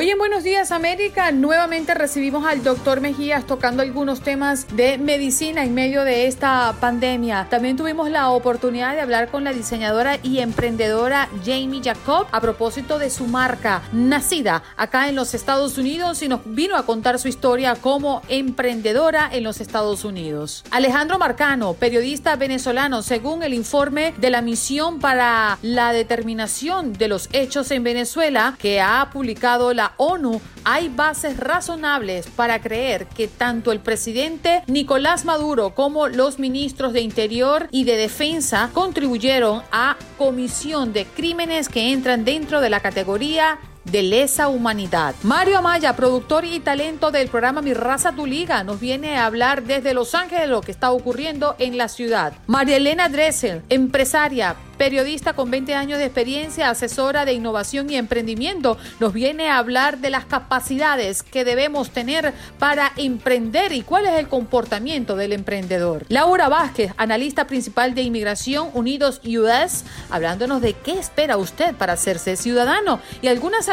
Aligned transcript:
Hoy 0.00 0.10
en 0.10 0.18
Buenos 0.18 0.44
Días 0.44 0.70
América 0.70 1.32
nuevamente 1.32 1.92
recibimos 1.92 2.46
al 2.46 2.62
doctor 2.62 3.00
Mejías 3.00 3.44
tocando 3.48 3.82
algunos 3.82 4.20
temas 4.20 4.68
de 4.76 4.96
medicina 4.96 5.64
en 5.64 5.74
medio 5.74 6.04
de 6.04 6.28
esta 6.28 6.72
pandemia. 6.78 7.48
También 7.50 7.76
tuvimos 7.76 8.08
la 8.08 8.30
oportunidad 8.30 8.94
de 8.94 9.00
hablar 9.00 9.28
con 9.28 9.42
la 9.42 9.52
diseñadora 9.52 10.20
y 10.22 10.38
emprendedora 10.38 11.28
Jamie 11.44 11.80
Jacob 11.82 12.28
a 12.30 12.40
propósito 12.40 13.00
de 13.00 13.10
su 13.10 13.26
marca, 13.26 13.82
nacida 13.92 14.62
acá 14.76 15.08
en 15.08 15.16
los 15.16 15.34
Estados 15.34 15.78
Unidos 15.78 16.22
y 16.22 16.28
nos 16.28 16.42
vino 16.44 16.76
a 16.76 16.86
contar 16.86 17.18
su 17.18 17.26
historia 17.26 17.74
como 17.74 18.22
emprendedora 18.28 19.28
en 19.32 19.42
los 19.42 19.60
Estados 19.60 20.04
Unidos. 20.04 20.62
Alejandro 20.70 21.18
Marcano, 21.18 21.74
periodista 21.74 22.36
venezolano, 22.36 23.02
según 23.02 23.42
el 23.42 23.52
informe 23.52 24.14
de 24.18 24.30
la 24.30 24.42
misión 24.42 25.00
para 25.00 25.58
la 25.60 25.92
determinación 25.92 26.92
de 26.92 27.08
los 27.08 27.28
hechos 27.32 27.72
en 27.72 27.82
Venezuela 27.82 28.54
que 28.60 28.80
ha 28.80 29.10
publicado 29.12 29.74
la 29.74 29.87
ONU, 29.96 30.40
hay 30.64 30.88
bases 30.88 31.38
razonables 31.38 32.26
para 32.28 32.60
creer 32.60 33.06
que 33.06 33.28
tanto 33.28 33.72
el 33.72 33.80
presidente 33.80 34.62
Nicolás 34.66 35.24
Maduro 35.24 35.74
como 35.74 36.08
los 36.08 36.38
ministros 36.38 36.92
de 36.92 37.00
Interior 37.00 37.68
y 37.70 37.84
de 37.84 37.96
Defensa 37.96 38.70
contribuyeron 38.72 39.62
a 39.72 39.96
comisión 40.16 40.92
de 40.92 41.04
crímenes 41.06 41.68
que 41.68 41.92
entran 41.92 42.24
dentro 42.24 42.60
de 42.60 42.70
la 42.70 42.80
categoría 42.80 43.58
de 43.90 44.02
lesa 44.02 44.48
humanidad. 44.48 45.14
Mario 45.22 45.58
Amaya, 45.58 45.96
productor 45.96 46.44
y 46.44 46.60
talento 46.60 47.10
del 47.10 47.28
programa 47.28 47.62
Mi 47.62 47.74
Raza 47.74 48.12
Tu 48.12 48.26
Liga, 48.26 48.64
nos 48.64 48.80
viene 48.80 49.16
a 49.16 49.26
hablar 49.26 49.62
desde 49.62 49.94
Los 49.94 50.14
Ángeles 50.14 50.42
de 50.42 50.46
lo 50.48 50.60
que 50.60 50.72
está 50.72 50.90
ocurriendo 50.90 51.56
en 51.58 51.76
la 51.76 51.88
ciudad. 51.88 52.32
María 52.46 52.76
Elena 52.76 53.08
Dressel, 53.08 53.62
empresaria, 53.68 54.56
periodista 54.78 55.34
con 55.34 55.50
20 55.50 55.74
años 55.74 55.98
de 55.98 56.06
experiencia, 56.06 56.70
asesora 56.70 57.24
de 57.24 57.34
innovación 57.34 57.90
y 57.90 57.96
emprendimiento, 57.96 58.78
nos 59.00 59.12
viene 59.12 59.48
a 59.48 59.58
hablar 59.58 59.98
de 59.98 60.08
las 60.08 60.24
capacidades 60.24 61.22
que 61.22 61.44
debemos 61.44 61.90
tener 61.90 62.32
para 62.58 62.92
emprender 62.96 63.72
y 63.72 63.82
cuál 63.82 64.06
es 64.06 64.14
el 64.14 64.28
comportamiento 64.28 65.16
del 65.16 65.32
emprendedor. 65.32 66.06
Laura 66.08 66.48
Vázquez, 66.48 66.92
analista 66.96 67.46
principal 67.46 67.94
de 67.94 68.02
Inmigración 68.02 68.70
Unidos 68.72 69.20
US, 69.24 69.84
hablándonos 70.10 70.62
de 70.62 70.74
qué 70.74 70.92
espera 70.92 71.36
usted 71.36 71.74
para 71.74 71.94
hacerse 71.94 72.36
ciudadano 72.36 73.00
y 73.20 73.26
algunas 73.26 73.68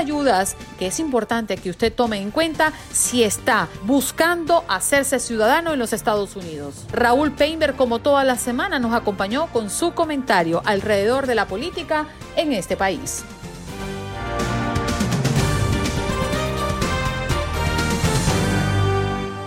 que 0.78 0.88
es 0.88 1.00
importante 1.00 1.58
que 1.58 1.70
usted 1.70 1.92
tome 1.92 2.22
en 2.22 2.30
cuenta 2.30 2.72
si 2.92 3.24
está 3.24 3.68
buscando 3.84 4.64
hacerse 4.68 5.20
ciudadano 5.20 5.74
en 5.74 5.80
los 5.80 5.94
Estados 5.94 6.36
Unidos. 6.36 6.86
Raúl 6.92 7.32
Peinberg, 7.32 7.76
como 7.76 8.00
toda 8.00 8.24
la 8.24 8.38
semana, 8.38 8.78
nos 8.78 8.94
acompañó 8.94 9.48
con 9.48 9.70
su 9.70 9.94
comentario 9.94 10.62
alrededor 10.66 11.26
de 11.26 11.36
la 11.36 11.48
política 11.48 12.08
en 12.36 12.54
este 12.54 12.78
país. 12.78 13.24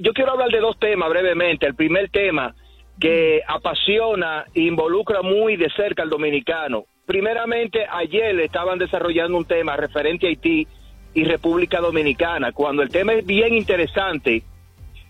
yo 0.00 0.12
quiero 0.12 0.32
hablar 0.32 0.50
de 0.50 0.58
dos 0.58 0.78
temas 0.78 1.08
brevemente. 1.08 1.66
El 1.66 1.74
primer 1.74 2.10
tema 2.10 2.54
que 3.00 3.40
apasiona 3.46 4.44
e 4.52 4.62
involucra 4.62 5.22
muy 5.22 5.56
de 5.56 5.70
cerca 5.70 6.02
al 6.02 6.10
dominicano. 6.10 6.84
Primeramente, 7.08 7.86
ayer 7.90 8.38
estaban 8.38 8.78
desarrollando 8.78 9.38
un 9.38 9.46
tema 9.46 9.74
referente 9.78 10.26
a 10.26 10.28
Haití 10.28 10.68
y 11.14 11.24
República 11.24 11.80
Dominicana. 11.80 12.52
Cuando 12.52 12.82
el 12.82 12.90
tema 12.90 13.14
es 13.14 13.24
bien 13.24 13.54
interesante, 13.54 14.42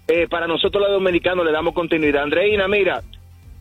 eh, 0.06 0.28
para 0.28 0.46
nosotros 0.46 0.80
los 0.80 0.92
dominicanos 0.92 1.44
le 1.44 1.50
damos 1.50 1.74
continuidad. 1.74 2.22
Andreina, 2.22 2.68
mira, 2.68 3.02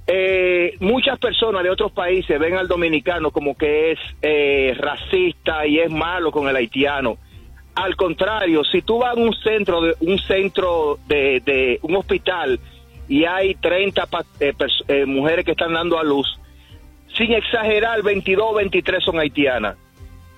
eh, 0.06 0.76
muchas 0.82 1.18
personas 1.18 1.64
de 1.64 1.72
otros 1.72 1.92
países 1.92 2.40
ven 2.40 2.54
al 2.54 2.68
dominicano 2.68 3.32
como 3.32 3.58
que 3.58 3.94
es 3.94 4.78
racista 4.78 5.66
y 5.66 5.80
es 5.80 5.90
malo 5.90 6.32
con 6.32 6.48
el 6.48 6.56
haitiano 6.56 7.18
Al 7.74 7.96
contrario, 7.96 8.64
si 8.64 8.84
tú 8.84 9.00
vas 9.00 9.18
a 9.18 9.20
un 9.20 9.34
centro 9.34 9.82
de 9.82 9.96
un 10.02 10.20
centro 10.20 11.00
de, 11.08 11.42
de 11.44 11.80
un 11.82 11.96
hospital 11.96 12.60
y 13.08 13.26
hay 13.26 13.56
30 13.56 14.08
eh, 14.40 14.54
eh, 14.88 15.06
mujeres 15.08 15.44
que 15.44 15.52
están 15.52 15.74
dando 15.74 15.98
a 15.98 16.04
luz, 16.04 16.40
sin 17.18 17.34
exagerar, 17.34 18.04
22 18.04 18.46
o 18.48 18.54
23 18.54 19.04
son 19.04 19.20
haitianas. 19.20 19.78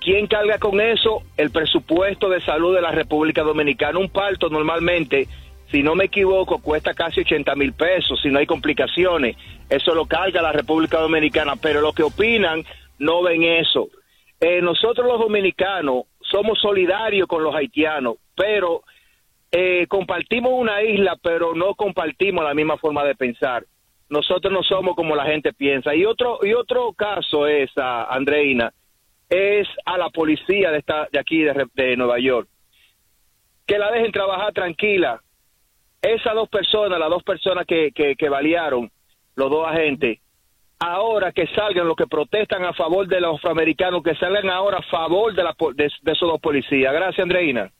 ¿Quién 0.00 0.26
carga 0.26 0.58
con 0.58 0.80
eso? 0.80 1.22
El 1.36 1.50
presupuesto 1.50 2.30
de 2.30 2.40
salud 2.40 2.74
de 2.74 2.80
la 2.80 2.90
República 2.90 3.42
Dominicana. 3.42 3.98
Un 3.98 4.08
parto 4.08 4.48
normalmente, 4.48 5.28
si 5.70 5.82
no 5.82 5.94
me 5.94 6.06
equivoco, 6.06 6.58
cuesta 6.62 6.94
casi 6.94 7.20
80 7.20 7.54
mil 7.54 7.74
pesos 7.74 8.18
si 8.22 8.30
no 8.30 8.38
hay 8.38 8.46
complicaciones. 8.46 9.36
Eso 9.68 9.94
lo 9.94 10.06
carga 10.06 10.40
la 10.40 10.52
República 10.52 10.98
Dominicana, 10.98 11.56
pero 11.56 11.82
los 11.82 11.94
que 11.94 12.02
opinan 12.02 12.64
no 12.98 13.22
ven 13.22 13.42
eso. 13.42 13.88
Eh, 14.40 14.62
nosotros 14.62 15.06
los 15.06 15.20
dominicanos 15.20 16.04
somos 16.22 16.58
solidarios 16.58 17.28
con 17.28 17.42
los 17.44 17.54
haitianos, 17.54 18.16
pero 18.34 18.82
eh, 19.52 19.86
compartimos 19.86 20.52
una 20.54 20.82
isla, 20.82 21.18
pero 21.22 21.54
no 21.54 21.74
compartimos 21.74 22.42
la 22.42 22.54
misma 22.54 22.78
forma 22.78 23.04
de 23.04 23.14
pensar. 23.14 23.64
Nosotros 24.10 24.52
no 24.52 24.62
somos 24.62 24.96
como 24.96 25.14
la 25.14 25.24
gente 25.24 25.52
piensa. 25.52 25.94
Y 25.94 26.04
otro, 26.04 26.40
y 26.42 26.52
otro 26.52 26.92
caso 26.92 27.46
es, 27.46 27.70
a 27.76 28.04
Andreina, 28.12 28.72
es 29.28 29.68
a 29.84 29.96
la 29.96 30.10
policía 30.10 30.72
de, 30.72 30.78
esta, 30.78 31.08
de 31.10 31.18
aquí, 31.18 31.42
de, 31.42 31.96
Nueva 31.96 32.18
York. 32.18 32.48
Que 33.66 33.78
la 33.78 33.90
dejen 33.92 34.10
trabajar 34.10 34.52
tranquila. 34.52 35.20
Esas 36.02 36.34
dos 36.34 36.48
personas, 36.48 36.98
las 36.98 37.08
dos 37.08 37.22
personas 37.22 37.64
que, 37.66 37.92
que, 37.92 38.16
que 38.16 38.28
balearon, 38.28 38.90
los 39.36 39.50
dos 39.50 39.66
agentes, 39.66 40.18
ahora 40.80 41.30
que 41.30 41.46
salgan 41.48 41.86
los 41.86 41.96
que 41.96 42.06
protestan 42.06 42.64
a 42.64 42.72
favor 42.72 43.06
de 43.06 43.20
los 43.20 43.36
afroamericanos, 43.36 44.02
que 44.02 44.16
salgan 44.16 44.50
ahora 44.50 44.78
a 44.78 44.90
favor 44.90 45.34
de, 45.34 45.44
la, 45.44 45.54
de, 45.74 45.86
esos 45.86 46.28
dos 46.28 46.40
policías. 46.40 46.92
Gracias, 46.92 47.22
Andreina. 47.22 47.70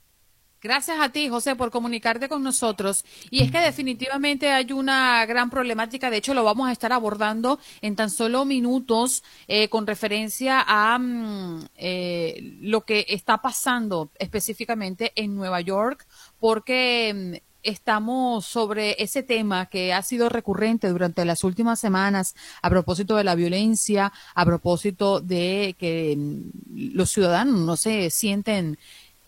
Gracias 0.63 0.99
a 0.99 1.09
ti, 1.09 1.27
José, 1.27 1.55
por 1.55 1.71
comunicarte 1.71 2.29
con 2.29 2.43
nosotros. 2.43 3.03
Y 3.31 3.41
es 3.41 3.51
que 3.51 3.59
definitivamente 3.59 4.51
hay 4.51 4.71
una 4.71 5.25
gran 5.25 5.49
problemática. 5.49 6.11
De 6.11 6.17
hecho, 6.17 6.35
lo 6.35 6.43
vamos 6.43 6.69
a 6.69 6.71
estar 6.71 6.93
abordando 6.93 7.59
en 7.81 7.95
tan 7.95 8.11
solo 8.11 8.45
minutos 8.45 9.23
eh, 9.47 9.69
con 9.69 9.87
referencia 9.87 10.63
a 10.67 10.99
mm, 10.99 11.65
eh, 11.77 12.57
lo 12.61 12.81
que 12.81 13.07
está 13.09 13.39
pasando 13.41 14.11
específicamente 14.19 15.13
en 15.15 15.35
Nueva 15.35 15.61
York, 15.61 16.05
porque 16.39 17.39
mm, 17.41 17.45
estamos 17.63 18.45
sobre 18.45 19.01
ese 19.01 19.23
tema 19.23 19.65
que 19.65 19.93
ha 19.93 20.03
sido 20.03 20.29
recurrente 20.29 20.89
durante 20.89 21.25
las 21.25 21.43
últimas 21.43 21.79
semanas 21.79 22.35
a 22.61 22.69
propósito 22.69 23.15
de 23.15 23.23
la 23.23 23.33
violencia, 23.33 24.13
a 24.35 24.45
propósito 24.45 25.21
de 25.21 25.75
que 25.79 26.15
mm, 26.15 26.93
los 26.93 27.09
ciudadanos 27.09 27.61
no 27.61 27.77
se 27.77 28.11
sienten 28.11 28.77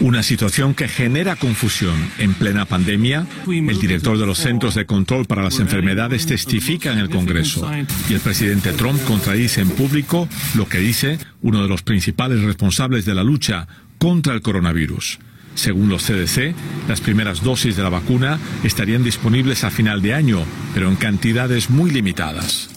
Una 0.00 0.22
situación 0.22 0.74
que 0.74 0.88
genera 0.88 1.36
confusión. 1.36 1.94
En 2.18 2.34
plena 2.34 2.66
pandemia, 2.66 3.26
el 3.46 3.78
director 3.80 4.18
de 4.18 4.26
los 4.26 4.38
Centros 4.38 4.74
de 4.74 4.84
Control 4.84 5.24
para 5.24 5.42
las 5.42 5.58
Enfermedades 5.58 6.26
testifica 6.26 6.92
en 6.92 6.98
el 6.98 7.08
Congreso 7.08 7.70
y 8.08 8.14
el 8.14 8.20
presidente 8.20 8.72
Trump 8.72 9.02
contradice 9.04 9.62
en 9.62 9.70
público 9.70 10.28
lo 10.54 10.68
que 10.68 10.78
dice 10.78 11.18
uno 11.40 11.62
de 11.62 11.68
los 11.68 11.82
principales 11.82 12.42
responsables 12.42 13.06
de 13.06 13.14
la 13.14 13.24
lucha 13.24 13.66
contra 13.98 14.34
el 14.34 14.42
coronavirus. 14.42 15.18
Según 15.54 15.88
los 15.88 16.04
CDC, 16.04 16.54
las 16.86 17.00
primeras 17.00 17.42
dosis 17.42 17.74
de 17.76 17.82
la 17.82 17.88
vacuna 17.88 18.38
estarían 18.62 19.02
disponibles 19.02 19.64
a 19.64 19.70
final 19.70 20.02
de 20.02 20.12
año, 20.12 20.44
pero 20.74 20.88
en 20.88 20.96
cantidades 20.96 21.70
muy 21.70 21.90
limitadas. 21.90 22.75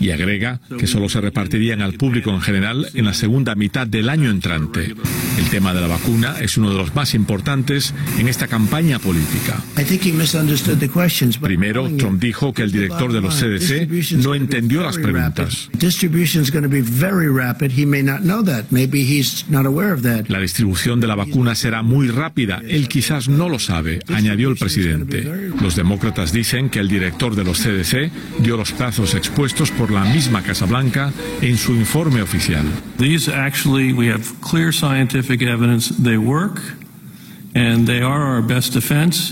Y 0.00 0.10
agrega 0.10 0.60
que 0.78 0.86
solo 0.86 1.08
se 1.08 1.20
repartirían 1.20 1.80
al 1.80 1.94
público 1.94 2.30
en 2.30 2.40
general 2.40 2.88
en 2.94 3.04
la 3.04 3.14
segunda 3.14 3.54
mitad 3.54 3.86
del 3.86 4.08
año 4.08 4.30
entrante. 4.30 4.94
El 5.38 5.48
tema 5.50 5.72
de 5.72 5.80
la 5.80 5.86
vacuna 5.86 6.36
es 6.40 6.56
uno 6.56 6.70
de 6.70 6.76
los 6.76 6.94
más 6.94 7.14
importantes 7.14 7.94
en 8.18 8.28
esta 8.28 8.48
campaña 8.48 8.98
política. 8.98 9.62
Primero, 11.40 11.88
Trump 11.96 12.20
dijo 12.20 12.52
que 12.52 12.62
el 12.62 12.72
director 12.72 13.12
de 13.12 13.20
los 13.20 13.34
CDC 13.36 14.16
no 14.16 14.34
entendió 14.34 14.82
las 14.82 14.98
preguntas. 14.98 15.70
La 20.28 20.40
distribución 20.40 21.00
de 21.00 21.06
la 21.06 21.14
vacuna 21.14 21.54
será 21.54 21.82
muy 21.82 22.08
rápida. 22.08 22.60
Él 22.66 22.88
quizás 22.88 23.28
no 23.28 23.48
lo 23.48 23.58
sabe, 23.58 24.00
añadió 24.08 24.50
el 24.50 24.56
presidente. 24.56 25.50
Los 25.60 25.76
demócratas 25.76 26.11
dicen 26.32 26.68
que 26.68 26.78
el 26.78 26.88
director 26.88 27.34
de 27.34 27.44
los 27.44 27.58
CDC 27.58 28.10
dio 28.38 28.56
los 28.56 28.72
plazos 28.72 29.14
expuestos 29.14 29.70
por 29.70 29.90
la 29.90 30.04
misma 30.04 30.42
Casa 30.42 30.66
Blanca 30.66 31.12
en 31.40 31.56
su 31.56 31.72
informe 31.72 32.22
oficial. 32.22 32.64
These 32.98 33.28
actually, 33.28 33.92
we 33.92 34.10
have 34.10 34.24
clear 34.40 34.72
scientific 34.72 35.42
evidence 35.42 35.92
they 36.02 36.16
work. 36.16 36.60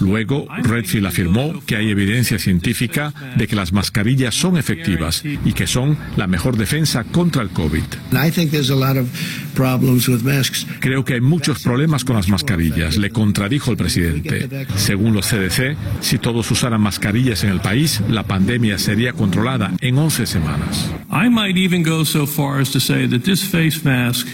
Luego, 0.01 0.47
Redfield 0.63 1.07
afirmó 1.07 1.63
que 1.65 1.77
hay 1.77 1.91
evidencia 1.91 2.39
científica 2.39 3.15
de 3.37 3.47
que 3.47 3.57
las 3.57 3.73
mascarillas 3.73 4.35
son 4.35 4.57
efectivas 4.57 5.23
y 5.25 5.53
que 5.53 5.67
son 5.67 5.97
la 6.17 6.27
mejor 6.27 6.57
defensa 6.57 7.05
contra 7.05 7.43
el 7.43 7.51
COVID. 7.51 7.83
Creo 10.81 11.05
que 11.05 11.15
hay 11.15 11.21
muchos 11.21 11.63
problemas 11.63 12.05
con 12.05 12.17
las 12.17 12.29
mascarillas, 12.29 12.97
le 12.97 13.11
contradijo 13.11 13.71
el 13.71 13.77
presidente. 13.77 14.67
Según 14.77 15.15
los 15.15 15.27
CDC, 15.27 15.77
si 16.01 16.19
todos 16.19 16.51
usaran 16.51 16.81
mascarillas 16.81 17.45
en 17.45 17.51
el 17.51 17.61
país, 17.61 18.03
la 18.09 18.25
pandemia 18.25 18.79
sería 18.79 19.13
controlada 19.13 19.73
en 19.81 19.99
11 19.99 20.27
semanas. 20.27 20.91
I 21.11 21.29
might 21.29 21.57
even 21.57 21.83
go 21.83 22.05
so 22.05 22.27
far 22.27 22.61
as 22.61 22.71
to 22.73 22.81
say 22.81 23.09
that 23.09 23.23
this 23.23 23.43
face 23.43 23.83
mask 23.85 24.27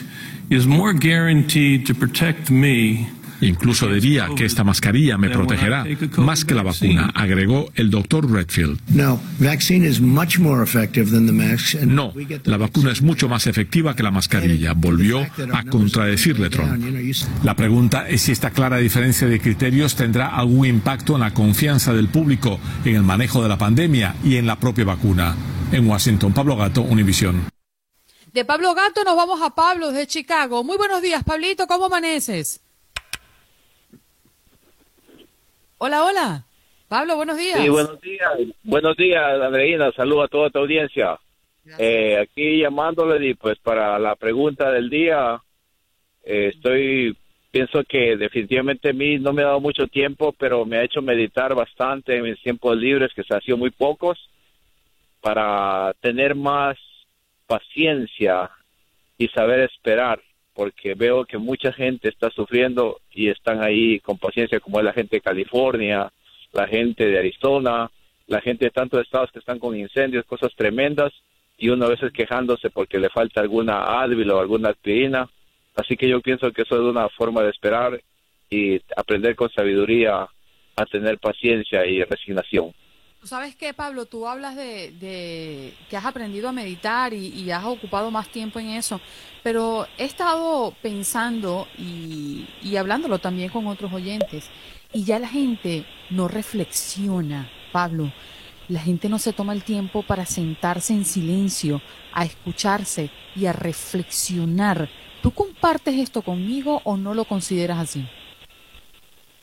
is 0.50 0.66
more 0.66 0.92
guaranteed 0.92 1.86
to 1.86 1.94
protect 1.94 2.50
me 2.50 3.08
Incluso 3.40 3.88
diría 3.88 4.28
que 4.36 4.44
esta 4.44 4.64
mascarilla 4.64 5.18
me 5.18 5.30
protegerá 5.30 5.84
más 6.16 6.44
que 6.44 6.54
la 6.54 6.62
vacuna, 6.62 7.10
agregó 7.14 7.70
el 7.74 7.90
doctor 7.90 8.30
Redfield. 8.30 8.80
No, 8.88 9.20
la 12.44 12.56
vacuna 12.56 12.92
es 12.92 13.02
mucho 13.02 13.28
más 13.28 13.46
efectiva 13.46 13.94
que 13.94 14.02
la 14.02 14.10
mascarilla, 14.10 14.72
volvió 14.74 15.26
a 15.52 15.64
contradecirle 15.64 16.50
Trump. 16.50 16.82
La 17.42 17.54
pregunta 17.54 18.08
es 18.08 18.22
si 18.22 18.32
esta 18.32 18.50
clara 18.50 18.78
diferencia 18.78 19.28
de 19.28 19.40
criterios 19.40 19.94
tendrá 19.94 20.28
algún 20.28 20.66
impacto 20.66 21.14
en 21.14 21.20
la 21.20 21.34
confianza 21.34 21.92
del 21.92 22.08
público 22.08 22.58
en 22.84 22.96
el 22.96 23.02
manejo 23.02 23.42
de 23.42 23.48
la 23.48 23.58
pandemia 23.58 24.16
y 24.24 24.36
en 24.36 24.46
la 24.46 24.56
propia 24.56 24.84
vacuna. 24.84 25.34
En 25.72 25.86
Washington, 25.86 26.32
Pablo 26.32 26.56
Gato, 26.56 26.82
Univisión. 26.82 27.42
De 28.32 28.44
Pablo 28.44 28.74
Gato 28.74 29.02
nos 29.04 29.16
vamos 29.16 29.40
a 29.42 29.54
Pablo 29.54 29.92
de 29.92 30.06
Chicago. 30.06 30.62
Muy 30.62 30.76
buenos 30.76 31.02
días, 31.02 31.24
Pablito, 31.24 31.66
¿cómo 31.66 31.86
amaneces? 31.86 32.60
Hola, 35.78 36.04
hola. 36.04 36.46
Pablo, 36.88 37.16
buenos 37.16 37.36
días. 37.36 37.60
Sí, 37.60 37.68
buenos 37.68 38.00
días. 38.00 38.30
Buenos 38.62 38.96
días, 38.96 39.40
Andreina. 39.42 39.92
Saludos 39.92 40.24
a 40.24 40.28
toda 40.28 40.50
tu 40.50 40.58
audiencia. 40.60 41.18
Eh, 41.78 42.16
aquí 42.18 42.60
llamándole 42.60 43.34
pues 43.34 43.58
para 43.58 43.98
la 43.98 44.14
pregunta 44.14 44.70
del 44.70 44.88
día, 44.88 45.42
eh, 46.22 46.52
estoy, 46.54 47.16
pienso 47.50 47.82
que 47.82 48.16
definitivamente 48.16 48.90
a 48.90 48.92
mí 48.92 49.18
no 49.18 49.32
me 49.32 49.42
ha 49.42 49.46
dado 49.46 49.60
mucho 49.60 49.88
tiempo, 49.88 50.32
pero 50.38 50.64
me 50.64 50.78
ha 50.78 50.84
hecho 50.84 51.02
meditar 51.02 51.54
bastante 51.54 52.16
en 52.16 52.22
mis 52.22 52.40
tiempos 52.40 52.76
libres, 52.76 53.12
que 53.14 53.24
se 53.24 53.34
han 53.34 53.42
sido 53.42 53.56
muy 53.56 53.70
pocos, 53.70 54.30
para 55.20 55.92
tener 56.00 56.36
más 56.36 56.78
paciencia 57.48 58.48
y 59.18 59.26
saber 59.28 59.60
esperar 59.60 60.20
porque 60.56 60.94
veo 60.94 61.26
que 61.26 61.36
mucha 61.36 61.70
gente 61.70 62.08
está 62.08 62.30
sufriendo 62.30 62.98
y 63.12 63.28
están 63.28 63.62
ahí 63.62 64.00
con 64.00 64.16
paciencia, 64.16 64.58
como 64.58 64.78
es 64.78 64.86
la 64.86 64.94
gente 64.94 65.16
de 65.16 65.20
California, 65.20 66.10
la 66.54 66.66
gente 66.66 67.06
de 67.06 67.18
Arizona, 67.18 67.90
la 68.26 68.40
gente 68.40 68.64
de 68.64 68.70
tantos 68.70 69.02
estados 69.02 69.30
que 69.30 69.38
están 69.38 69.58
con 69.58 69.76
incendios, 69.76 70.24
cosas 70.24 70.50
tremendas, 70.56 71.12
y 71.58 71.68
uno 71.68 71.84
a 71.84 71.90
veces 71.90 72.10
quejándose 72.10 72.70
porque 72.70 72.98
le 72.98 73.10
falta 73.10 73.42
alguna 73.42 74.00
Advil 74.00 74.30
o 74.30 74.40
alguna 74.40 74.70
aspirina. 74.70 75.28
Así 75.74 75.94
que 75.94 76.08
yo 76.08 76.22
pienso 76.22 76.50
que 76.52 76.62
eso 76.62 76.74
es 76.76 76.80
una 76.80 77.08
forma 77.10 77.42
de 77.42 77.50
esperar 77.50 78.00
y 78.48 78.80
aprender 78.96 79.36
con 79.36 79.50
sabiduría 79.50 80.26
a 80.76 80.86
tener 80.86 81.18
paciencia 81.18 81.84
y 81.84 82.02
resignación. 82.02 82.72
¿Sabes 83.26 83.56
qué, 83.56 83.74
Pablo? 83.74 84.06
Tú 84.06 84.28
hablas 84.28 84.54
de, 84.54 85.74
que 85.90 85.96
has 85.96 86.04
aprendido 86.04 86.48
a 86.48 86.52
meditar 86.52 87.12
y, 87.12 87.50
has 87.50 87.64
ocupado 87.64 88.12
más 88.12 88.28
tiempo 88.28 88.60
en 88.60 88.68
eso, 88.68 89.00
pero 89.42 89.88
he 89.98 90.04
estado 90.04 90.72
pensando 90.80 91.66
y, 91.76 92.46
y 92.62 92.76
hablándolo 92.76 93.18
también 93.18 93.50
con 93.50 93.66
otros 93.66 93.92
oyentes, 93.92 94.48
y 94.92 95.02
ya 95.02 95.18
la 95.18 95.28
gente 95.28 95.84
no 96.08 96.28
reflexiona, 96.28 97.50
Pablo. 97.72 98.12
La 98.68 98.80
gente 98.80 99.08
no 99.08 99.18
se 99.18 99.32
toma 99.32 99.52
el 99.52 99.64
tiempo 99.64 100.04
para 100.04 100.24
sentarse 100.24 100.92
en 100.92 101.04
silencio, 101.04 101.82
a 102.12 102.24
escucharse 102.24 103.10
y 103.34 103.46
a 103.46 103.52
reflexionar. 103.52 104.88
¿Tú 105.20 105.32
compartes 105.32 105.96
esto 105.96 106.22
conmigo 106.22 106.80
o 106.84 106.96
no 106.96 107.12
lo 107.12 107.24
consideras 107.24 107.78
así? 107.78 108.06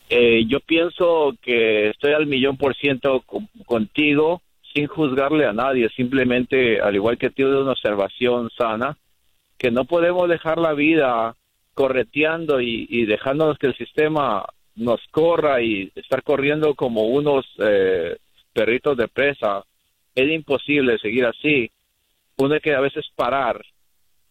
Eh, 0.08 0.44
yo 0.46 0.60
pienso 0.60 1.34
que 1.40 1.90
estoy 1.90 2.12
al 2.12 2.26
millón 2.26 2.56
por 2.56 2.76
ciento 2.76 3.24
contigo 3.66 4.42
sin 4.74 4.86
juzgarle 4.86 5.46
a 5.46 5.52
nadie, 5.52 5.88
simplemente, 5.90 6.80
al 6.80 6.94
igual 6.94 7.16
que 7.16 7.30
tú, 7.30 7.48
de 7.48 7.62
una 7.62 7.72
observación 7.72 8.50
sana, 8.56 8.98
que 9.56 9.70
no 9.70 9.84
podemos 9.84 10.28
dejar 10.28 10.58
la 10.58 10.74
vida 10.74 11.36
correteando 11.74 12.60
y, 12.60 13.06
dejándonos 13.06 13.58
que 13.58 13.68
el 13.68 13.76
sistema 13.76 14.44
nos 14.76 15.00
corra 15.10 15.62
y 15.62 15.90
estar 15.94 16.22
corriendo 16.22 16.74
como 16.74 17.02
unos 17.02 17.46
eh, 17.58 18.16
perritos 18.52 18.96
de 18.96 19.08
presa. 19.08 19.64
Es 20.14 20.30
imposible 20.30 20.98
seguir 20.98 21.26
así. 21.26 21.70
Uno 22.36 22.54
hay 22.54 22.60
que 22.60 22.74
a 22.74 22.80
veces 22.80 23.06
parar, 23.14 23.64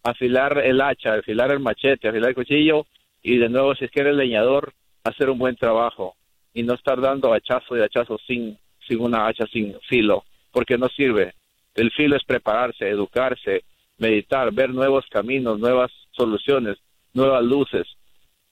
afilar 0.03 0.59
el 0.59 0.81
hacha, 0.81 1.13
afilar 1.13 1.51
el 1.51 1.59
machete, 1.59 2.09
afilar 2.09 2.29
el 2.29 2.35
cuchillo 2.35 2.85
y 3.21 3.37
de 3.37 3.49
nuevo 3.49 3.75
si 3.75 3.85
es 3.85 3.91
que 3.91 4.01
eres 4.01 4.15
leñador, 4.15 4.73
hacer 5.03 5.29
un 5.29 5.37
buen 5.37 5.55
trabajo 5.55 6.15
y 6.53 6.63
no 6.63 6.73
estar 6.73 6.99
dando 7.01 7.33
hachazo 7.33 7.75
y 7.77 7.81
hachazo 7.81 8.17
sin, 8.25 8.57
sin 8.87 9.01
una 9.01 9.27
hacha, 9.27 9.45
sin 9.47 9.75
filo, 9.87 10.23
porque 10.51 10.77
no 10.77 10.87
sirve. 10.89 11.33
El 11.75 11.91
filo 11.91 12.15
es 12.15 12.23
prepararse, 12.23 12.87
educarse, 12.87 13.63
meditar, 13.97 14.53
ver 14.53 14.69
nuevos 14.69 15.05
caminos, 15.09 15.59
nuevas 15.59 15.91
soluciones, 16.11 16.77
nuevas 17.13 17.43
luces, 17.43 17.87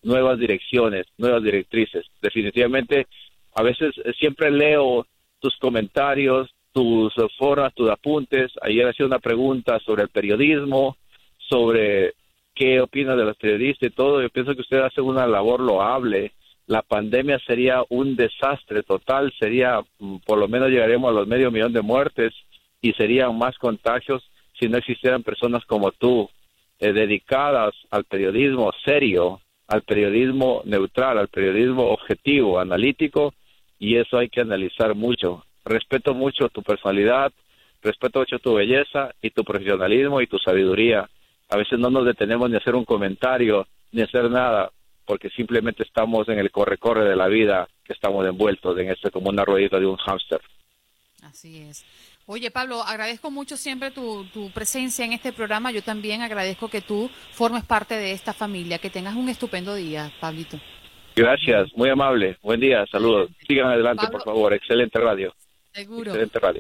nuevas 0.03 0.39
direcciones, 0.39 1.05
nuevas 1.17 1.43
directrices. 1.43 2.05
Definitivamente, 2.21 3.07
a 3.53 3.63
veces 3.63 3.93
eh, 4.03 4.13
siempre 4.19 4.51
leo 4.51 5.05
tus 5.39 5.55
comentarios, 5.57 6.49
tus 6.73 7.13
foras, 7.37 7.73
tus 7.73 7.89
apuntes. 7.89 8.51
Ayer 8.61 8.87
hacía 8.87 9.05
una 9.05 9.19
pregunta 9.19 9.79
sobre 9.79 10.03
el 10.03 10.09
periodismo, 10.09 10.97
sobre 11.37 12.13
qué 12.55 12.81
opina 12.81 13.15
de 13.15 13.25
los 13.25 13.37
periodistas 13.37 13.89
y 13.89 13.93
todo. 13.93 14.21
Yo 14.21 14.29
pienso 14.29 14.53
que 14.53 14.61
usted 14.61 14.79
hace 14.79 15.01
una 15.01 15.27
labor 15.27 15.59
loable 15.59 16.33
la 16.71 16.83
pandemia 16.83 17.37
sería 17.45 17.83
un 17.89 18.15
desastre 18.15 18.81
total, 18.83 19.33
sería, 19.37 19.81
mm, 19.99 20.19
por 20.25 20.37
lo 20.37 20.47
menos 20.47 20.69
llegaríamos 20.69 21.09
a 21.09 21.13
los 21.13 21.27
medio 21.27 21.51
millón 21.51 21.73
de 21.73 21.81
muertes 21.81 22.33
y 22.81 22.93
serían 22.93 23.37
más 23.37 23.57
contagios 23.57 24.23
si 24.57 24.69
no 24.69 24.77
existieran 24.77 25.21
personas 25.21 25.65
como 25.65 25.91
tú, 25.91 26.29
eh, 26.79 26.93
dedicadas 26.93 27.73
al 27.89 28.05
periodismo 28.05 28.71
serio, 28.85 29.41
al 29.67 29.81
periodismo 29.81 30.61
neutral, 30.63 31.17
al 31.17 31.27
periodismo 31.27 31.89
objetivo, 31.89 32.57
analítico, 32.57 33.33
y 33.77 33.97
eso 33.97 34.17
hay 34.17 34.29
que 34.29 34.39
analizar 34.39 34.95
mucho. 34.95 35.43
Respeto 35.65 36.13
mucho 36.13 36.47
tu 36.47 36.63
personalidad, 36.63 37.33
respeto 37.81 38.19
mucho 38.19 38.39
tu 38.39 38.53
belleza 38.53 39.13
y 39.21 39.31
tu 39.31 39.43
profesionalismo 39.43 40.21
y 40.21 40.27
tu 40.27 40.37
sabiduría. 40.37 41.09
A 41.49 41.57
veces 41.57 41.77
no 41.79 41.89
nos 41.89 42.05
detenemos 42.05 42.49
ni 42.49 42.55
a 42.55 42.59
hacer 42.59 42.75
un 42.75 42.85
comentario, 42.85 43.67
ni 43.91 43.99
a 43.99 44.05
hacer 44.05 44.31
nada 44.31 44.71
porque 45.11 45.29
simplemente 45.31 45.83
estamos 45.83 46.29
en 46.29 46.39
el 46.39 46.51
corre-corre 46.51 47.03
de 47.03 47.17
la 47.17 47.27
vida, 47.27 47.67
que 47.83 47.91
estamos 47.91 48.25
envueltos 48.25 48.79
en 48.79 48.91
esto 48.91 49.11
como 49.11 49.27
una 49.29 49.43
ruedita 49.43 49.77
de 49.77 49.85
un 49.85 49.97
hámster. 49.97 50.39
Así 51.21 51.63
es. 51.63 51.83
Oye, 52.27 52.49
Pablo, 52.49 52.81
agradezco 52.81 53.29
mucho 53.29 53.57
siempre 53.57 53.91
tu, 53.91 54.25
presencia 54.53 55.03
en 55.03 55.11
este 55.11 55.33
programa. 55.33 55.69
Yo 55.73 55.81
también 55.81 56.21
agradezco 56.21 56.69
que 56.69 56.79
tú 56.79 57.11
formes 57.33 57.65
parte 57.65 57.95
de 57.95 58.13
esta 58.13 58.31
familia. 58.31 58.77
Que 58.77 58.89
tengas 58.89 59.13
un 59.15 59.27
estupendo 59.27 59.75
día, 59.75 60.09
Pablito. 60.21 60.57
Gracias, 61.13 61.67
muy 61.75 61.89
amable. 61.89 62.37
Buen 62.41 62.61
día, 62.61 62.85
saludos. 62.89 63.31
Sigan 63.45 63.67
adelante, 63.67 64.07
por 64.09 64.23
favor. 64.23 64.53
Excelente 64.53 64.97
radio. 64.97 65.33
Seguro. 65.73 66.13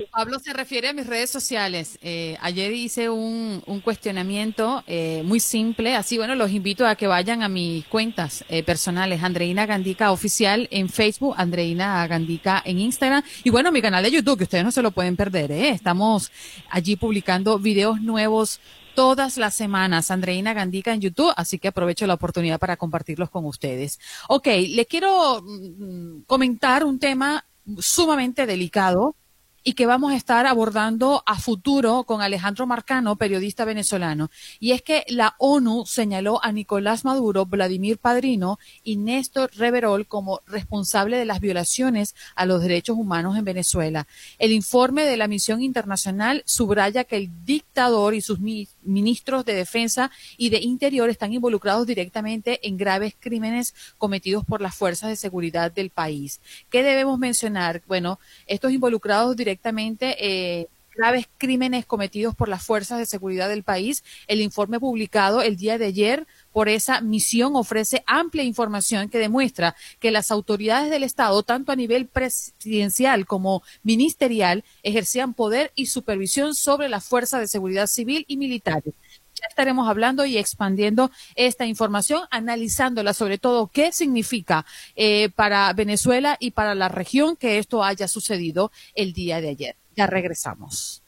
Pablo 0.09 0.39
se 0.39 0.53
refiere 0.53 0.87
a 0.87 0.93
mis 0.93 1.05
redes 1.05 1.29
sociales. 1.29 1.99
Eh, 2.01 2.37
ayer 2.39 2.71
hice 2.71 3.09
un, 3.09 3.61
cuestionamiento 3.83 4.83
eh, 4.87 5.21
muy 5.25 5.41
simple, 5.41 5.95
así 5.95 6.17
bueno, 6.17 6.35
los 6.35 6.51
invito 6.51 6.87
a 6.87 6.95
que 6.95 7.07
vayan 7.07 7.43
a 7.43 7.49
mis 7.49 7.85
cuentas 7.87 8.45
eh, 8.47 8.63
personales, 8.63 9.21
Andreina 9.21 9.65
Gandica 9.65 10.11
Oficial 10.11 10.69
en 10.71 10.87
Facebook, 10.87 11.35
Andreina 11.37 12.07
Gandica 12.07 12.61
en 12.63 12.79
Instagram 12.79 13.23
y 13.43 13.49
bueno, 13.49 13.71
mi 13.71 13.81
canal 13.81 14.03
de 14.03 14.11
YouTube, 14.11 14.37
que 14.37 14.43
ustedes 14.45 14.63
no 14.63 14.71
se 14.71 14.81
lo 14.81 14.91
pueden 14.91 15.17
perder, 15.17 15.51
estamos 15.51 16.31
allí 16.69 16.95
publicando 16.95 17.59
videos 17.59 17.99
nuevos 18.01 18.61
todas 18.93 19.37
las 19.37 19.55
semanas, 19.55 20.11
Andreina 20.11 20.53
Gandica 20.53 20.93
en 20.93 21.01
YouTube, 21.01 21.33
así 21.35 21.59
que 21.59 21.69
aprovecho 21.69 22.07
la 22.07 22.13
oportunidad 22.13 22.59
para 22.59 22.77
compartirlos 22.77 23.29
con 23.29 23.45
ustedes. 23.45 23.99
Ok, 24.27 24.47
les 24.47 24.87
quiero 24.87 25.41
mm, 25.41 26.17
mm, 26.17 26.23
comentar 26.23 26.83
un 26.83 26.99
tema 26.99 27.45
sumamente 27.79 28.45
delicado 28.45 29.15
y 29.63 29.73
que 29.73 29.85
vamos 29.85 30.11
a 30.11 30.15
estar 30.15 30.47
abordando 30.47 31.23
a 31.25 31.39
futuro 31.39 32.03
con 32.03 32.21
Alejandro 32.21 32.65
Marcano, 32.65 33.15
periodista 33.15 33.63
venezolano. 33.65 34.31
Y 34.59 34.71
es 34.71 34.81
que 34.81 35.05
la 35.07 35.35
ONU 35.37 35.85
señaló 35.85 36.43
a 36.43 36.51
Nicolás 36.51 37.05
Maduro, 37.05 37.45
Vladimir 37.45 37.99
Padrino 37.99 38.57
y 38.83 38.97
Néstor 38.97 39.51
Reverol 39.55 40.07
como 40.07 40.41
responsable 40.47 41.17
de 41.17 41.25
las 41.25 41.39
violaciones 41.39 42.15
a 42.35 42.45
los 42.45 42.61
derechos 42.61 42.97
humanos 42.97 43.37
en 43.37 43.45
Venezuela. 43.45 44.07
El 44.39 44.51
informe 44.51 45.05
de 45.05 45.17
la 45.17 45.27
misión 45.27 45.61
internacional 45.61 46.43
subraya 46.45 47.03
que 47.03 47.17
el 47.17 47.45
dictador 47.45 48.15
y 48.15 48.21
sus 48.21 48.39
ministros 48.83 49.45
de 49.45 49.53
Defensa 49.53 50.11
y 50.37 50.49
de 50.49 50.59
Interior 50.59 51.09
están 51.09 51.33
involucrados 51.33 51.87
directamente 51.87 52.65
en 52.67 52.77
graves 52.77 53.15
crímenes 53.19 53.73
cometidos 53.97 54.45
por 54.45 54.61
las 54.61 54.75
fuerzas 54.75 55.09
de 55.09 55.15
seguridad 55.15 55.71
del 55.71 55.89
país. 55.89 56.41
¿Qué 56.69 56.83
debemos 56.83 57.19
mencionar? 57.19 57.81
Bueno, 57.87 58.19
estos 58.47 58.71
involucrados 58.71 59.35
directamente 59.35 60.15
eh, 60.19 60.67
graves 60.95 61.27
crímenes 61.37 61.85
cometidos 61.85 62.35
por 62.35 62.49
las 62.49 62.63
fuerzas 62.63 62.99
de 62.99 63.05
seguridad 63.05 63.49
del 63.49 63.63
país. 63.63 64.03
El 64.27 64.41
informe 64.41 64.79
publicado 64.79 65.41
el 65.41 65.55
día 65.55 65.77
de 65.77 65.85
ayer 65.85 66.27
por 66.51 66.69
esa 66.69 67.01
misión 67.01 67.55
ofrece 67.55 68.03
amplia 68.07 68.43
información 68.43 69.09
que 69.09 69.19
demuestra 69.19 69.75
que 69.99 70.11
las 70.11 70.31
autoridades 70.31 70.89
del 70.89 71.03
Estado, 71.03 71.43
tanto 71.43 71.71
a 71.71 71.75
nivel 71.75 72.07
presidencial 72.07 73.25
como 73.25 73.63
ministerial, 73.83 74.63
ejercían 74.83 75.33
poder 75.33 75.71
y 75.75 75.87
supervisión 75.87 76.55
sobre 76.55 76.89
las 76.89 77.05
fuerzas 77.05 77.41
de 77.41 77.47
seguridad 77.47 77.87
civil 77.87 78.25
y 78.27 78.37
militares 78.37 78.93
ya 79.41 79.47
estaremos 79.47 79.89
hablando 79.89 80.25
y 80.25 80.37
expandiendo 80.37 81.11
esta 81.35 81.65
información, 81.65 82.21
analizándola 82.29 83.13
sobre 83.13 83.37
todo 83.37 83.67
qué 83.67 83.91
significa 83.91 84.65
eh, 84.95 85.29
para 85.29 85.73
Venezuela 85.73 86.37
y 86.39 86.51
para 86.51 86.75
la 86.75 86.89
región 86.89 87.35
que 87.35 87.57
esto 87.57 87.83
haya 87.83 88.07
sucedido 88.07 88.71
el 88.93 89.13
día 89.13 89.41
de 89.41 89.49
ayer. 89.49 89.75
Ya 89.95 90.07
regresamos. 90.07 91.03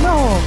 Bueno, 0.00 0.38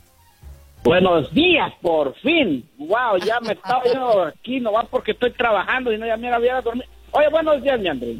Buenos 0.82 1.32
días, 1.34 1.72
por 1.82 2.14
fin. 2.16 2.68
Wow, 2.78 3.18
ya 3.24 3.40
me 3.40 3.52
estaba 3.52 3.82
yo 3.92 4.22
aquí, 4.24 4.60
no 4.60 4.72
va 4.72 4.84
porque 4.84 5.12
estoy 5.12 5.32
trabajando 5.32 5.92
y 5.92 5.98
no 5.98 6.06
ya 6.06 6.16
me 6.16 6.32
había 6.32 6.60
dormido. 6.60 6.88
Oye, 7.10 7.28
buenos 7.28 7.62
días, 7.62 7.78
mi 7.78 7.88
Andrés. 7.88 8.16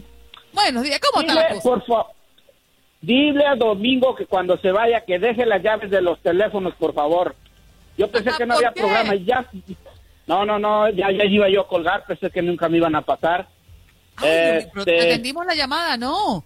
Buenos 0.52 0.82
días, 0.82 1.00
¿cómo 1.00 1.26
está 1.26 1.60
Por 1.62 1.84
favor, 1.86 2.06
dile 3.00 3.46
a 3.46 3.54
Domingo 3.54 4.14
que 4.14 4.26
cuando 4.26 4.58
se 4.58 4.72
vaya 4.72 5.04
que 5.04 5.18
deje 5.18 5.46
las 5.46 5.62
llaves 5.62 5.90
de 5.90 6.02
los 6.02 6.20
teléfonos, 6.20 6.74
por 6.74 6.94
favor. 6.94 7.36
Yo 7.96 8.10
pensé 8.10 8.30
que 8.36 8.46
no 8.46 8.54
había 8.54 8.72
programa 8.72 9.14
y 9.14 9.24
ya... 9.24 9.48
No, 10.26 10.44
no, 10.44 10.58
no, 10.58 10.90
ya, 10.90 11.10
ya 11.10 11.24
iba 11.24 11.48
yo 11.48 11.62
a 11.62 11.68
colgar, 11.68 12.04
pensé 12.06 12.30
que 12.30 12.42
nunca 12.42 12.68
me 12.68 12.76
iban 12.76 12.94
a 12.94 13.02
pasar. 13.02 13.48
Este, 14.22 15.00
atendimos 15.00 15.46
la 15.46 15.54
llamada, 15.54 15.96
¿no? 15.96 16.44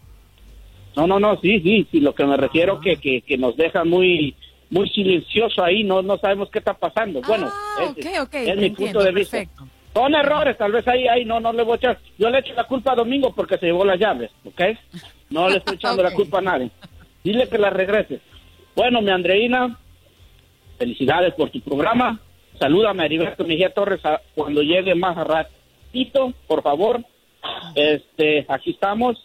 No, 0.96 1.06
no, 1.06 1.18
no, 1.18 1.40
sí, 1.40 1.60
sí, 1.60 1.86
sí, 1.90 2.00
lo 2.00 2.14
que 2.14 2.24
me 2.24 2.36
refiero 2.36 2.80
que, 2.80 2.96
que, 2.96 3.22
que 3.22 3.38
nos 3.38 3.56
deja 3.56 3.84
muy 3.84 4.36
muy 4.72 4.88
silencioso 4.88 5.62
ahí, 5.62 5.84
no 5.84 6.00
no 6.00 6.16
sabemos 6.16 6.50
qué 6.50 6.58
está 6.58 6.72
pasando. 6.72 7.20
Bueno, 7.20 7.48
ah, 7.50 7.92
es, 8.32 8.56
mi 8.56 8.70
punto 8.70 9.02
de 9.02 9.12
vista. 9.12 9.44
Son 9.92 10.14
errores, 10.14 10.56
tal 10.56 10.72
vez 10.72 10.88
ahí, 10.88 11.06
ahí 11.06 11.26
no, 11.26 11.38
no 11.38 11.52
le 11.52 11.62
voy 11.62 11.74
a 11.74 11.76
echar. 11.76 11.98
Yo 12.18 12.30
le 12.30 12.38
echo 12.38 12.54
la 12.54 12.64
culpa 12.64 12.92
a 12.92 12.96
Domingo 12.96 13.34
porque 13.34 13.58
se 13.58 13.66
llevó 13.66 13.84
las 13.84 14.00
llaves, 14.00 14.30
¿ok? 14.44 14.60
No 15.28 15.50
le 15.50 15.58
estoy 15.58 15.74
echando 15.76 16.02
la 16.02 16.12
culpa 16.12 16.38
a 16.38 16.42
nadie. 16.42 16.70
Dile 17.22 17.46
que 17.48 17.58
la 17.58 17.68
regrese. 17.68 18.20
Bueno, 18.74 19.02
mi 19.02 19.10
Andreina, 19.10 19.78
felicidades 20.78 21.34
por 21.34 21.50
tu 21.50 21.60
programa. 21.60 22.18
Salúdame 22.58 23.02
a 23.02 23.06
Heriberto 23.06 23.44
Mejía 23.44 23.74
Torres 23.74 24.00
cuando 24.34 24.62
llegue 24.62 24.94
más 24.94 25.18
a 25.18 25.24
ratito, 25.24 26.32
por 26.46 26.62
favor. 26.62 27.04
Este, 27.74 28.44
aquí 28.48 28.70
estamos. 28.70 29.16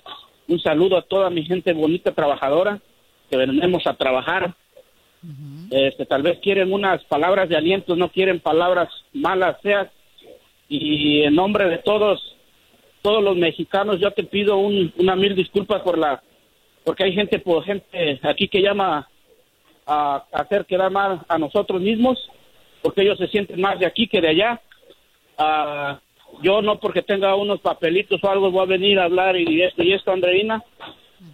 Un 0.47 0.59
saludo 0.59 0.97
a 0.97 1.01
toda 1.01 1.29
mi 1.29 1.43
gente 1.45 1.73
bonita, 1.73 2.13
trabajadora, 2.13 2.79
que 3.29 3.37
venimos 3.37 3.85
a 3.85 3.95
trabajar. 3.95 4.55
Este, 5.71 6.05
tal 6.05 6.21
vez 6.21 6.39
quieren 6.39 6.71
unas 6.71 7.03
palabras 7.05 7.49
de 7.49 7.57
aliento, 7.57 7.95
no 7.95 8.09
quieren 8.09 8.39
palabras 8.39 8.89
malas, 9.13 9.57
seas. 9.61 9.89
Y 10.69 11.23
en 11.23 11.35
nombre 11.35 11.69
de 11.69 11.77
todos, 11.79 12.35
todos 13.01 13.23
los 13.23 13.35
mexicanos, 13.35 13.99
yo 13.99 14.11
te 14.11 14.23
pido 14.23 14.57
una 14.57 15.15
mil 15.15 15.35
disculpas 15.35 15.81
por 15.81 15.97
la, 15.97 16.21
porque 16.83 17.03
hay 17.03 17.13
gente, 17.13 17.39
por 17.39 17.63
gente 17.63 18.19
aquí 18.23 18.47
que 18.47 18.61
llama 18.61 19.09
a, 19.85 20.23
hacer 20.31 20.65
quedar 20.65 20.91
mal 20.91 21.21
a 21.27 21.37
nosotros 21.37 21.81
mismos, 21.81 22.17
porque 22.81 23.01
ellos 23.01 23.17
se 23.17 23.27
sienten 23.27 23.59
más 23.59 23.79
de 23.79 23.85
aquí 23.85 24.07
que 24.07 24.21
de 24.21 24.29
allá. 24.29 24.61
Uh, 25.39 26.06
yo 26.41 26.61
no 26.61 26.79
porque 26.79 27.01
tenga 27.01 27.35
unos 27.35 27.61
papelitos 27.61 28.23
o 28.23 28.29
algo 28.29 28.51
voy 28.51 28.63
a 28.63 28.65
venir 28.65 28.99
a 28.99 29.05
hablar 29.05 29.35
y 29.37 29.61
esto 29.61 29.83
y 29.83 29.93
esto, 29.93 30.11
Andreina. 30.11 30.63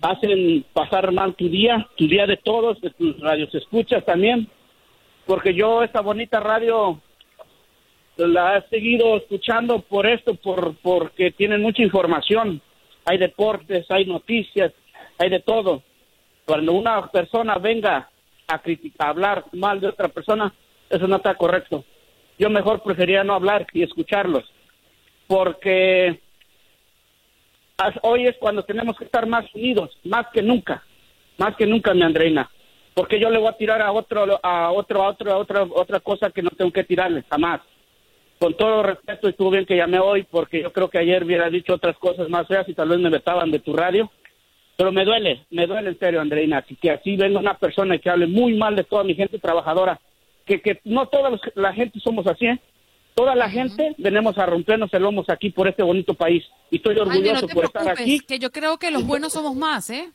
Hacen 0.01 0.65
pasar 0.71 1.11
mal 1.11 1.35
tu 1.35 1.49
día, 1.49 1.89
tu 1.97 2.07
día 2.07 2.25
de 2.25 2.37
todos, 2.37 2.79
de 2.79 2.89
tus 2.91 3.19
radios 3.19 3.53
escuchas 3.53 4.05
también. 4.05 4.47
Porque 5.25 5.53
yo 5.53 5.83
esta 5.83 6.01
bonita 6.01 6.39
radio 6.39 6.99
la 8.17 8.57
he 8.57 8.69
seguido 8.69 9.17
escuchando 9.17 9.79
por 9.79 10.05
esto, 10.05 10.35
por 10.35 10.75
porque 10.81 11.31
tienen 11.31 11.61
mucha 11.61 11.83
información. 11.83 12.61
Hay 13.05 13.17
deportes, 13.17 13.85
hay 13.89 14.05
noticias, 14.05 14.71
hay 15.17 15.29
de 15.29 15.41
todo. 15.41 15.83
Cuando 16.45 16.73
una 16.73 17.07
persona 17.07 17.57
venga 17.57 18.09
a 18.47 18.59
criticar, 18.59 19.07
a 19.07 19.09
hablar 19.09 19.45
mal 19.51 19.81
de 19.81 19.87
otra 19.87 20.07
persona, 20.07 20.53
eso 20.89 21.07
no 21.07 21.17
está 21.17 21.35
correcto. 21.35 21.83
Yo 22.39 22.49
mejor 22.49 22.81
prefería 22.81 23.23
no 23.23 23.33
hablar 23.33 23.67
y 23.73 23.83
escucharlos 23.83 24.52
porque 25.33 26.19
hoy 28.03 28.27
es 28.27 28.37
cuando 28.37 28.61
tenemos 28.61 28.95
que 28.95 29.05
estar 29.05 29.25
más 29.25 29.45
unidos, 29.55 29.89
más 30.03 30.27
que 30.31 30.43
nunca, 30.43 30.83
más 31.39 31.55
que 31.55 31.65
nunca, 31.65 31.95
mi 31.95 32.03
Andreina, 32.03 32.51
porque 32.93 33.19
yo 33.19 33.31
le 33.31 33.39
voy 33.39 33.47
a 33.47 33.57
tirar 33.57 33.81
a 33.81 33.91
otro, 33.91 34.39
a 34.43 34.71
otro, 34.71 35.01
a 35.01 35.07
otro, 35.07 35.31
a 35.31 35.37
otra, 35.37 35.63
otra 35.63 35.99
cosa 36.01 36.29
que 36.29 36.43
no 36.43 36.51
tengo 36.51 36.71
que 36.71 36.83
tirarle, 36.83 37.23
jamás. 37.27 37.61
Con 38.37 38.55
todo 38.55 38.83
respeto, 38.83 39.27
estuvo 39.27 39.49
bien 39.49 39.65
que 39.65 39.75
llamé 39.75 39.97
hoy, 39.97 40.21
porque 40.21 40.61
yo 40.61 40.71
creo 40.71 40.87
que 40.87 40.99
ayer 40.99 41.23
hubiera 41.23 41.49
dicho 41.49 41.73
otras 41.73 41.97
cosas 41.97 42.29
más 42.29 42.47
feas 42.47 42.69
y 42.69 42.75
tal 42.75 42.89
vez 42.89 42.99
me 42.99 43.09
vetaban 43.09 43.49
de 43.49 43.57
tu 43.57 43.73
radio, 43.73 44.11
pero 44.77 44.91
me 44.91 45.03
duele, 45.03 45.47
me 45.49 45.65
duele 45.65 45.89
en 45.89 45.97
serio, 45.97 46.21
Andreina, 46.21 46.59
así 46.59 46.75
que 46.75 46.91
así 46.91 47.15
venga 47.15 47.39
una 47.39 47.57
persona 47.57 47.97
que 47.97 48.11
hable 48.11 48.27
muy 48.27 48.53
mal 48.53 48.75
de 48.75 48.83
toda 48.83 49.03
mi 49.03 49.15
gente 49.15 49.39
trabajadora, 49.39 49.99
que, 50.45 50.61
que 50.61 50.79
no 50.83 51.07
toda 51.07 51.31
la 51.55 51.73
gente 51.73 51.99
somos 52.01 52.27
así, 52.27 52.45
¿eh? 52.45 52.59
Toda 53.15 53.35
la 53.35 53.49
gente 53.49 53.93
venimos 53.97 54.37
a 54.37 54.45
rompernos 54.45 54.91
el 54.93 55.03
lomo 55.03 55.23
aquí 55.27 55.51
por 55.51 55.67
este 55.67 55.83
bonito 55.83 56.13
país. 56.15 56.43
Y 56.71 56.77
estoy 56.77 56.97
orgulloso 56.97 57.47
por 57.47 57.65
estar 57.65 57.87
aquí. 57.89 58.19
Que 58.19 58.39
yo 58.39 58.51
creo 58.51 58.77
que 58.77 58.89
los 58.89 59.05
buenos 59.05 59.33
somos 59.33 59.55
más, 59.55 59.89
¿eh? 59.91 60.09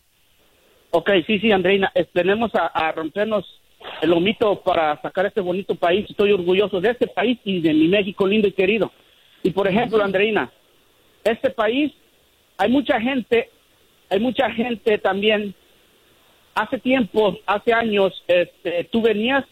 Ok, 0.91 1.11
sí, 1.27 1.39
sí, 1.39 1.53
Andreina. 1.53 1.93
Venimos 2.13 2.51
a, 2.55 2.91
rompernos 2.93 3.45
el 4.01 4.11
lomito 4.11 4.61
para 4.63 5.01
sacar 5.01 5.27
este 5.27 5.41
bonito 5.41 5.77
país. 5.77 6.07
Estoy 6.11 6.33
orgulloso 6.33 6.81
de 6.81 6.91
este 6.91 7.07
país 7.07 7.39
y 7.45 7.61
de 7.61 7.73
mi 7.73 7.87
México 7.87 8.27
lindo 8.27 8.49
y 8.49 8.53
querido. 8.53 8.91
Y 9.45 9.51
por 9.51 9.69
ejemplo, 9.69 10.03
Andreina, 10.03 10.51
este 11.23 11.51
país, 11.51 11.93
hay 12.57 12.71
mucha 12.71 13.01
gente, 13.01 13.51
hay 14.11 14.19
mucha 14.19 14.51
gente 14.51 14.99
también. 14.99 15.55
Hace 16.57 16.79
tiempo, 16.79 17.39
hace 17.47 17.73
años, 17.73 18.13
este, 18.27 18.83
tú 18.91 19.01
venías 19.01 19.45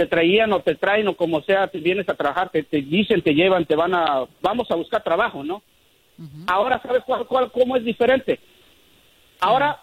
te 0.00 0.06
traían 0.06 0.50
o 0.54 0.60
te 0.60 0.76
traen 0.76 1.08
o 1.08 1.14
como 1.14 1.42
sea, 1.42 1.66
te 1.66 1.76
vienes 1.76 2.08
a 2.08 2.14
trabajar, 2.14 2.48
te, 2.48 2.64
dicen, 2.70 3.20
te 3.20 3.34
llevan, 3.34 3.66
te 3.66 3.76
van 3.76 3.94
a, 3.94 4.24
vamos 4.40 4.70
a 4.70 4.74
buscar 4.74 5.02
trabajo, 5.02 5.44
¿no? 5.44 5.62
Ahora, 6.46 6.80
¿sabes 6.82 7.02
cuál, 7.04 7.26
cuál, 7.26 7.52
cómo 7.52 7.76
es 7.76 7.84
diferente? 7.84 8.40
Ahora, 9.40 9.78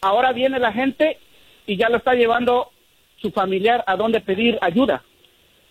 ahora 0.00 0.32
viene 0.32 0.60
la 0.60 0.72
gente 0.72 1.18
y 1.66 1.76
ya 1.76 1.88
lo 1.88 1.96
está 1.96 2.14
llevando 2.14 2.70
su 3.16 3.32
familiar 3.32 3.82
a 3.88 3.96
donde 3.96 4.20
pedir 4.20 4.56
ayuda. 4.60 5.02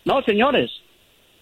No, 0.03 0.21
señores, 0.23 0.69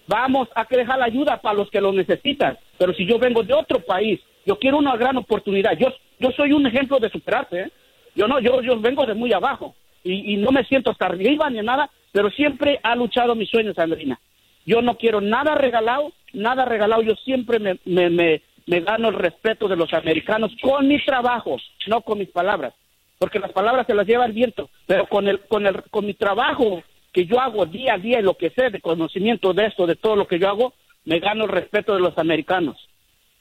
vamos 0.06 0.48
a 0.54 0.64
que 0.64 0.76
dejar 0.76 1.00
la 1.00 1.06
ayuda 1.06 1.40
para 1.40 1.56
los 1.56 1.70
que 1.70 1.80
lo 1.80 1.92
necesitan. 1.92 2.56
Pero 2.78 2.94
si 2.94 3.04
yo 3.04 3.18
vengo 3.18 3.42
de 3.42 3.54
otro 3.54 3.80
país, 3.80 4.20
yo 4.46 4.60
quiero 4.60 4.78
una 4.78 4.96
gran 4.96 5.16
oportunidad. 5.16 5.72
Yo, 5.76 5.88
yo 6.20 6.30
soy 6.36 6.52
un 6.52 6.68
ejemplo 6.68 7.00
de 7.00 7.10
superarse. 7.10 7.62
¿eh? 7.62 7.72
Yo 8.14 8.28
no, 8.28 8.38
yo, 8.38 8.62
yo 8.62 8.78
vengo 8.78 9.04
de 9.06 9.14
muy 9.14 9.32
abajo 9.32 9.74
y, 10.04 10.34
y 10.34 10.36
no 10.36 10.50
me 10.50 10.64
siento 10.64 10.90
hasta 10.90 11.06
arriba 11.06 11.48
ni 11.50 11.60
nada, 11.60 11.90
pero 12.12 12.30
siempre 12.30 12.80
ha 12.82 12.94
luchado 12.94 13.34
mis 13.34 13.48
sueños, 13.48 13.78
Andrina. 13.78 14.20
Yo 14.64 14.82
no 14.82 14.96
quiero 14.96 15.20
nada 15.20 15.54
regalado, 15.54 16.12
nada 16.32 16.64
regalado. 16.64 17.02
Yo 17.02 17.14
siempre 17.16 17.58
me, 17.58 17.78
me, 17.84 18.10
me, 18.10 18.42
me 18.66 18.80
gano 18.80 19.08
el 19.08 19.14
respeto 19.14 19.68
de 19.68 19.76
los 19.76 19.92
americanos 19.92 20.52
con 20.60 20.86
mis 20.86 21.04
trabajos, 21.04 21.62
no 21.86 22.02
con 22.02 22.18
mis 22.18 22.28
palabras, 22.28 22.74
porque 23.18 23.38
las 23.38 23.52
palabras 23.52 23.86
se 23.86 23.94
las 23.94 24.06
lleva 24.06 24.26
el 24.26 24.32
viento, 24.32 24.70
pero 24.86 25.06
con 25.06 25.26
el, 25.28 25.40
con 25.40 25.66
el, 25.66 25.82
con 25.90 26.06
mi 26.06 26.14
trabajo 26.14 26.82
que 27.12 27.26
yo 27.26 27.40
hago 27.40 27.66
día 27.66 27.94
a 27.94 27.98
día 27.98 28.20
y 28.20 28.22
lo 28.22 28.34
que 28.34 28.50
sé 28.50 28.70
de 28.70 28.80
conocimiento 28.80 29.52
de 29.52 29.66
esto, 29.66 29.86
de 29.86 29.96
todo 29.96 30.16
lo 30.16 30.26
que 30.26 30.38
yo 30.38 30.48
hago, 30.48 30.74
me 31.04 31.18
gano 31.18 31.44
el 31.44 31.50
respeto 31.50 31.94
de 31.94 32.00
los 32.00 32.16
americanos. 32.16 32.76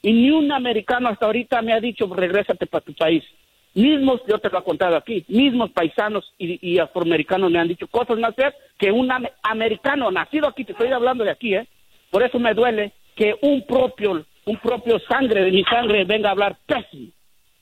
Y 0.02 0.14
ni 0.14 0.32
un 0.32 0.52
americano 0.52 1.10
hasta 1.10 1.28
ahorita 1.28 1.62
me 1.62 1.74
ha 1.74 1.80
dicho, 1.80 2.12
regrésate 2.14 2.66
para 2.66 2.84
tu 2.84 2.94
país. 2.94 3.24
Mismos, 3.74 4.22
yo 4.28 4.38
te 4.40 4.50
lo 4.50 4.60
he 4.60 4.64
contado 4.64 4.98
aquí, 4.98 5.24
mismos 5.30 5.72
paisanos 5.72 6.34
y, 6.38 6.78
afroamericanos 6.78 7.50
me 7.50 7.58
han 7.58 7.70
dicho 7.70 7.88
cosas 7.88 8.20
más 8.20 8.36
feas 8.36 8.54
que 8.78 8.92
un 8.92 9.10
americano 9.44 10.12
nacido 10.12 10.48
aquí, 10.48 10.66
te 10.66 10.74
estoy 10.74 10.90
hablando 10.90 11.24
de 11.24 11.32
aquí, 11.32 11.56
¿eh? 11.56 11.68
Por 12.10 12.22
eso 12.22 12.38
me 12.38 12.54
duele 12.54 12.92
que 13.16 13.34
un 13.42 13.66
propio, 13.66 14.26
un 14.46 14.58
propio 14.58 15.00
sangre 15.00 15.46
de 15.46 15.52
mi 15.52 15.64
sangre 15.64 16.04
venga 16.04 16.28
a 16.28 16.32
hablar 16.34 16.58
pésimo, 16.66 17.12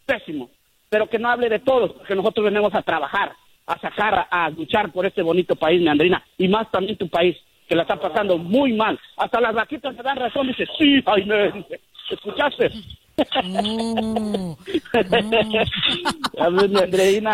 pésimo, 0.04 0.50
pero 0.89 1.08
que 1.08 1.19
no 1.19 1.30
hable 1.30 1.48
de 1.48 1.60
todos, 1.60 1.93
porque 1.93 2.15
nosotros 2.15 2.45
venimos 2.45 2.74
a 2.74 2.82
trabajar, 2.82 3.32
a 3.67 3.80
sacar, 3.80 4.28
a, 4.32 4.50
luchar 4.50 4.91
por 4.91 5.06
este 5.06 5.22
bonito 5.22 5.56
país, 5.56 5.88
Andrina, 5.88 6.24
y 6.39 6.48
más 6.48 6.72
también 6.72 6.98
tu 6.98 7.08
país, 7.08 7.38
que 7.67 7.76
la 7.76 7.84
está 7.84 7.98
pasando 7.98 8.39
muy 8.39 8.74
mal. 8.74 9.00
Hasta 9.15 9.39
las 9.39 9.54
vaquitas 9.54 9.95
me 9.95 10.02
dan 10.02 10.17
razón, 10.17 10.48
dice, 10.48 10.65
sí, 10.76 11.04
Jaime, 11.06 11.65
¿escuchaste? 12.10 12.72
Mi 13.19 14.56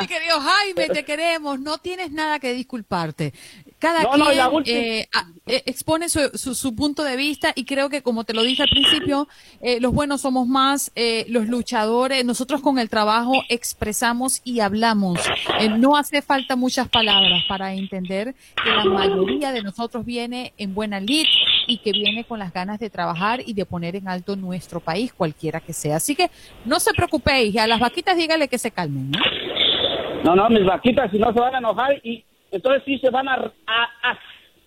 querido 0.08 0.40
Jaime, 0.40 0.88
te 0.92 1.06
queremos, 1.06 1.60
no 1.60 1.78
tienes 1.78 2.12
nada 2.12 2.40
que 2.40 2.54
disculparte. 2.54 3.34
Cada 3.78 4.10
quien 4.10 4.26
eh, 4.66 5.08
eh, 5.46 5.64
expone 5.66 6.10
su, 6.10 6.20
su, 6.38 6.76
punto 6.76 7.04
de 7.04 7.18
vista 7.18 7.52
y 7.56 7.66
creo 7.66 7.90
que, 7.90 8.02
como 8.02 8.24
te 8.24 8.34
lo 8.34 8.42
dije 8.42 8.64
al 8.64 8.70
principio, 8.70 9.28
eh, 9.62 9.80
los 9.80 9.94
buenos 9.94 10.22
somos 10.22 10.48
más, 10.48 10.92
los 11.28 11.48
luchadores, 11.48 12.26
nosotros 12.26 12.62
con 12.62 12.80
el 12.80 12.90
trabajo 12.90 13.34
expresamos 13.50 14.42
y 14.44 14.62
hablamos. 14.62 15.20
no 15.78 15.98
hace 15.98 16.22
falta 16.22 16.56
muchas 16.56 16.88
palabras 16.90 17.44
para 17.48 17.74
entender 17.74 18.34
que 18.64 18.72
la 18.72 18.86
mayoría 18.86 19.52
de 19.52 19.62
nosotros 19.62 20.06
viene 20.06 20.54
en 20.58 20.74
buena 20.74 21.00
lid 21.00 21.26
y 21.68 21.78
que 21.78 21.92
viene 21.92 22.24
con 22.24 22.40
las 22.40 22.54
ganas 22.54 22.80
de 22.80 22.90
trabajar 22.90 23.42
y 23.46 23.54
de 23.54 23.66
poner 23.66 23.96
en 23.96 24.08
alto 24.08 24.36
nuestro 24.36 24.80
país, 24.80 25.14
cualquiera 25.14 25.60
que 25.60 25.74
sea. 25.74 25.98
Así 25.98 26.16
que 26.16 26.30
no 26.66 26.80
se 26.80 26.94
preocupéis, 26.94 27.58
a 27.58 27.68
las 27.68 27.80
vaquitas 27.80 28.18
dígale 28.18 28.48
que 28.48 28.58
se 28.58 28.72
calmen. 28.72 29.12
¿no? 29.12 29.20
No, 30.24 30.36
no, 30.36 30.50
mis 30.50 30.66
vaquitas, 30.66 31.12
si 31.12 31.20
no 31.20 31.32
se 31.34 31.40
van 31.40 31.56
a 31.56 31.58
enojar 31.60 31.94
y 32.04 32.24
entonces 32.52 32.84
sí 32.86 32.98
se 33.00 33.10
van 33.10 33.28
a, 33.28 33.52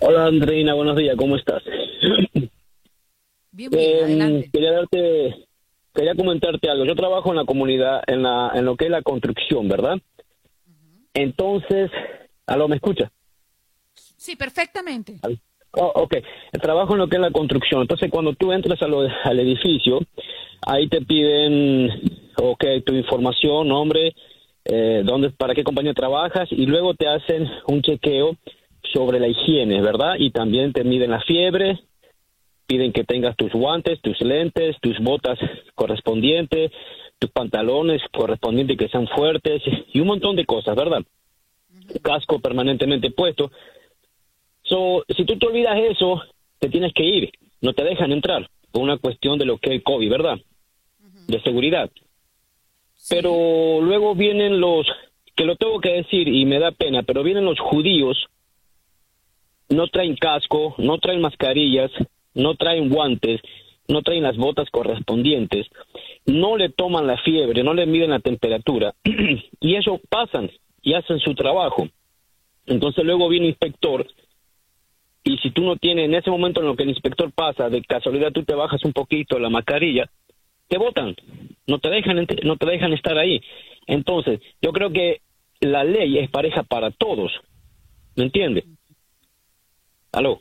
Hola, 0.00 0.26
Andreina, 0.26 0.74
buenos 0.74 0.96
días, 0.96 1.16
¿cómo 1.16 1.36
estás? 1.36 1.62
Bien, 3.52 3.70
bien, 3.70 3.98
em, 3.98 4.04
adelante. 4.04 4.50
Quería 4.52 4.72
darte, 4.72 5.46
quería 5.94 6.14
comentarte 6.14 6.70
algo. 6.70 6.84
Yo 6.84 6.96
trabajo 6.96 7.30
en 7.30 7.36
la 7.36 7.44
comunidad, 7.44 8.02
en, 8.06 8.22
la, 8.22 8.50
en 8.54 8.64
lo 8.64 8.76
que 8.76 8.86
es 8.86 8.90
la 8.90 9.02
construcción, 9.02 9.68
¿verdad? 9.68 9.98
Entonces, 11.14 11.90
¿aló, 12.46 12.68
me 12.68 12.76
escucha? 12.76 13.12
Sí, 13.94 14.36
perfectamente. 14.36 15.20
Oh, 15.74 15.90
ok, 15.94 16.16
trabajo 16.60 16.92
en 16.92 16.98
lo 16.98 17.08
que 17.08 17.16
es 17.16 17.22
la 17.22 17.30
construcción. 17.30 17.82
Entonces, 17.82 18.10
cuando 18.10 18.34
tú 18.34 18.52
entras 18.52 18.78
al 18.82 19.40
edificio, 19.40 20.00
ahí 20.66 20.88
te 20.88 21.00
piden, 21.00 21.90
ok, 22.36 22.64
tu 22.84 22.94
información, 22.94 23.68
nombre, 23.68 24.14
eh, 24.64 25.02
dónde, 25.04 25.30
para 25.30 25.54
qué 25.54 25.64
compañía 25.64 25.94
trabajas 25.94 26.48
y 26.52 26.66
luego 26.66 26.94
te 26.94 27.08
hacen 27.08 27.48
un 27.66 27.82
chequeo 27.82 28.36
sobre 28.92 29.18
la 29.18 29.28
higiene, 29.28 29.80
¿verdad? 29.80 30.16
Y 30.18 30.30
también 30.30 30.72
te 30.72 30.84
miden 30.84 31.10
la 31.10 31.20
fiebre, 31.20 31.80
piden 32.66 32.92
que 32.92 33.04
tengas 33.04 33.36
tus 33.36 33.52
guantes, 33.52 34.00
tus 34.02 34.20
lentes, 34.20 34.76
tus 34.80 34.98
botas 35.00 35.38
correspondientes, 35.74 36.70
tus 37.18 37.30
pantalones 37.30 38.02
correspondientes 38.12 38.76
que 38.76 38.88
sean 38.88 39.08
fuertes 39.08 39.62
y 39.92 40.00
un 40.00 40.08
montón 40.08 40.36
de 40.36 40.44
cosas, 40.44 40.76
¿verdad? 40.76 41.02
Casco 42.02 42.40
permanentemente 42.40 43.10
puesto. 43.10 43.50
So, 44.72 45.04
si 45.14 45.26
tú 45.26 45.36
te 45.36 45.46
olvidas 45.46 45.78
eso, 45.78 46.22
te 46.58 46.70
tienes 46.70 46.94
que 46.94 47.04
ir, 47.04 47.30
no 47.60 47.74
te 47.74 47.84
dejan 47.84 48.10
entrar 48.10 48.48
por 48.70 48.80
una 48.80 48.96
cuestión 48.96 49.38
de 49.38 49.44
lo 49.44 49.58
que 49.58 49.68
es 49.68 49.74
el 49.76 49.82
COVID, 49.82 50.08
¿verdad? 50.08 50.38
de 51.26 51.42
seguridad. 51.42 51.90
Pero 53.10 53.82
luego 53.82 54.14
vienen 54.14 54.60
los, 54.60 54.86
que 55.36 55.44
lo 55.44 55.56
tengo 55.56 55.78
que 55.78 55.90
decir 55.90 56.26
y 56.26 56.46
me 56.46 56.58
da 56.58 56.70
pena, 56.70 57.02
pero 57.02 57.22
vienen 57.22 57.44
los 57.44 57.60
judíos, 57.60 58.16
no 59.68 59.88
traen 59.88 60.16
casco, 60.16 60.74
no 60.78 60.96
traen 60.96 61.20
mascarillas, 61.20 61.90
no 62.32 62.54
traen 62.54 62.88
guantes, 62.88 63.42
no 63.88 64.00
traen 64.00 64.22
las 64.22 64.38
botas 64.38 64.70
correspondientes, 64.70 65.66
no 66.24 66.56
le 66.56 66.70
toman 66.70 67.06
la 67.06 67.18
fiebre, 67.18 67.62
no 67.62 67.74
le 67.74 67.84
miden 67.84 68.08
la 68.08 68.20
temperatura 68.20 68.94
y 69.60 69.74
eso 69.74 70.00
pasan 70.08 70.50
y 70.80 70.94
hacen 70.94 71.18
su 71.18 71.34
trabajo. 71.34 71.88
Entonces 72.64 73.04
luego 73.04 73.28
viene 73.28 73.48
el 73.48 73.50
inspector 73.50 74.06
y 75.24 75.38
si 75.38 75.50
tú 75.50 75.62
no 75.62 75.76
tienes 75.76 76.06
en 76.06 76.14
ese 76.14 76.30
momento 76.30 76.60
en 76.60 76.66
lo 76.66 76.76
que 76.76 76.82
el 76.82 76.90
inspector 76.90 77.30
pasa, 77.32 77.68
de 77.68 77.82
casualidad 77.82 78.32
tú 78.32 78.44
te 78.44 78.54
bajas 78.54 78.84
un 78.84 78.92
poquito 78.92 79.38
la 79.38 79.50
mascarilla, 79.50 80.10
te 80.68 80.78
votan, 80.78 81.14
no 81.66 81.78
te 81.78 81.90
dejan, 81.90 82.26
no 82.44 82.56
te 82.56 82.66
dejan 82.66 82.92
estar 82.92 83.16
ahí. 83.18 83.40
Entonces, 83.86 84.40
yo 84.60 84.72
creo 84.72 84.90
que 84.90 85.20
la 85.60 85.84
ley 85.84 86.18
es 86.18 86.30
pareja 86.30 86.62
para 86.62 86.90
todos, 86.90 87.32
¿me 88.16 88.24
entiendes? 88.24 88.64
¿Aló? 90.12 90.40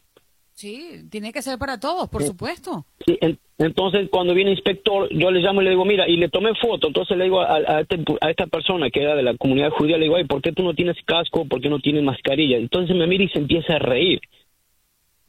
Sí, 0.54 1.08
tiene 1.10 1.32
que 1.32 1.42
ser 1.42 1.58
para 1.58 1.80
todos, 1.80 2.10
por 2.10 2.24
supuesto. 2.24 2.86
Sí, 3.06 3.18
entonces 3.58 4.10
cuando 4.12 4.34
viene 4.34 4.52
el 4.52 4.58
inspector, 4.58 5.10
yo 5.12 5.32
le 5.32 5.40
llamo 5.40 5.62
y 5.62 5.66
le 5.66 5.72
digo, 5.72 5.86
mira, 5.86 6.08
y 6.08 6.18
le 6.18 6.30
tomé 6.30 6.54
foto, 6.56 6.88
entonces 6.88 7.18
le 7.18 7.24
digo 7.24 7.42
a, 7.42 7.82
este, 7.82 8.04
a, 8.22 8.30
esta 8.30 8.46
persona 8.48 8.90
que 8.90 9.02
era 9.02 9.16
de 9.16 9.24
la 9.24 9.36
comunidad 9.38 9.72
judía, 9.72 9.98
le 9.98 10.04
digo, 10.04 10.18
ay, 10.18 10.26
¿por 10.26 10.42
qué 10.42 10.52
tú 10.52 10.64
no 10.64 10.74
tienes 10.74 10.98
casco? 11.06 11.46
¿Por 11.46 11.62
qué 11.62 11.70
no 11.70 11.80
tienes 11.80 12.04
mascarilla? 12.04 12.58
Entonces 12.58 12.96
me 12.96 13.08
mira 13.08 13.24
y 13.24 13.30
se 13.30 13.40
empieza 13.40 13.76
a 13.76 13.80
reír. 13.80 14.22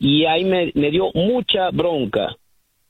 Y 0.02 0.24
ahí 0.24 0.44
me, 0.44 0.72
me 0.74 0.90
dio 0.90 1.12
mucha 1.14 1.70
bronca. 1.70 2.34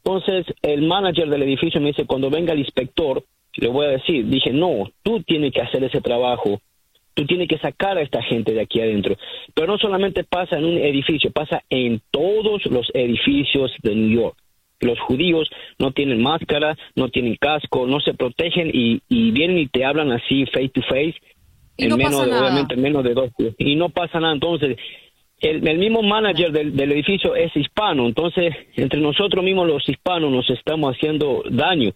Entonces, 0.02 0.46
el 0.62 0.80
manager 0.80 1.28
del 1.28 1.42
edificio 1.42 1.78
me 1.78 1.88
dice, 1.88 2.06
cuando 2.06 2.30
venga 2.30 2.54
el 2.54 2.60
inspector, 2.60 3.22
le 3.56 3.68
voy 3.68 3.84
a 3.84 3.90
decir, 3.90 4.26
dije, 4.26 4.50
no, 4.50 4.90
tú 5.02 5.22
tienes 5.22 5.52
que 5.52 5.60
hacer 5.60 5.84
ese 5.84 6.00
trabajo, 6.00 6.62
tú 7.12 7.26
tienes 7.26 7.48
que 7.48 7.58
sacar 7.58 7.98
a 7.98 8.00
esta 8.00 8.22
gente 8.22 8.54
de 8.54 8.62
aquí 8.62 8.80
adentro. 8.80 9.16
Pero 9.52 9.66
no 9.66 9.76
solamente 9.76 10.24
pasa 10.24 10.56
en 10.56 10.64
un 10.64 10.78
edificio, 10.78 11.30
pasa 11.30 11.62
en 11.68 12.00
todos 12.10 12.64
los 12.64 12.88
edificios 12.94 13.72
de 13.82 13.94
New 13.94 14.08
York. 14.08 14.36
Los 14.80 14.98
judíos 15.00 15.50
no 15.78 15.92
tienen 15.92 16.22
máscara, 16.22 16.78
no 16.96 17.10
tienen 17.10 17.36
casco, 17.36 17.86
no 17.86 18.00
se 18.00 18.14
protegen 18.14 18.70
y, 18.72 19.02
vienen 19.10 19.58
y 19.58 19.68
te 19.68 19.84
hablan 19.84 20.12
así 20.12 20.46
face 20.46 20.70
to 20.70 20.80
face. 20.88 21.14
en 21.76 21.94
menos, 21.94 22.26
obviamente, 22.26 22.74
menos 22.76 23.04
de 23.04 23.12
dos. 23.12 23.30
Y 23.58 23.76
no 23.76 23.90
pasa 23.90 24.18
nada. 24.18 24.32
Entonces, 24.32 24.78
el, 25.42 25.78
mismo 25.78 26.02
manager 26.02 26.52
del, 26.52 26.92
edificio 26.92 27.34
es 27.34 27.54
hispano, 27.56 28.06
entonces 28.06 28.54
entre 28.76 29.00
nosotros 29.00 29.44
mismos 29.44 29.66
los 29.66 29.88
hispanos 29.88 30.30
nos 30.30 30.48
estamos 30.50 30.94
haciendo 30.94 31.42
daño. 31.50 31.92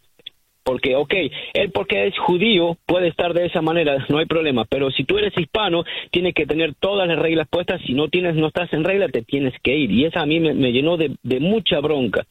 Porque, 0.64 0.96
ok, 0.96 1.14
él 1.54 1.70
porque 1.70 2.08
es 2.08 2.18
judío 2.18 2.76
puede 2.86 3.06
estar 3.06 3.32
de 3.34 3.46
esa 3.46 3.62
manera, 3.62 4.04
no 4.08 4.18
hay 4.18 4.26
problema, 4.26 4.64
pero 4.64 4.90
si 4.90 5.04
tú 5.04 5.16
eres 5.16 5.32
hispano, 5.38 5.84
tienes 6.10 6.34
que 6.34 6.44
tener 6.44 6.74
todas 6.74 7.06
las 7.06 7.20
reglas 7.20 7.46
puestas, 7.48 7.80
si 7.86 7.94
no 7.94 8.08
tienes, 8.08 8.34
no 8.34 8.48
estás 8.48 8.72
en 8.72 8.82
regla, 8.82 9.08
te 9.08 9.22
tienes 9.22 9.54
que 9.62 9.76
ir. 9.76 9.92
Y 9.92 10.06
eso 10.06 10.18
a 10.18 10.26
mí 10.26 10.40
me, 10.40 10.72
llenó 10.72 10.96
de, 10.96 11.16
mucha 11.38 11.78
bronca, 11.78 12.26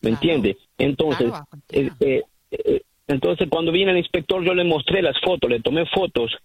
¿me 0.00 0.10
entiende? 0.10 0.58
Entonces, 0.78 1.32
eh, 1.72 1.90
eh, 1.98 2.22
eh, 2.52 2.82
entonces 3.08 3.48
cuando 3.50 3.72
viene 3.72 3.90
el 3.90 3.98
inspector 3.98 4.44
yo 4.44 4.54
le 4.54 4.62
mostré 4.62 5.02
las 5.02 5.20
fotos, 5.20 5.50
le 5.50 5.58
tomé 5.58 5.84
fotos 5.86 6.38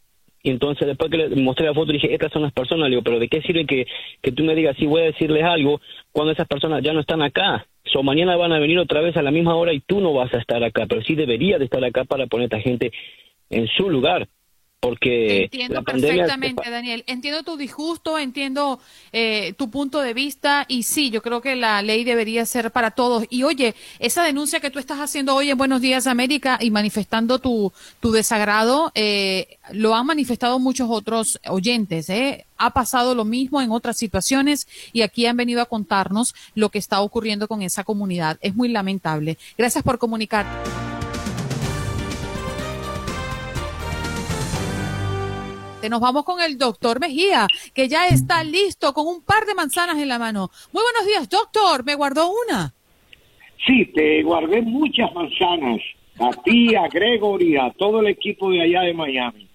y 0.47 0.49
entonces 0.49 0.87
después 0.87 1.11
que 1.11 1.17
le 1.17 1.35
mostré 1.35 1.65
la 1.65 1.73
foto 1.73 1.91
dije, 1.91 2.13
estas 2.13 2.31
son 2.31 2.41
las 2.41 2.53
personas, 2.53 2.85
le 2.85 2.91
digo, 2.91 3.01
pero 3.01 3.19
¿de 3.19 3.27
qué 3.27 3.41
sirve 3.41 3.65
que, 3.65 3.85
que 4.21 4.31
tú 4.31 4.45
me 4.45 4.55
digas, 4.55 4.77
si 4.79 4.85
voy 4.85 5.01
a 5.01 5.05
decirles 5.07 5.43
algo 5.43 5.81
cuando 6.13 6.31
esas 6.31 6.47
personas 6.47 6.81
ya 6.81 6.93
no 6.93 7.01
están 7.01 7.21
acá? 7.21 7.67
So, 7.83 8.01
mañana 8.01 8.37
van 8.37 8.53
a 8.53 8.59
venir 8.59 8.79
otra 8.79 9.01
vez 9.01 9.17
a 9.17 9.21
la 9.21 9.31
misma 9.31 9.55
hora 9.55 9.73
y 9.73 9.81
tú 9.81 9.99
no 9.99 10.13
vas 10.13 10.33
a 10.33 10.37
estar 10.37 10.63
acá, 10.63 10.85
pero 10.87 11.01
sí 11.01 11.15
debería 11.15 11.57
de 11.57 11.65
estar 11.65 11.83
acá 11.83 12.05
para 12.05 12.27
poner 12.27 12.43
a 12.43 12.45
esta 12.45 12.61
gente 12.61 12.93
en 13.49 13.67
su 13.67 13.89
lugar. 13.89 14.29
Porque 14.79 15.45
entiendo 15.45 15.83
perfectamente, 15.83 16.69
Daniel. 16.69 17.03
Entiendo 17.07 17.41
tu 17.43 17.57
disgusto, 17.57 18.19
entiendo 18.19 18.79
eh, 19.11 19.53
tu 19.57 19.71
punto 19.71 20.01
de 20.01 20.13
vista 20.13 20.65
y 20.67 20.83
sí, 20.83 21.09
yo 21.09 21.23
creo 21.23 21.41
que 21.41 21.55
la 21.55 21.81
ley 21.81 22.03
debería 22.03 22.45
ser 22.45 22.71
para 22.71 22.91
todos. 22.91 23.25
Y 23.29 23.43
oye, 23.43 23.73
esa 23.97 24.23
denuncia 24.23 24.59
que 24.59 24.69
tú 24.69 24.77
estás 24.77 24.99
haciendo 24.99 25.33
hoy 25.33 25.49
en 25.49 25.57
Buenos 25.57 25.81
Días 25.81 26.05
América 26.05 26.59
y 26.61 26.69
manifestando 26.69 27.39
tu, 27.39 27.73
tu 27.99 28.11
desagrado, 28.11 28.91
eh, 28.93 29.57
lo 29.71 29.95
han 29.95 30.05
manifestado 30.05 30.59
muchos 30.59 30.87
otros 30.91 31.39
oyentes. 31.47 32.09
¿eh? 32.09 32.45
Ha 32.57 32.69
pasado 32.69 33.15
lo 33.15 33.25
mismo 33.25 33.61
en 33.61 33.71
otras 33.71 33.97
situaciones 33.97 34.67
y 34.93 35.01
aquí 35.01 35.25
han 35.25 35.37
venido 35.37 35.61
a 35.61 35.65
contarnos 35.65 36.35
lo 36.53 36.69
que 36.69 36.77
está 36.77 37.01
ocurriendo 37.01 37.47
con 37.47 37.63
esa 37.63 37.83
comunidad. 37.83 38.37
Es 38.41 38.55
muy 38.55 38.69
lamentable. 38.69 39.39
Gracias 39.57 39.83
por 39.83 39.97
comunicar. 39.97 40.45
Nos 45.83 46.01
vamos 46.01 46.25
con 46.25 46.41
el 46.41 46.57
doctor 46.57 46.99
Mejía, 46.99 47.47
que 47.73 47.87
ya 47.87 48.07
está 48.07 48.43
listo 48.43 48.93
con 48.93 49.07
un 49.07 49.21
par 49.21 49.45
de 49.45 49.55
manzanas 49.55 49.97
en 49.97 50.09
la 50.09 50.19
mano. 50.19 50.49
Muy 50.73 50.83
buenos 50.83 51.05
días, 51.05 51.29
doctor. 51.29 51.85
¿Me 51.85 51.95
guardó 51.95 52.29
una? 52.45 52.73
Sí, 53.65 53.85
te 53.93 54.21
guardé 54.23 54.61
muchas 54.63 55.13
manzanas. 55.13 55.79
A 56.19 56.31
ti, 56.43 56.75
a 56.75 56.87
Gregory, 56.89 57.55
a 57.55 57.71
todo 57.77 58.01
el 58.01 58.07
equipo 58.07 58.49
de 58.49 58.63
allá 58.63 58.81
de 58.81 58.93
Miami. 58.93 59.47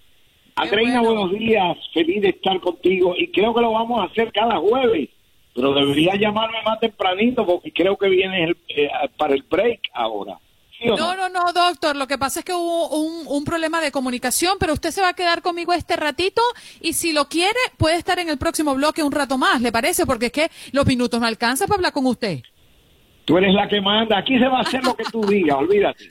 Andreina, 0.55 1.01
buenos 1.01 1.31
días. 1.33 1.77
Feliz 1.93 2.21
de 2.21 2.29
estar 2.29 2.59
contigo. 2.61 3.13
Y 3.15 3.27
creo 3.27 3.53
que 3.53 3.61
lo 3.61 3.71
vamos 3.71 3.99
a 3.99 4.05
hacer 4.05 4.31
cada 4.31 4.57
jueves. 4.57 5.09
Pero 5.53 5.73
debería 5.73 6.15
llamarme 6.15 6.57
más 6.65 6.79
tempranito 6.79 7.45
porque 7.45 7.71
creo 7.71 7.95
que 7.95 8.09
viene 8.09 8.45
el, 8.45 8.57
eh, 8.69 8.89
para 9.17 9.35
el 9.35 9.43
break 9.43 9.81
ahora. 9.93 10.39
No, 10.83 11.15
no, 11.15 11.29
no, 11.29 11.53
doctor. 11.53 11.95
Lo 11.95 12.07
que 12.07 12.17
pasa 12.17 12.39
es 12.39 12.45
que 12.45 12.53
hubo 12.53 12.89
un, 12.89 13.25
un, 13.27 13.43
problema 13.43 13.81
de 13.81 13.91
comunicación, 13.91 14.57
pero 14.59 14.73
usted 14.73 14.91
se 14.91 15.01
va 15.01 15.09
a 15.09 15.13
quedar 15.13 15.41
conmigo 15.41 15.73
este 15.73 15.95
ratito 15.95 16.41
y 16.81 16.93
si 16.93 17.13
lo 17.13 17.27
quiere, 17.29 17.59
puede 17.77 17.97
estar 17.97 18.19
en 18.19 18.29
el 18.29 18.37
próximo 18.37 18.75
bloque 18.75 19.03
un 19.03 19.11
rato 19.11 19.37
más, 19.37 19.61
¿le 19.61 19.71
parece? 19.71 20.05
Porque 20.05 20.27
es 20.27 20.31
que 20.31 20.51
los 20.71 20.85
minutos 20.85 21.19
no 21.19 21.25
alcanzan 21.25 21.67
para 21.67 21.77
hablar 21.77 21.93
con 21.93 22.05
usted. 22.05 22.39
Tú 23.25 23.37
eres 23.37 23.53
la 23.53 23.67
que 23.67 23.79
manda. 23.79 24.17
Aquí 24.17 24.37
se 24.37 24.47
va 24.47 24.59
a 24.59 24.61
hacer 24.61 24.83
lo 24.83 24.95
que 24.95 25.03
tú 25.05 25.21
digas, 25.25 25.57
olvídate. 25.57 26.09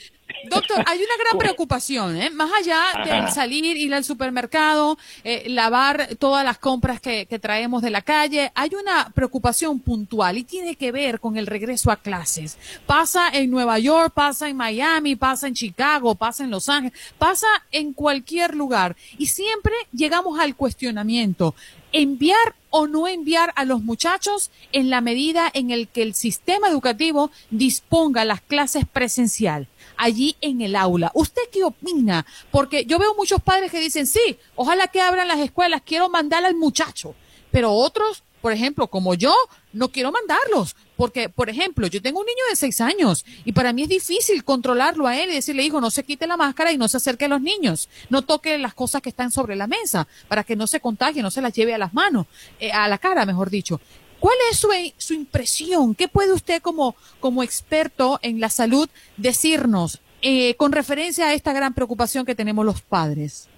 Doctor, 0.49 0.85
hay 0.87 0.99
una 0.99 1.25
gran 1.25 1.39
preocupación, 1.39 2.17
¿eh? 2.17 2.31
más 2.31 2.51
allá 2.53 2.83
de 3.05 3.31
salir, 3.31 3.77
ir 3.77 3.95
al 3.95 4.05
supermercado, 4.05 4.99
eh, 5.25 5.45
lavar 5.49 6.17
todas 6.19 6.45
las 6.45 6.59
compras 6.59 7.01
que, 7.01 7.27
que, 7.27 7.39
traemos 7.39 7.83
de 7.83 7.91
la 7.91 8.03
calle, 8.03 8.53
hay 8.55 8.71
una 8.75 9.11
preocupación 9.15 9.81
puntual 9.81 10.39
y 10.39 10.45
tiene 10.45 10.77
que 10.77 10.93
ver 10.93 11.21
con 11.21 11.37
el 11.37 11.47
regreso 11.47 11.91
a 11.91 11.97
clases. 11.97 12.59
Pasa 12.87 13.29
en 13.33 13.51
Nueva 13.51 13.79
York, 13.79 14.13
pasa 14.15 14.49
en 14.49 14.57
Miami, 14.57 15.17
pasa 15.17 15.47
en 15.47 15.55
Chicago, 15.55 16.15
pasa 16.15 16.45
en 16.45 16.51
Los 16.51 16.69
Ángeles, 16.69 16.99
pasa 17.19 17.47
en 17.71 17.93
cualquier 17.93 18.55
lugar 18.55 18.97
y 19.19 19.27
siempre 19.27 19.73
llegamos 19.93 20.39
al 20.39 20.57
cuestionamiento 20.57 21.55
enviar 21.93 22.55
o 22.71 22.87
no 22.87 23.07
enviar 23.07 23.53
a 23.55 23.65
los 23.65 23.83
muchachos 23.83 24.51
en 24.73 24.89
la 24.89 25.01
medida 25.01 25.51
en 25.53 25.71
el 25.71 25.89
que 25.89 26.03
el 26.03 26.15
sistema 26.15 26.69
educativo 26.69 27.31
disponga 27.51 28.25
las 28.25 28.41
clases 28.41 28.87
presencial 28.91 29.69
allí 30.03 30.37
en 30.41 30.61
el 30.61 30.75
aula. 30.75 31.13
¿Usted 31.15 31.43
qué 31.53 31.63
opina? 31.63 32.27
Porque 32.51 32.85
yo 32.85 32.99
veo 32.99 33.15
muchos 33.15 33.41
padres 33.41 33.71
que 33.71 33.79
dicen, 33.79 34.07
sí, 34.07 34.37
ojalá 34.57 34.89
que 34.89 35.01
abran 35.01 35.29
las 35.29 35.39
escuelas, 35.39 35.83
quiero 35.85 36.09
mandar 36.09 36.45
al 36.45 36.57
muchacho, 36.57 37.15
pero 37.53 37.73
otros, 37.73 38.25
por 38.41 38.53
ejemplo, 38.53 38.89
como 38.89 39.15
yo, 39.15 39.33
no 39.73 39.89
quiero 39.91 40.11
mandarlos, 40.11 40.75
porque, 40.97 41.29
por 41.29 41.49
ejemplo, 41.49 41.87
yo 41.87 42.03
tengo 42.03 42.19
un 42.19 42.27
niño 42.27 42.43
de 42.51 42.57
seis 42.57 42.81
años 42.81 43.25
y 43.45 43.53
para 43.53 43.73
mí 43.73 43.85
es 43.85 43.89
difícil 43.89 44.43
controlarlo 44.43 45.07
a 45.07 45.17
él 45.17 45.31
y 45.31 45.35
decirle, 45.35 45.63
hijo, 45.63 45.81
no 45.81 45.91
se 45.93 46.03
quite 46.03 46.27
la 46.27 46.37
máscara 46.37 46.73
y 46.73 46.79
no 46.79 46.89
se 46.89 46.97
acerque 46.97 47.27
a 47.27 47.29
los 47.29 47.41
niños, 47.41 47.89
no 48.11 48.23
toque 48.23 48.59
las 48.59 48.75
cosas 48.75 49.03
que 49.03 49.09
están 49.09 49.31
sobre 49.31 49.55
la 49.55 49.69
mesa 49.69 50.09
para 50.27 50.43
que 50.43 50.57
no 50.57 50.67
se 50.67 50.81
contagie, 50.81 51.23
no 51.23 51.31
se 51.31 51.41
las 51.41 51.53
lleve 51.53 51.75
a 51.75 51.79
las 51.79 51.95
manos, 51.95 52.27
eh, 52.59 52.73
a 52.73 52.89
la 52.89 52.99
cara, 52.99 53.25
mejor 53.25 53.51
dicho. 53.51 53.81
¿Cuál 54.23 54.37
es 54.53 54.59
su, 54.61 54.69
su, 54.99 55.15
impresión? 55.15 55.97
¿Qué 55.97 56.07
puede 56.07 56.33
usted 56.33 56.63
como, 56.63 56.95
como 57.19 57.43
experto 57.43 58.21
en 58.23 58.39
la 58.39 58.51
salud 58.51 58.89
decirnos 59.17 60.01
eh, 60.23 60.55
con 60.55 60.71
referencia 60.71 61.27
a 61.27 61.35
esta 61.35 61.53
gran 61.53 61.75
preocupación 61.75 62.25
que 62.25 62.37
tenemos 62.37 62.65
los 62.65 62.83
padres? 62.83 63.51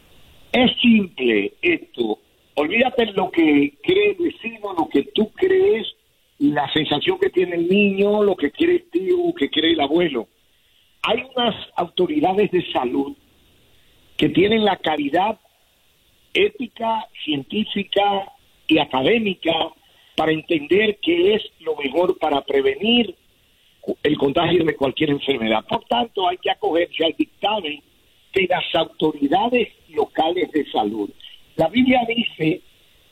Es 0.53 0.71
simple 0.81 1.53
esto. 1.61 2.19
Olvídate 2.55 3.13
lo 3.13 3.31
que 3.31 3.75
cree 3.83 4.17
vecino, 4.19 4.73
lo 4.73 4.89
que 4.89 5.03
tú 5.15 5.31
crees, 5.35 5.87
la 6.39 6.73
sensación 6.73 7.19
que 7.19 7.29
tiene 7.29 7.57
el 7.57 7.69
niño, 7.69 8.23
lo 8.23 8.35
que 8.35 8.51
quiere 8.51 8.77
el 8.77 8.85
tío, 8.91 9.35
que 9.39 9.51
quiere 9.51 9.73
el 9.73 9.81
abuelo. 9.83 10.29
Hay 11.03 11.25
unas 11.37 11.55
autoridades 11.77 12.51
de 12.51 12.65
salud 12.73 13.15
que 14.17 14.31
tienen 14.31 14.65
la 14.65 14.79
caridad 14.79 15.39
ética, 16.33 17.07
científica 17.23 18.33
y 18.67 18.79
académica 18.79 19.53
para 20.17 20.33
entender 20.33 20.99
qué 21.03 21.35
es 21.35 21.43
lo 21.61 21.77
mejor 21.77 22.19
para 22.19 22.41
prevenir 22.43 23.15
el 24.03 24.17
contagio 24.17 24.65
de 24.65 24.77
cualquier 24.77 25.11
enfermedad. 25.11 25.65
Por 25.69 25.85
tanto, 25.85 26.29
hay 26.29 26.39
que 26.39 26.51
acogerse 26.51 27.05
al 27.05 27.15
dictamen 27.17 27.83
de 28.35 28.47
las 28.49 28.65
autoridades 28.75 29.69
locales 29.89 30.51
de 30.53 30.65
salud. 30.71 31.11
La 31.57 31.69
Biblia 31.69 32.01
dice, 32.09 32.63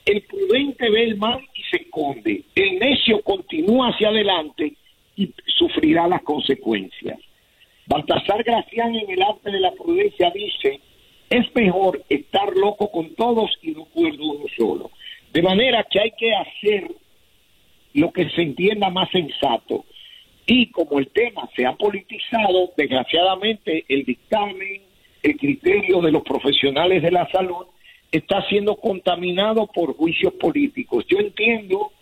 el 0.04 0.22
prudente 0.22 0.90
ve 0.90 1.04
el 1.04 1.16
mal 1.16 1.40
y 1.54 1.62
se 1.70 1.82
esconde, 1.82 2.42
el 2.54 2.78
necio 2.78 3.22
continúa 3.22 3.88
hacia 3.88 4.08
adelante 4.08 4.74
y 5.16 5.32
sufrirá 5.58 6.08
las 6.08 6.22
consecuencias. 6.22 7.18
Baltasar 7.86 8.42
Gracián 8.42 8.94
en 8.94 9.10
el 9.10 9.22
arte 9.22 9.50
de 9.50 9.60
la 9.60 9.72
prudencia 9.72 10.30
dice, 10.30 10.80
es 11.30 11.54
mejor 11.54 12.02
estar 12.08 12.54
loco 12.56 12.90
con 12.90 13.14
todos 13.14 13.50
y 13.62 13.72
no 13.72 13.84
cuerdo 13.86 14.24
uno 14.24 14.44
solo. 14.56 14.90
De 15.32 15.42
manera 15.42 15.86
que 15.90 15.98
hay 15.98 16.10
que 16.12 16.34
hacer 16.34 16.90
lo 17.94 18.12
que 18.12 18.28
se 18.30 18.42
entienda 18.42 18.90
más 18.90 19.10
sensato. 19.10 19.84
Y 20.46 20.66
como 20.66 20.98
el 20.98 21.08
tema 21.08 21.48
se 21.56 21.64
ha 21.64 21.72
politizado, 21.72 22.72
desgraciadamente 22.76 23.84
el 23.88 24.04
dictamen, 24.04 24.82
el 25.22 25.36
criterio 25.36 26.00
de 26.00 26.12
los 26.12 26.22
profesionales 26.22 27.02
de 27.02 27.12
la 27.12 27.30
salud 27.30 27.66
está 28.10 28.46
siendo 28.48 28.76
contaminado 28.76 29.68
por 29.68 29.96
juicios 29.96 30.34
políticos. 30.34 31.06
Yo 31.08 31.18
entiendo 31.18 31.92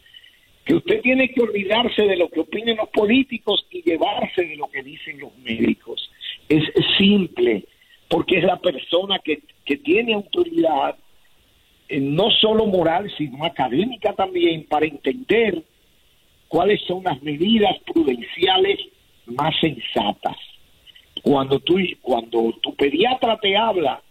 que 0.64 0.74
usted 0.74 1.00
tiene 1.00 1.28
que 1.28 1.40
olvidarse 1.40 2.02
de 2.02 2.16
lo 2.16 2.28
que 2.28 2.40
opinen 2.40 2.78
los 2.78 2.88
políticos 2.88 3.64
y 3.70 3.82
llevarse 3.82 4.44
de 4.44 4.56
lo 4.56 4.68
que 4.70 4.82
dicen 4.82 5.20
los 5.20 5.36
médicos. 5.38 6.10
Es 6.48 6.64
simple, 6.98 7.64
porque 8.08 8.38
es 8.38 8.44
la 8.44 8.56
persona 8.56 9.20
que, 9.20 9.42
que 9.64 9.76
tiene 9.76 10.14
autoridad 10.14 10.96
no 11.98 12.30
solo 12.30 12.66
moral, 12.66 13.10
sino 13.16 13.44
académica 13.44 14.12
también, 14.12 14.64
para 14.66 14.86
entender 14.86 15.62
cuáles 16.48 16.80
son 16.82 17.02
las 17.04 17.20
medidas 17.22 17.76
prudenciales 17.92 18.78
más 19.26 19.54
sensatas. 19.60 20.36
Cuando, 21.22 21.60
tú, 21.60 21.78
cuando 22.00 22.52
tu 22.62 22.74
pediatra 22.74 23.38
te 23.38 23.56
habla 23.56 24.02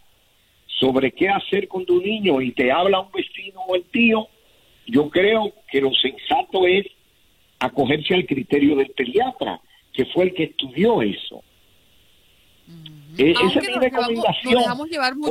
sobre 0.66 1.12
qué 1.12 1.28
hacer 1.28 1.68
con 1.68 1.84
tu 1.84 2.00
niño 2.00 2.40
y 2.40 2.52
te 2.52 2.70
habla 2.70 3.00
un 3.00 3.10
vecino 3.12 3.60
o 3.66 3.74
el 3.74 3.84
tío, 3.84 4.28
yo 4.86 5.08
creo 5.10 5.52
que 5.70 5.80
lo 5.80 5.90
sensato 5.94 6.66
es 6.66 6.86
acogerse 7.58 8.14
al 8.14 8.26
criterio 8.26 8.76
del 8.76 8.90
pediatra, 8.90 9.60
que 9.92 10.06
fue 10.06 10.24
el 10.24 10.34
que 10.34 10.44
estudió 10.44 11.02
eso. 11.02 11.42
E-, 13.18 13.32
esa 13.32 13.58
es 13.58 13.68
mi 13.68 13.74
recomendación. 13.74 14.62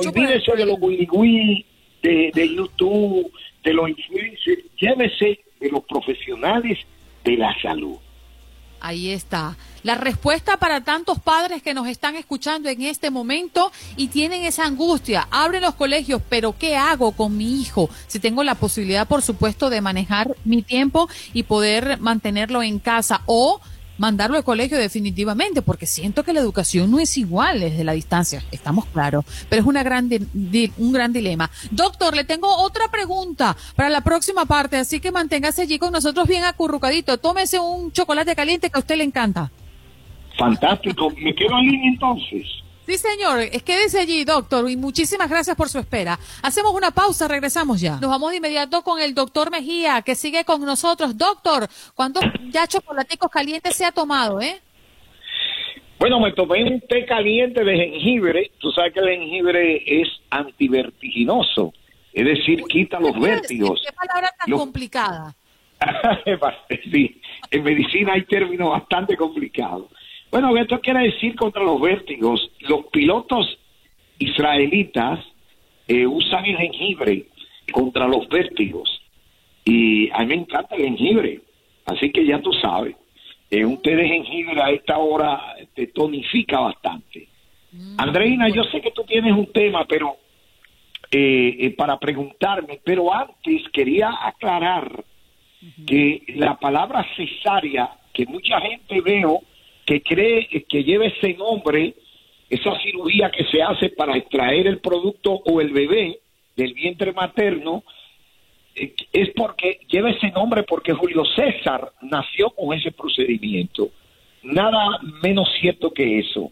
Olvídese 0.05 0.55
de 0.55 0.65
los 0.65 0.77
wii 0.79 1.65
de, 2.01 2.31
de 2.33 2.55
YouTube, 2.55 3.31
de 3.63 3.73
los 3.73 3.89
influencers, 3.89 4.63
llévese 4.79 5.39
de 5.59 5.69
los 5.69 5.83
profesionales 5.83 6.79
de 7.23 7.37
la 7.37 7.53
salud. 7.61 7.97
Ahí 8.81 9.09
está. 9.09 9.57
La 9.83 9.95
respuesta 9.95 10.57
para 10.57 10.81
tantos 10.83 11.19
padres 11.19 11.61
que 11.61 11.73
nos 11.73 11.87
están 11.87 12.15
escuchando 12.15 12.69
en 12.69 12.81
este 12.81 13.11
momento 13.11 13.71
y 13.97 14.07
tienen 14.07 14.43
esa 14.43 14.65
angustia. 14.65 15.27
Abren 15.31 15.61
los 15.61 15.75
colegios, 15.75 16.21
pero 16.29 16.55
¿qué 16.57 16.75
hago 16.75 17.11
con 17.11 17.37
mi 17.37 17.61
hijo? 17.61 17.89
Si 18.07 18.19
tengo 18.19 18.43
la 18.43 18.55
posibilidad, 18.55 19.07
por 19.07 19.21
supuesto, 19.21 19.69
de 19.69 19.81
manejar 19.81 20.35
mi 20.45 20.61
tiempo 20.61 21.09
y 21.33 21.43
poder 21.43 21.99
mantenerlo 21.99 22.63
en 22.63 22.79
casa 22.79 23.21
o 23.25 23.59
mandarlo 23.99 24.37
al 24.37 24.43
colegio 24.43 24.77
definitivamente, 24.77 25.61
porque 25.61 25.85
siento 25.85 26.23
que 26.23 26.33
la 26.33 26.39
educación 26.39 26.89
no 26.89 26.99
es 26.99 27.17
igual 27.17 27.59
desde 27.59 27.83
la 27.83 27.91
distancia, 27.91 28.43
estamos 28.51 28.85
claros, 28.87 29.25
pero 29.47 29.61
es 29.61 29.67
una 29.67 29.83
gran 29.83 30.09
un 30.77 30.91
gran 30.91 31.13
dilema. 31.13 31.51
Doctor, 31.69 32.15
le 32.15 32.23
tengo 32.23 32.47
otra 32.63 32.89
pregunta 32.89 33.55
para 33.75 33.89
la 33.89 34.01
próxima 34.01 34.45
parte, 34.45 34.77
así 34.77 34.99
que 34.99 35.11
manténgase 35.11 35.63
allí 35.63 35.77
con 35.77 35.91
nosotros 35.91 36.27
bien 36.27 36.45
acurrucadito, 36.45 37.17
tómese 37.19 37.59
un 37.59 37.91
chocolate 37.91 38.35
caliente 38.35 38.69
que 38.69 38.77
a 38.77 38.79
usted 38.79 38.97
le 38.97 39.03
encanta. 39.03 39.51
Fantástico, 40.37 41.11
me 41.21 41.35
quedo 41.35 41.59
en 41.59 41.65
línea 41.65 41.89
entonces. 41.91 42.47
Sí, 42.89 42.97
señor. 42.97 43.41
Es 43.41 43.61
quédese 43.61 43.99
allí, 43.99 44.25
doctor, 44.25 44.67
y 44.67 44.75
muchísimas 44.75 45.29
gracias 45.29 45.55
por 45.55 45.69
su 45.69 45.77
espera. 45.77 46.17
Hacemos 46.41 46.73
una 46.73 46.89
pausa, 46.89 47.27
regresamos 47.27 47.79
ya. 47.79 47.99
Nos 47.99 48.09
vamos 48.09 48.31
de 48.31 48.37
inmediato 48.37 48.81
con 48.81 48.99
el 48.99 49.13
doctor 49.13 49.51
Mejía, 49.51 50.01
que 50.01 50.15
sigue 50.15 50.43
con 50.43 50.61
nosotros. 50.61 51.15
Doctor, 51.15 51.67
¿cuántos 51.93 52.23
ya 52.49 52.65
chocolaticos 52.65 53.29
calientes 53.29 53.75
se 53.75 53.85
ha 53.85 53.91
tomado, 53.91 54.41
eh? 54.41 54.59
Bueno, 55.99 56.19
me 56.19 56.31
tomé 56.31 56.63
un 56.63 56.81
té 56.81 57.05
caliente 57.05 57.63
de 57.63 57.77
jengibre. 57.77 58.51
Tú 58.57 58.71
sabes 58.71 58.91
que 58.91 59.01
el 59.01 59.09
jengibre 59.09 59.83
es 59.85 60.07
antivertiginoso, 60.31 61.73
es 62.11 62.25
decir, 62.25 62.63
quita 62.63 62.99
los 62.99 63.19
vértigos. 63.19 63.83
¿Qué 63.85 63.93
palabra 63.93 64.33
tan 64.35 64.57
complicada? 64.57 65.35
sí, 66.91 67.21
en 67.51 67.63
medicina 67.63 68.13
hay 68.13 68.23
términos 68.23 68.71
bastante 68.71 69.15
complicados. 69.15 69.91
Bueno, 70.31 70.55
esto 70.57 70.79
quiere 70.79 71.03
decir 71.05 71.35
contra 71.35 71.63
los 71.63 71.81
vértigos. 71.81 72.51
Los 72.61 72.85
pilotos 72.87 73.57
israelitas 74.19 75.19
eh, 75.87 76.05
usan 76.05 76.45
el 76.45 76.57
jengibre 76.57 77.25
contra 77.71 78.07
los 78.07 78.27
vértigos. 78.29 79.01
Y 79.65 80.09
a 80.11 80.19
mí 80.19 80.27
me 80.27 80.35
encanta 80.35 80.75
el 80.75 80.83
jengibre. 80.83 81.41
Así 81.85 82.11
que 82.11 82.25
ya 82.25 82.39
tú 82.39 82.53
sabes, 82.53 82.95
eh, 83.49 83.65
un 83.65 83.81
té 83.81 83.95
de 83.95 84.07
jengibre 84.07 84.61
a 84.61 84.69
esta 84.69 84.99
hora 84.99 85.55
te 85.73 85.87
tonifica 85.87 86.59
bastante. 86.59 87.27
Mm. 87.71 87.95
Andreina, 87.97 88.49
yo 88.49 88.63
sé 88.65 88.81
que 88.81 88.91
tú 88.91 89.03
tienes 89.05 89.33
un 89.33 89.51
tema, 89.51 89.85
pero 89.85 90.17
eh, 91.09 91.73
para 91.75 91.97
preguntarme, 91.97 92.79
pero 92.83 93.11
antes 93.11 93.63
quería 93.73 94.11
aclarar 94.21 95.03
que 95.85 96.23
la 96.35 96.57
palabra 96.57 97.05
cesárea, 97.15 97.89
que 98.13 98.25
mucha 98.27 98.61
gente 98.61 99.01
veo 99.01 99.41
que 99.89 100.03
cree 100.03 100.47
que 100.47 100.83
lleva 100.83 101.07
ese 101.07 101.33
nombre, 101.33 101.95
esa 102.47 102.79
cirugía 102.79 103.31
que 103.31 103.43
se 103.45 103.63
hace 103.63 103.89
para 103.89 104.15
extraer 104.15 104.67
el 104.67 104.77
producto 104.77 105.31
o 105.31 105.61
el 105.61 105.71
bebé 105.71 106.19
del 106.55 106.75
vientre 106.75 107.11
materno, 107.11 107.83
eh, 108.75 108.93
es 109.11 109.29
porque 109.35 109.79
lleva 109.87 110.11
ese 110.11 110.29
nombre 110.29 110.61
porque 110.61 110.93
Julio 110.93 111.23
César 111.35 111.91
nació 112.03 112.51
con 112.51 112.77
ese 112.77 112.91
procedimiento. 112.91 113.89
Nada 114.43 114.99
menos 115.23 115.49
cierto 115.59 115.91
que 115.91 116.19
eso. 116.19 116.51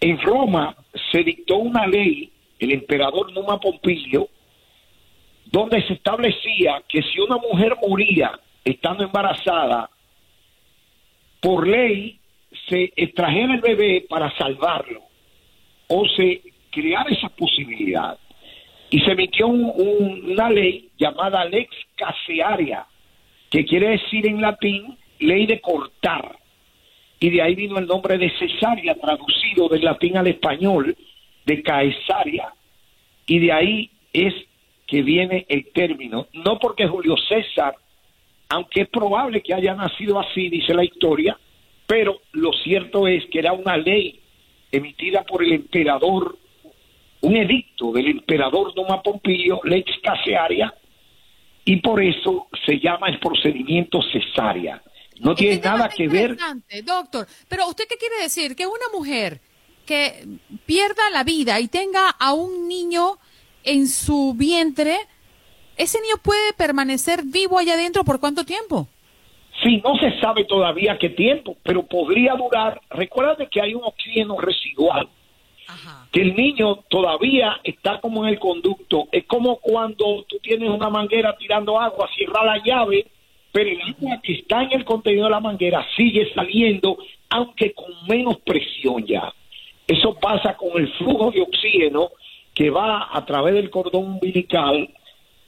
En 0.00 0.18
Roma 0.18 0.74
se 1.12 1.22
dictó 1.22 1.58
una 1.58 1.86
ley, 1.86 2.32
el 2.58 2.72
emperador 2.72 3.30
Numa 3.34 3.60
Pompilio, 3.60 4.26
donde 5.44 5.86
se 5.86 5.92
establecía 5.92 6.82
que 6.88 7.02
si 7.02 7.20
una 7.20 7.36
mujer 7.36 7.76
moría 7.86 8.40
estando 8.64 9.04
embarazada, 9.04 9.90
por 11.42 11.68
ley 11.68 12.19
se 12.68 12.92
extrajera 12.96 13.54
el 13.54 13.60
bebé 13.60 14.06
para 14.08 14.34
salvarlo 14.36 15.02
o 15.88 16.06
se 16.08 16.42
creara 16.70 17.10
esa 17.10 17.28
posibilidad. 17.28 18.18
Y 18.90 19.00
se 19.00 19.12
emitió 19.12 19.46
una 19.46 20.50
ley 20.50 20.90
llamada 20.98 21.44
lex 21.44 21.70
casearia, 21.96 22.86
que 23.48 23.64
quiere 23.64 23.90
decir 23.90 24.26
en 24.26 24.40
latín 24.40 24.96
ley 25.20 25.46
de 25.46 25.60
cortar. 25.60 26.36
Y 27.20 27.30
de 27.30 27.42
ahí 27.42 27.54
vino 27.54 27.78
el 27.78 27.86
nombre 27.86 28.18
de 28.18 28.30
cesárea, 28.38 28.94
traducido 28.94 29.68
del 29.68 29.84
latín 29.84 30.16
al 30.16 30.26
español, 30.26 30.96
de 31.44 31.62
caesaria. 31.62 32.52
Y 33.26 33.38
de 33.38 33.52
ahí 33.52 33.90
es 34.12 34.34
que 34.86 35.02
viene 35.02 35.46
el 35.48 35.70
término. 35.72 36.26
No 36.32 36.58
porque 36.58 36.88
Julio 36.88 37.14
César, 37.28 37.76
aunque 38.48 38.82
es 38.82 38.88
probable 38.88 39.40
que 39.40 39.54
haya 39.54 39.74
nacido 39.74 40.18
así, 40.18 40.48
dice 40.48 40.74
la 40.74 40.84
historia, 40.84 41.38
pero 41.90 42.20
lo 42.34 42.52
cierto 42.52 43.08
es 43.08 43.24
que 43.32 43.40
era 43.40 43.52
una 43.52 43.76
ley 43.76 44.20
emitida 44.70 45.24
por 45.24 45.42
el 45.42 45.54
emperador, 45.54 46.38
un 47.22 47.36
edicto 47.36 47.90
del 47.90 48.06
emperador 48.06 48.72
Doma 48.76 49.02
Pompilio, 49.02 49.60
lex 49.64 49.90
casearia, 50.00 50.72
y 51.64 51.78
por 51.78 52.00
eso 52.00 52.46
se 52.64 52.78
llama 52.78 53.08
el 53.08 53.18
procedimiento 53.18 53.98
cesárea. 54.12 54.80
No 55.18 55.34
tiene 55.34 55.58
nada 55.58 55.88
que 55.88 56.06
ver. 56.06 56.36
Doctor, 56.84 57.26
pero 57.48 57.66
¿usted 57.66 57.88
qué 57.88 57.96
quiere 57.96 58.22
decir? 58.22 58.54
Que 58.54 58.68
una 58.68 58.86
mujer 58.94 59.40
que 59.84 60.28
pierda 60.66 61.10
la 61.10 61.24
vida 61.24 61.58
y 61.58 61.66
tenga 61.66 62.08
a 62.08 62.34
un 62.34 62.68
niño 62.68 63.18
en 63.64 63.88
su 63.88 64.34
vientre, 64.34 64.96
¿ese 65.76 66.00
niño 66.00 66.18
puede 66.22 66.52
permanecer 66.52 67.24
vivo 67.24 67.58
allá 67.58 67.74
adentro 67.74 68.04
por 68.04 68.20
cuánto 68.20 68.44
tiempo? 68.44 68.86
Sí, 69.62 69.82
no 69.84 69.94
se 69.96 70.18
sabe 70.20 70.44
todavía 70.44 70.96
qué 70.98 71.10
tiempo, 71.10 71.56
pero 71.62 71.82
podría 71.82 72.34
durar. 72.34 72.80
Recuerda 72.90 73.46
que 73.46 73.60
hay 73.60 73.74
un 73.74 73.84
oxígeno 73.84 74.38
residual, 74.38 75.08
que 76.10 76.22
el 76.22 76.34
niño 76.34 76.76
todavía 76.88 77.60
está 77.62 78.00
como 78.00 78.24
en 78.24 78.30
el 78.30 78.38
conducto. 78.38 79.08
Es 79.12 79.24
como 79.26 79.56
cuando 79.56 80.24
tú 80.28 80.38
tienes 80.42 80.70
una 80.70 80.88
manguera 80.88 81.36
tirando 81.36 81.78
agua, 81.78 82.08
cierra 82.16 82.44
la 82.44 82.62
llave, 82.64 83.06
pero 83.52 83.70
el 83.70 83.80
agua 83.82 84.20
que 84.22 84.32
está 84.32 84.62
en 84.62 84.72
el 84.72 84.84
contenido 84.84 85.24
de 85.24 85.30
la 85.30 85.40
manguera 85.40 85.86
sigue 85.94 86.32
saliendo, 86.34 86.96
aunque 87.28 87.74
con 87.74 87.92
menos 88.08 88.38
presión 88.38 89.04
ya. 89.06 89.32
Eso 89.86 90.14
pasa 90.14 90.56
con 90.56 90.80
el 90.80 90.90
flujo 90.94 91.30
de 91.32 91.42
oxígeno 91.42 92.10
que 92.54 92.70
va 92.70 93.08
a 93.12 93.24
través 93.26 93.54
del 93.54 93.68
cordón 93.68 94.04
umbilical 94.04 94.88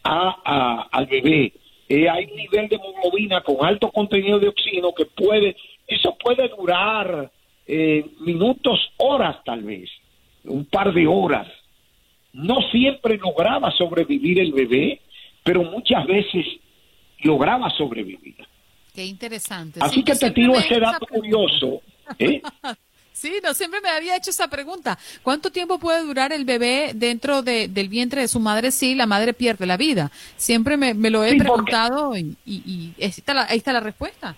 a, 0.05 0.89
al 0.91 1.07
bebé 1.07 1.53
eh, 1.95 2.09
hay 2.09 2.25
un 2.25 2.37
nivel 2.37 2.69
de 2.69 2.77
hemoglobina 2.77 3.43
con 3.43 3.57
alto 3.67 3.93
contenido 3.93 4.39
de 4.39 4.49
oxígeno 4.49 4.95
que 4.95 5.05
puede, 5.05 5.55
eso 5.87 6.17
puede 6.19 6.49
durar 6.49 7.31
eh, 7.67 8.07
minutos, 8.21 8.81
horas 8.97 9.37
tal 9.45 9.63
vez, 9.63 9.91
un 10.45 10.65
par 10.65 10.95
de 10.95 11.07
horas. 11.07 11.47
No 12.33 12.63
siempre 12.71 13.19
lograba 13.19 13.71
sobrevivir 13.73 14.41
el 14.41 14.53
bebé, 14.53 15.03
pero 15.45 15.65
muchas 15.65 16.07
veces 16.07 16.47
lograba 17.25 17.69
sobrevivir. 17.69 18.37
Qué 18.95 19.05
interesante. 19.05 19.81
Así 19.83 20.03
que 20.03 20.15
te 20.15 20.31
tiro 20.31 20.55
ese 20.55 20.81
dato 20.81 21.05
curioso. 21.07 21.83
¿eh? 22.19 22.41
Sí, 23.13 23.35
no, 23.43 23.55
siempre 23.55 23.81
me 23.81 23.89
había 23.89 24.17
hecho 24.17 24.31
esa 24.31 24.49
pregunta. 24.49 24.99
¿Cuánto 25.23 25.51
tiempo 25.51 25.79
puede 25.79 26.03
durar 26.03 26.33
el 26.33 26.45
bebé 26.45 26.93
dentro 26.95 27.43
de, 27.43 27.69
del 27.69 27.89
vientre 27.89 28.23
de 28.23 28.29
su 28.29 28.41
madre 28.41 28.71
si 28.71 28.95
la 28.95 29.07
madre 29.07 29.35
pierde 29.35 29.67
la 29.67 29.77
vida? 29.77 30.11
Siempre 30.37 30.77
me, 30.77 30.95
lo 31.11 31.23
he 31.23 31.37
preguntado 31.37 32.17
y, 32.17 32.37
y, 32.47 32.95
ahí, 32.99 33.11
está 33.11 33.35
la, 33.35 33.47
ahí 33.49 33.59
está 33.59 33.73
la 33.73 33.81
respuesta. 33.81 34.35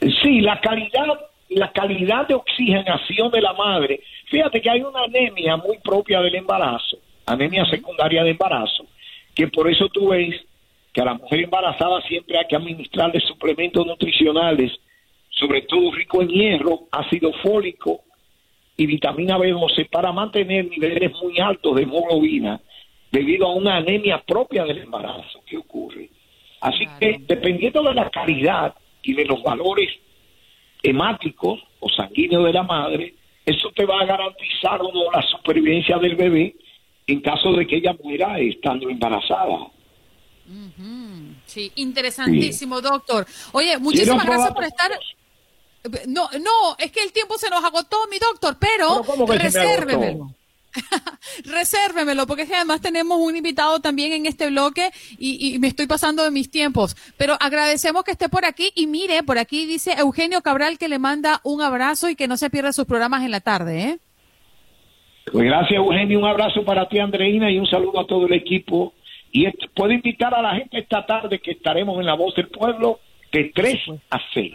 Sí, 0.00 0.40
la 0.40 0.60
calidad, 0.60 1.06
la 1.50 1.70
calidad 1.72 2.26
de 2.26 2.34
oxigenación 2.34 3.30
de 3.30 3.40
la 3.40 3.52
madre. 3.52 4.00
Fíjate 4.28 4.60
que 4.60 4.68
hay 4.68 4.82
una 4.82 5.04
anemia 5.04 5.56
muy 5.56 5.78
propia 5.78 6.20
del 6.20 6.34
embarazo, 6.34 6.98
anemia 7.26 7.64
secundaria 7.66 8.24
de 8.24 8.30
embarazo, 8.30 8.84
que 9.34 9.46
por 9.46 9.70
eso 9.70 9.88
tú 9.88 10.08
ves 10.08 10.34
que 10.92 11.00
a 11.00 11.04
la 11.04 11.14
mujer 11.14 11.40
embarazada 11.40 12.00
siempre 12.02 12.36
hay 12.38 12.46
que 12.48 12.56
administrarle 12.56 13.20
suplementos 13.20 13.86
nutricionales 13.86 14.72
sobre 15.42 15.62
todo 15.62 15.90
rico 15.90 16.22
en 16.22 16.28
hierro, 16.28 16.86
ácido 16.92 17.32
fólico 17.42 18.02
y 18.76 18.86
vitamina 18.86 19.36
B12 19.36 19.90
para 19.90 20.12
mantener 20.12 20.68
niveles 20.68 21.12
muy 21.20 21.38
altos 21.40 21.74
de 21.74 21.82
hemoglobina 21.82 22.60
debido 23.10 23.48
a 23.48 23.54
una 23.54 23.76
anemia 23.76 24.22
propia 24.22 24.64
del 24.64 24.78
embarazo 24.78 25.42
que 25.44 25.58
ocurre. 25.58 26.08
Así 26.60 26.86
que 27.00 27.20
dependiendo 27.26 27.82
de 27.82 27.94
la 27.94 28.08
calidad 28.08 28.74
y 29.02 29.14
de 29.14 29.24
los 29.24 29.42
valores 29.42 29.90
hemáticos 30.80 31.60
o 31.80 31.88
sanguíneos 31.88 32.44
de 32.44 32.52
la 32.52 32.62
madre, 32.62 33.14
eso 33.44 33.70
te 33.74 33.84
va 33.84 34.00
a 34.00 34.06
garantizar 34.06 34.80
o 34.80 34.92
no 34.92 35.10
la 35.10 35.22
supervivencia 35.22 35.98
del 35.98 36.14
bebé 36.14 36.54
en 37.08 37.20
caso 37.20 37.52
de 37.52 37.66
que 37.66 37.76
ella 37.78 37.96
muera 38.02 38.38
estando 38.38 38.88
embarazada. 38.88 39.66
Sí, 41.46 41.72
interesantísimo, 41.74 42.80
doctor. 42.80 43.26
Oye, 43.52 43.76
muchísimas 43.78 44.24
gracias 44.24 44.52
por 44.52 44.64
estar. 44.64 44.90
No, 46.06 46.28
no, 46.32 46.76
es 46.78 46.92
que 46.92 47.02
el 47.02 47.12
tiempo 47.12 47.36
se 47.38 47.50
nos 47.50 47.64
agotó, 47.64 47.96
mi 48.10 48.18
doctor, 48.18 48.56
pero, 48.58 49.02
resérvemelo. 49.26 50.34
resérvemelo, 51.44 52.26
porque 52.26 52.42
es 52.42 52.48
que 52.48 52.54
además 52.54 52.80
tenemos 52.80 53.18
un 53.18 53.36
invitado 53.36 53.80
también 53.80 54.12
en 54.12 54.26
este 54.26 54.48
bloque 54.48 54.90
y, 55.18 55.58
me 55.58 55.68
estoy 55.68 55.86
pasando 55.86 56.24
de 56.24 56.30
mis 56.30 56.50
tiempos. 56.50 56.96
Pero 57.16 57.36
agradecemos 57.40 58.04
que 58.04 58.12
esté 58.12 58.28
por 58.28 58.44
aquí 58.44 58.70
y 58.74 58.86
mire, 58.86 59.22
por 59.22 59.38
aquí 59.38 59.66
dice 59.66 59.92
Eugenio 59.98 60.40
Cabral 60.42 60.78
que 60.78 60.88
le 60.88 60.98
manda 60.98 61.40
un 61.44 61.62
abrazo 61.62 62.08
y 62.08 62.16
que 62.16 62.28
no 62.28 62.36
se 62.36 62.50
pierda 62.50 62.72
sus 62.72 62.86
programas 62.86 63.24
en 63.24 63.30
la 63.30 63.40
tarde, 63.40 63.82
¿eh? 63.82 63.98
Pues 65.30 65.44
gracias, 65.44 65.76
Eugenio. 65.76 66.18
Un 66.18 66.26
abrazo 66.26 66.64
para 66.64 66.88
ti, 66.88 66.98
Andreina, 66.98 67.50
y 67.50 67.58
un 67.58 67.66
saludo 67.66 68.00
a 68.00 68.06
todo 68.06 68.26
el 68.26 68.32
equipo. 68.32 68.92
Y 69.30 69.46
puedo 69.74 69.92
invitar 69.92 70.34
a 70.34 70.42
la 70.42 70.54
gente 70.56 70.78
esta 70.78 71.06
tarde 71.06 71.40
que 71.40 71.52
estaremos 71.52 71.98
en 71.98 72.06
La 72.06 72.14
Voz 72.14 72.34
del 72.34 72.48
Pueblo 72.48 73.00
de 73.32 73.50
3 73.54 73.78
a 74.10 74.20
6. 74.34 74.54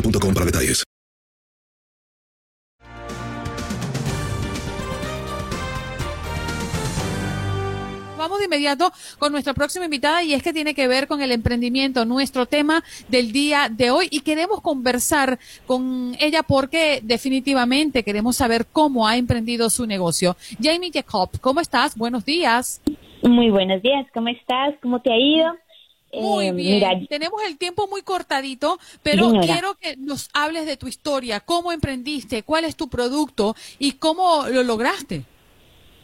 boostmobile.com 0.00 0.34
para 0.34 0.46
detalles. 0.46 0.84
Vamos 8.16 8.40
de 8.40 8.46
inmediato 8.46 8.92
con 9.18 9.30
nuestra 9.30 9.54
próxima 9.54 9.84
invitada 9.84 10.24
y 10.24 10.34
es 10.34 10.42
que 10.42 10.52
tiene 10.52 10.74
que 10.74 10.88
ver 10.88 11.06
con 11.06 11.22
el 11.22 11.30
emprendimiento, 11.30 12.04
nuestro 12.04 12.46
tema 12.46 12.82
del 13.08 13.32
día 13.32 13.68
de 13.70 13.92
hoy 13.92 14.08
y 14.10 14.20
queremos 14.20 14.60
conversar 14.60 15.38
con 15.66 16.16
ella 16.18 16.42
porque 16.42 17.00
definitivamente 17.02 18.02
queremos 18.02 18.36
saber 18.36 18.66
cómo 18.66 19.06
ha 19.06 19.16
emprendido 19.16 19.70
su 19.70 19.86
negocio. 19.86 20.36
Jamie 20.60 20.90
Jacob, 20.92 21.30
¿cómo 21.40 21.60
estás? 21.60 21.96
Buenos 21.96 22.24
días. 22.24 22.82
Muy 23.22 23.50
buenos 23.50 23.80
días, 23.82 24.06
¿cómo 24.12 24.28
estás? 24.28 24.74
¿Cómo 24.82 25.00
te 25.00 25.12
ha 25.12 25.16
ido? 25.16 25.54
Muy 26.14 26.46
Eh, 26.48 26.52
bien. 26.52 26.80
mira, 26.80 26.98
Tenemos 27.08 27.40
el 27.46 27.58
tiempo 27.58 27.86
muy 27.88 28.02
cortadito, 28.02 28.78
pero 29.02 29.24
Señora. 29.30 29.40
quiero 29.40 29.74
que 29.76 29.96
nos 29.96 30.28
hables 30.34 30.66
de 30.66 30.76
tu 30.76 30.88
historia, 30.88 31.40
cómo 31.40 31.72
emprendiste, 31.72 32.42
cuál 32.42 32.64
es 32.64 32.76
tu 32.76 32.88
producto 32.88 33.54
y 33.78 33.92
cómo 33.92 34.46
lo 34.48 34.62
lograste. 34.62 35.24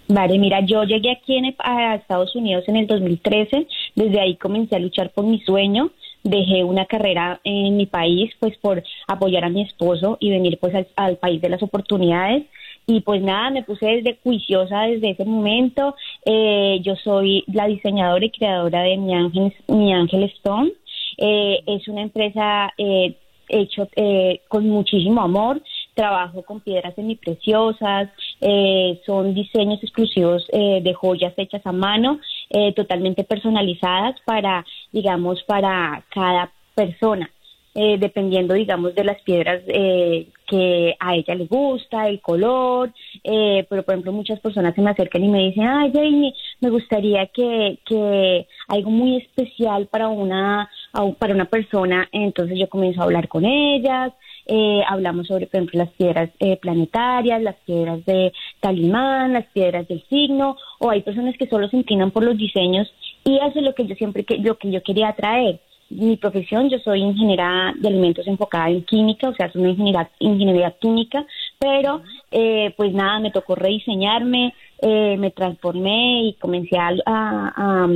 Vale, 0.07 0.39
mira, 0.39 0.61
yo 0.67 0.85
llegué 0.85 1.13
aquí 1.13 1.37
en, 1.37 1.55
a 1.59 1.95
Estados 1.95 2.37
Unidos 2.37 2.65
en 2.69 2.77
el 2.77 2.87
2013, 2.87 3.67
desde 3.95 4.21
ahí 4.21 4.37
comencé 4.37 4.77
a 4.77 4.79
luchar 4.79 5.11
por 5.15 5.25
mi 5.25 5.41
sueño, 5.41 5.93
dejé 6.23 6.63
una 6.63 6.85
carrera 6.85 7.41
en 7.43 7.77
mi 7.79 7.87
país 7.87 8.31
pues 8.39 8.57
por 8.59 8.83
apoyar 9.07 9.45
a 9.45 9.49
mi 9.49 9.63
esposo 9.63 10.19
y 10.21 10.31
venir 10.31 10.59
pues 10.61 10.75
al, 10.75 10.89
al 10.97 11.17
país 11.17 11.41
de 11.41 11.49
las 11.49 11.63
oportunidades 11.63 12.45
y 12.87 13.01
pues 13.01 13.23
nada, 13.23 13.51
me 13.51 13.63
puse 13.63 13.87
desde 13.87 14.19
juiciosa 14.23 14.83
desde 14.83 15.11
ese 15.11 15.25
momento, 15.25 15.95
Eh, 16.27 16.81
yo 16.83 16.97
soy 16.97 17.45
la 17.53 17.67
diseñadora 17.67 18.25
y 18.25 18.31
creadora 18.31 18.83
de 18.83 18.97
Mi 18.97 19.15
Ángel, 19.15 19.53
Mi 19.69 19.93
Ángel 19.93 20.25
Stone, 20.25 20.73
Eh, 21.19 21.63
es 21.67 21.87
una 21.89 22.03
empresa 22.03 22.73
eh, 22.77 23.15
hecho 23.49 23.89
eh, 23.95 24.41
con 24.49 24.69
muchísimo 24.69 25.21
amor. 25.21 25.63
Trabajo 25.95 26.43
con 26.43 26.61
piedras 26.61 26.95
semipreciosas, 26.97 28.09
eh, 28.41 29.01
son 29.07 29.33
diseños 29.33 29.81
exclusivos 29.81 30.45
eh, 30.53 30.81
de 30.83 30.93
joyas 30.93 31.35
hechas 31.37 31.65
a 31.65 31.73
mano, 31.73 32.19
eh, 32.51 32.73
totalmente 32.73 33.23
personalizadas 33.23 34.17
para, 34.25 34.65
digamos, 34.91 35.43
para 35.45 36.03
cada 36.09 36.51
persona. 36.75 37.31
Eh, 37.75 37.97
dependiendo, 37.99 38.55
digamos, 38.55 38.95
de 38.95 39.05
las 39.05 39.21
piedras 39.23 39.63
eh, 39.67 40.29
que 40.47 40.95
a 41.01 41.17
ella 41.17 41.35
le 41.35 41.47
gusta, 41.47 42.09
el 42.09 42.21
color, 42.21 42.93
eh, 43.23 43.67
pero 43.69 43.83
por 43.83 43.95
ejemplo 43.95 44.13
muchas 44.13 44.41
personas 44.41 44.75
se 44.75 44.83
me 44.83 44.91
acercan 44.91 45.25
y 45.25 45.29
me 45.29 45.47
dicen, 45.47 45.67
ay 45.67 45.91
Jamie, 45.93 46.35
me 46.61 46.71
gustaría 46.71 47.27
que, 47.27 47.79
que 47.85 48.47
algo 48.69 48.91
muy 48.91 49.17
especial 49.17 49.87
para 49.87 50.09
una, 50.09 50.71
para 51.19 51.35
una 51.35 51.47
persona, 51.47 52.09
entonces 52.13 52.59
yo 52.59 52.69
comienzo 52.69 53.01
a 53.01 53.05
hablar 53.05 53.29
con 53.29 53.45
ellas, 53.45 54.13
eh, 54.47 54.83
hablamos 54.87 55.27
sobre, 55.27 55.47
por 55.47 55.57
ejemplo, 55.57 55.79
las 55.79 55.91
piedras 55.93 56.31
eh, 56.39 56.59
planetarias, 56.59 57.43
las 57.43 57.57
piedras 57.65 58.05
de 58.05 58.33
talimán, 58.61 59.33
las 59.33 59.47
piedras 59.47 59.89
del 59.89 60.05
signo, 60.09 60.57
o 60.81 60.91
hay 60.91 61.03
personas 61.03 61.37
que 61.39 61.49
solo 61.49 61.69
se 61.69 61.79
inclinan 61.79 62.11
por 62.11 62.25
los 62.25 62.37
diseños 62.37 62.93
y 63.25 63.37
eso 63.37 63.59
es 63.59 63.63
lo 63.63 63.75
que 63.75 63.87
yo 63.87 63.95
siempre, 63.95 64.25
que, 64.25 64.39
lo 64.39 64.59
que 64.59 64.71
yo 64.71 64.83
quería 64.83 65.15
traer. 65.15 65.61
Mi 65.91 66.17
profesión, 66.17 66.71
yo 66.71 66.79
soy 66.79 67.01
ingeniera 67.01 67.73
de 67.77 67.89
alimentos 67.89 68.27
enfocada 68.27 68.69
en 68.71 68.85
química, 68.85 69.29
o 69.29 69.35
sea, 69.35 69.53
soy 69.53 69.63
una 69.63 69.71
ingeniería, 69.71 70.11
ingeniería 70.19 70.71
química, 70.81 71.25
pero 71.59 72.03
eh, 72.31 72.73
pues 72.77 72.93
nada, 72.93 73.21
me 73.21 73.31
tocó 73.31 73.55
rediseñarme, 73.55 74.55
eh, 74.81 75.17
me 75.19 75.31
transformé 75.31 76.29
y 76.29 76.35
comencé 76.35 76.77
a, 76.79 76.95
a, 77.07 77.87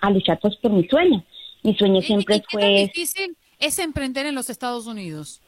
a, 0.00 0.10
luchar 0.10 0.38
pues 0.40 0.56
por 0.56 0.70
mi 0.70 0.86
sueño. 0.86 1.24
Mi 1.62 1.74
sueño 1.74 2.00
siempre 2.02 2.36
¿Qué 2.36 2.40
tan 2.40 2.60
fue... 2.60 2.74
difícil 2.82 3.36
es 3.58 3.78
emprender 3.78 4.26
en 4.26 4.34
los 4.34 4.50
Estados 4.50 4.86
Unidos? 4.86 5.40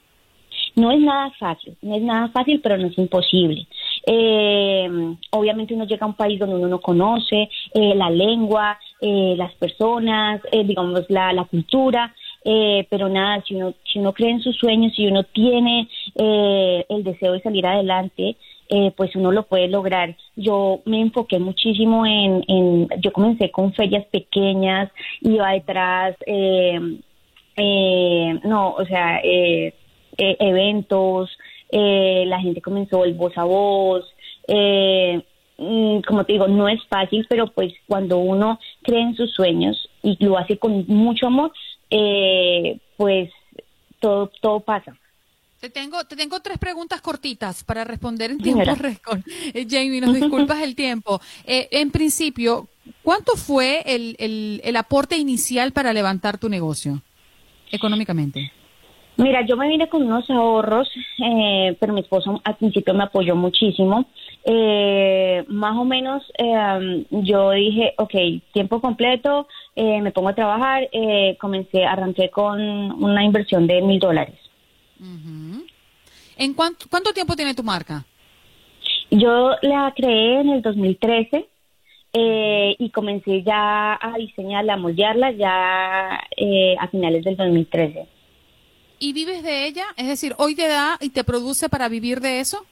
No 0.75 0.91
es 0.91 1.01
nada 1.01 1.31
fácil, 1.39 1.77
no 1.83 1.97
es 1.97 2.03
nada 2.03 2.29
fácil, 2.29 2.61
pero 2.63 2.77
no 2.77 2.89
es 2.89 2.99
imposible. 2.99 3.67
Eh, 4.07 4.89
obviamente 5.31 5.75
uno 5.75 5.85
llega 5.87 6.05
a 6.05 6.09
un 6.09 6.15
país 6.15 6.39
donde 6.39 6.57
uno 6.57 6.69
no 6.69 6.81
conoce 6.81 7.49
eh, 7.75 7.95
la 7.95 8.11
lengua, 8.11 8.79
eh, 9.01 9.35
las 9.37 9.55
personas, 9.55 10.41
eh, 10.53 10.65
digamos 10.65 11.05
la, 11.09 11.33
la 11.33 11.45
cultura, 11.45 12.15
eh, 12.45 12.87
pero 12.91 13.09
nada, 13.09 13.43
si 13.47 13.55
uno, 13.55 13.75
si 13.85 13.99
uno 13.99 14.13
cree 14.13 14.31
en 14.31 14.41
sus 14.41 14.57
sueños, 14.57 14.95
si 14.95 15.07
uno 15.07 15.25
tiene 15.25 15.89
eh, 16.15 16.85
el 16.89 17.03
deseo 17.03 17.33
de 17.33 17.41
salir 17.43 17.67
adelante, 17.67 18.37
eh, 18.69 18.93
pues 18.97 19.15
uno 19.17 19.33
lo 19.33 19.45
puede 19.45 19.69
lograr. 19.69 20.17
Yo 20.37 20.81
me 20.85 21.01
enfoqué 21.01 21.39
muchísimo 21.39 22.07
en, 22.07 22.45
en 22.49 22.89
yo 23.01 23.13
comencé 23.13 23.51
con 23.51 23.73
ferias 23.73 24.07
pequeñas, 24.07 24.91
iba 25.21 25.53
detrás, 25.53 26.17
eh, 26.27 26.81
no, 28.45 28.75
o 28.75 28.85
sea, 28.85 29.21
eventos, 30.19 31.31
la 31.71 32.41
gente 32.41 32.61
comenzó 32.61 33.05
el 33.05 33.15
voz 33.15 33.37
a 33.37 33.45
voz, 33.45 34.05
eh, 34.49 35.21
como 35.57 36.25
te 36.25 36.35
digo, 36.35 36.49
no 36.49 36.69
es 36.69 36.81
fácil, 36.89 37.27
pero 37.29 37.47
pues 37.51 37.73
cuando 37.87 38.19
uno 38.19 38.59
cree 38.83 39.01
en 39.01 39.17
sus 39.17 39.33
sueños 39.33 39.89
y 40.03 40.23
lo 40.25 40.37
hace 40.37 40.59
con 40.59 40.85
mucho 40.87 41.29
amor, 41.29 41.53
eh, 41.91 42.79
pues 42.97 43.31
todo, 44.01 44.31
todo 44.41 44.61
pasa. 44.61 44.97
Te 45.61 45.71
tengo, 45.71 46.05
te 46.05 46.17
tengo 46.17 46.41
tres 46.41 46.59
preguntas 46.59 47.01
cortitas 47.01 47.65
para 47.65 47.85
responder 47.85 48.31
en 48.31 48.39
tiempo 48.39 48.75
récord. 48.75 49.21
Eh, 49.55 49.67
Jamie, 49.69 50.01
nos 50.01 50.15
disculpas 50.15 50.63
el 50.63 50.75
tiempo. 50.75 51.21
Eh, 51.45 51.69
en 51.71 51.91
principio, 51.91 52.69
¿cuánto 53.03 53.37
fue 53.37 53.83
el, 53.87 54.17
el, 54.19 54.61
el 54.63 54.77
aporte 54.77 55.17
inicial 55.17 55.73
para 55.73 55.95
levantar 55.95 56.37
tu 56.37 56.49
negocio 56.51 57.01
económicamente? 57.73 58.53
Mira, 59.17 59.47
yo 59.47 59.57
me 59.57 59.69
vine 59.69 59.89
con 59.89 60.03
unos 60.03 60.29
ahorros, 60.29 60.91
eh, 61.25 61.75
pero 61.81 61.95
mi 61.95 62.01
esposo 62.01 62.41
al 62.45 62.57
principio 62.57 62.93
me 62.93 63.05
apoyó 63.05 63.35
muchísimo. 63.35 64.05
Eh, 64.49 65.45
más 65.49 65.77
o 65.77 65.85
menos 65.85 66.23
eh, 66.39 67.05
yo 67.11 67.51
dije, 67.51 67.95
ok, 67.99 68.15
tiempo 68.53 68.81
completo, 68.81 69.49
eh, 69.75 70.01
me 70.01 70.13
pongo 70.13 70.29
a 70.29 70.37
trabajar, 70.37 70.89
eh, 70.93 71.37
comencé, 71.41 71.85
arranqué 71.85 72.31
con 72.31 72.61
una 72.61 73.25
inversión 73.25 73.67
de 73.67 73.83
mil 73.83 73.99
dólares. 73.99 74.39
¿En 76.37 76.55
cuánto, 76.55 76.87
cuánto 76.89 77.13
tiempo 77.13 77.35
tiene 77.35 77.55
tu 77.55 77.65
marca? 77.65 78.05
Yo 79.11 79.51
la 79.63 79.93
creé 79.97 80.41
en 80.41 80.51
el 80.51 80.63
2013 80.63 81.49
eh, 82.13 82.77
y 82.79 82.91
comencé 82.91 83.43
ya 83.43 83.99
a 84.01 84.17
diseñarla, 84.17 84.75
a 84.75 84.79
moldearla 84.79 85.33
ya 85.33 86.21
eh, 86.37 86.77
a 86.79 86.87
finales 86.87 87.25
del 87.25 87.37
2013. 87.37 88.07
¿Y 89.01 89.13
vives 89.13 89.43
de 89.43 89.67
ella? 89.67 89.87
Es 89.97 90.07
decir, 90.07 90.35
¿hoy 90.39 90.55
te 90.55 90.69
da 90.69 90.99
y 91.01 91.11
te 91.11 91.25
produce 91.25 91.69
para 91.69 91.89
vivir 91.89 92.21
de 92.21 92.41
eso? 92.41 92.65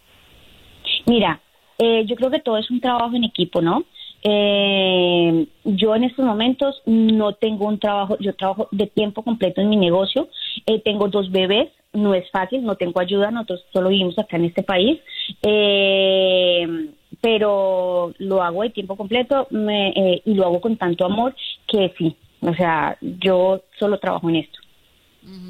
Mira, 1.06 1.40
eh, 1.78 2.04
yo 2.06 2.16
creo 2.16 2.30
que 2.30 2.40
todo 2.40 2.58
es 2.58 2.70
un 2.70 2.80
trabajo 2.80 3.14
en 3.16 3.24
equipo, 3.24 3.60
¿no? 3.60 3.84
Eh, 4.22 5.46
yo 5.64 5.94
en 5.94 6.04
estos 6.04 6.24
momentos 6.24 6.80
no 6.86 7.34
tengo 7.34 7.66
un 7.66 7.78
trabajo, 7.78 8.16
yo 8.20 8.34
trabajo 8.34 8.68
de 8.70 8.86
tiempo 8.86 9.22
completo 9.22 9.60
en 9.60 9.68
mi 9.68 9.76
negocio, 9.76 10.28
eh, 10.66 10.80
tengo 10.80 11.08
dos 11.08 11.30
bebés, 11.30 11.70
no 11.92 12.14
es 12.14 12.28
fácil, 12.30 12.64
no 12.64 12.76
tengo 12.76 13.00
ayuda, 13.00 13.30
nosotros 13.30 13.64
solo 13.72 13.90
vivimos 13.90 14.18
acá 14.18 14.36
en 14.36 14.46
este 14.46 14.62
país, 14.62 14.98
eh, 15.42 16.88
pero 17.20 18.14
lo 18.18 18.42
hago 18.42 18.62
de 18.62 18.70
tiempo 18.70 18.96
completo 18.96 19.46
me- 19.50 19.90
eh, 19.90 20.22
y 20.24 20.34
lo 20.34 20.44
hago 20.46 20.60
con 20.60 20.76
tanto 20.76 21.04
amor 21.04 21.34
que 21.66 21.92
sí, 21.98 22.16
o 22.40 22.54
sea, 22.54 22.96
yo 23.00 23.62
solo 23.78 23.98
trabajo 23.98 24.28
en 24.30 24.36
esto. 24.36 24.58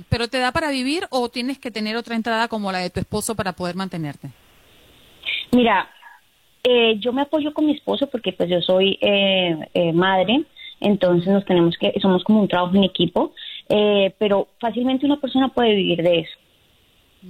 ¿Pero 0.09 0.29
te 0.29 0.39
da 0.39 0.53
para 0.53 0.71
vivir 0.71 1.05
o 1.11 1.29
tienes 1.29 1.59
que 1.59 1.71
tener 1.71 1.97
otra 1.97 2.15
entrada 2.15 2.49
como 2.49 2.71
la 2.71 2.79
de 2.79 2.91
tu 2.91 3.01
esposo 3.01 3.35
para 3.35 3.53
poder 3.55 3.75
mantenerte? 3.75 4.31
Mira, 5.51 5.89
eh, 6.65 6.97
yo 6.99 7.13
me 7.13 7.23
apoyo 7.23 7.53
con 7.55 7.67
mi 7.67 7.73
esposo 7.73 8.09
porque 8.09 8.33
pues 8.33 8.49
yo 8.49 8.61
soy 8.61 8.99
eh, 9.01 9.57
eh, 9.75 9.93
madre, 9.93 10.43
entonces 10.81 11.33
nos 11.33 11.45
tenemos 11.45 11.77
que, 11.79 11.93
somos 12.01 12.25
como 12.25 12.41
un 12.41 12.49
trabajo 12.49 12.75
en 12.75 12.85
equipo, 12.85 13.33
eh, 13.69 14.15
pero 14.19 14.49
fácilmente 14.61 15.07
una 15.07 15.21
persona 15.21 15.49
puede 15.49 15.75
vivir 15.75 16.03
de 16.03 16.21
eso. 16.21 16.39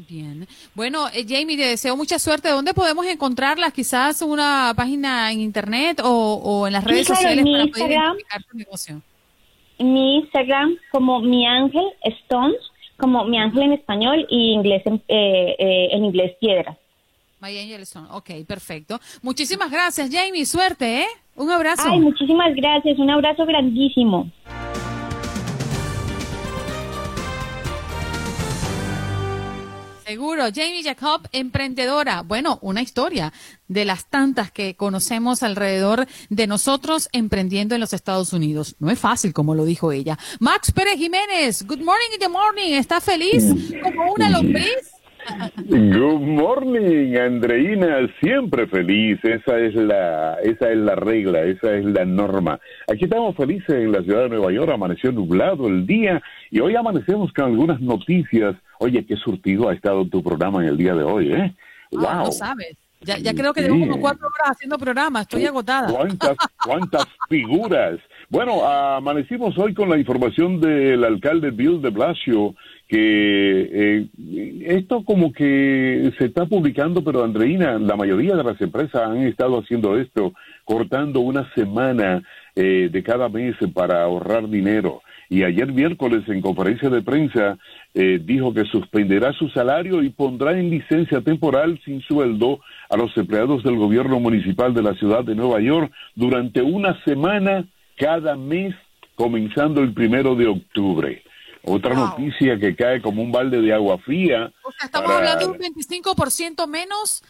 Bien. 0.08 0.46
Bueno, 0.74 1.06
eh, 1.14 1.24
Jamie, 1.28 1.56
te 1.56 1.68
deseo 1.68 1.96
mucha 1.96 2.18
suerte. 2.18 2.48
¿Dónde 2.48 2.74
podemos 2.74 3.06
encontrarlas? 3.06 3.72
Quizás 3.72 4.22
una 4.22 4.72
página 4.76 5.30
en 5.30 5.40
internet 5.40 6.00
o, 6.02 6.40
o 6.42 6.66
en 6.66 6.72
las 6.72 6.82
redes 6.82 7.06
claro, 7.06 7.20
sociales 7.20 7.44
para 7.44 7.66
poder 7.66 7.92
identificar 7.92 8.42
tu 8.50 8.56
negocio. 8.56 9.02
Mi 9.78 10.16
Instagram 10.16 10.76
como 10.90 11.20
mi 11.20 11.46
Ángel 11.46 11.84
Stones 12.02 12.58
como 12.96 13.24
Mi 13.24 13.38
Ángel 13.38 13.62
en 13.62 13.72
español 13.72 14.26
y 14.30 14.52
inglés 14.52 14.82
en, 14.86 15.02
eh, 15.08 15.56
eh, 15.58 15.88
en 15.92 16.04
inglés 16.04 16.36
Piedras. 16.40 16.76
My. 17.44 17.74
Ok, 18.10 18.30
perfecto. 18.46 19.00
Muchísimas 19.22 19.70
gracias, 19.70 20.08
Jamie. 20.10 20.46
Suerte, 20.46 21.00
¿eh? 21.02 21.06
Un 21.36 21.50
abrazo. 21.50 21.82
Ay, 21.86 22.00
muchísimas 22.00 22.54
gracias. 22.54 22.98
Un 22.98 23.10
abrazo 23.10 23.44
grandísimo. 23.44 24.30
Seguro. 30.06 30.44
Jamie 30.54 30.82
Jacob, 30.82 31.26
emprendedora. 31.32 32.22
Bueno, 32.22 32.58
una 32.62 32.82
historia 32.82 33.32
de 33.68 33.84
las 33.84 34.08
tantas 34.10 34.50
que 34.50 34.76
conocemos 34.76 35.42
alrededor 35.42 36.06
de 36.28 36.46
nosotros 36.46 37.08
emprendiendo 37.12 37.74
en 37.74 37.80
los 37.80 37.92
Estados 37.92 38.32
Unidos. 38.32 38.76
No 38.78 38.90
es 38.90 38.98
fácil, 38.98 39.32
como 39.32 39.54
lo 39.54 39.64
dijo 39.64 39.92
ella. 39.92 40.18
Max 40.40 40.72
Pérez 40.72 40.96
Jiménez, 40.98 41.66
good 41.66 41.80
morning 41.80 42.12
in 42.14 42.20
the 42.20 42.28
morning. 42.28 42.72
¿Está 42.74 43.00
feliz 43.00 43.44
como 43.82 44.12
una 44.12 44.30
lombriz? 44.30 44.94
Good 45.56 46.20
morning, 46.20 47.16
Andreina, 47.16 48.08
siempre 48.20 48.66
feliz, 48.66 49.18
esa 49.24 49.58
es 49.58 49.74
la 49.74 50.34
esa 50.42 50.70
es 50.70 50.76
la 50.76 50.94
regla, 50.94 51.42
esa 51.42 51.74
es 51.74 51.84
la 51.84 52.04
norma. 52.04 52.60
Aquí 52.90 53.04
estamos 53.04 53.36
felices 53.36 53.70
en 53.70 53.92
la 53.92 54.02
ciudad 54.02 54.24
de 54.24 54.28
Nueva 54.30 54.52
York, 54.52 54.70
amaneció 54.72 55.12
nublado 55.12 55.68
el 55.68 55.86
día 55.86 56.22
y 56.50 56.60
hoy 56.60 56.76
amanecemos 56.76 57.32
con 57.32 57.46
algunas 57.46 57.80
noticias. 57.80 58.56
Oye, 58.78 59.04
qué 59.06 59.16
surtido 59.16 59.68
ha 59.68 59.74
estado 59.74 60.06
tu 60.06 60.22
programa 60.22 60.62
en 60.62 60.68
el 60.68 60.76
día 60.76 60.94
de 60.94 61.04
hoy, 61.04 61.32
¿eh? 61.32 61.54
Wow. 61.92 62.06
Ah, 62.08 62.22
no 62.26 62.32
sabes. 62.32 62.76
Ya, 63.00 63.18
ya 63.18 63.34
creo 63.34 63.52
que 63.52 63.60
llevo 63.60 63.78
como 63.78 64.00
cuatro 64.00 64.26
horas 64.26 64.56
haciendo 64.56 64.78
programa, 64.78 65.20
estoy 65.22 65.44
agotada. 65.44 65.92
¿Cuántas, 65.92 66.36
cuántas 66.64 67.06
figuras? 67.28 68.00
Bueno, 68.34 68.66
amanecimos 68.66 69.56
hoy 69.58 69.74
con 69.74 69.88
la 69.88 69.96
información 69.96 70.60
del 70.60 71.04
alcalde 71.04 71.52
Bill 71.52 71.80
de 71.80 71.90
Blasio 71.90 72.56
que 72.88 72.98
eh, 73.72 74.08
esto 74.66 75.04
como 75.04 75.32
que 75.32 76.10
se 76.18 76.24
está 76.24 76.44
publicando, 76.44 77.04
pero 77.04 77.22
Andreina, 77.22 77.78
la 77.78 77.94
mayoría 77.94 78.34
de 78.34 78.42
las 78.42 78.60
empresas 78.60 79.02
han 79.02 79.18
estado 79.18 79.60
haciendo 79.60 79.96
esto, 79.96 80.32
cortando 80.64 81.20
una 81.20 81.48
semana 81.54 82.24
eh, 82.56 82.88
de 82.90 83.02
cada 83.04 83.28
mes 83.28 83.54
para 83.72 84.02
ahorrar 84.02 84.48
dinero. 84.48 85.02
Y 85.30 85.44
ayer 85.44 85.72
miércoles 85.72 86.24
en 86.26 86.40
conferencia 86.40 86.90
de 86.90 87.02
prensa 87.02 87.56
eh, 87.94 88.20
dijo 88.20 88.52
que 88.52 88.64
suspenderá 88.64 89.32
su 89.34 89.48
salario 89.50 90.02
y 90.02 90.08
pondrá 90.08 90.58
en 90.58 90.70
licencia 90.70 91.20
temporal 91.20 91.80
sin 91.84 92.00
sueldo 92.00 92.58
a 92.90 92.96
los 92.96 93.16
empleados 93.16 93.62
del 93.62 93.76
gobierno 93.76 94.18
municipal 94.18 94.74
de 94.74 94.82
la 94.82 94.94
ciudad 94.94 95.22
de 95.22 95.36
Nueva 95.36 95.60
York 95.60 95.92
durante 96.16 96.62
una 96.62 97.00
semana 97.04 97.68
cada 97.96 98.36
mes, 98.36 98.74
comenzando 99.14 99.80
el 99.80 99.92
primero 99.92 100.34
de 100.34 100.46
octubre. 100.46 101.22
Otra 101.66 101.94
noticia 101.94 102.58
que 102.58 102.76
cae 102.76 103.00
como 103.00 103.22
un 103.22 103.32
balde 103.32 103.62
de 103.62 103.72
agua 103.72 103.96
fría. 103.98 104.52
O 104.62 104.72
sea, 104.72 104.86
estamos 104.86 105.10
hablando 105.10 105.46
de 105.46 105.52
un 105.52 105.58
25% 105.58 106.66
menos 106.66 107.22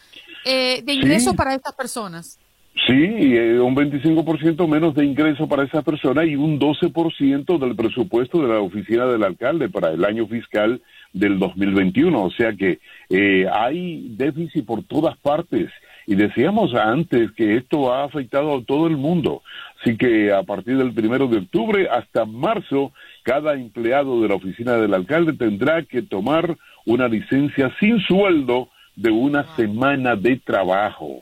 eh, 0.43 0.81
de 0.83 0.93
ingresos 0.93 1.33
para 1.35 1.55
estas 1.55 1.73
personas. 1.73 2.37
Sí, 2.85 2.93
eh, 2.93 3.59
un 3.61 3.73
25% 3.73 4.67
menos 4.67 4.93
de 4.93 5.05
ingreso 5.05 5.47
para 5.47 5.63
esas 5.63 5.83
personas 5.83 6.27
y 6.27 6.35
un 6.35 6.59
12% 6.59 7.57
del 7.57 7.75
presupuesto 7.75 8.41
de 8.41 8.49
la 8.49 8.59
oficina 8.59 9.05
del 9.05 9.23
alcalde 9.23 9.69
para 9.69 9.91
el 9.91 10.03
año 10.03 10.27
fiscal 10.27 10.81
del 11.13 11.39
2021. 11.39 12.21
O 12.21 12.31
sea 12.31 12.51
que 12.53 12.79
eh, 13.09 13.47
hay 13.51 14.09
déficit 14.17 14.65
por 14.65 14.83
todas 14.83 15.17
partes. 15.17 15.71
Y 16.05 16.15
decíamos 16.15 16.75
antes 16.75 17.31
que 17.31 17.55
esto 17.55 17.93
ha 17.93 18.03
afectado 18.03 18.57
a 18.57 18.63
todo 18.63 18.87
el 18.87 18.97
mundo. 18.97 19.41
Así 19.85 19.97
que 19.97 20.33
a 20.33 20.41
partir 20.41 20.77
del 20.77 20.95
primero 20.95 21.27
de 21.27 21.37
octubre 21.37 21.87
hasta 21.87 22.25
marzo 22.25 22.91
cada 23.21 23.53
empleado 23.53 24.19
de 24.19 24.27
la 24.27 24.33
oficina 24.33 24.77
del 24.77 24.95
alcalde 24.95 25.33
tendrá 25.33 25.83
que 25.83 26.01
tomar 26.01 26.57
una 26.87 27.07
licencia 27.07 27.71
sin 27.79 27.99
sueldo 27.99 28.69
de 28.95 29.11
una 29.11 29.43
semana 29.55 30.15
de 30.15 30.37
trabajo. 30.37 31.19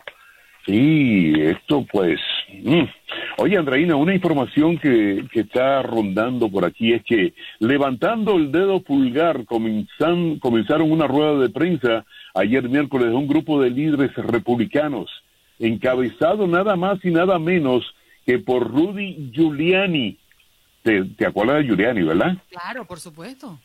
Sí, 0.66 1.34
esto 1.38 1.86
pues... 1.92 2.22
Mm. 2.64 2.84
Oye, 3.40 3.58
Andreina, 3.58 3.98
una 3.98 4.16
información 4.16 4.78
que, 4.78 5.26
que, 5.34 5.42
está 5.42 5.82
rondando 5.82 6.48
por 6.48 6.64
aquí 6.64 6.94
es 6.94 7.04
que 7.04 7.34
levantando 7.60 8.38
el 8.38 8.50
dedo 8.50 8.80
pulgar 8.80 9.44
comenzan, 9.44 10.40
comenzaron 10.40 10.90
una 10.90 11.06
rueda 11.06 11.38
de 11.38 11.50
prensa 11.50 12.06
ayer 12.34 12.70
miércoles 12.70 13.10
de 13.10 13.16
un 13.16 13.28
grupo 13.28 13.62
de 13.62 13.72
líderes 13.72 14.16
republicanos, 14.16 15.10
encabezado 15.60 16.48
nada 16.48 16.78
más 16.78 17.04
y 17.04 17.12
nada 17.12 17.38
menos 17.40 17.84
que 18.26 18.40
por 18.40 18.70
Rudy 18.70 19.32
Giuliani, 19.32 20.18
¿Te, 20.84 21.26
acuerdas 21.26 21.58
de 21.58 21.64
Giuliani, 21.64 22.04
verdad? 22.04 22.38
Claro, 22.50 22.84
por 22.84 23.00
supuesto. 23.00 23.58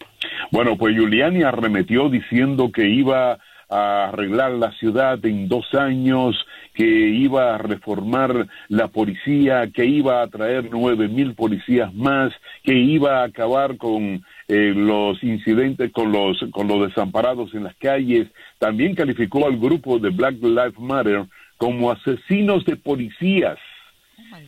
Bueno, 0.53 0.77
pues 0.77 0.95
Giuliani 0.95 1.43
arremetió 1.43 2.09
diciendo 2.09 2.71
que 2.71 2.89
iba 2.89 3.39
a 3.69 4.09
arreglar 4.09 4.53
la 4.53 4.71
ciudad 4.73 5.25
en 5.27 5.49
dos 5.49 5.75
años, 5.75 6.37
que 6.75 6.85
iba 6.85 7.57
a 7.57 7.59
reformar 7.59 8.47
la 8.69 8.87
policía, 8.87 9.69
que 9.75 9.85
iba 9.85 10.23
a 10.23 10.29
traer 10.29 10.69
nueve 10.71 11.09
mil 11.09 11.35
policías 11.35 11.93
más, 11.93 12.33
que 12.63 12.75
iba 12.75 13.21
a 13.21 13.25
acabar 13.25 13.77
con 13.77 14.25
eh, 14.47 14.73
los 14.75 15.23
incidentes 15.25 15.91
con 15.93 16.13
los 16.13 16.39
con 16.53 16.69
los 16.69 16.89
desamparados 16.89 17.53
en 17.53 17.65
las 17.65 17.75
calles. 17.77 18.29
También 18.59 18.95
calificó 18.95 19.45
al 19.45 19.59
grupo 19.59 19.99
de 19.99 20.11
Black 20.11 20.37
Lives 20.41 20.79
Matter 20.79 21.27
como 21.59 21.91
asesinos 21.91 22.65
de 22.65 22.77
policías 22.77 23.59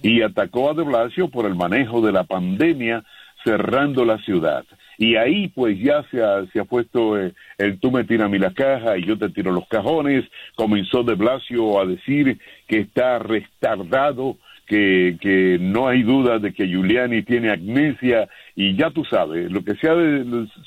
y 0.02 0.22
atacó 0.22 0.70
a 0.70 0.74
de 0.74 0.82
Blasio 0.82 1.28
por 1.28 1.46
el 1.46 1.54
manejo 1.54 2.00
de 2.00 2.12
la 2.12 2.24
pandemia 2.24 3.04
cerrando 3.44 4.04
la 4.04 4.18
ciudad. 4.18 4.64
Y 4.98 5.16
ahí 5.16 5.48
pues 5.48 5.78
ya 5.78 6.04
se 6.10 6.22
ha, 6.22 6.44
se 6.52 6.60
ha 6.60 6.64
puesto 6.64 7.18
eh, 7.18 7.32
el 7.56 7.80
tú 7.80 7.90
me 7.90 8.04
tiras 8.04 8.26
a 8.26 8.28
mí 8.28 8.38
la 8.38 8.52
caja 8.52 8.98
y 8.98 9.04
yo 9.06 9.16
te 9.16 9.30
tiro 9.30 9.50
los 9.50 9.66
cajones. 9.66 10.24
Comenzó 10.54 11.02
de 11.02 11.14
Blasio 11.14 11.80
a 11.80 11.86
decir 11.86 12.38
que 12.68 12.80
está 12.80 13.18
retardado, 13.18 14.36
que, 14.66 15.16
que 15.20 15.56
no 15.58 15.88
hay 15.88 16.02
duda 16.02 16.38
de 16.38 16.52
que 16.52 16.66
Giuliani 16.66 17.22
tiene 17.22 17.50
amnesia 17.50 18.28
y 18.54 18.76
ya 18.76 18.90
tú 18.90 19.04
sabes, 19.06 19.50
lo 19.50 19.64
que 19.64 19.74
se 19.76 19.88
ha 19.88 19.94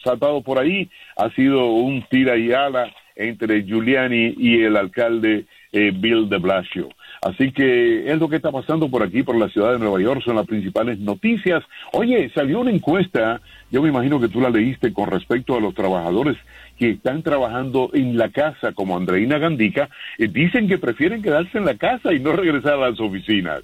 saltado 0.03 0.41
por 0.41 0.59
ahí 0.59 0.89
ha 1.15 1.29
sido 1.35 1.67
un 1.67 2.03
tira 2.09 2.35
y 2.35 2.51
ala 2.51 2.91
entre 3.15 3.63
Giuliani 3.63 4.33
y 4.37 4.63
el 4.63 4.75
alcalde 4.77 5.45
eh, 5.71 5.91
Bill 5.93 6.27
de 6.27 6.37
Blasio. 6.39 6.89
Así 7.23 7.53
que 7.53 8.11
es 8.11 8.19
lo 8.19 8.27
que 8.27 8.35
está 8.35 8.51
pasando 8.51 8.89
por 8.89 9.01
aquí, 9.01 9.23
por 9.23 9.37
la 9.37 9.47
ciudad 9.47 9.71
de 9.71 9.79
Nueva 9.79 10.01
York, 10.01 10.21
son 10.25 10.35
las 10.35 10.45
principales 10.45 10.99
noticias. 10.99 11.63
Oye, 11.93 12.29
salió 12.35 12.59
una 12.59 12.71
encuesta, 12.71 13.39
yo 13.71 13.81
me 13.81 13.89
imagino 13.89 14.19
que 14.19 14.27
tú 14.27 14.41
la 14.41 14.49
leíste 14.49 14.91
con 14.91 15.09
respecto 15.09 15.55
a 15.55 15.61
los 15.61 15.73
trabajadores 15.73 16.35
que 16.77 16.89
están 16.91 17.23
trabajando 17.23 17.91
en 17.93 18.17
la 18.17 18.29
casa, 18.29 18.73
como 18.73 18.97
Andreina 18.97 19.37
Gandica, 19.37 19.89
eh, 20.17 20.27
dicen 20.27 20.67
que 20.67 20.77
prefieren 20.77 21.21
quedarse 21.21 21.57
en 21.57 21.65
la 21.65 21.77
casa 21.77 22.11
y 22.11 22.19
no 22.19 22.33
regresar 22.33 22.73
a 22.73 22.89
las 22.89 22.99
oficinas 22.99 23.63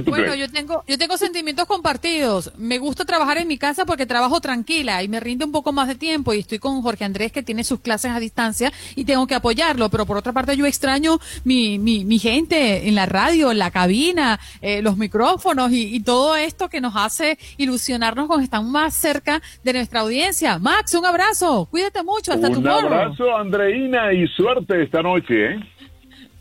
bueno, 0.00 0.34
yo 0.34 0.50
tengo, 0.50 0.84
yo 0.86 0.98
tengo 0.98 1.16
sentimientos 1.16 1.66
compartidos. 1.66 2.52
Me 2.56 2.78
gusta 2.78 3.04
trabajar 3.04 3.38
en 3.38 3.48
mi 3.48 3.58
casa 3.58 3.84
porque 3.84 4.06
trabajo 4.06 4.40
tranquila 4.40 5.02
y 5.02 5.08
me 5.08 5.20
rinde 5.20 5.44
un 5.44 5.52
poco 5.52 5.72
más 5.72 5.88
de 5.88 5.94
tiempo 5.94 6.32
y 6.34 6.40
estoy 6.40 6.58
con 6.58 6.82
Jorge 6.82 7.04
Andrés 7.04 7.32
que 7.32 7.42
tiene 7.42 7.64
sus 7.64 7.80
clases 7.80 8.12
a 8.12 8.20
distancia 8.20 8.72
y 8.96 9.04
tengo 9.04 9.26
que 9.26 9.34
apoyarlo. 9.34 9.88
Pero 9.90 10.06
por 10.06 10.16
otra 10.16 10.32
parte 10.32 10.56
yo 10.56 10.66
extraño 10.66 11.18
mi, 11.44 11.78
mi, 11.78 12.04
mi 12.04 12.18
gente 12.18 12.88
en 12.88 12.94
la 12.94 13.06
radio, 13.06 13.50
en 13.50 13.58
la 13.58 13.70
cabina, 13.70 14.38
eh, 14.60 14.82
los 14.82 14.96
micrófonos 14.96 15.72
y, 15.72 15.94
y, 15.94 16.02
todo 16.02 16.36
esto 16.36 16.68
que 16.68 16.80
nos 16.80 16.96
hace 16.96 17.38
ilusionarnos 17.58 18.26
con 18.26 18.42
estar 18.42 18.62
más 18.62 18.94
cerca 18.94 19.40
de 19.62 19.72
nuestra 19.72 20.00
audiencia. 20.00 20.58
Max, 20.58 20.94
un 20.94 21.06
abrazo. 21.06 21.66
Cuídate 21.70 22.02
mucho. 22.02 22.32
Hasta 22.32 22.50
tu 22.50 22.58
Un 22.58 22.68
abrazo, 22.68 23.36
Andreina, 23.36 24.12
y 24.12 24.26
suerte 24.28 24.82
esta 24.82 25.02
noche, 25.02 25.52
¿eh? 25.52 25.71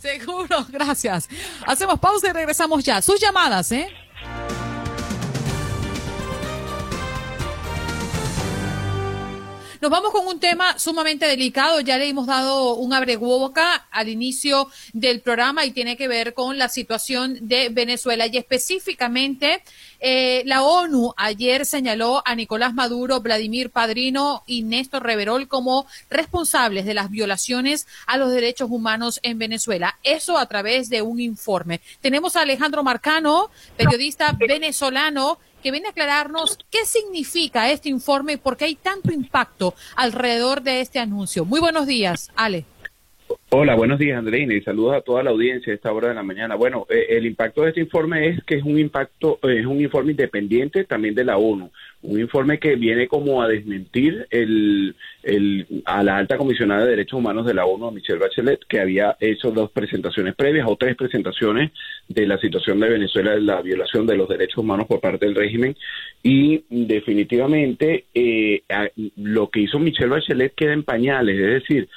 Seguro, 0.02 0.66
gracias. 0.70 1.30
Hacemos 1.68 2.00
pausa 2.00 2.30
y 2.30 2.32
regresamos 2.34 2.84
ya. 2.84 3.02
Sus 3.02 3.20
llamadas, 3.20 3.72
¿eh? 3.72 3.88
Nos 9.82 9.90
vamos 9.90 10.12
con 10.12 10.28
un 10.28 10.40
tema 10.40 10.78
sumamente 10.78 11.26
delicado. 11.26 11.80
Ya 11.80 11.98
le 11.98 12.08
hemos 12.08 12.28
dado 12.28 12.76
un 12.76 12.92
boca 13.18 13.88
al 13.90 14.10
inicio 14.10 14.70
del 14.94 15.22
programa 15.22 15.66
y 15.66 15.72
tiene 15.72 15.98
que 15.98 16.08
ver 16.08 16.36
con 16.36 16.60
la 16.60 16.70
situación 16.70 17.40
de 17.42 17.70
Venezuela 17.70 18.28
y 18.28 18.38
específicamente 18.38 19.64
eh, 20.00 20.44
la 20.46 20.62
ONU 20.62 21.16
ayer 21.18 21.66
señaló 21.66 22.22
a 22.26 22.36
Nicolás 22.36 22.76
Maduro, 22.76 23.22
Vladimir 23.22 23.72
Padrino 23.72 24.44
y 24.46 24.62
Néstor 24.62 25.02
Reverol 25.02 25.48
como 25.48 25.88
responsables 26.12 26.86
de 26.86 26.94
las 26.94 27.10
violaciones 27.10 27.88
a 28.06 28.18
los 28.18 28.32
derechos 28.32 28.70
humanos 28.70 29.20
en 29.24 29.40
Venezuela. 29.40 29.98
Eso 30.04 30.38
a 30.38 30.46
través 30.46 30.90
de 30.90 31.02
un 31.02 31.20
informe. 31.20 31.82
Tenemos 32.02 32.36
a 32.36 32.42
Alejandro 32.42 32.84
Marcano, 32.84 33.50
periodista 33.78 34.32
venezolano 34.38 35.40
que 35.62 35.72
viene 35.72 35.88
a 35.88 35.92
aclararnos 35.92 36.58
qué 36.70 36.86
significa 36.86 37.72
este 37.72 37.90
informe 37.90 38.34
y 38.34 38.38
por 38.38 38.58
qué 38.58 38.66
hay 38.66 38.76
tanto 38.76 39.14
impacto 39.14 39.74
alrededor 39.96 40.62
de 40.62 40.82
este 40.82 41.00
anuncio. 41.00 41.46
Muy 41.46 41.60
buenos 41.60 41.88
días, 41.88 42.32
Ale. 42.36 42.66
Hola, 43.50 43.76
buenos 43.76 44.00
días, 44.00 44.18
Andreina, 44.18 44.54
y 44.54 44.62
saludos 44.62 44.96
a 44.96 45.02
toda 45.02 45.24
la 45.24 45.32
audiencia 45.32 45.72
a 45.72 45.76
esta 45.76 45.92
hora 45.92 46.10
de 46.10 46.16
la 46.16 46.24
mañana. 46.24 46.56
Bueno, 46.56 46.86
eh, 46.90 47.08
el 47.10 47.26
impacto 47.26 47.64
de 47.64 47.70
este 47.70 47.82
informe 47.82 48.30
es 48.30 48.44
que 48.44 48.56
es 48.56 48.64
un 48.64 48.80
impacto, 48.80 49.40
eh, 49.44 49.60
es 49.60 49.66
un 49.66 49.82
informe 49.82 50.12
independiente 50.12 50.86
también 50.86 51.16
de 51.16 51.26
la 51.26 51.38
ONU, 51.38 51.70
un 52.04 52.20
informe 52.20 52.60
que 52.60 52.76
viene 52.76 53.08
como 53.08 53.42
a 53.42 53.48
desmentir 53.48 54.26
el, 54.30 54.96
el, 55.24 55.84
a 55.86 56.02
la 56.02 56.18
alta 56.18 56.38
comisionada 56.38 56.86
de 56.86 56.92
derechos 56.92 57.20
humanos 57.20 57.46
de 57.46 57.54
la 57.54 57.66
ONU, 57.66 57.92
Michelle 57.92 58.20
Bachelet, 58.20 58.62
que 58.68 58.80
había 58.80 59.18
hecho 59.20 59.52
dos 59.52 59.70
presentaciones 59.72 60.34
previas 60.36 60.66
o 60.70 60.78
tres 60.78 60.96
presentaciones 60.96 61.72
de 62.14 62.28
la 62.28 62.38
situación 62.38 62.80
de 62.80 62.90
Venezuela, 62.90 63.32
de 63.32 63.42
la 63.42 63.62
violación 63.62 64.06
de 64.06 64.18
los 64.18 64.28
derechos 64.28 64.58
humanos 64.58 64.88
por 64.88 65.00
parte 65.00 65.26
del 65.26 65.36
régimen, 65.36 65.76
y 66.24 66.64
definitivamente 66.70 68.06
eh, 68.14 68.62
lo 69.18 69.50
que 69.50 69.62
hizo 69.62 69.80
Michelle 69.80 70.10
Bachelet 70.10 70.54
queda 70.56 70.74
en 70.74 70.84
pañales, 70.84 71.40
es 71.40 71.62
decir, 71.62 71.90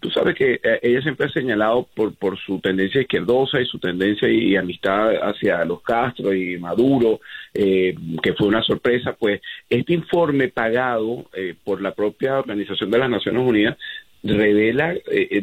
tú 0.00 0.10
sabes 0.10 0.34
que 0.34 0.60
eh, 0.62 0.78
ella 0.82 1.02
siempre 1.02 1.26
ha 1.26 1.30
señalado 1.30 1.86
por, 1.94 2.14
por 2.14 2.38
su 2.38 2.60
tendencia 2.60 3.00
izquierdosa 3.00 3.60
y 3.60 3.66
su 3.66 3.78
tendencia 3.78 4.28
y, 4.28 4.56
amistad 4.56 5.10
hacia 5.22 5.64
los 5.64 5.82
Castro 5.82 6.32
y 6.32 6.58
Maduro, 6.58 7.20
eh, 7.54 7.94
que 8.22 8.34
fue 8.34 8.48
una 8.48 8.62
sorpresa, 8.62 9.14
pues 9.18 9.40
este 9.68 9.92
informe 9.92 10.48
pagado 10.48 11.26
eh, 11.34 11.54
por 11.64 11.80
la 11.80 11.92
propia 11.92 12.38
Organización 12.38 12.90
de 12.90 12.98
las 12.98 13.10
Naciones 13.10 13.42
Unidas 13.42 13.76
revela 14.22 14.94
eh, 14.94 15.42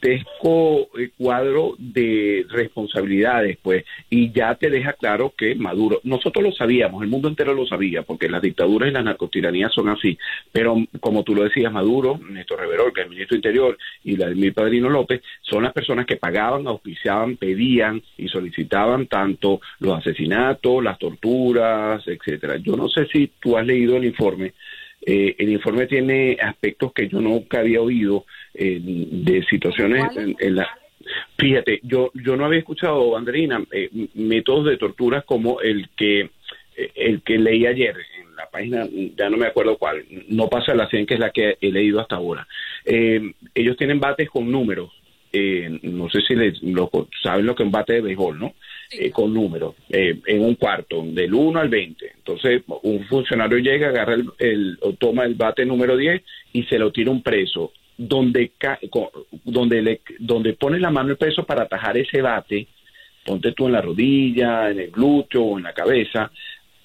gigantesco 0.00 0.88
eh, 0.98 1.10
cuadro 1.16 1.74
de 1.78 2.46
responsabilidades, 2.48 3.58
pues, 3.62 3.84
y 4.10 4.32
ya 4.32 4.54
te 4.54 4.70
deja 4.70 4.92
claro 4.94 5.32
que 5.36 5.54
Maduro, 5.54 6.00
nosotros 6.04 6.44
lo 6.44 6.52
sabíamos, 6.52 7.02
el 7.02 7.08
mundo 7.08 7.28
entero 7.28 7.54
lo 7.54 7.66
sabía, 7.66 8.02
porque 8.02 8.28
las 8.28 8.42
dictaduras 8.42 8.90
y 8.90 8.92
las 8.92 9.04
narcotiranías 9.04 9.72
son 9.72 9.88
así, 9.88 10.18
pero 10.52 10.76
como 11.00 11.22
tú 11.22 11.34
lo 11.34 11.44
decías, 11.44 11.72
Maduro, 11.72 12.18
Néstor 12.30 12.60
Reverol, 12.60 12.92
que 12.92 13.00
es 13.00 13.06
el 13.06 13.10
ministro 13.10 13.36
Interior, 13.36 13.78
y 14.04 14.14
Vladimir 14.16 14.54
Padrino 14.54 14.88
López, 14.88 15.22
son 15.42 15.64
las 15.64 15.72
personas 15.72 16.06
que 16.06 16.16
pagaban, 16.16 16.66
auspiciaban, 16.66 17.36
pedían 17.36 18.02
y 18.16 18.28
solicitaban 18.28 19.06
tanto 19.06 19.60
los 19.80 19.98
asesinatos, 19.98 20.82
las 20.82 20.98
torturas, 20.98 22.02
etcétera. 22.06 22.56
Yo 22.56 22.76
no 22.76 22.88
sé 22.88 23.06
si 23.06 23.32
tú 23.40 23.56
has 23.56 23.66
leído 23.66 23.96
el 23.96 24.04
informe, 24.04 24.54
eh, 25.04 25.36
el 25.38 25.50
informe 25.50 25.86
tiene 25.86 26.36
aspectos 26.40 26.92
que 26.92 27.08
yo 27.08 27.20
nunca 27.20 27.60
había 27.60 27.80
oído 27.80 28.24
eh, 28.58 28.78
de 28.80 29.44
situaciones 29.44 30.04
en, 30.16 30.56
la... 30.56 30.68
Fíjate, 31.38 31.80
yo, 31.82 32.10
yo 32.14 32.36
no 32.36 32.44
había 32.44 32.58
escuchado, 32.58 33.16
Andrina, 33.16 33.62
eh, 33.70 33.88
métodos 34.14 34.66
de 34.66 34.76
tortura 34.76 35.22
como 35.22 35.60
el 35.60 35.88
que, 35.96 36.30
el 36.94 37.22
que 37.22 37.38
leí 37.38 37.66
ayer 37.66 37.96
en 38.20 38.36
la 38.36 38.50
página, 38.50 38.86
ya 39.16 39.30
no 39.30 39.36
me 39.36 39.46
acuerdo 39.46 39.78
cuál, 39.78 40.04
no 40.28 40.48
pasa 40.48 40.74
la 40.74 40.88
100, 40.88 41.06
que 41.06 41.14
es 41.14 41.20
la 41.20 41.30
que 41.30 41.56
he 41.60 41.72
leído 41.72 42.00
hasta 42.00 42.16
ahora. 42.16 42.46
ellos 42.84 43.76
tienen 43.76 44.00
bates 44.00 44.28
con 44.28 44.50
números, 44.50 44.90
no 45.82 46.10
sé 46.10 46.20
si 46.26 46.34
lo, 46.72 46.90
saben 47.22 47.46
lo 47.46 47.54
que 47.54 47.62
es 47.62 47.66
un 47.66 47.72
bate 47.72 47.94
de 47.94 48.00
béisbol, 48.00 48.38
¿no? 48.38 48.54
Eh, 48.90 49.10
con 49.10 49.34
números, 49.34 49.74
eh, 49.90 50.18
en 50.24 50.42
un 50.42 50.54
cuarto, 50.54 51.02
del 51.04 51.34
1 51.34 51.60
al 51.60 51.68
20. 51.68 52.10
Entonces, 52.16 52.62
un 52.82 53.04
funcionario 53.04 53.58
llega, 53.58 53.88
agarra 53.88 54.16
el, 54.38 54.78
toma 54.98 55.24
el 55.24 55.34
bate 55.34 55.66
número 55.66 55.94
10 55.94 56.22
y 56.54 56.62
se 56.62 56.78
lo 56.78 56.90
tira 56.90 57.10
un 57.10 57.22
preso. 57.22 57.72
Donde, 58.00 58.52
donde, 59.44 59.82
le, 59.82 60.00
donde 60.20 60.52
pone 60.52 60.78
la 60.78 60.90
mano 60.90 61.10
el 61.10 61.16
preso 61.16 61.44
para 61.44 61.64
atajar 61.64 61.98
ese 61.98 62.22
bate, 62.22 62.68
ponte 63.26 63.52
tú 63.52 63.66
en 63.66 63.72
la 63.72 63.82
rodilla, 63.82 64.70
en 64.70 64.78
el 64.78 64.90
glúteo 64.92 65.42
o 65.42 65.58
en 65.58 65.64
la 65.64 65.72
cabeza, 65.72 66.30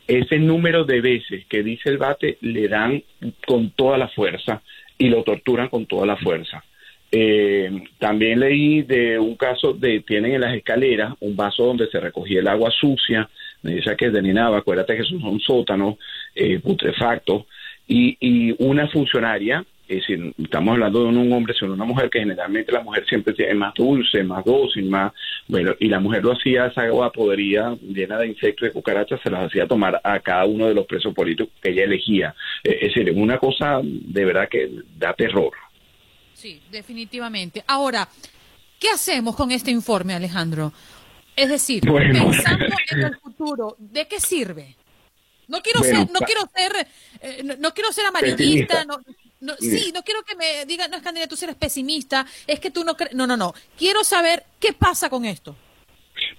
ese 0.08 0.40
número 0.40 0.84
de 0.84 1.02
veces 1.02 1.46
que 1.48 1.64
dice 1.64 1.90
el 1.90 1.98
bate 1.98 2.38
le 2.42 2.68
dan 2.68 3.04
con 3.46 3.70
toda 3.72 3.98
la 3.98 4.10
fuerza 4.10 4.62
y 4.98 5.08
lo 5.10 5.24
torturan 5.24 5.70
con 5.70 5.86
toda 5.86 6.06
la 6.06 6.18
fuerza. 6.18 6.64
Eh, 7.12 7.84
también 8.00 8.40
leí 8.40 8.82
de 8.82 9.20
un 9.20 9.36
caso 9.36 9.74
de, 9.74 10.00
tienen 10.00 10.34
en 10.34 10.42
las 10.42 10.56
escaleras 10.56 11.14
un 11.20 11.36
vaso 11.36 11.64
donde 11.64 11.88
se 11.88 12.00
recogía 12.00 12.40
el 12.40 12.48
agua 12.48 12.72
sucia, 12.72 13.30
me 13.62 13.76
dice 13.76 13.96
que 13.96 14.08
es 14.08 14.14
de 14.14 14.22
Ninava, 14.22 14.58
acuérdate 14.58 14.98
que 14.98 15.04
son 15.04 15.40
sótanos 15.40 15.98
eh, 16.34 16.60
putrefactos, 16.60 17.46
y, 17.88 18.18
y 18.20 18.56
una 18.58 18.88
funcionaria, 18.88 19.64
es 19.88 19.98
decir, 19.98 20.34
estamos 20.38 20.74
hablando 20.74 21.04
de 21.04 21.06
un 21.10 21.34
hombre, 21.34 21.54
sino 21.58 21.74
una 21.74 21.84
mujer, 21.84 22.10
que 22.10 22.20
generalmente 22.20 22.72
la 22.72 22.82
mujer 22.82 23.06
siempre 23.08 23.34
tiene 23.34 23.54
más 23.54 23.74
dulce, 23.74 24.24
más 24.24 24.44
dócil, 24.46 24.90
más, 24.90 25.12
bueno, 25.48 25.74
y 25.80 25.88
la 25.88 26.00
mujer 26.00 26.24
lo 26.24 26.32
hacía, 26.32 26.68
esa 26.68 26.84
agua 26.84 27.12
podría, 27.12 27.76
llena 27.82 28.18
de 28.18 28.28
insectos 28.28 28.64
y 28.64 28.66
de 28.68 28.74
cucarachas, 28.74 29.20
se 29.22 29.30
las 29.30 29.48
hacía 29.48 29.68
tomar 29.68 30.00
a 30.04 30.20
cada 30.22 30.46
uno 30.46 30.68
de 30.68 30.74
los 30.74 30.86
presos 30.86 31.14
políticos 31.14 31.52
que 31.62 31.72
ella 31.72 31.84
elegía. 31.84 32.34
Eh, 32.64 32.78
es 32.82 32.94
decir, 32.94 33.12
una 33.14 33.38
cosa 33.38 33.82
de 33.84 34.26
verdad 34.26 34.48
que 34.50 34.70
da 34.98 35.14
terror. 35.14 35.52
Sí, 36.34 36.62
definitivamente. 36.72 37.64
Ahora, 37.68 38.08
¿qué 38.80 38.90
hacemos 38.90 39.36
con 39.36 39.52
este 39.52 39.72
informe, 39.72 40.14
Alejandro? 40.14 40.72
Es 41.36 41.50
decir, 41.50 41.82
pensando 41.92 42.66
en 42.92 43.02
el 43.02 43.18
futuro, 43.18 43.76
¿de 43.80 44.08
qué 44.08 44.20
sirve? 44.20 44.76
No 45.48 45.62
quiero 45.62 45.82
ser, 45.82 46.10
no 46.10 46.20
quiero 46.22 46.42
ser, 46.56 46.88
eh, 47.22 47.44
no, 47.60 47.74
quiero 47.74 47.92
ser 47.92 48.06
amarillista, 48.06 48.86
no, 48.86 48.98
sí, 49.60 49.92
no 49.94 50.04
quiero 50.04 50.24
que 50.24 50.36
me 50.36 50.66
digan, 50.66 50.90
no 50.90 50.98
es 50.98 51.04
que 51.04 51.28
tú 51.28 51.36
eres 51.44 51.56
pesimista, 51.56 52.26
es 52.48 52.60
que 52.60 52.72
tú 52.72 52.84
no 52.84 52.96
crees, 52.96 53.14
no, 53.14 53.28
no, 53.28 53.38
no. 53.38 53.54
Quiero 53.78 54.04
saber 54.04 54.44
qué 54.60 54.74
pasa 54.74 55.10
con 55.10 55.26
esto. 55.26 55.56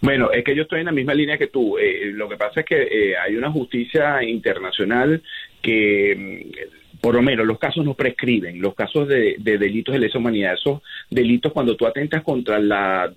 Bueno, 0.00 0.30
es 0.32 0.44
que 0.44 0.54
yo 0.54 0.62
estoy 0.62 0.80
en 0.80 0.86
la 0.86 0.92
misma 0.92 1.14
línea 1.14 1.38
que 1.38 1.48
tú. 1.48 1.78
Eh, 1.78 2.12
lo 2.12 2.28
que 2.28 2.36
pasa 2.36 2.60
es 2.60 2.66
que 2.66 2.82
eh, 2.82 3.16
hay 3.16 3.36
una 3.36 3.50
justicia 3.50 4.22
internacional 4.22 5.22
que 5.60 6.14
mm, 6.16 7.00
por 7.00 7.14
lo 7.14 7.22
menos 7.22 7.46
los 7.46 7.58
casos 7.58 7.84
no 7.84 7.92
prescriben, 7.92 8.62
los 8.62 8.74
casos 8.74 9.06
de, 9.06 9.36
delitos 9.38 9.92
de 9.92 9.98
lesa 9.98 10.16
humanidad, 10.16 10.54
esos 10.54 10.80
delitos 11.10 11.52
cuando 11.52 11.76
tú 11.76 11.86
atentas 11.86 12.22
contra 12.22 12.58
la, 12.58 13.12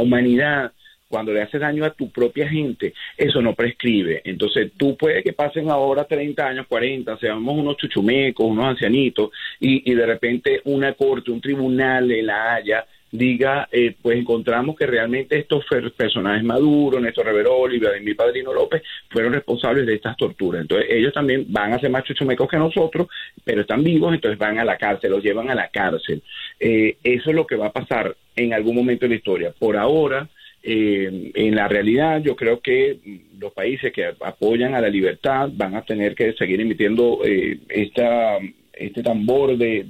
humanidad, 0.00 0.72
cuando 1.10 1.32
le 1.32 1.42
haces 1.42 1.60
daño 1.60 1.84
a 1.84 1.90
tu 1.90 2.10
propia 2.10 2.48
gente, 2.48 2.94
eso 3.16 3.42
no 3.42 3.54
prescribe. 3.54 4.22
Entonces, 4.24 4.70
tú 4.76 4.96
puedes 4.96 5.22
que 5.22 5.32
pasen 5.32 5.68
ahora 5.68 6.04
30 6.04 6.46
años, 6.46 6.66
40, 6.68 7.18
seamos 7.18 7.58
unos 7.58 7.76
chuchumecos, 7.76 8.46
unos 8.46 8.64
ancianitos, 8.64 9.30
y, 9.58 9.90
y 9.90 9.94
de 9.94 10.06
repente 10.06 10.62
una 10.64 10.94
corte, 10.94 11.30
un 11.30 11.40
tribunal 11.40 12.08
de 12.08 12.22
La 12.22 12.54
Haya 12.54 12.86
diga, 13.12 13.68
eh, 13.72 13.94
pues 14.00 14.18
encontramos 14.18 14.76
que 14.76 14.86
realmente 14.86 15.38
estos 15.38 15.64
personajes 15.96 16.44
maduros, 16.44 17.02
Néstor 17.02 17.26
Reverol 17.26 17.74
y 17.74 17.78
Vladimir 17.78 18.16
Padrino 18.16 18.52
López, 18.52 18.82
fueron 19.08 19.32
responsables 19.32 19.86
de 19.86 19.94
estas 19.94 20.16
torturas. 20.16 20.62
Entonces 20.62 20.88
ellos 20.90 21.12
también 21.12 21.46
van 21.48 21.72
a 21.72 21.80
ser 21.80 21.90
más 21.90 22.04
chuchumecos 22.04 22.48
que 22.48 22.56
nosotros, 22.56 23.08
pero 23.44 23.62
están 23.62 23.82
vivos, 23.82 24.14
entonces 24.14 24.38
van 24.38 24.58
a 24.58 24.64
la 24.64 24.76
cárcel, 24.76 25.10
los 25.10 25.22
llevan 25.22 25.50
a 25.50 25.54
la 25.54 25.68
cárcel. 25.68 26.22
Eh, 26.58 26.96
eso 27.02 27.30
es 27.30 27.36
lo 27.36 27.46
que 27.46 27.56
va 27.56 27.66
a 27.66 27.72
pasar 27.72 28.16
en 28.36 28.54
algún 28.54 28.76
momento 28.76 29.06
de 29.06 29.10
la 29.10 29.16
historia. 29.16 29.52
Por 29.58 29.76
ahora, 29.76 30.28
eh, 30.62 31.32
en 31.34 31.54
la 31.54 31.68
realidad, 31.68 32.22
yo 32.22 32.36
creo 32.36 32.60
que 32.60 32.98
los 33.38 33.52
países 33.52 33.92
que 33.92 34.12
apoyan 34.20 34.74
a 34.74 34.80
la 34.80 34.88
libertad 34.88 35.48
van 35.52 35.74
a 35.74 35.82
tener 35.82 36.14
que 36.14 36.32
seguir 36.34 36.60
emitiendo 36.60 37.20
esta, 37.24 38.38
este 38.74 39.02
tambor 39.02 39.56
de 39.56 39.84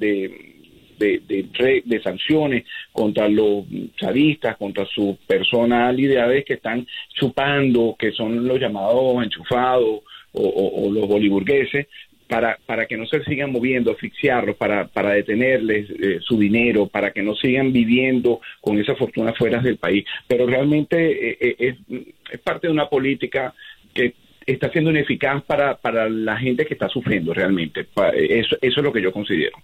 de, 1.01 1.83
de, 1.85 2.03
sanciones 2.03 2.65
contra 2.93 3.29
los 3.29 3.65
chavistas, 3.97 4.57
contra 4.57 4.85
sus 4.87 5.17
personalidades 5.27 6.45
que 6.45 6.55
están 6.55 6.87
chupando, 7.15 7.97
que 7.99 8.13
son 8.13 8.47
los 8.47 8.61
llamados 8.61 9.25
enchufados 9.25 10.01
o, 10.33 10.91
los 10.93 11.09
boliburgueses, 11.09 11.87
para, 12.31 12.57
para 12.65 12.87
que 12.87 12.97
no 12.97 13.07
se 13.07 13.25
sigan 13.25 13.51
moviendo, 13.51 13.91
asfixiarlos, 13.91 14.55
para, 14.55 14.87
para 14.87 15.15
detenerles 15.15 15.91
eh, 15.91 16.21
su 16.21 16.39
dinero, 16.39 16.87
para 16.87 17.11
que 17.11 17.23
no 17.23 17.35
sigan 17.35 17.73
viviendo 17.73 18.41
con 18.61 18.79
esa 18.79 18.95
fortuna 18.95 19.35
fuera 19.35 19.59
del 19.59 19.79
país. 19.79 20.05
Pero 20.29 20.47
realmente 20.47 21.31
eh, 21.33 21.37
eh, 21.41 21.77
es, 22.31 22.41
parte 22.41 22.69
de 22.69 22.73
una 22.73 22.89
política 22.89 23.53
que 23.93 24.15
está 24.47 24.71
siendo 24.71 24.91
ineficaz 24.91 25.43
para, 25.43 25.77
para 25.77 26.09
la 26.09 26.37
gente 26.37 26.65
que 26.65 26.75
está 26.75 26.89
sufriendo 26.89 27.35
realmente. 27.35 27.89
Eso, 28.15 28.57
eso 28.61 28.81
es 28.81 28.85
lo 28.85 28.93
que 28.93 29.03
yo 29.03 29.13
considero. 29.13 29.59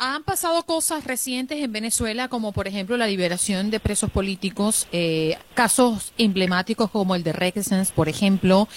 Han 0.00 0.22
pasado 0.22 0.62
cosas 0.62 1.04
recientes 1.04 1.58
en 1.58 1.72
Venezuela, 1.72 2.28
como 2.28 2.52
por 2.52 2.68
ejemplo 2.68 2.96
la 2.96 3.08
liberación 3.08 3.72
de 3.72 3.80
presos 3.80 4.08
políticos, 4.12 4.86
eh, 4.92 5.36
casos 5.54 6.12
emblemáticos 6.18 6.88
como 6.88 7.16
el 7.16 7.24
de 7.24 7.32
Rexens, 7.32 7.90
por 7.90 8.08
ejemplo, 8.08 8.68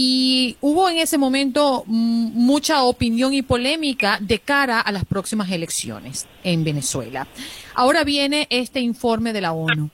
y 0.00 0.56
hubo 0.60 0.88
en 0.88 0.98
ese 0.98 1.18
momento 1.18 1.82
mucha 1.88 2.84
opinión 2.84 3.34
y 3.34 3.42
polémica 3.42 4.18
de 4.20 4.38
cara 4.38 4.80
a 4.80 4.92
las 4.92 5.04
próximas 5.04 5.50
elecciones 5.50 6.28
en 6.44 6.62
Venezuela. 6.62 7.26
Ahora 7.74 8.04
viene 8.04 8.46
este 8.48 8.78
informe 8.78 9.32
de 9.32 9.40
la 9.40 9.50
ONU. 9.50 9.90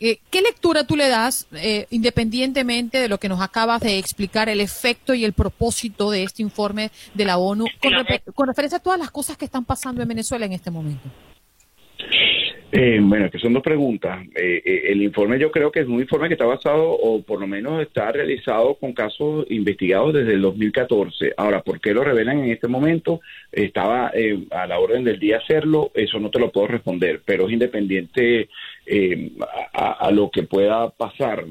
Eh, 0.00 0.18
¿Qué 0.28 0.42
lectura 0.42 0.82
tú 0.82 0.96
le 0.96 1.06
das, 1.06 1.46
eh, 1.52 1.86
independientemente 1.90 2.98
de 2.98 3.08
lo 3.08 3.18
que 3.18 3.28
nos 3.28 3.40
acabas 3.40 3.80
de 3.80 3.96
explicar, 3.96 4.48
el 4.48 4.60
efecto 4.60 5.14
y 5.14 5.24
el 5.24 5.34
propósito 5.34 6.10
de 6.10 6.24
este 6.24 6.42
informe 6.42 6.90
de 7.14 7.24
la 7.24 7.38
ONU 7.38 7.66
con, 8.34 8.48
referencia 8.48 8.78
a 8.78 8.82
todas 8.82 8.98
las 8.98 9.12
cosas 9.12 9.36
que 9.36 9.44
están 9.44 9.64
pasando 9.64 10.02
en 10.02 10.08
Venezuela 10.08 10.46
en 10.46 10.52
este 10.52 10.72
momento? 10.72 11.08
Eh, 12.76 12.98
bueno, 13.00 13.30
que 13.30 13.38
son 13.38 13.52
dos 13.52 13.62
preguntas. 13.62 14.26
Eh, 14.34 14.60
eh, 14.64 14.82
el 14.86 15.00
informe 15.00 15.38
yo 15.38 15.52
creo 15.52 15.70
que 15.70 15.78
es 15.78 15.86
un 15.86 16.00
informe 16.00 16.26
que 16.26 16.34
está 16.34 16.44
basado, 16.44 16.90
o 16.90 17.22
por 17.22 17.38
lo 17.38 17.46
menos 17.46 17.80
está 17.80 18.10
realizado 18.10 18.74
con 18.74 18.92
casos 18.92 19.46
investigados 19.48 20.12
desde 20.12 20.32
el 20.32 20.42
2014. 20.42 21.34
Ahora, 21.36 21.62
¿por 21.62 21.80
qué 21.80 21.94
lo 21.94 22.02
revelan 22.02 22.40
en 22.40 22.50
este 22.50 22.66
momento? 22.66 23.20
Estaba 23.52 24.10
a 24.50 24.66
la 24.66 24.78
orden 24.80 25.04
del 25.04 25.20
día 25.20 25.38
hacerlo, 25.38 25.92
eso 25.94 26.18
no 26.18 26.30
te 26.30 26.40
lo 26.40 26.50
puedo 26.50 26.66
responder, 26.66 27.22
pero 27.24 27.46
es 27.46 27.52
independiente 27.52 28.48
a, 29.72 30.10
lo 30.10 30.28
que 30.30 30.42
pueda 30.42 30.90
pasar 30.90 31.44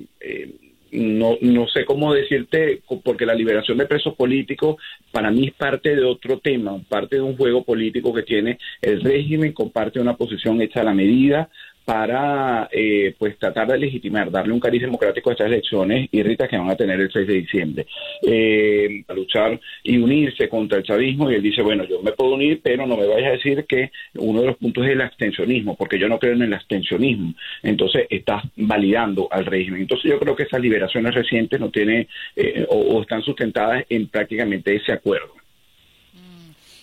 no, 0.94 1.38
no 1.42 1.68
sé 1.68 1.86
cómo 1.86 2.14
decirte, 2.14 2.82
porque 3.04 3.26
la 3.26 3.34
liberación 3.34 3.78
de 3.78 3.86
presos 3.86 4.16
políticos 4.16 4.78
para 5.12 5.32
mí 5.32 5.48
es 5.48 5.54
parte 5.54 5.96
de 5.96 6.04
otro 6.04 6.40
tema, 6.40 6.80
parte 6.88 7.18
de 7.18 7.22
un 7.22 7.36
juego 7.36 7.64
político 7.64 8.14
que 8.14 8.24
tiene 8.24 8.60
el 8.82 9.02
régimen, 9.02 9.54
comparte 9.54 10.00
una 10.00 10.16
posición 10.16 10.62
hecha 10.62 10.82
a 10.82 10.86
la 10.86 10.94
medida, 10.94 11.50
para 11.86 12.70
eh, 12.72 13.14
pues 13.18 13.38
tratar 13.38 13.68
de 13.68 13.78
legitimar, 13.78 14.32
darle 14.32 14.54
un 14.54 14.60
cariz 14.60 14.82
democrático 14.82 15.30
a 15.30 15.34
estas 15.34 15.48
elecciones 15.48 16.08
y 16.12 16.24
Rita 16.24 16.48
que 16.48 16.58
van 16.58 16.70
a 16.70 16.76
tener 16.76 17.00
el 17.00 17.12
6 17.12 17.28
de 17.28 17.34
diciembre, 17.34 17.88
eh, 18.26 19.04
a 19.08 19.14
luchar 19.14 19.60
y 19.84 19.98
unirse 19.98 20.48
contra 20.48 20.78
el 20.78 20.84
chavismo 20.84 21.30
y 21.30 21.36
él 21.36 21.42
dice, 21.42 21.62
bueno, 21.62 21.84
yo 21.86 22.02
me 22.02 22.14
puedo 22.14 22.36
unir, 22.36 22.62
pero 22.64 22.88
no 22.88 22.98
me 22.98 23.06
vayas 23.06 23.30
a 23.30 23.32
decir 23.34 23.66
que 23.68 23.92
uno 24.16 24.42
de 24.42 24.48
los 24.48 24.58
puntos 24.58 24.86
es 24.86 24.92
el 24.92 25.02
abstencionismo, 25.02 25.76
porque 25.76 26.00
yo 26.00 26.08
no 26.08 26.20
creo 26.20 26.34
en 26.34 26.44
el 26.44 26.54
abstencionismo, 26.54 27.34
entonces 27.62 28.08
estás 28.10 28.44
validando 28.56 29.28
al 29.32 29.46
régimen. 29.46 29.82
Entonces 29.82 30.12
yo 30.12 30.20
creo 30.20 30.36
que 30.36 30.44
esas 30.44 30.62
liberaciones 30.62 31.14
recientes 31.14 31.60
no 31.60 31.70
tienen 31.70 32.08
eh, 32.36 32.66
o 32.70 33.02
están 33.02 33.22
sustentadas 33.22 33.86
en 33.90 34.08
prácticamente 34.08 34.76
ese 34.76 34.94
acuerdo. 34.94 35.43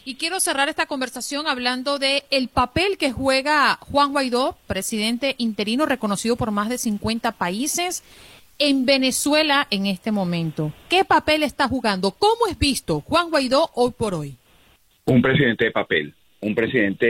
Y 0.05 0.15
quiero 0.15 0.41
cerrar 0.41 0.69
esta 0.69 0.87
conversación 0.87 1.47
hablando 1.47 1.99
de 1.99 2.25
el 2.31 2.49
papel 2.49 2.97
que 2.97 3.13
juega 3.13 3.77
Juan 3.81 4.13
Guaidó, 4.13 4.57
presidente 4.67 5.35
interino 5.39 5.85
reconocido 5.85 6.37
por 6.37 6.51
más 6.51 6.69
de 6.69 6.79
50 6.79 7.33
países 7.33 8.03
en 8.59 8.87
Venezuela 8.87 9.67
en 9.71 9.87
este 9.87 10.11
momento. 10.11 10.73
¿Qué 10.89 11.05
papel 11.05 11.43
está 11.43 11.69
jugando? 11.69 12.13
¿Cómo 12.13 12.47
es 12.49 12.59
visto 12.59 13.01
Juan 13.01 13.31
Guaidó 13.31 13.71
hoy 13.75 13.93
por 13.93 14.15
hoy? 14.15 14.37
Un 15.05 15.21
presidente 15.21 15.67
de 15.67 15.71
papel 15.71 16.15
un 16.43 16.55
presidente 16.55 17.07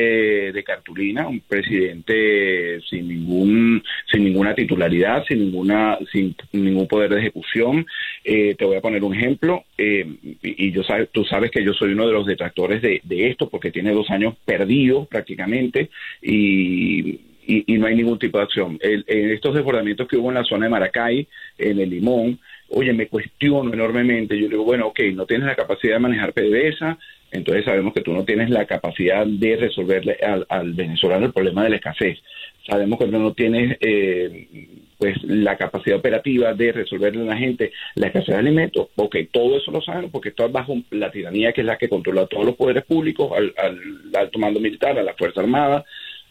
de 0.53 0.65
cartulina, 0.65 1.29
un 1.29 1.41
presidente 1.41 2.81
sin 2.89 3.09
ningún, 3.09 3.83
sin 4.11 4.25
ninguna 4.25 4.55
titularidad, 4.55 5.25
sin 5.27 5.39
ninguna, 5.41 5.99
sin 6.11 6.35
ningún 6.53 6.89
poder 6.89 7.11
de 7.11 7.21
ejecución. 7.21 7.87
Eh, 8.25 8.57
te 8.57 8.65
voy 8.65 8.77
a 8.77 8.81
poner 8.81 9.05
un 9.05 9.15
ejemplo, 9.15 9.65
eh, 9.79 10.07
y, 10.43 10.73
yo 10.73 10.83
sabes, 10.83 11.11
tú 11.13 11.25
sabes 11.25 11.51
que 11.51 11.65
yo 11.65 11.73
soy 11.75 11.93
uno 11.93 12.07
de 12.07 12.13
los 12.13 12.27
detractores 12.27 12.83
de, 12.83 13.01
esto, 13.09 13.49
porque 13.49 13.71
tiene 13.71 13.93
dos 13.93 14.11
años 14.11 14.35
perdidos 14.45 15.07
prácticamente, 15.07 15.91
y, 16.23 17.21
y, 17.47 17.79
no 17.79 17.87
hay 17.87 17.95
ningún 17.95 18.19
tipo 18.19 18.39
de 18.39 18.45
acción. 18.45 18.79
en 18.83 19.31
estos 19.31 19.55
desbordamientos 19.55 20.09
que 20.09 20.17
hubo 20.17 20.31
en 20.31 20.37
la 20.37 20.45
zona 20.45 20.67
de 20.67 20.71
Maracay, 20.71 21.29
en 21.59 21.79
el 21.79 21.91
Limón, 21.91 22.41
oye, 22.71 22.93
me 22.93 23.07
cuestiono 23.07 23.73
enormemente. 23.73 24.39
Yo 24.39 24.49
digo, 24.49 24.65
bueno, 24.65 24.89
ok, 24.89 25.01
no 25.15 25.27
tienes 25.27 25.47
la 25.47 25.57
capacidad 25.57 25.95
de 25.95 26.01
manejar 26.01 26.33
PDVSA, 26.33 26.99
entonces 27.33 27.65
sabemos 27.65 27.95
que 27.95 28.01
tú 28.01 28.13
no 28.13 28.25
tienes 28.25 28.51
la 28.51 28.67
capacidad 28.67 29.27
de 29.27 29.57
resolverle 29.57 30.19
al, 30.49 30.73
venezolano 30.73 31.27
el 31.27 31.33
problema 31.33 31.65
de 31.65 31.71
la 31.71 31.77
escasez. 31.77 32.19
Sabemos 32.67 32.99
que 32.99 33.07
tú 33.07 33.13
no 33.13 33.33
tienes 33.33 33.79
eh, 33.81 34.69
pues 34.99 35.17
la 35.23 35.57
capacidad 35.57 35.99
operativa 35.99 36.53
de 36.55 36.73
resolverle 36.73 37.23
a 37.23 37.35
la 37.35 37.37
gente 37.37 37.73
la 37.95 38.09
escasez 38.09 38.35
de 38.35 38.41
alimentos. 38.41 38.89
Ok, 38.97 39.17
todo 39.31 39.57
eso 39.57 39.71
lo 39.71 39.81
sabemos 39.81 40.11
porque 40.11 40.31
está 40.31 40.47
bajo 40.49 40.77
la 40.91 41.11
tiranía 41.11 41.53
que 41.53 41.61
es 41.61 41.67
la 41.67 41.79
que 41.79 41.89
controla 41.89 42.23
a 42.23 42.27
todos 42.27 42.45
los 42.45 42.57
poderes 42.57 42.85
públicos, 42.85 43.31
al, 43.37 43.55
al 43.57 43.79
alto 44.15 44.39
mando 44.39 44.61
militar, 44.61 44.99
a 44.99 45.03
la 45.03 45.15
Fuerza 45.15 45.41
Armada, 45.41 45.85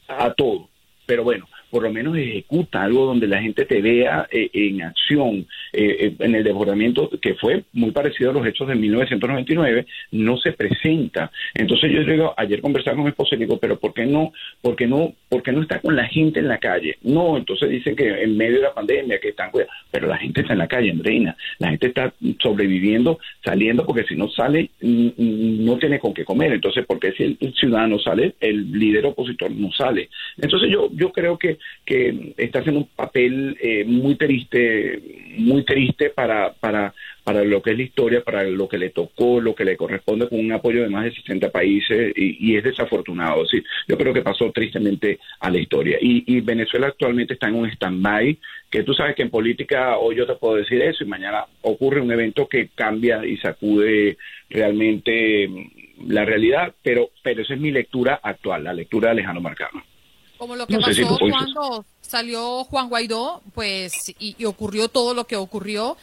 a 0.08 0.34
todo. 0.34 0.70
Pero 1.06 1.24
bueno, 1.24 1.48
por 1.70 1.84
lo 1.84 1.92
menos 1.92 2.18
ejecuta 2.18 2.84
algo 2.84 3.06
donde 3.06 3.28
la 3.28 3.42
gente 3.42 3.66
te 3.66 3.82
vea 3.82 4.28
eh, 4.32 4.50
en 4.54 4.82
acción. 4.84 5.48
Eh, 5.72 5.98
eh, 6.00 6.16
en 6.20 6.34
el 6.34 6.44
desbordamiento, 6.44 7.12
que 7.22 7.36
fue 7.36 7.64
muy 7.74 7.92
parecido 7.92 8.32
a 8.32 8.34
los 8.34 8.48
hechos 8.48 8.68
de 8.68 8.76
1999, 8.76 9.86
no 10.12 10.38
se 10.38 10.52
presenta. 10.54 11.32
Entonces 11.54 11.92
yo 11.92 12.04
digo, 12.04 12.34
ayer 12.38 12.60
conversaba 12.60 12.96
con 12.96 13.04
mi 13.04 13.12
esposa 13.12 13.36
y 13.36 13.40
digo, 13.40 13.60
pero 13.60 13.80
¿por 13.80 13.94
qué 13.94 14.06
no, 14.06 14.34
por 14.62 14.76
qué 14.76 14.88
no, 14.88 15.14
por 15.30 15.44
qué 15.44 15.52
no 15.52 15.62
está 15.62 15.80
con 15.80 15.96
la 15.96 16.06
gente 16.06 16.40
en 16.40 16.48
la 16.48 16.58
calle? 16.58 16.98
No, 17.04 17.38
entonces 17.38 17.70
dicen 17.70 17.96
que 17.96 18.24
en 18.24 18.36
medio 18.36 18.56
de 18.56 18.64
la 18.64 18.74
pandemia 18.74 19.20
que 19.20 19.30
están 19.30 19.52
cuidados, 19.52 19.76
pero 19.92 20.08
la 20.08 20.18
gente 20.18 20.42
está 20.42 20.54
en 20.54 20.60
la 20.60 20.68
calle, 20.68 20.90
Andreina, 20.90 21.38
la 21.60 21.70
gente 21.70 21.88
está 21.88 22.12
sobreviviendo, 22.40 23.20
saliendo, 23.44 23.86
porque 23.86 24.06
si 24.06 24.16
no 24.16 24.28
sale, 24.30 24.72
no 24.82 25.78
tiene 25.78 26.00
con 26.00 26.16
qué 26.16 26.26
comer. 26.26 26.54
Entonces, 26.54 26.84
¿por 26.86 27.00
qué 27.00 27.12
si 27.12 27.38
el 27.40 27.54
ciudadano 27.54 28.00
sale, 28.00 28.34
el 28.40 28.72
líder 28.72 29.06
opositor 29.06 29.52
no 29.52 29.72
sale? 29.72 30.10
Entonces 30.42 30.72
yo, 30.72 30.90
yo 30.94 31.12
creo 31.12 31.38
que 31.38 31.59
que 31.86 32.34
está 32.38 32.60
haciendo 32.60 32.82
un 32.82 32.88
papel 32.88 33.58
eh, 33.62 33.84
muy 33.86 34.16
triste, 34.16 35.02
muy 35.38 35.64
triste 35.64 36.10
para, 36.10 36.54
para, 36.54 36.94
para 37.24 37.44
lo 37.44 37.62
que 37.62 37.72
es 37.72 37.78
la 37.78 37.84
historia, 37.84 38.24
para 38.24 38.44
lo 38.44 38.68
que 38.68 38.78
le 38.78 38.90
tocó, 38.90 39.40
lo 39.40 39.54
que 39.54 39.66
le 39.66 39.78
corresponde 39.78 40.28
con 40.28 40.40
un 40.40 40.52
apoyo 40.52 40.84
de 40.84 40.90
más 40.90 41.06
de 41.06 41.12
60 41.14 41.52
países 41.52 42.14
y, 42.16 42.56
es 42.56 42.64
desafortunado. 42.64 43.46
¿sí? 43.46 43.64
Yo 43.88 43.98
creo 43.98 44.14
que 44.14 44.22
pasó 44.22 44.52
tristemente 44.52 45.20
a 45.40 45.50
la 45.50 45.60
historia. 45.60 45.98
Y, 46.02 46.42
Venezuela 46.42 46.88
actualmente 46.88 47.34
está 47.34 47.48
en 47.48 47.56
un 47.56 47.70
stand-by, 47.70 48.38
que 48.72 48.84
tú 48.84 48.94
sabes 48.94 49.16
que 49.16 49.22
en 49.22 49.30
política 49.30 49.98
hoy 49.98 50.16
yo 50.16 50.26
te 50.26 50.36
puedo 50.36 50.56
decir 50.56 50.82
eso 50.82 51.04
y 51.04 51.08
mañana 51.08 51.46
ocurre 51.62 52.02
un 52.02 52.12
evento 52.12 52.48
que 52.48 52.70
cambia 52.70 53.26
y 53.26 53.38
sacude 53.38 54.18
realmente 54.50 55.50
la 56.08 56.26
realidad, 56.26 56.74
pero, 56.82 57.10
pero 57.22 57.42
esa 57.42 57.54
es 57.54 57.60
mi 57.60 57.72
lectura 57.72 58.20
actual, 58.24 58.64
la 58.64 58.74
lectura 58.74 59.08
de 59.08 59.12
Alejandro 59.12 59.42
Marcano. 59.42 59.84
Como 60.40 60.56
lo 60.56 60.66
que 60.66 60.80
pasó 60.80 61.18
cuando 61.20 61.86
salió 62.02 62.64
Juan 62.64 62.88
Guaidó, 62.88 63.42
pues, 63.54 64.16
y, 64.20 64.46
ocurrió 64.46 64.88
todo 64.88 65.14
lo 65.14 65.28
que 65.28 65.36
ocurrió 65.36 65.98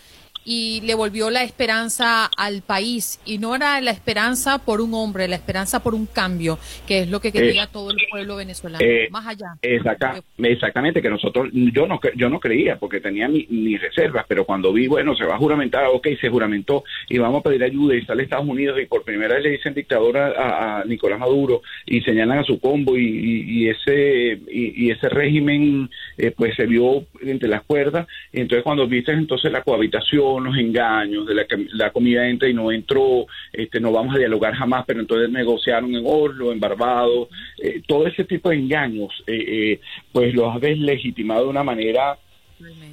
y 0.47 0.81
le 0.83 0.95
volvió 0.95 1.29
la 1.29 1.43
esperanza 1.43 2.31
al 2.37 2.63
país. 2.63 3.21
Y 3.27 3.39
no 3.39 3.55
era 3.55 3.81
la 3.81 3.91
esperanza 3.91 4.65
por 4.65 4.81
un 4.81 4.95
hombre, 4.95 5.27
la 5.27 5.35
esperanza 5.37 5.83
por 5.83 5.95
un 5.95 6.07
cambio, 6.07 6.59
que 6.87 7.01
es 7.01 7.11
lo 7.11 7.21
que 7.21 7.33
quería 7.33 7.65
eh, 7.65 7.69
todo 7.71 7.91
el 7.91 7.99
pueblo 8.09 8.37
venezolano. 8.37 8.83
Eh, 8.83 9.09
más 9.11 9.27
allá. 9.27 9.57
exactamente, 9.61 11.03
que 11.03 11.11
nosotros, 11.11 11.49
yo 11.53 11.87
no, 11.89 12.01
yo 12.15 12.31
no 12.31 12.39
creía 12.39 12.79
porque 12.79 13.01
tenía 13.01 13.29
mis 13.29 13.81
reservas, 13.81 14.25
pero 14.29 14.45
cuando 14.45 14.73
vi, 14.73 14.87
bueno, 14.87 15.17
se 15.17 15.25
va 15.25 15.35
a 15.35 15.39
juramentar, 15.39 15.87
ok, 15.93 16.07
se 16.21 16.29
juramentó 16.29 16.85
y 17.09 17.19
vamos 17.19 17.41
a 17.41 17.49
pedir 17.49 17.65
ayuda 17.65 17.97
y 17.97 18.05
sale 18.05 18.23
Estados 18.23 18.47
Unidos 18.47 18.79
y 18.81 18.87
por 18.87 19.03
primera 19.03 19.35
vez 19.35 19.43
le 19.43 19.51
dicen 19.51 19.75
dictador 19.75 20.17
a, 20.17 20.85
Nicolás 20.87 21.19
Maduro 21.19 21.63
y 21.85 22.01
señalan 22.03 22.39
a 22.39 22.45
su 22.45 22.61
combo 22.61 22.97
y, 22.97 23.69
ese 23.69 24.39
y, 24.49 24.91
ese 24.91 25.09
régimen 25.09 25.91
eh, 26.17 26.31
pues 26.31 26.55
se 26.55 26.67
vio 26.67 27.05
entre 27.23 27.49
las 27.49 27.63
cuerdas. 27.65 28.07
Y 28.33 28.41
entonces 28.41 28.63
cuando 28.63 28.87
viste 28.87 29.13
entonces 29.13 29.51
la 29.51 29.63
cohabitación, 29.63 30.36
los 30.45 30.57
engaños, 30.57 31.27
de 31.27 31.35
la 31.35 31.45
que 31.47 31.67
la 31.73 31.91
comida 31.91 32.29
entra 32.29 32.49
y 32.49 32.55
no 32.55 32.73
entró, 32.73 33.27
este, 33.53 33.81
no 33.81 33.93
vamos 33.93 34.15
a 34.15 34.19
dialogar 34.19 34.55
jamás, 34.55 34.85
pero 34.87 35.01
entonces 35.01 35.31
negociaron 35.31 35.95
en 35.95 36.03
Oslo, 36.07 36.53
en 36.53 36.61
Barbados, 36.61 37.29
eh, 37.63 37.83
todo 37.87 38.07
ese 38.07 38.25
tipo 38.25 38.51
de 38.51 38.57
engaños, 38.57 39.11
eh, 39.27 39.45
eh, 39.47 39.81
pues 40.13 40.35
los 40.35 40.55
habéis 40.55 40.79
legitimado 40.79 41.45
de 41.45 41.51
una 41.51 41.65
manera 41.65 42.19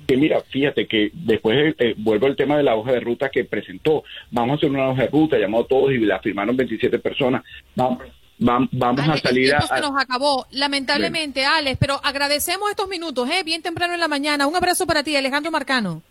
que 0.05 0.17
mira, 0.17 0.41
fíjate 0.41 0.87
que 0.87 1.09
después 1.13 1.73
vuelvo 1.95 2.27
al 2.27 2.35
tema 2.35 2.57
de 2.57 2.63
la 2.63 2.75
hoja 2.75 2.91
de 2.91 2.99
ruta 2.99 3.29
que 3.29 3.45
presentó. 3.45 4.03
Vamos 4.29 4.55
a 4.55 4.57
hacer 4.57 4.69
una 4.69 4.89
hoja 4.89 5.03
de 5.03 5.07
ruta, 5.07 5.37
llamó 5.37 5.61
a 5.61 5.67
todos 5.67 5.93
y 5.93 5.99
la 5.99 6.19
firmaron 6.19 6.57
27 6.57 6.99
personas. 6.99 7.43
Vamos, 7.73 7.99
vamos, 8.37 9.07
a 9.07 9.17
salir 9.17 9.55
a... 9.55 9.61
se 9.61 9.79
nos 9.79 9.95
acabó, 9.97 10.45
lamentablemente, 10.51 11.45
Alex, 11.45 11.77
pero 11.79 11.99
agradecemos 12.03 12.69
estos 12.69 12.89
minutos, 12.89 13.29
¿eh? 13.29 13.43
bien 13.43 13.61
temprano 13.61 13.93
en 13.93 14.01
la 14.01 14.07
mañana. 14.07 14.47
Un 14.47 14.55
abrazo 14.55 14.85
para 14.85 15.03
ti, 15.03 15.15
Alejandro 15.15 15.51
Marcano. 15.51 16.01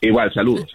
Igual, 0.00 0.32
saludos. 0.32 0.74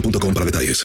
para 0.01 0.45
detalles. 0.45 0.83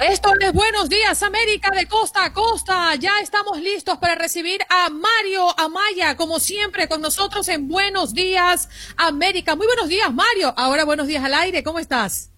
Esto 0.00 0.30
es 0.40 0.52
Buenos 0.52 0.88
Días 0.88 1.22
América 1.22 1.70
de 1.70 1.86
costa 1.86 2.24
a 2.24 2.32
costa. 2.32 2.94
Ya 2.94 3.20
estamos 3.20 3.60
listos 3.60 3.98
para 3.98 4.14
recibir 4.14 4.60
a 4.70 4.88
Mario 4.88 5.46
Amaya, 5.58 6.16
como 6.16 6.38
siempre, 6.40 6.88
con 6.88 7.02
nosotros 7.02 7.48
en 7.48 7.68
Buenos 7.68 8.14
Días 8.14 8.68
América. 8.96 9.56
Muy 9.56 9.66
buenos 9.66 9.88
días, 9.88 10.12
Mario. 10.14 10.54
Ahora 10.56 10.84
buenos 10.84 11.08
días 11.08 11.24
al 11.24 11.34
aire. 11.34 11.62
¿Cómo 11.62 11.78
estás? 11.78 12.32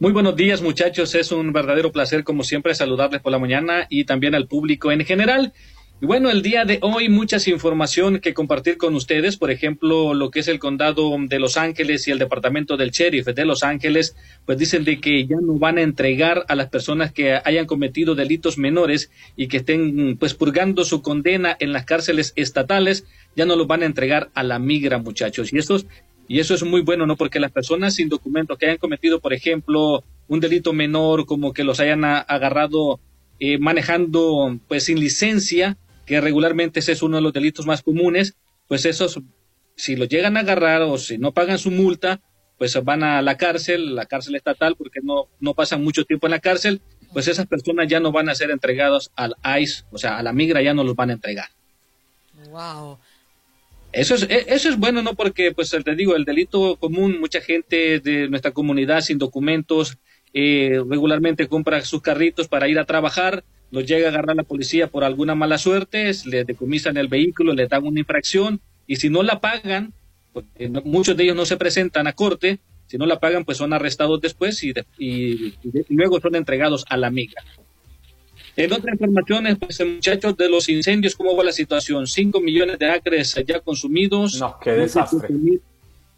Muy 0.00 0.12
buenos 0.12 0.36
días, 0.36 0.60
muchachos. 0.60 1.14
Es 1.14 1.32
un 1.32 1.52
verdadero 1.52 1.92
placer, 1.92 2.24
como 2.24 2.44
siempre, 2.44 2.74
saludarles 2.74 3.20
por 3.22 3.32
la 3.32 3.38
mañana 3.38 3.86
y 3.88 4.04
también 4.04 4.34
al 4.34 4.46
público 4.46 4.92
en 4.92 5.04
general. 5.04 5.54
Y 6.00 6.06
bueno, 6.06 6.30
el 6.30 6.42
día 6.42 6.64
de 6.64 6.78
hoy 6.82 7.08
muchas 7.08 7.48
información 7.48 8.20
que 8.20 8.32
compartir 8.32 8.76
con 8.76 8.94
ustedes, 8.94 9.36
por 9.36 9.50
ejemplo, 9.50 10.14
lo 10.14 10.30
que 10.30 10.38
es 10.40 10.46
el 10.46 10.60
condado 10.60 11.16
de 11.18 11.40
Los 11.40 11.56
Ángeles 11.56 12.06
y 12.06 12.12
el 12.12 12.20
departamento 12.20 12.76
del 12.76 12.92
sheriff 12.92 13.26
de 13.26 13.44
Los 13.44 13.64
Ángeles, 13.64 14.14
pues 14.46 14.58
dicen 14.58 14.84
de 14.84 15.00
que 15.00 15.26
ya 15.26 15.38
no 15.42 15.54
van 15.58 15.76
a 15.76 15.82
entregar 15.82 16.44
a 16.46 16.54
las 16.54 16.68
personas 16.68 17.12
que 17.12 17.40
hayan 17.44 17.66
cometido 17.66 18.14
delitos 18.14 18.58
menores 18.58 19.10
y 19.34 19.48
que 19.48 19.56
estén 19.56 20.16
pues 20.18 20.34
purgando 20.34 20.84
su 20.84 21.02
condena 21.02 21.56
en 21.58 21.72
las 21.72 21.84
cárceles 21.84 22.32
estatales, 22.36 23.04
ya 23.34 23.44
no 23.44 23.56
los 23.56 23.66
van 23.66 23.82
a 23.82 23.86
entregar 23.86 24.30
a 24.34 24.44
la 24.44 24.60
migra, 24.60 24.98
muchachos. 24.98 25.52
Y 25.52 25.58
eso 25.58 25.80
y 26.28 26.38
eso 26.38 26.54
es 26.54 26.62
muy 26.62 26.82
bueno, 26.82 27.06
¿no? 27.06 27.16
Porque 27.16 27.40
las 27.40 27.50
personas 27.50 27.94
sin 27.94 28.08
documento 28.08 28.56
que 28.56 28.66
hayan 28.66 28.78
cometido, 28.78 29.18
por 29.18 29.32
ejemplo, 29.32 30.04
un 30.28 30.38
delito 30.38 30.72
menor, 30.72 31.26
como 31.26 31.52
que 31.52 31.64
los 31.64 31.80
hayan 31.80 32.04
agarrado 32.04 33.00
eh, 33.40 33.58
manejando 33.58 34.58
pues 34.68 34.84
sin 34.84 35.00
licencia, 35.00 35.76
que 36.08 36.20
regularmente 36.20 36.80
ese 36.80 36.92
es 36.92 37.02
uno 37.02 37.18
de 37.18 37.22
los 37.22 37.34
delitos 37.34 37.66
más 37.66 37.82
comunes, 37.82 38.34
pues 38.66 38.86
esos, 38.86 39.20
si 39.76 39.94
lo 39.94 40.06
llegan 40.06 40.36
a 40.36 40.40
agarrar 40.40 40.82
o 40.82 40.96
si 40.96 41.18
no 41.18 41.32
pagan 41.32 41.58
su 41.58 41.70
multa, 41.70 42.20
pues 42.56 42.82
van 42.82 43.04
a 43.04 43.20
la 43.20 43.36
cárcel, 43.36 43.94
la 43.94 44.06
cárcel 44.06 44.34
estatal, 44.34 44.74
porque 44.74 45.00
no, 45.02 45.28
no 45.38 45.54
pasan 45.54 45.84
mucho 45.84 46.04
tiempo 46.04 46.26
en 46.26 46.32
la 46.32 46.40
cárcel, 46.40 46.80
pues 47.12 47.28
esas 47.28 47.46
personas 47.46 47.88
ya 47.88 48.00
no 48.00 48.10
van 48.10 48.30
a 48.30 48.34
ser 48.34 48.50
entregadas 48.50 49.12
al 49.16 49.36
ICE, 49.60 49.84
o 49.90 49.98
sea, 49.98 50.18
a 50.18 50.22
la 50.22 50.32
migra 50.32 50.62
ya 50.62 50.72
no 50.72 50.82
los 50.82 50.96
van 50.96 51.10
a 51.10 51.12
entregar. 51.12 51.48
Wow. 52.48 52.98
Eso 53.92 54.14
es, 54.14 54.22
e, 54.24 54.46
eso 54.48 54.70
es 54.70 54.78
bueno, 54.78 55.02
¿no? 55.02 55.14
Porque, 55.14 55.52
pues, 55.52 55.70
te 55.70 55.94
digo, 55.94 56.16
el 56.16 56.24
delito 56.24 56.76
común, 56.76 57.20
mucha 57.20 57.40
gente 57.40 58.00
de 58.00 58.28
nuestra 58.28 58.52
comunidad 58.52 59.02
sin 59.02 59.18
documentos 59.18 59.98
eh, 60.34 60.82
regularmente 60.88 61.48
compra 61.48 61.80
sus 61.82 62.02
carritos 62.02 62.48
para 62.48 62.68
ir 62.68 62.78
a 62.78 62.84
trabajar, 62.84 63.44
los 63.70 63.86
llega 63.86 64.06
a 64.06 64.10
agarrar 64.10 64.36
la 64.36 64.42
policía 64.42 64.88
por 64.88 65.04
alguna 65.04 65.34
mala 65.34 65.58
suerte, 65.58 66.10
le 66.26 66.44
decomisan 66.44 66.96
el 66.96 67.08
vehículo, 67.08 67.52
le 67.52 67.66
dan 67.66 67.86
una 67.86 68.00
infracción 68.00 68.60
y 68.86 68.96
si 68.96 69.10
no 69.10 69.22
la 69.22 69.40
pagan, 69.40 69.92
porque 70.32 70.68
muchos 70.84 71.16
de 71.16 71.24
ellos 71.24 71.36
no 71.36 71.44
se 71.44 71.56
presentan 71.56 72.06
a 72.06 72.12
corte, 72.12 72.58
si 72.86 72.96
no 72.96 73.06
la 73.06 73.20
pagan 73.20 73.44
pues 73.44 73.58
son 73.58 73.72
arrestados 73.72 74.20
después 74.20 74.62
y, 74.64 74.72
y, 74.98 75.54
luego 75.90 76.20
son 76.20 76.34
entregados 76.34 76.84
a 76.88 76.96
la 76.96 77.10
migra. 77.10 77.42
En 78.56 78.72
otras 78.72 78.94
informaciones, 78.94 79.56
pues 79.58 79.80
muchachos, 79.86 80.36
de 80.36 80.48
los 80.48 80.68
incendios, 80.68 81.14
¿cómo 81.14 81.36
va 81.36 81.44
la 81.44 81.52
situación? 81.52 82.08
5 82.08 82.40
millones 82.40 82.78
de 82.78 82.90
acres 82.90 83.36
ya 83.46 83.60
consumidos. 83.60 84.40
No, 84.40 84.56
qué 84.60 84.72
desastre 84.72 85.28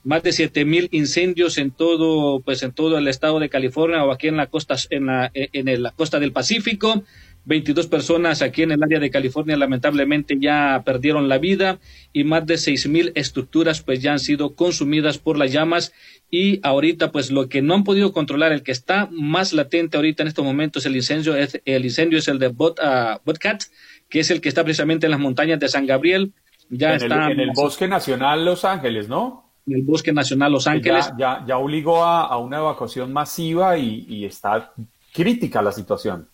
más 0.03 0.23
de 0.23 0.33
siete 0.33 0.65
mil 0.65 0.89
incendios 0.93 1.59
en 1.59 1.71
todo 1.71 2.41
pues 2.41 2.63
en 2.63 2.73
todo 2.73 2.97
el 2.97 3.09
estado 3.09 3.39
de 3.39 3.51
California 3.51 4.05
o 4.05 4.13
aquí 4.13 4.29
en 4.29 4.37
la 4.37 4.47
costa 4.47 4.77
en 4.89 5.07
la 5.07 5.31
en 5.35 5.83
la 5.83 5.91
costa 5.91 6.19
del 6.19 6.33
Pacífico 6.33 7.05
22 7.45 7.87
personas 7.87 8.43
aquí 8.43 8.63
en 8.63 8.73
el 8.73 8.83
área 8.83 9.01
de 9.01 9.11
California 9.11 9.57
lamentablemente 9.57 10.37
ya 10.39 10.83
perdieron 10.85 11.29
la 11.29 11.39
vida 11.39 11.79
y 12.13 12.25
más 12.25 12.47
de 12.47 12.59
seis 12.59 12.89
mil 12.89 13.13
estructuras 13.15 13.83
pues 13.83 14.03
ya 14.03 14.13
han 14.13 14.19
sido 14.19 14.55
consumidas 14.55 15.19
por 15.19 15.39
las 15.39 15.53
llamas 15.53 15.93
y 16.31 16.61
ahorita 16.63 17.13
pues 17.13 17.31
lo 17.31 17.49
que 17.49 17.63
no 17.63 17.75
han 17.75 17.85
podido 17.85 18.13
controlar 18.13 18.53
el 18.53 18.63
que 18.63 18.73
está 18.73 19.09
más 19.11 19.53
latente 19.53 19.97
ahorita 19.97 20.23
en 20.23 20.29
estos 20.29 20.45
momentos 20.45 20.87
el 20.87 20.97
incendio 20.97 21.37
es 21.37 21.61
el 21.65 21.85
incendio 21.85 22.19
es 22.19 22.29
el 22.29 22.39
de 22.39 22.49
Bot, 22.49 22.79
uh, 22.79 23.19
Botcat 23.25 23.63
que 24.09 24.21
es 24.21 24.31
el 24.31 24.41
que 24.41 24.49
está 24.49 24.63
precisamente 24.65 25.07
en 25.07 25.13
las 25.13 25.21
montañas 25.21 25.59
de 25.59 25.69
San 25.69 25.87
Gabriel 25.87 26.33
ya 26.69 26.95
está 26.95 27.31
en 27.31 27.41
el 27.41 27.51
bosque 27.55 27.89
nacional 27.89 28.45
Los 28.45 28.65
Ángeles 28.65 29.09
no 29.09 29.51
en 29.67 29.75
el 29.77 29.83
Bosque 29.83 30.13
Nacional 30.13 30.53
Los 30.53 30.67
Ángeles. 30.67 31.13
Ya, 31.19 31.45
ya, 31.47 31.59
obligó 31.59 32.03
a, 32.05 32.37
una 32.39 32.59
evacuación 32.59 33.13
masiva 33.13 33.77
y, 33.77 34.25
está 34.25 34.73
crítica 35.13 35.63
la 35.63 35.73
situación. 35.73 36.29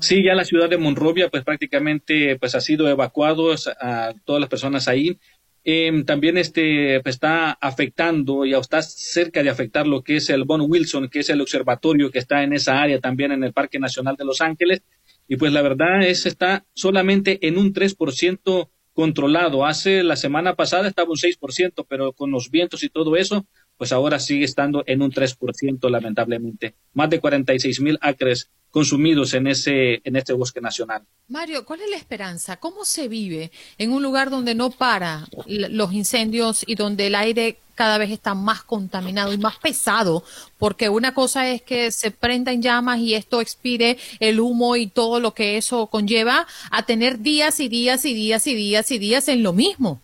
Sí, 0.00 0.22
ya 0.22 0.34
la 0.34 0.44
ciudad 0.44 0.68
de 0.68 0.78
Monrovia 0.78 1.28
pues 1.28 1.44
prácticamente 1.44 2.36
pues 2.38 2.54
ha 2.54 2.60
sido 2.60 2.88
evacuado 2.88 3.54
a 3.80 4.14
todas 4.24 4.40
las 4.40 4.50
personas 4.50 4.88
ahí. 4.88 5.18
Em, 5.66 6.04
también 6.04 6.36
este 6.36 7.00
pues, 7.00 7.14
está 7.14 7.52
afectando 7.52 8.44
y 8.44 8.52
está 8.52 8.82
cerca 8.82 9.42
de 9.42 9.48
afectar 9.48 9.86
lo 9.86 10.02
que 10.02 10.16
es 10.16 10.28
el 10.28 10.44
Bon 10.44 10.60
Wilson, 10.60 11.08
que 11.08 11.20
es 11.20 11.30
el 11.30 11.40
observatorio 11.40 12.10
que 12.10 12.18
está 12.18 12.42
en 12.42 12.52
esa 12.52 12.82
área 12.82 13.00
también 13.00 13.32
en 13.32 13.42
el 13.44 13.54
Parque 13.54 13.78
Nacional 13.78 14.16
de 14.16 14.26
Los 14.26 14.42
Ángeles. 14.42 14.82
Y 15.26 15.36
pues 15.36 15.52
la 15.52 15.62
verdad 15.62 16.02
es 16.02 16.26
está 16.26 16.66
solamente 16.74 17.46
en 17.48 17.56
un 17.56 17.72
3% 17.72 18.68
controlado. 18.92 19.64
Hace 19.64 20.02
la 20.02 20.16
semana 20.16 20.54
pasada 20.54 20.88
estaba 20.88 21.10
un 21.10 21.16
6%, 21.16 21.86
pero 21.88 22.12
con 22.12 22.30
los 22.30 22.50
vientos 22.50 22.82
y 22.84 22.90
todo 22.90 23.16
eso, 23.16 23.46
pues 23.78 23.90
ahora 23.92 24.18
sigue 24.18 24.44
estando 24.44 24.84
en 24.86 25.00
un 25.00 25.12
3%, 25.12 25.90
lamentablemente. 25.90 26.74
Más 26.92 27.08
de 27.08 27.20
46 27.20 27.80
mil 27.80 27.98
acres 28.02 28.50
consumidos 28.74 29.34
en 29.34 29.46
ese 29.46 30.00
en 30.02 30.16
este 30.16 30.32
bosque 30.32 30.60
nacional. 30.60 31.04
Mario, 31.28 31.64
¿cuál 31.64 31.82
es 31.82 31.90
la 31.90 31.96
esperanza? 31.96 32.56
¿Cómo 32.56 32.84
se 32.84 33.06
vive 33.06 33.52
en 33.78 33.92
un 33.92 34.02
lugar 34.02 34.30
donde 34.30 34.56
no 34.56 34.70
para 34.70 35.28
los 35.46 35.92
incendios 35.92 36.64
y 36.66 36.74
donde 36.74 37.06
el 37.06 37.14
aire 37.14 37.60
cada 37.76 37.98
vez 37.98 38.10
está 38.10 38.34
más 38.34 38.64
contaminado 38.64 39.32
y 39.32 39.38
más 39.38 39.58
pesado? 39.58 40.24
Porque 40.58 40.88
una 40.88 41.14
cosa 41.14 41.48
es 41.48 41.62
que 41.62 41.92
se 41.92 42.10
prenda 42.10 42.50
en 42.50 42.62
llamas 42.62 42.98
y 42.98 43.14
esto 43.14 43.40
expire 43.40 43.96
el 44.18 44.40
humo 44.40 44.74
y 44.74 44.88
todo 44.88 45.20
lo 45.20 45.34
que 45.34 45.56
eso 45.56 45.86
conlleva 45.86 46.48
a 46.72 46.84
tener 46.84 47.20
días 47.20 47.60
y 47.60 47.68
días 47.68 48.04
y 48.04 48.12
días 48.12 48.44
y 48.48 48.56
días 48.56 48.90
y 48.90 48.98
días 48.98 49.28
en 49.28 49.44
lo 49.44 49.52
mismo. 49.52 50.00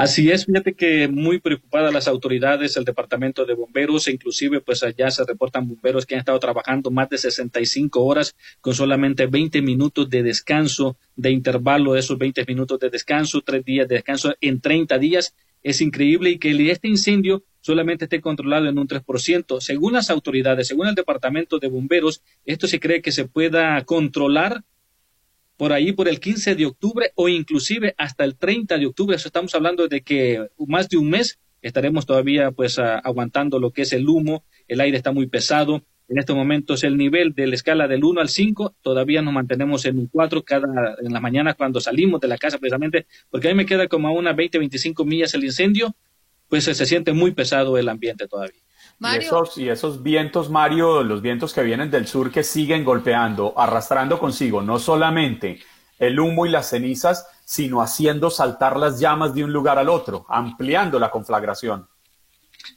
Así 0.00 0.30
es, 0.30 0.46
fíjate 0.46 0.72
que 0.72 1.08
muy 1.08 1.40
preocupadas 1.40 1.92
las 1.92 2.08
autoridades, 2.08 2.74
el 2.78 2.86
departamento 2.86 3.44
de 3.44 3.52
bomberos, 3.52 4.08
e 4.08 4.12
inclusive 4.12 4.62
pues 4.62 4.82
allá 4.82 5.10
se 5.10 5.26
reportan 5.26 5.68
bomberos 5.68 6.06
que 6.06 6.14
han 6.14 6.20
estado 6.20 6.38
trabajando 6.38 6.90
más 6.90 7.10
de 7.10 7.18
65 7.18 8.02
horas 8.02 8.34
con 8.62 8.72
solamente 8.72 9.26
20 9.26 9.60
minutos 9.60 10.08
de 10.08 10.22
descanso, 10.22 10.96
de 11.16 11.32
intervalo 11.32 11.92
de 11.92 12.00
esos 12.00 12.16
20 12.16 12.46
minutos 12.46 12.80
de 12.80 12.88
descanso, 12.88 13.42
tres 13.42 13.62
días 13.62 13.86
de 13.88 13.96
descanso 13.96 14.34
en 14.40 14.62
30 14.62 14.96
días. 14.96 15.34
Es 15.62 15.82
increíble 15.82 16.30
y 16.30 16.38
que 16.38 16.70
este 16.70 16.88
incendio 16.88 17.44
solamente 17.60 18.06
esté 18.06 18.22
controlado 18.22 18.70
en 18.70 18.78
un 18.78 18.88
3%. 18.88 19.60
Según 19.60 19.92
las 19.92 20.08
autoridades, 20.08 20.68
según 20.68 20.86
el 20.86 20.94
departamento 20.94 21.58
de 21.58 21.68
bomberos, 21.68 22.22
esto 22.46 22.66
se 22.66 22.80
cree 22.80 23.02
que 23.02 23.12
se 23.12 23.26
pueda 23.26 23.84
controlar 23.84 24.64
por 25.60 25.74
ahí 25.74 25.92
por 25.92 26.08
el 26.08 26.20
15 26.20 26.54
de 26.54 26.64
octubre 26.64 27.12
o 27.16 27.28
inclusive 27.28 27.94
hasta 27.98 28.24
el 28.24 28.38
30 28.38 28.78
de 28.78 28.86
octubre. 28.86 29.16
Estamos 29.16 29.54
hablando 29.54 29.88
de 29.88 30.00
que 30.00 30.46
más 30.56 30.88
de 30.88 30.96
un 30.96 31.10
mes 31.10 31.38
estaremos 31.60 32.06
todavía 32.06 32.50
pues 32.50 32.78
aguantando 32.78 33.58
lo 33.58 33.70
que 33.70 33.82
es 33.82 33.92
el 33.92 34.08
humo, 34.08 34.42
el 34.68 34.80
aire 34.80 34.96
está 34.96 35.12
muy 35.12 35.26
pesado. 35.26 35.82
En 36.08 36.16
estos 36.16 36.34
momentos 36.34 36.82
el 36.82 36.96
nivel 36.96 37.34
de 37.34 37.46
la 37.46 37.56
escala 37.56 37.88
del 37.88 38.04
1 38.04 38.22
al 38.22 38.30
5 38.30 38.76
todavía 38.80 39.20
nos 39.20 39.34
mantenemos 39.34 39.84
en 39.84 39.98
un 39.98 40.06
4 40.06 40.42
cada 40.44 40.96
en 40.98 41.12
la 41.12 41.20
mañana 41.20 41.52
cuando 41.52 41.78
salimos 41.78 42.22
de 42.22 42.28
la 42.28 42.38
casa 42.38 42.56
precisamente, 42.56 43.06
porque 43.28 43.48
ahí 43.48 43.54
me 43.54 43.66
queda 43.66 43.86
como 43.86 44.08
a 44.08 44.12
unas 44.12 44.34
20, 44.34 44.56
25 44.56 45.04
millas 45.04 45.34
el 45.34 45.44
incendio, 45.44 45.94
pues 46.48 46.64
se 46.64 46.86
siente 46.86 47.12
muy 47.12 47.32
pesado 47.32 47.76
el 47.76 47.90
ambiente 47.90 48.26
todavía. 48.26 48.62
Y, 49.00 49.16
esos, 49.16 49.56
y 49.56 49.68
esos 49.68 50.02
vientos, 50.02 50.50
Mario, 50.50 51.02
los 51.02 51.22
vientos 51.22 51.54
que 51.54 51.62
vienen 51.62 51.90
del 51.90 52.06
sur 52.06 52.30
que 52.30 52.44
siguen 52.44 52.84
golpeando, 52.84 53.54
arrastrando 53.56 54.18
consigo 54.18 54.60
no 54.60 54.78
solamente 54.78 55.60
el 55.98 56.20
humo 56.20 56.44
y 56.44 56.50
las 56.50 56.68
cenizas, 56.68 57.26
sino 57.44 57.80
haciendo 57.80 58.30
saltar 58.30 58.76
las 58.76 59.00
llamas 59.00 59.34
de 59.34 59.44
un 59.44 59.52
lugar 59.52 59.78
al 59.78 59.88
otro, 59.88 60.26
ampliando 60.28 60.98
la 60.98 61.10
conflagración. 61.10 61.88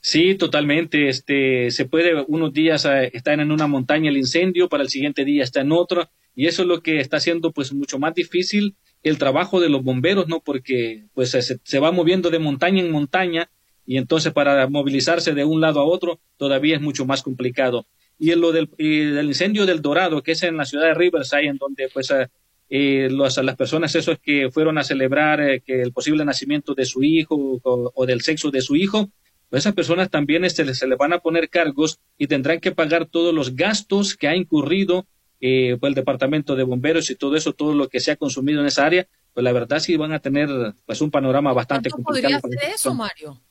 Sí, 0.01 0.35
totalmente. 0.35 1.09
Este, 1.09 1.71
se 1.71 1.85
puede 1.85 2.23
unos 2.27 2.53
días 2.53 2.85
eh, 2.85 3.11
estar 3.13 3.39
en 3.39 3.51
una 3.51 3.67
montaña 3.67 4.09
el 4.09 4.17
incendio, 4.17 4.69
para 4.69 4.83
el 4.83 4.89
siguiente 4.89 5.25
día 5.25 5.43
está 5.43 5.61
en 5.61 5.71
otra, 5.71 6.09
y 6.35 6.47
eso 6.47 6.61
es 6.63 6.67
lo 6.67 6.81
que 6.81 6.99
está 6.99 7.17
haciendo 7.17 7.51
pues 7.51 7.73
mucho 7.73 7.99
más 7.99 8.13
difícil 8.13 8.75
el 9.03 9.17
trabajo 9.17 9.59
de 9.59 9.69
los 9.69 9.83
bomberos, 9.83 10.27
¿no? 10.27 10.39
Porque 10.39 11.05
pues 11.13 11.31
se, 11.31 11.41
se 11.41 11.79
va 11.79 11.91
moviendo 11.91 12.29
de 12.29 12.39
montaña 12.39 12.81
en 12.81 12.91
montaña 12.91 13.49
y 13.85 13.97
entonces 13.97 14.33
para 14.33 14.67
movilizarse 14.67 15.33
de 15.33 15.43
un 15.43 15.61
lado 15.61 15.79
a 15.79 15.85
otro 15.85 16.19
todavía 16.37 16.75
es 16.75 16.81
mucho 16.81 17.05
más 17.05 17.21
complicado. 17.21 17.85
Y 18.19 18.31
en 18.31 18.41
lo 18.41 18.51
del, 18.51 18.69
incendio 18.77 19.65
del 19.65 19.81
Dorado, 19.81 20.21
que 20.21 20.33
es 20.33 20.43
en 20.43 20.57
la 20.57 20.65
ciudad 20.65 20.85
de 20.85 20.93
Riverside, 20.93 21.47
en 21.47 21.57
donde 21.57 21.89
pues 21.93 22.11
eh, 22.11 22.27
eh 22.69 23.09
las 23.09 23.55
personas 23.55 23.95
esos 23.95 24.19
que 24.19 24.49
fueron 24.51 24.77
a 24.77 24.83
celebrar 24.83 25.41
eh, 25.41 25.61
que 25.61 25.81
el 25.81 25.91
posible 25.91 26.23
nacimiento 26.23 26.73
de 26.73 26.85
su 26.85 27.03
hijo 27.03 27.59
o, 27.63 28.05
del 28.05 28.21
sexo 28.21 28.51
de 28.51 28.61
su 28.61 28.75
hijo, 28.75 29.09
pues 29.49 29.63
esas 29.63 29.73
personas 29.73 30.09
también 30.09 30.45
este, 30.45 30.73
se 30.73 30.87
les 30.87 30.97
van 30.97 31.13
a 31.13 31.19
poner 31.19 31.49
cargos 31.49 31.99
y 32.17 32.27
tendrán 32.27 32.59
que 32.59 32.71
pagar 32.71 33.07
todos 33.07 33.33
los 33.33 33.55
gastos 33.55 34.15
que 34.15 34.27
ha 34.27 34.35
incurrido 34.35 35.05
eh, 35.45 35.75
pues 35.77 35.89
el 35.89 35.95
departamento 35.95 36.55
de 36.55 36.63
bomberos 36.63 37.09
y 37.09 37.15
todo 37.15 37.35
eso, 37.35 37.51
todo 37.51 37.73
lo 37.73 37.89
que 37.89 37.99
se 37.99 38.11
ha 38.11 38.15
consumido 38.15 38.61
en 38.61 38.67
esa 38.67 38.85
área, 38.85 39.05
pues 39.33 39.43
la 39.43 39.51
verdad 39.51 39.79
sí 39.79 39.97
van 39.97 40.13
a 40.13 40.19
tener 40.19 40.47
pues 40.85 41.01
un 41.01 41.11
panorama 41.11 41.51
bastante 41.51 41.89
complicado. 41.89 42.39
podría 42.39 42.61
ser 42.61 42.71
eso, 42.73 42.93
Mario? 42.93 43.41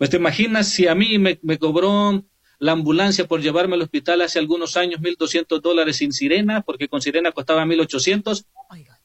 Pues 0.00 0.08
te 0.08 0.16
imaginas 0.16 0.66
si 0.70 0.86
a 0.86 0.94
mí 0.94 1.18
me, 1.18 1.38
cobró 1.58 2.24
la 2.58 2.72
ambulancia 2.72 3.28
por 3.28 3.42
llevarme 3.42 3.74
al 3.74 3.82
hospital 3.82 4.22
hace 4.22 4.38
algunos 4.38 4.78
años, 4.78 4.98
1.200 5.02 5.60
dólares 5.60 5.98
sin 5.98 6.14
sirena, 6.14 6.62
porque 6.62 6.88
con 6.88 7.02
sirena 7.02 7.32
costaba 7.32 7.66
1.800. 7.66 8.46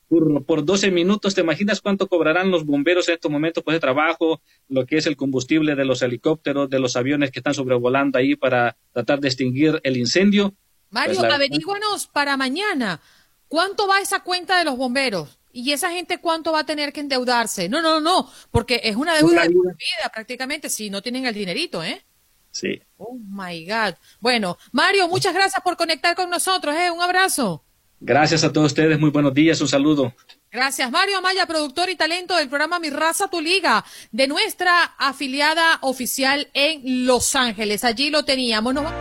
Por, 0.07 0.45
por 0.45 0.63
12 0.63 0.91
minutos, 0.91 1.35
¿te 1.35 1.41
imaginas 1.41 1.81
cuánto 1.81 2.07
cobrarán 2.07 2.49
los 2.49 2.65
bomberos 2.65 3.09
en 3.09 3.15
estos 3.15 3.29
momentos 3.29 3.61
pues, 3.61 3.75
de 3.75 3.81
trabajo? 3.81 4.41
Lo 4.69 4.85
que 4.85 4.95
es 4.95 5.05
el 5.05 5.17
combustible 5.17 5.75
de 5.75 5.83
los 5.83 6.01
helicópteros, 6.01 6.69
de 6.69 6.79
los 6.79 6.95
aviones 6.95 7.29
que 7.29 7.39
están 7.39 7.53
sobrevolando 7.53 8.17
ahí 8.17 8.37
para 8.37 8.77
tratar 8.93 9.19
de 9.19 9.27
extinguir 9.27 9.81
el 9.83 9.97
incendio. 9.97 10.55
Mario, 10.91 11.15
Pues 11.15 11.27
la- 11.27 11.35
averíguanos 11.35 12.07
para 12.07 12.37
mañana. 12.37 13.01
¿Cuánto 13.49 13.85
va 13.85 13.99
esa 13.99 14.21
cuenta 14.21 14.57
de 14.59 14.63
los 14.63 14.77
bomberos? 14.77 15.37
¿Y 15.57 15.71
esa 15.71 15.89
gente 15.89 16.17
cuánto 16.17 16.51
va 16.51 16.59
a 16.59 16.65
tener 16.65 16.91
que 16.91 16.99
endeudarse? 16.99 17.69
No, 17.69 17.81
no, 17.81 18.01
no, 18.01 18.29
porque 18.51 18.81
es 18.83 18.97
una 18.97 19.15
deuda 19.15 19.43
de 19.43 19.47
vida 19.47 20.11
prácticamente 20.13 20.69
si 20.69 20.89
no 20.89 21.01
tienen 21.01 21.25
el 21.25 21.33
dinerito, 21.33 21.81
¿eh? 21.81 22.05
Sí. 22.51 22.81
Oh 22.97 23.17
my 23.17 23.65
God. 23.65 23.95
Bueno, 24.19 24.57
Mario, 24.73 25.07
muchas 25.07 25.33
gracias 25.33 25.63
por 25.63 25.77
conectar 25.77 26.13
con 26.13 26.29
nosotros, 26.29 26.75
¿eh? 26.75 26.91
Un 26.91 27.01
abrazo. 27.01 27.63
Gracias 28.01 28.43
a 28.43 28.51
todos 28.51 28.67
ustedes, 28.67 28.99
muy 28.99 29.11
buenos 29.11 29.33
días, 29.33 29.61
un 29.61 29.69
saludo. 29.69 30.13
Gracias, 30.51 30.91
Mario 30.91 31.19
Amaya, 31.19 31.47
productor 31.47 31.89
y 31.89 31.95
talento 31.95 32.35
del 32.35 32.49
programa 32.49 32.77
Mi 32.77 32.89
Raza 32.89 33.29
Tu 33.29 33.39
Liga, 33.39 33.85
de 34.11 34.27
nuestra 34.27 34.83
afiliada 34.97 35.79
oficial 35.83 36.49
en 36.53 37.05
Los 37.05 37.33
Ángeles. 37.33 37.85
Allí 37.85 38.09
lo 38.09 38.25
teníamos. 38.25 38.73
Nos 38.73 38.91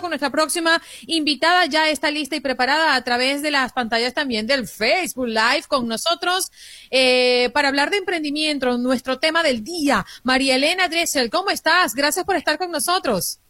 con 0.00 0.10
nuestra 0.10 0.30
próxima 0.30 0.80
invitada 1.06 1.66
ya 1.66 1.88
está 1.90 2.10
lista 2.10 2.36
y 2.36 2.40
preparada 2.40 2.94
a 2.94 3.04
través 3.04 3.42
de 3.42 3.50
las 3.50 3.72
pantallas 3.72 4.14
también 4.14 4.46
del 4.46 4.66
Facebook 4.68 5.28
Live 5.28 5.64
con 5.68 5.88
nosotros 5.88 6.50
eh, 6.90 7.50
para 7.52 7.68
hablar 7.68 7.90
de 7.90 7.98
emprendimiento, 7.98 8.78
nuestro 8.78 9.18
tema 9.18 9.42
del 9.42 9.62
día. 9.64 10.04
María 10.22 10.56
Elena 10.56 10.88
Dressel, 10.88 11.30
¿cómo 11.30 11.50
estás? 11.50 11.94
Gracias 11.94 12.24
por 12.24 12.36
estar 12.36 12.58
con 12.58 12.70
nosotros. 12.70 13.40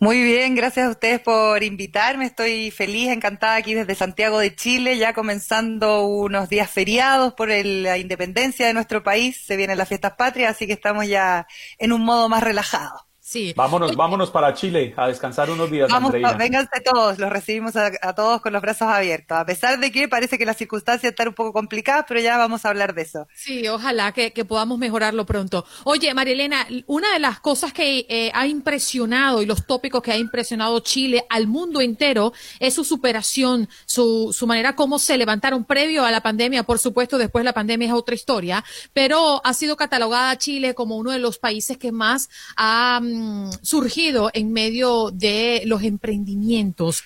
Muy 0.00 0.22
bien, 0.22 0.54
gracias 0.54 0.86
a 0.86 0.90
ustedes 0.90 1.18
por 1.18 1.64
invitarme. 1.64 2.26
Estoy 2.26 2.70
feliz, 2.70 3.08
encantada 3.08 3.56
aquí 3.56 3.74
desde 3.74 3.96
Santiago 3.96 4.38
de 4.38 4.54
Chile, 4.54 4.96
ya 4.96 5.12
comenzando 5.12 6.06
unos 6.06 6.48
días 6.48 6.70
feriados 6.70 7.34
por 7.34 7.50
el- 7.50 7.82
la 7.82 7.98
independencia 7.98 8.68
de 8.68 8.74
nuestro 8.74 9.02
país. 9.02 9.42
Se 9.44 9.56
vienen 9.56 9.76
las 9.76 9.88
fiestas 9.88 10.12
patrias, 10.16 10.54
así 10.54 10.68
que 10.68 10.72
estamos 10.74 11.08
ya 11.08 11.48
en 11.78 11.92
un 11.92 12.02
modo 12.04 12.28
más 12.28 12.44
relajado. 12.44 13.07
Sí. 13.28 13.52
Vámonos, 13.54 13.94
vámonos 13.94 14.30
para 14.30 14.54
Chile 14.54 14.94
a 14.96 15.08
descansar 15.08 15.50
unos 15.50 15.70
días, 15.70 15.90
Vamos, 15.90 16.14
Andreina. 16.14 16.32
vénganse 16.32 16.80
todos, 16.82 17.18
los 17.18 17.28
recibimos 17.28 17.76
a, 17.76 17.90
a 18.00 18.14
todos 18.14 18.40
con 18.40 18.54
los 18.54 18.62
brazos 18.62 18.88
abiertos, 18.88 19.36
a 19.36 19.44
pesar 19.44 19.78
de 19.78 19.92
que 19.92 20.08
parece 20.08 20.38
que 20.38 20.46
las 20.46 20.56
circunstancias 20.56 21.10
están 21.10 21.28
un 21.28 21.34
poco 21.34 21.52
complicadas, 21.52 22.06
pero 22.08 22.20
ya 22.20 22.38
vamos 22.38 22.64
a 22.64 22.70
hablar 22.70 22.94
de 22.94 23.02
eso. 23.02 23.28
Sí, 23.34 23.68
ojalá 23.68 24.12
que, 24.12 24.32
que 24.32 24.46
podamos 24.46 24.78
mejorarlo 24.78 25.26
pronto. 25.26 25.66
Oye, 25.84 26.14
Marilena, 26.14 26.66
una 26.86 27.12
de 27.12 27.18
las 27.18 27.38
cosas 27.40 27.74
que 27.74 28.06
eh, 28.08 28.30
ha 28.32 28.46
impresionado 28.46 29.42
y 29.42 29.46
los 29.46 29.66
tópicos 29.66 30.02
que 30.02 30.12
ha 30.12 30.16
impresionado 30.16 30.80
Chile 30.80 31.26
al 31.28 31.48
mundo 31.48 31.82
entero 31.82 32.32
es 32.60 32.72
su 32.72 32.82
superación, 32.82 33.68
su, 33.84 34.32
su 34.32 34.46
manera 34.46 34.74
como 34.74 34.98
se 34.98 35.18
levantaron 35.18 35.64
previo 35.66 36.06
a 36.06 36.10
la 36.10 36.22
pandemia. 36.22 36.62
Por 36.62 36.78
supuesto, 36.78 37.18
después 37.18 37.44
la 37.44 37.52
pandemia 37.52 37.88
es 37.88 37.92
otra 37.92 38.14
historia, 38.14 38.64
pero 38.94 39.42
ha 39.44 39.52
sido 39.52 39.76
catalogada 39.76 40.38
Chile 40.38 40.74
como 40.74 40.96
uno 40.96 41.10
de 41.10 41.18
los 41.18 41.38
países 41.38 41.76
que 41.76 41.92
más 41.92 42.30
ha 42.56 43.00
mm, 43.18 43.50
surgido 43.62 44.30
en 44.32 44.52
medio 44.52 45.10
de 45.10 45.62
los 45.64 45.82
emprendimientos 45.82 47.02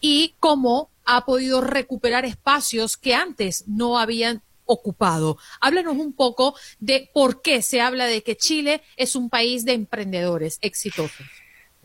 y 0.00 0.34
cómo 0.40 0.90
ha 1.04 1.24
podido 1.24 1.60
recuperar 1.60 2.24
espacios 2.24 2.96
que 2.96 3.14
antes 3.14 3.64
no 3.66 3.98
habían 3.98 4.42
ocupado. 4.66 5.38
Háblanos 5.60 5.96
un 5.96 6.12
poco 6.12 6.54
de 6.80 7.10
por 7.12 7.42
qué 7.42 7.62
se 7.62 7.80
habla 7.80 8.06
de 8.06 8.22
que 8.22 8.36
Chile 8.36 8.82
es 8.96 9.14
un 9.16 9.28
país 9.28 9.64
de 9.64 9.72
emprendedores 9.72 10.58
exitosos. 10.62 11.26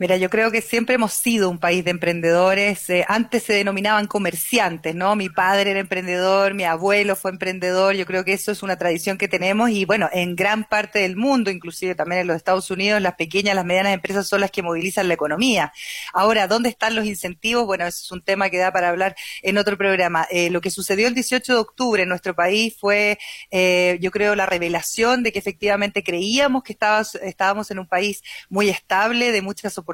Mira, 0.00 0.16
yo 0.16 0.30
creo 0.30 0.50
que 0.50 0.62
siempre 0.62 0.94
hemos 0.94 1.12
sido 1.12 1.50
un 1.50 1.58
país 1.58 1.84
de 1.84 1.90
emprendedores. 1.90 2.88
Eh, 2.88 3.04
antes 3.06 3.42
se 3.42 3.52
denominaban 3.52 4.06
comerciantes, 4.06 4.94
¿no? 4.94 5.14
Mi 5.14 5.28
padre 5.28 5.72
era 5.72 5.80
emprendedor, 5.80 6.54
mi 6.54 6.64
abuelo 6.64 7.16
fue 7.16 7.30
emprendedor. 7.30 7.94
Yo 7.94 8.06
creo 8.06 8.24
que 8.24 8.32
eso 8.32 8.50
es 8.50 8.62
una 8.62 8.78
tradición 8.78 9.18
que 9.18 9.28
tenemos 9.28 9.68
y 9.68 9.84
bueno, 9.84 10.08
en 10.10 10.36
gran 10.36 10.64
parte 10.64 11.00
del 11.00 11.16
mundo, 11.16 11.50
inclusive 11.50 11.94
también 11.94 12.22
en 12.22 12.28
los 12.28 12.36
Estados 12.36 12.70
Unidos, 12.70 13.02
las 13.02 13.16
pequeñas, 13.16 13.54
las 13.54 13.66
medianas 13.66 13.92
empresas 13.92 14.26
son 14.26 14.40
las 14.40 14.50
que 14.50 14.62
movilizan 14.62 15.06
la 15.06 15.12
economía. 15.12 15.70
Ahora, 16.14 16.46
¿dónde 16.46 16.70
están 16.70 16.94
los 16.94 17.04
incentivos? 17.04 17.66
Bueno, 17.66 17.84
eso 17.86 18.00
es 18.02 18.10
un 18.10 18.22
tema 18.22 18.48
que 18.48 18.56
da 18.56 18.72
para 18.72 18.88
hablar 18.88 19.14
en 19.42 19.58
otro 19.58 19.76
programa. 19.76 20.26
Eh, 20.30 20.48
lo 20.48 20.62
que 20.62 20.70
sucedió 20.70 21.08
el 21.08 21.14
18 21.14 21.52
de 21.52 21.58
octubre 21.58 22.04
en 22.04 22.08
nuestro 22.08 22.34
país 22.34 22.74
fue, 22.80 23.18
eh, 23.50 23.98
yo 24.00 24.10
creo, 24.10 24.34
la 24.34 24.46
revelación 24.46 25.22
de 25.22 25.30
que 25.30 25.38
efectivamente 25.40 26.02
creíamos 26.02 26.62
que 26.62 26.72
estábamos, 26.72 27.16
estábamos 27.16 27.70
en 27.70 27.80
un 27.80 27.86
país 27.86 28.22
muy 28.48 28.70
estable, 28.70 29.30
de 29.30 29.42
muchas 29.42 29.76
oportunidades, 29.76 29.89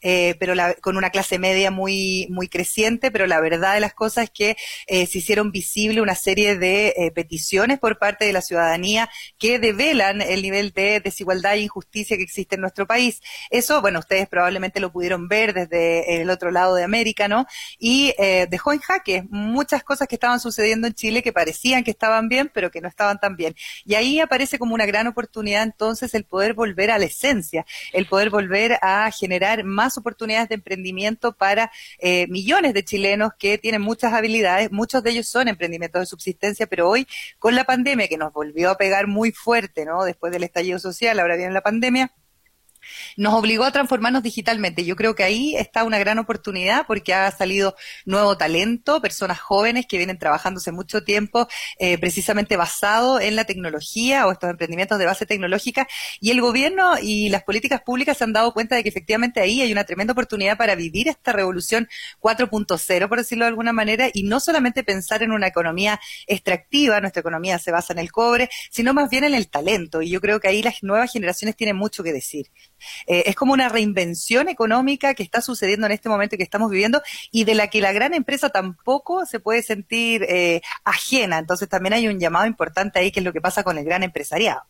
eh, 0.00 0.34
pero 0.38 0.54
la- 0.54 0.74
con 0.74 0.96
una 0.96 1.10
clase 1.10 1.38
media 1.38 1.70
muy, 1.70 2.26
muy 2.30 2.48
creciente, 2.48 3.10
pero 3.10 3.26
la 3.26 3.40
verdad 3.40 3.74
de 3.74 3.80
las 3.80 3.94
cosas 3.94 4.24
es 4.24 4.30
que 4.30 4.56
eh, 4.86 5.06
se 5.06 5.18
hicieron 5.18 5.50
visible 5.52 6.00
una 6.00 6.14
serie 6.14 6.56
de 6.58 6.94
eh, 6.96 7.10
peticiones 7.12 7.78
por 7.78 7.98
parte 7.98 8.24
de 8.24 8.32
la 8.32 8.42
ciudadanía 8.42 9.08
que 9.38 9.58
develan 9.58 10.20
el 10.22 10.42
nivel 10.42 10.72
de 10.72 11.00
desigualdad 11.00 11.54
e 11.54 11.60
injusticia 11.60 12.16
que 12.16 12.22
existe 12.22 12.54
en 12.56 12.60
nuestro 12.62 12.86
país. 12.86 13.20
Eso, 13.50 13.80
bueno, 13.80 13.98
ustedes 14.00 14.28
probablemente 14.28 14.80
lo 14.80 14.92
pudieron 14.92 15.28
ver 15.28 15.54
desde 15.54 16.20
el 16.22 16.30
otro 16.30 16.50
lado 16.50 16.74
de 16.74 16.84
América, 16.84 17.28
¿no? 17.28 17.46
Y 17.78 18.14
dejó 18.50 18.72
en 18.72 18.80
jaque 18.80 19.24
muchas 19.30 19.82
cosas 19.84 20.08
que 20.08 20.14
estaban 20.16 20.40
sucediendo 20.40 20.86
en 20.86 20.94
Chile 20.94 21.22
que 21.22 21.32
parecían 21.32 21.84
que 21.84 21.90
estaban 21.90 22.28
bien, 22.28 22.50
pero 22.52 22.70
que 22.70 22.80
no 22.80 22.88
estaban 22.88 23.18
tan 23.18 23.36
bien. 23.36 23.54
Y 23.84 23.94
ahí 23.94 24.20
aparece 24.20 24.58
como 24.58 24.74
una 24.74 24.86
gran 24.86 25.06
oportunidad 25.06 25.62
entonces 25.62 26.14
el 26.14 26.24
poder 26.24 26.54
volver 26.54 26.90
a 26.90 26.98
la 26.98 27.04
esencia, 27.06 27.66
el 27.92 28.06
poder 28.06 28.30
volver 28.30 28.67
a 28.82 29.10
generar 29.10 29.64
más 29.64 29.96
oportunidades 29.96 30.48
de 30.48 30.56
emprendimiento 30.56 31.32
para 31.32 31.70
eh, 31.98 32.26
millones 32.28 32.74
de 32.74 32.84
chilenos 32.84 33.32
que 33.38 33.58
tienen 33.58 33.82
muchas 33.82 34.12
habilidades, 34.12 34.70
muchos 34.72 35.02
de 35.02 35.10
ellos 35.10 35.28
son 35.28 35.48
emprendimientos 35.48 36.00
de 36.00 36.06
subsistencia, 36.06 36.66
pero 36.66 36.88
hoy 36.88 37.06
con 37.38 37.54
la 37.54 37.64
pandemia 37.64 38.08
que 38.08 38.18
nos 38.18 38.32
volvió 38.32 38.70
a 38.70 38.76
pegar 38.76 39.06
muy 39.06 39.32
fuerte, 39.32 39.84
¿no? 39.84 40.04
Después 40.04 40.32
del 40.32 40.44
estallido 40.44 40.78
social, 40.78 41.18
ahora 41.20 41.36
viene 41.36 41.52
la 41.52 41.62
pandemia 41.62 42.12
nos 43.16 43.34
obligó 43.34 43.64
a 43.64 43.72
transformarnos 43.72 44.22
digitalmente. 44.22 44.84
Yo 44.84 44.96
creo 44.96 45.14
que 45.14 45.24
ahí 45.24 45.56
está 45.56 45.84
una 45.84 45.98
gran 45.98 46.18
oportunidad 46.18 46.86
porque 46.86 47.14
ha 47.14 47.30
salido 47.30 47.76
nuevo 48.04 48.36
talento, 48.36 49.00
personas 49.00 49.38
jóvenes 49.40 49.86
que 49.86 49.98
vienen 49.98 50.18
trabajando 50.18 50.58
hace 50.58 50.72
mucho 50.72 51.04
tiempo 51.04 51.48
eh, 51.78 51.98
precisamente 51.98 52.56
basado 52.56 53.20
en 53.20 53.36
la 53.36 53.44
tecnología 53.44 54.26
o 54.26 54.32
estos 54.32 54.50
emprendimientos 54.50 54.98
de 54.98 55.06
base 55.06 55.26
tecnológica 55.26 55.86
y 56.20 56.30
el 56.30 56.40
gobierno 56.40 56.94
y 57.00 57.28
las 57.28 57.42
políticas 57.44 57.82
públicas 57.82 58.16
se 58.16 58.24
han 58.24 58.32
dado 58.32 58.52
cuenta 58.52 58.76
de 58.76 58.82
que 58.82 58.88
efectivamente 58.88 59.40
ahí 59.40 59.60
hay 59.60 59.72
una 59.72 59.84
tremenda 59.84 60.12
oportunidad 60.12 60.56
para 60.56 60.74
vivir 60.74 61.08
esta 61.08 61.32
revolución 61.32 61.88
4.0, 62.20 63.08
por 63.08 63.18
decirlo 63.18 63.44
de 63.44 63.50
alguna 63.50 63.72
manera, 63.72 64.08
y 64.12 64.22
no 64.24 64.40
solamente 64.40 64.84
pensar 64.84 65.22
en 65.22 65.32
una 65.32 65.46
economía 65.46 66.00
extractiva, 66.26 67.00
nuestra 67.00 67.20
economía 67.20 67.58
se 67.58 67.72
basa 67.72 67.92
en 67.92 67.98
el 67.98 68.12
cobre, 68.12 68.48
sino 68.70 68.94
más 68.94 69.10
bien 69.10 69.24
en 69.24 69.34
el 69.34 69.48
talento. 69.48 70.02
Y 70.02 70.10
yo 70.10 70.20
creo 70.20 70.40
que 70.40 70.48
ahí 70.48 70.62
las 70.62 70.82
nuevas 70.82 71.12
generaciones 71.12 71.56
tienen 71.56 71.76
mucho 71.76 72.02
que 72.02 72.12
decir. 72.12 72.46
Eh, 73.06 73.24
es 73.26 73.34
como 73.34 73.52
una 73.52 73.68
reinvención 73.68 74.48
económica 74.48 75.14
que 75.14 75.22
está 75.22 75.40
sucediendo 75.40 75.86
en 75.86 75.92
este 75.92 76.08
momento 76.08 76.34
y 76.34 76.38
que 76.38 76.44
estamos 76.44 76.70
viviendo 76.70 77.02
y 77.30 77.44
de 77.44 77.54
la 77.54 77.68
que 77.68 77.80
la 77.80 77.92
gran 77.92 78.14
empresa 78.14 78.50
tampoco 78.50 79.26
se 79.26 79.40
puede 79.40 79.62
sentir 79.62 80.24
eh, 80.28 80.62
ajena. 80.84 81.38
Entonces 81.38 81.68
también 81.68 81.92
hay 81.94 82.08
un 82.08 82.18
llamado 82.18 82.46
importante 82.46 82.98
ahí 82.98 83.10
que 83.10 83.20
es 83.20 83.24
lo 83.24 83.32
que 83.32 83.40
pasa 83.40 83.62
con 83.62 83.78
el 83.78 83.84
gran 83.84 84.02
empresariado. 84.02 84.62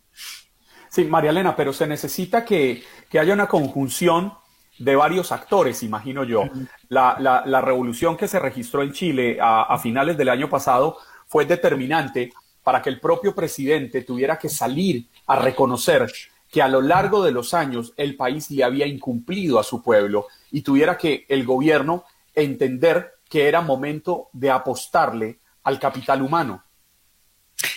Sí, 0.90 1.04
María 1.04 1.30
Elena, 1.30 1.54
pero 1.54 1.72
se 1.72 1.86
necesita 1.86 2.44
que, 2.44 2.82
que 3.10 3.18
haya 3.18 3.34
una 3.34 3.46
conjunción 3.46 4.32
de 4.78 4.96
varios 4.96 5.32
actores, 5.32 5.82
imagino 5.82 6.24
yo. 6.24 6.44
La, 6.88 7.16
la- 7.18 7.42
la 7.44 7.60
revolución 7.60 8.16
que 8.16 8.28
se 8.28 8.38
registró 8.38 8.82
en 8.82 8.92
Chile 8.92 9.38
a, 9.40 9.62
a 9.64 9.78
finales 9.78 10.16
del 10.16 10.28
año 10.28 10.48
pasado 10.48 10.96
fue 11.26 11.44
determinante 11.44 12.32
para 12.62 12.80
que 12.80 12.88
el 12.90 13.00
propio 13.00 13.34
presidente 13.34 14.02
tuviera 14.02 14.38
que 14.38 14.48
salir 14.48 15.06
a 15.26 15.36
reconocer 15.36 16.06
que 16.50 16.62
a 16.62 16.68
lo 16.68 16.80
largo 16.80 17.22
de 17.22 17.32
los 17.32 17.54
años 17.54 17.92
el 17.96 18.16
país 18.16 18.50
le 18.50 18.64
había 18.64 18.86
incumplido 18.86 19.58
a 19.58 19.64
su 19.64 19.82
pueblo 19.82 20.26
y 20.50 20.62
tuviera 20.62 20.96
que 20.96 21.26
el 21.28 21.44
gobierno 21.44 22.04
entender 22.34 23.14
que 23.28 23.48
era 23.48 23.60
momento 23.60 24.28
de 24.32 24.50
apostarle 24.50 25.40
al 25.64 25.78
capital 25.78 26.22
humano. 26.22 26.64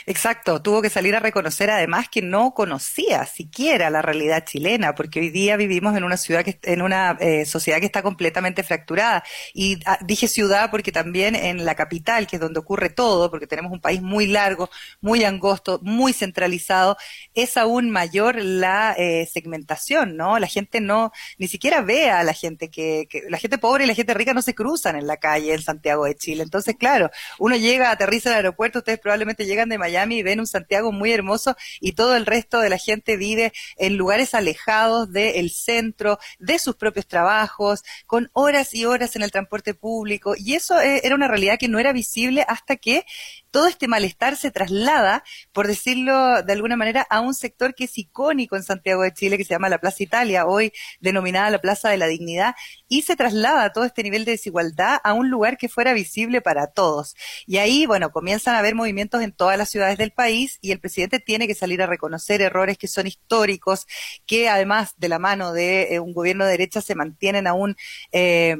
Exacto, 0.05 0.61
tuvo 0.61 0.81
que 0.81 0.89
salir 0.89 1.15
a 1.15 1.19
reconocer 1.19 1.69
además 1.71 2.07
que 2.09 2.21
no 2.21 2.53
conocía 2.53 3.25
siquiera 3.25 3.89
la 3.89 4.01
realidad 4.01 4.45
chilena, 4.45 4.93
porque 4.93 5.19
hoy 5.19 5.29
día 5.29 5.57
vivimos 5.57 5.95
en 5.97 6.03
una 6.03 6.17
ciudad 6.17 6.43
que 6.43 6.59
en 6.63 6.81
una 6.83 7.17
eh, 7.19 7.45
sociedad 7.45 7.79
que 7.79 7.85
está 7.87 8.03
completamente 8.03 8.63
fracturada. 8.63 9.23
Y 9.53 9.79
ah, 9.85 9.97
dije 10.01 10.27
ciudad 10.27 10.69
porque 10.69 10.91
también 10.91 11.35
en 11.35 11.65
la 11.65 11.75
capital, 11.75 12.27
que 12.27 12.35
es 12.35 12.39
donde 12.39 12.59
ocurre 12.59 12.89
todo, 12.89 13.31
porque 13.31 13.47
tenemos 13.47 13.71
un 13.71 13.81
país 13.81 14.01
muy 14.01 14.27
largo, 14.27 14.69
muy 15.01 15.23
angosto, 15.23 15.79
muy 15.81 16.13
centralizado, 16.13 16.97
es 17.33 17.57
aún 17.57 17.89
mayor 17.89 18.35
la 18.41 18.93
eh, 18.97 19.27
segmentación, 19.31 20.15
¿no? 20.15 20.37
La 20.37 20.47
gente 20.47 20.79
no, 20.79 21.11
ni 21.39 21.47
siquiera 21.47 21.81
ve 21.81 22.11
a 22.11 22.23
la 22.23 22.33
gente 22.33 22.69
que, 22.69 23.07
que 23.09 23.23
la 23.29 23.37
gente 23.39 23.57
pobre 23.57 23.85
y 23.85 23.87
la 23.87 23.95
gente 23.95 24.13
rica 24.13 24.33
no 24.33 24.41
se 24.43 24.53
cruzan 24.55 24.95
en 24.95 25.07
la 25.07 25.17
calle 25.17 25.53
en 25.53 25.61
Santiago 25.63 26.05
de 26.05 26.15
Chile. 26.15 26.43
Entonces, 26.43 26.75
claro, 26.77 27.09
uno 27.39 27.55
llega, 27.55 27.89
aterriza 27.91 28.29
al 28.29 28.35
aeropuerto, 28.35 28.79
ustedes 28.79 28.99
probablemente 28.99 29.45
llegan 29.45 29.70
de 29.71 29.77
Miami 29.77 29.91
Miami, 29.91 30.23
ven 30.23 30.39
un 30.39 30.47
Santiago 30.47 30.91
muy 30.93 31.11
hermoso 31.11 31.55
y 31.81 31.91
todo 31.91 32.15
el 32.15 32.25
resto 32.25 32.59
de 32.61 32.69
la 32.69 32.77
gente 32.77 33.17
vive 33.17 33.51
en 33.77 33.97
lugares 33.97 34.33
alejados 34.33 35.11
del 35.11 35.51
centro, 35.51 36.17
de 36.39 36.59
sus 36.59 36.75
propios 36.75 37.07
trabajos, 37.07 37.83
con 38.07 38.29
horas 38.33 38.73
y 38.73 38.85
horas 38.85 39.15
en 39.17 39.23
el 39.23 39.31
transporte 39.31 39.73
público. 39.73 40.33
Y 40.37 40.53
eso 40.53 40.79
eh, 40.79 41.01
era 41.03 41.15
una 41.15 41.27
realidad 41.27 41.59
que 41.59 41.67
no 41.67 41.77
era 41.77 41.91
visible 41.91 42.45
hasta 42.47 42.77
que 42.77 43.05
todo 43.51 43.67
este 43.67 43.87
malestar 43.87 44.37
se 44.37 44.49
traslada, 44.49 45.23
por 45.51 45.67
decirlo 45.67 46.41
de 46.41 46.53
alguna 46.53 46.77
manera, 46.77 47.05
a 47.09 47.19
un 47.19 47.33
sector 47.33 47.75
que 47.75 47.83
es 47.83 47.97
icónico 47.97 48.55
en 48.55 48.63
Santiago 48.63 49.03
de 49.03 49.13
Chile, 49.13 49.37
que 49.37 49.43
se 49.43 49.53
llama 49.53 49.69
la 49.69 49.77
Plaza 49.79 50.03
Italia, 50.03 50.45
hoy 50.45 50.71
denominada 51.01 51.49
la 51.49 51.59
Plaza 51.59 51.89
de 51.89 51.97
la 51.97 52.07
Dignidad, 52.07 52.55
y 52.87 53.03
se 53.03 53.15
traslada 53.15 53.73
todo 53.73 53.85
este 53.85 54.03
nivel 54.03 54.25
de 54.25 54.31
desigualdad 54.31 54.99
a 55.03 55.13
un 55.13 55.29
lugar 55.29 55.57
que 55.57 55.69
fuera 55.69 55.93
visible 55.93 56.41
para 56.41 56.67
todos. 56.67 57.15
Y 57.45 57.57
ahí, 57.57 57.85
bueno, 57.85 58.11
comienzan 58.11 58.55
a 58.55 58.59
haber 58.59 58.75
movimientos 58.75 59.21
en 59.21 59.33
todas 59.33 59.57
las 59.57 59.69
ciudades 59.69 59.97
del 59.97 60.11
país 60.11 60.57
y 60.61 60.71
el 60.71 60.79
presidente 60.79 61.19
tiene 61.19 61.47
que 61.47 61.55
salir 61.55 61.81
a 61.81 61.87
reconocer 61.87 62.41
errores 62.41 62.77
que 62.77 62.87
son 62.87 63.07
históricos, 63.07 63.85
que 64.25 64.49
además 64.49 64.93
de 64.97 65.09
la 65.09 65.19
mano 65.19 65.51
de 65.53 65.93
eh, 65.93 65.99
un 65.99 66.13
gobierno 66.13 66.45
de 66.45 66.51
derecha 66.51 66.81
se 66.81 66.95
mantienen 66.95 67.47
aún 67.47 67.75
eh, 68.11 68.57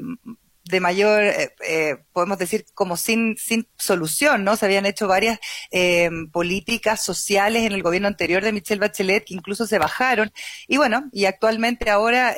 de 0.63 0.79
mayor, 0.79 1.23
eh, 1.23 1.53
eh, 1.67 1.97
podemos 2.13 2.37
decir, 2.37 2.65
como 2.73 2.97
sin, 2.97 3.37
sin 3.37 3.67
solución, 3.77 4.43
¿no? 4.43 4.55
Se 4.55 4.65
habían 4.65 4.85
hecho 4.85 5.07
varias 5.07 5.39
eh, 5.71 6.09
políticas 6.31 7.03
sociales 7.03 7.63
en 7.63 7.73
el 7.73 7.83
gobierno 7.83 8.07
anterior 8.07 8.43
de 8.43 8.53
Michelle 8.53 8.79
Bachelet 8.79 9.25
que 9.25 9.33
incluso 9.33 9.65
se 9.65 9.79
bajaron. 9.79 10.31
Y 10.67 10.77
bueno, 10.77 11.09
y 11.11 11.25
actualmente 11.25 11.89
ahora 11.89 12.35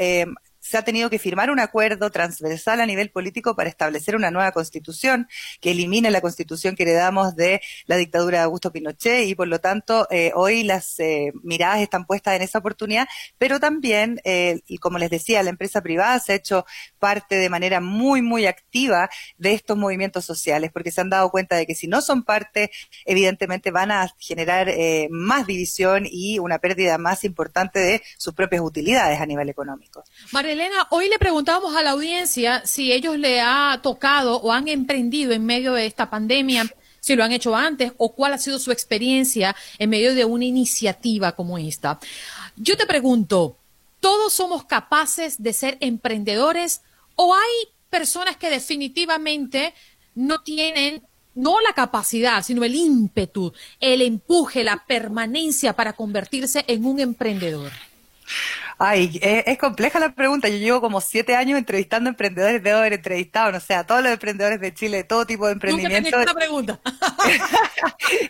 se 0.64 0.78
ha 0.78 0.82
tenido 0.82 1.09
que 1.09 1.20
firmar 1.20 1.51
un 1.51 1.59
acuerdo 1.59 2.09
transversal 2.09 2.80
a 2.80 2.86
nivel 2.86 3.11
político 3.11 3.53
para 3.53 3.70
establecer 3.70 4.16
una 4.16 4.32
nueva 4.32 4.53
constitución 4.53 5.28
que 5.59 5.72
elimine 5.72 6.09
la 6.09 6.22
constitución 6.22 6.76
que 6.76 6.84
heredamos 6.84 7.36
de 7.36 7.61
la 7.86 7.97
dictadura 7.97 8.38
de 8.38 8.43
Augusto 8.45 8.72
Pinochet 8.72 9.28
y 9.28 9.36
por 9.36 9.49
lo 9.49 9.59
tanto 9.59 10.07
eh, 10.09 10.32
hoy 10.36 10.64
las 10.64 10.97
eh, 11.01 11.34
miradas 11.43 11.82
están 11.82 12.05
puestas 12.05 12.38
en 12.38 12.43
esa 12.43 12.59
oportunidad, 12.59 13.07
pero 13.38 13.59
también, 13.59 14.22
eh, 14.24 14.61
y 14.66 14.78
como 14.78 14.97
les 14.99 15.09
decía, 15.09 15.43
la 15.43 15.49
empresa 15.49 15.82
privada 15.82 16.18
se 16.20 16.32
ha 16.32 16.36
hecho 16.36 16.66
parte 16.97 17.36
de 17.36 17.49
manera 17.49 17.82
muy, 17.82 18.22
muy 18.22 18.45
activa 18.45 19.09
de 19.38 19.53
estos 19.53 19.78
movimientos 19.78 20.24
sociales, 20.24 20.72
porque 20.72 20.91
se 20.91 21.01
han 21.01 21.09
dado 21.09 21.30
cuenta 21.30 21.57
de 21.57 21.66
que 21.66 21.76
si 21.76 21.88
no 21.88 22.01
son 22.01 22.24
parte, 22.24 22.72
evidentemente 23.03 23.70
van 23.72 23.91
a 23.91 24.09
generar 24.18 24.74
más 25.09 25.45
división 25.45 26.07
y 26.09 26.39
una 26.39 26.59
pérdida 26.59 26.97
más 26.97 27.26
importante 27.26 27.80
de 27.80 28.01
sus 28.18 28.34
propias 28.34 28.61
utilidades 28.61 29.20
a 29.20 29.26
nivel 29.26 29.49
económico. 29.49 30.05
Elena, 30.54 30.88
hoy 30.91 31.10
le 31.10 31.18
preguntábamos 31.18 31.76
a 31.76 31.82
la 31.82 31.91
audiencia 31.91 32.64
si 32.64 32.91
ellos 32.91 33.18
le 33.18 33.41
ha 33.41 33.80
tocado 33.82 34.38
o 34.38 34.51
han 34.51 34.68
emprendido 34.68 35.32
en 35.32 35.43
medio 35.43 35.74
de 35.74 35.88
esta 35.88 36.12
pandemia, 36.12 36.72
si 36.99 37.16
lo 37.16 37.24
han 37.24 37.32
hecho 37.32 37.56
antes 37.56 37.91
o 37.97 38.14
cuál 38.14 38.34
ha 38.34 38.38
sido 38.38 38.60
su 38.60 38.72
experiencia 38.72 39.56
en 39.80 39.89
medio 39.89 40.14
de 40.14 40.26
una 40.26 40.45
iniciativa 40.45 41.32
como 41.32 41.58
esta. 41.58 41.99
Yo 42.56 42.78
te 42.78 42.86
pregunto, 42.86 43.58
¿todos 43.99 44.32
somos 44.32 44.64
capaces 44.66 45.41
de 45.41 45.54
ser 45.54 45.78
emprendedores 45.80 46.82
o 47.16 47.34
hay 47.34 47.70
personas 47.89 48.38
que 48.38 48.51
definitivamente 48.51 49.74
no 50.14 50.41
tienen 50.41 51.01
no 51.34 51.62
la 51.62 51.74
capacidad, 51.74 52.43
sino 52.43 52.64
el 52.64 52.76
ímpetu, 52.76 53.54
el 53.80 54.04
empuje, 54.04 54.64
la 54.64 54.86
permanencia 54.86 55.74
para 55.74 55.93
convertirse 55.93 56.64
en 56.68 56.86
un 56.86 56.99
emprendedor? 56.99 57.72
Ay, 58.78 59.19
es, 59.21 59.57
compleja 59.57 59.99
la 59.99 60.13
pregunta. 60.13 60.49
Yo 60.49 60.57
llevo 60.57 60.82
como 60.82 61.01
siete 61.01 61.36
años 61.36 61.57
entrevistando 61.57 62.09
emprendedores, 62.09 62.61
debo 62.63 62.80
haber 62.80 62.93
entrevistado, 62.93 63.51
no 63.51 63.59
sé, 63.59 63.74
a 63.74 63.86
todos 63.86 64.03
los 64.03 64.11
emprendedores 64.11 64.59
de 64.59 64.74
Chile, 64.74 64.97
de 64.97 65.03
todo 65.03 65.26
tipo 65.26 65.45
de 65.47 65.53
emprendimiento. 65.53 66.17
Nunca 66.17 66.34
pregunta. 66.34 66.80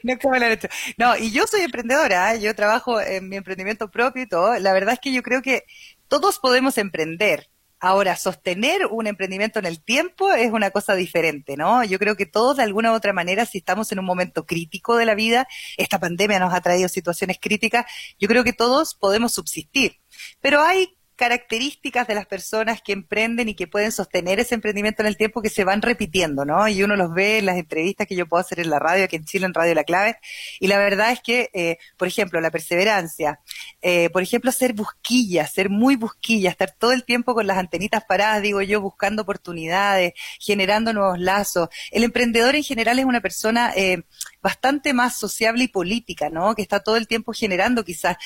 no, 0.04 0.18
¿cómo 0.20 0.36
lo 0.36 0.46
han 0.46 0.52
hecho? 0.52 0.68
no, 0.98 1.18
y 1.18 1.32
yo 1.32 1.48
soy 1.48 1.62
emprendedora, 1.62 2.34
¿eh? 2.34 2.42
yo 2.42 2.54
trabajo 2.56 3.00
en 3.00 3.30
mi 3.30 3.38
emprendimiento 3.38 3.90
propio 3.90 4.24
y 4.24 4.28
todo. 4.28 4.58
La 4.60 4.74
verdad 4.74 4.94
es 4.94 5.00
que 5.00 5.14
yo 5.14 5.24
creo 5.24 5.42
que 5.42 5.66
todos 6.08 6.40
podemos 6.40 6.78
emprender. 6.78 7.50
Ahora, 7.86 8.16
sostener 8.16 8.86
un 8.86 9.08
emprendimiento 9.08 9.60
en 9.60 9.66
el 9.66 9.84
tiempo 9.84 10.32
es 10.32 10.54
una 10.54 10.72
cosa 10.72 10.96
diferente, 10.96 11.58
¿no? 11.58 11.84
Yo 11.84 12.00
creo 12.00 12.16
que 12.16 12.26
todos 12.26 12.56
de 12.56 12.64
alguna 12.64 12.94
u 12.94 12.96
otra 12.96 13.12
manera, 13.12 13.46
si 13.46 13.58
estamos 13.58 13.92
en 13.92 14.00
un 14.00 14.06
momento 14.06 14.46
crítico 14.46 14.96
de 14.96 15.06
la 15.06 15.16
vida, 15.16 15.50
esta 15.76 16.00
pandemia 16.00 16.40
nos 16.40 16.54
ha 16.54 16.62
traído 16.62 16.88
situaciones 16.88 17.40
críticas, 17.42 17.86
yo 18.18 18.30
creo 18.30 18.46
que 18.46 18.54
todos 18.54 18.96
podemos 18.96 19.34
subsistir. 19.34 19.98
Pero 20.40 20.62
hay 20.62 20.96
características 21.16 22.08
de 22.08 22.16
las 22.16 22.26
personas 22.26 22.82
que 22.82 22.92
emprenden 22.92 23.50
y 23.50 23.56
que 23.56 23.68
pueden 23.68 23.92
sostener 23.92 24.40
ese 24.40 24.56
emprendimiento 24.56 25.02
en 25.02 25.08
el 25.08 25.18
tiempo 25.18 25.42
que 25.42 25.50
se 25.50 25.64
van 25.64 25.82
repitiendo, 25.82 26.46
¿no? 26.46 26.68
Y 26.68 26.84
uno 26.84 26.96
los 26.96 27.14
ve 27.14 27.40
en 27.40 27.46
las 27.46 27.58
entrevistas 27.58 28.08
que 28.08 28.16
yo 28.16 28.28
puedo 28.28 28.42
hacer 28.42 28.60
en 28.60 28.70
la 28.70 28.80
radio, 28.80 29.06
aquí 29.06 29.16
en 29.16 29.26
Chile, 29.26 29.46
en 29.46 29.54
Radio 29.54 29.76
La 29.76 29.84
Clave, 29.84 30.18
y 30.60 30.68
la 30.68 30.78
verdad 30.78 31.12
es 31.12 31.22
que, 31.22 31.50
eh, 31.54 31.78
por 31.98 32.08
ejemplo, 32.08 32.42
la 32.42 32.52
perseverancia, 32.52 33.40
eh, 33.82 34.10
por 34.10 34.24
ejemplo, 34.24 34.52
ser 34.52 34.74
busquilla, 34.74 35.48
ser 35.48 35.70
muy 35.70 35.96
busquilla, 35.96 36.50
estar 36.50 36.72
todo 36.72 36.92
el 36.92 37.04
tiempo 37.04 37.34
con 37.34 37.48
las 37.48 37.58
antenitas 37.58 38.04
paradas, 38.06 38.42
digo 38.42 38.62
yo, 38.62 38.82
buscando 38.82 39.22
oportunidades, 39.22 40.14
generando 40.40 40.94
nuevos 40.94 41.20
lazos. 41.20 41.70
El 41.92 42.04
emprendedor 42.04 42.56
en 42.56 42.64
general 42.64 43.00
es 43.00 43.06
una 43.06 43.22
persona 43.22 43.74
eh, 43.76 44.04
bastante 44.42 44.94
más 44.94 45.18
sociable 45.18 45.66
y 45.66 45.68
política, 45.68 46.30
¿no? 46.30 46.56
Que 46.56 46.62
está 46.62 46.80
todo 46.80 46.98
el 46.98 47.08
tiempo 47.08 47.34
generando 47.34 47.84
quizás 47.84 48.18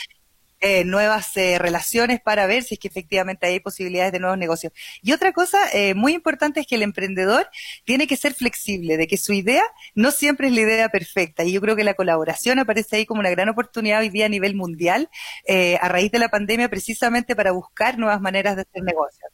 eh, 0.60 0.84
nuevas 0.86 1.38
eh, 1.38 1.60
relaciones 1.60 2.20
para 2.20 2.48
ver 2.48 2.64
si 2.64 2.76
es 2.76 2.80
que 2.80 2.88
efectivamente 2.88 3.46
hay 3.46 3.60
posibilidades 3.60 4.12
de 4.12 4.20
nuevos 4.20 4.40
negocios. 4.40 4.74
Y 5.04 5.12
otra 5.12 5.32
cosa 5.32 5.58
eh, 5.72 5.94
muy 5.94 6.14
importante 6.14 6.60
es 6.62 6.68
que 6.68 6.76
el 6.76 6.82
emprendedor 6.82 7.48
tiene 7.86 8.08
que 8.08 8.18
ser 8.18 8.34
flexible, 8.34 8.98
de 8.98 9.08
que 9.08 9.18
su 9.18 9.34
idea 9.34 9.64
no 9.94 10.12
siempre 10.12 10.48
es 10.48 10.54
la 10.54 10.62
idea 10.62 10.90
perfecta. 10.90 11.44
Y 11.44 11.52
yo 11.54 11.62
creo 11.62 11.76
que 11.76 11.84
la 11.84 11.94
colaboración 11.94 12.60
aparece 12.60 12.98
ahí 12.98 13.06
como 13.06 13.20
una 13.20 13.30
gran 13.30 13.50
oportunidad 13.50 14.00
hoy 14.00 14.10
día 14.10 14.26
a 14.26 14.30
nivel 14.30 14.56
mundial, 14.56 15.10
a 15.82 15.88
raíz 15.90 16.12
de 16.12 16.20
la 16.20 16.30
pandemia, 16.30 16.70
precisamente 16.70 17.36
para 17.36 17.52
buscar 17.52 17.98
nuevas 17.98 18.22
maneras 18.22 18.56
de 18.56 18.64
hacer 18.64 18.84
negocios. 18.84 19.32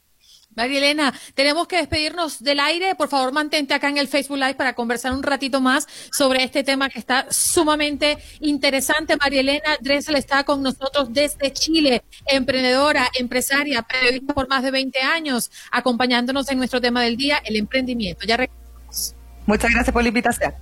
María 0.56 0.78
Elena, 0.78 1.14
tenemos 1.34 1.66
que 1.66 1.76
despedirnos 1.76 2.42
del 2.42 2.60
aire. 2.60 2.94
Por 2.94 3.08
favor, 3.08 3.32
mantente 3.32 3.74
acá 3.74 3.88
en 3.88 3.98
el 3.98 4.08
Facebook 4.08 4.38
Live 4.38 4.54
para 4.54 4.74
conversar 4.74 5.12
un 5.12 5.22
ratito 5.22 5.60
más 5.60 5.86
sobre 6.12 6.42
este 6.44 6.62
tema 6.62 6.88
que 6.88 6.98
está 6.98 7.26
sumamente 7.30 8.18
interesante. 8.40 9.16
María 9.16 9.40
Elena 9.40 9.76
Dressel 9.80 10.16
está 10.16 10.44
con 10.44 10.62
nosotros 10.62 11.12
desde 11.12 11.52
Chile, 11.52 12.04
emprendedora, 12.26 13.08
empresaria, 13.18 13.82
periodista 13.82 14.34
por 14.34 14.48
más 14.48 14.62
de 14.62 14.70
20 14.70 15.00
años, 15.00 15.50
acompañándonos 15.70 16.50
en 16.50 16.58
nuestro 16.58 16.80
tema 16.80 17.02
del 17.02 17.16
día, 17.16 17.38
el 17.44 17.56
emprendimiento. 17.56 18.26
Ya. 18.26 18.38
Muchas 19.46 19.70
gracias 19.70 19.92
por 19.92 20.02
la 20.02 20.08
invitación. 20.08 20.54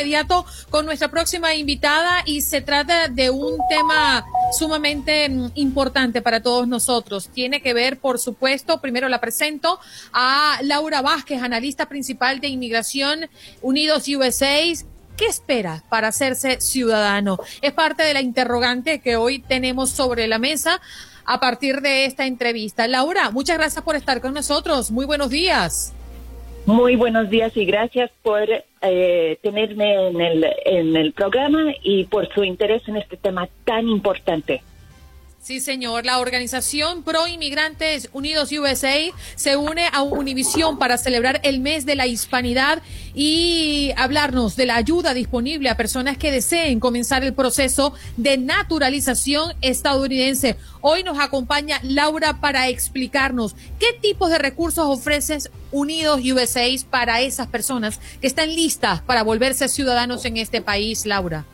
Inmediato 0.00 0.46
con 0.70 0.86
nuestra 0.86 1.08
próxima 1.08 1.54
invitada 1.54 2.22
y 2.24 2.40
se 2.40 2.62
trata 2.62 3.08
de 3.08 3.28
un 3.28 3.58
tema 3.68 4.24
sumamente 4.56 5.28
mm, 5.28 5.52
importante 5.56 6.22
para 6.22 6.42
todos 6.42 6.66
nosotros. 6.66 7.28
Tiene 7.28 7.60
que 7.60 7.74
ver, 7.74 7.98
por 7.98 8.18
supuesto, 8.18 8.80
primero 8.80 9.08
la 9.08 9.20
presento 9.20 9.78
a 10.12 10.58
Laura 10.62 11.02
Vázquez, 11.02 11.42
analista 11.42 11.86
principal 11.86 12.40
de 12.40 12.48
Inmigración 12.48 13.28
Unidos 13.60 14.08
USA. 14.08 14.60
¿Qué 15.16 15.26
espera 15.26 15.84
para 15.90 16.08
hacerse 16.08 16.62
ciudadano? 16.62 17.38
Es 17.60 17.72
parte 17.72 18.02
de 18.02 18.14
la 18.14 18.22
interrogante 18.22 19.00
que 19.00 19.16
hoy 19.16 19.40
tenemos 19.40 19.90
sobre 19.90 20.26
la 20.28 20.38
mesa 20.38 20.80
a 21.26 21.40
partir 21.40 21.82
de 21.82 22.06
esta 22.06 22.26
entrevista. 22.26 22.88
Laura, 22.88 23.30
muchas 23.30 23.58
gracias 23.58 23.84
por 23.84 23.96
estar 23.96 24.22
con 24.22 24.32
nosotros. 24.32 24.90
Muy 24.90 25.04
buenos 25.04 25.28
días. 25.28 25.92
Muy 26.64 26.96
buenos 26.96 27.28
días 27.28 27.54
y 27.54 27.66
gracias 27.66 28.10
por 28.22 28.48
eh, 28.82 29.38
tenerme 29.42 30.08
en 30.08 30.20
el, 30.20 30.46
en 30.64 30.96
el 30.96 31.12
programa 31.12 31.72
y 31.82 32.04
por 32.04 32.32
su 32.32 32.44
interés 32.44 32.86
en 32.88 32.96
este 32.96 33.16
tema 33.16 33.48
tan 33.64 33.88
importante. 33.88 34.62
Sí, 35.42 35.60
señor. 35.60 36.04
La 36.04 36.18
organización 36.18 37.02
Pro 37.02 37.26
Inmigrantes 37.26 38.10
Unidos 38.12 38.52
USA 38.52 38.98
se 39.36 39.56
une 39.56 39.86
a 39.90 40.02
Univisión 40.02 40.78
para 40.78 40.98
celebrar 40.98 41.40
el 41.44 41.60
mes 41.60 41.86
de 41.86 41.96
la 41.96 42.06
hispanidad 42.06 42.82
y 43.14 43.90
hablarnos 43.96 44.54
de 44.54 44.66
la 44.66 44.76
ayuda 44.76 45.14
disponible 45.14 45.70
a 45.70 45.78
personas 45.78 46.18
que 46.18 46.30
deseen 46.30 46.78
comenzar 46.78 47.24
el 47.24 47.32
proceso 47.32 47.94
de 48.18 48.36
naturalización 48.36 49.54
estadounidense. 49.62 50.56
Hoy 50.82 51.04
nos 51.04 51.18
acompaña 51.18 51.80
Laura 51.84 52.38
para 52.42 52.68
explicarnos 52.68 53.56
qué 53.78 53.94
tipos 53.98 54.30
de 54.30 54.38
recursos 54.38 54.84
ofreces 54.84 55.50
Unidos 55.72 56.20
USA 56.22 56.66
para 56.90 57.22
esas 57.22 57.46
personas 57.46 57.98
que 58.20 58.26
están 58.26 58.54
listas 58.54 59.00
para 59.00 59.22
volverse 59.22 59.70
ciudadanos 59.70 60.26
en 60.26 60.36
este 60.36 60.60
país, 60.60 61.06
Laura. 61.06 61.46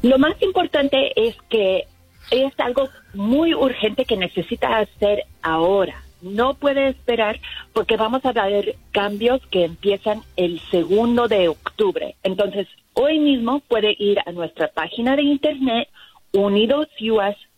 Lo 0.00 0.18
más 0.18 0.40
importante 0.40 1.12
es 1.16 1.36
que 1.50 1.86
es 2.30 2.52
algo 2.58 2.88
muy 3.12 3.54
urgente 3.54 4.04
que 4.04 4.16
necesita 4.16 4.78
hacer 4.78 5.24
ahora. 5.42 6.02
No 6.22 6.54
puede 6.54 6.88
esperar 6.88 7.38
porque 7.72 7.96
vamos 7.96 8.24
a 8.24 8.32
ver 8.32 8.76
cambios 8.92 9.44
que 9.50 9.64
empiezan 9.64 10.22
el 10.36 10.58
segundo 10.70 11.28
de 11.28 11.48
octubre. 11.48 12.16
Entonces, 12.22 12.66
hoy 12.94 13.18
mismo 13.18 13.60
puede 13.60 13.94
ir 13.98 14.18
a 14.24 14.32
nuestra 14.32 14.68
página 14.68 15.16
de 15.16 15.22
internet 15.22 15.88
unidosus.org 16.32 17.56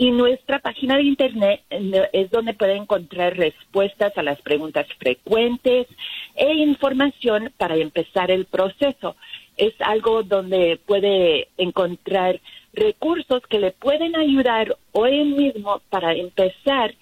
Y 0.00 0.10
nuestra 0.12 0.60
página 0.60 0.96
de 0.96 1.02
internet 1.02 1.62
eh, 1.70 2.08
es 2.12 2.30
donde 2.30 2.54
puede 2.54 2.76
encontrar 2.76 3.36
respuestas 3.36 4.16
a 4.16 4.22
las 4.22 4.40
preguntas 4.40 4.86
frecuentes 4.98 5.88
e 6.36 6.54
información 6.54 7.52
para 7.56 7.74
empezar 7.74 8.30
el 8.30 8.44
proceso. 8.44 9.16
Es 9.58 9.74
algo 9.80 10.22
donde 10.22 10.80
puede 10.86 11.48
encontrar 11.58 12.40
recursos 12.72 13.42
que 13.48 13.58
le 13.58 13.72
pueden 13.72 14.14
ayudar 14.16 14.76
hoy 14.92 15.24
mismo 15.24 15.82
para 15.90 16.14
empezar 16.14 16.94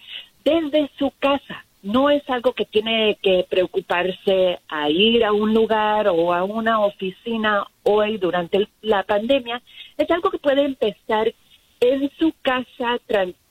desde 0.43 0.91
su 0.99 1.13
casa. 1.19 1.65
No 1.83 2.11
es 2.11 2.29
algo 2.29 2.55
que 2.55 2.65
tiene 2.65 3.19
que 3.23 3.47
preocuparse 3.49 4.59
a 4.69 4.91
ir 4.91 5.25
a 5.25 5.33
un 5.33 5.53
lugar 5.53 6.09
o 6.09 6.33
a 6.33 6.45
una 6.45 6.81
oficina 6.81 7.65
hoy 7.83 8.17
durante 8.17 8.67
la 8.81 9.03
pandemia. 9.03 9.61
Es 9.99 10.11
algo 10.11 10.31
que 10.31 10.39
puede 10.39 10.65
empezar 10.65 11.33
en 11.81 12.11
su 12.19 12.33
casa 12.43 12.99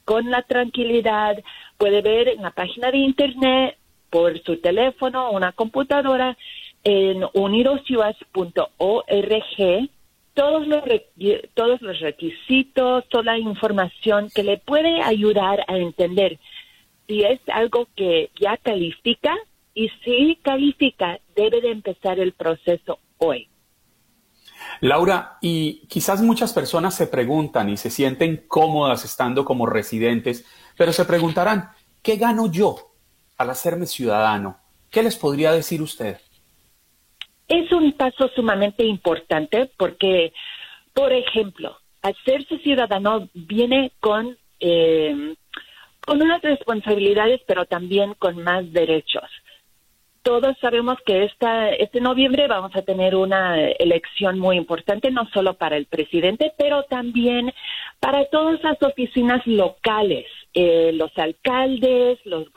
con 0.04 0.32
la 0.32 0.42
tranquilidad, 0.42 1.38
puede 1.78 2.02
ver 2.02 2.28
en 2.28 2.42
la 2.42 2.52
página 2.52 2.92
de 2.92 2.98
internet, 2.98 3.78
por 4.16 4.42
su 4.44 4.56
teléfono 4.62 5.28
o 5.28 5.36
una 5.36 5.52
computadora, 5.52 6.38
en 6.86 7.26
unidosyuas.org 7.34 9.90
todos 10.36 10.68
los, 10.68 10.84
todos 11.54 11.82
los 11.82 12.00
requisitos, 12.00 13.08
toda 13.10 13.24
la 13.24 13.40
información 13.40 14.30
que 14.34 14.44
le 14.44 14.58
puede 14.58 15.02
ayudar 15.02 15.66
a 15.68 15.78
entender 15.78 16.40
si 17.08 17.24
es 17.24 17.40
algo 17.48 17.88
que 17.96 18.30
ya 18.40 18.58
califica 18.58 19.36
y 19.74 19.90
si 20.04 20.38
califica, 20.42 21.20
debe 21.36 21.62
de 21.62 21.72
empezar 21.72 22.20
el 22.20 22.34
proceso 22.34 23.00
hoy. 23.18 23.50
Laura, 24.82 25.38
y 25.42 25.86
quizás 25.88 26.22
muchas 26.22 26.54
personas 26.54 26.96
se 26.96 27.08
preguntan 27.08 27.70
y 27.70 27.78
se 27.78 27.90
sienten 27.90 28.46
cómodas 28.48 29.06
estando 29.06 29.46
como 29.46 29.66
residentes, 29.66 30.46
pero 30.78 30.94
se 30.94 31.06
preguntarán, 31.06 31.70
¿qué 32.02 32.18
gano 32.18 32.52
yo 32.52 32.94
al 33.38 33.50
hacerme 33.50 33.86
ciudadano? 33.86 34.60
¿Qué 34.90 35.04
les 35.04 35.16
podría 35.16 35.52
decir 35.52 35.82
usted? 35.82 36.18
Es 37.48 37.72
un 37.72 37.92
paso 37.94 38.30
sumamente 38.36 38.84
importante 38.86 39.72
porque, 39.78 40.34
por 40.94 41.14
ejemplo, 41.14 41.78
hacerse 42.02 42.58
ciudadano 42.60 43.30
viene 43.34 43.92
con, 44.00 44.38
eh, 44.60 45.36
con 46.06 46.22
unas 46.22 46.42
responsabilidades, 46.42 47.42
pero 47.48 47.66
también 47.66 48.14
con 48.16 48.44
más 48.44 48.72
derechos 48.72 49.30
todos 50.26 50.58
sabemos 50.60 50.98
que 51.06 51.24
esta, 51.24 51.70
este 51.70 52.02
noviembre 52.02 52.48
vamos 52.48 52.76
a 52.76 52.82
tener 52.82 53.16
una 53.16 53.62
elección 53.62 54.40
muy 54.40 54.58
importante, 54.58 55.12
no 55.12 55.30
solo 55.32 55.54
para 55.54 55.78
el 55.78 55.86
presidente, 55.86 56.52
pero 56.58 56.82
también 56.90 57.54
para 58.00 58.26
todas 58.32 58.62
las 58.64 58.82
oficinas 58.82 59.46
locales, 59.46 60.26
eh, 60.56 60.90
los 60.96 61.16
alcaldes, 61.16 62.18
los 62.26 62.48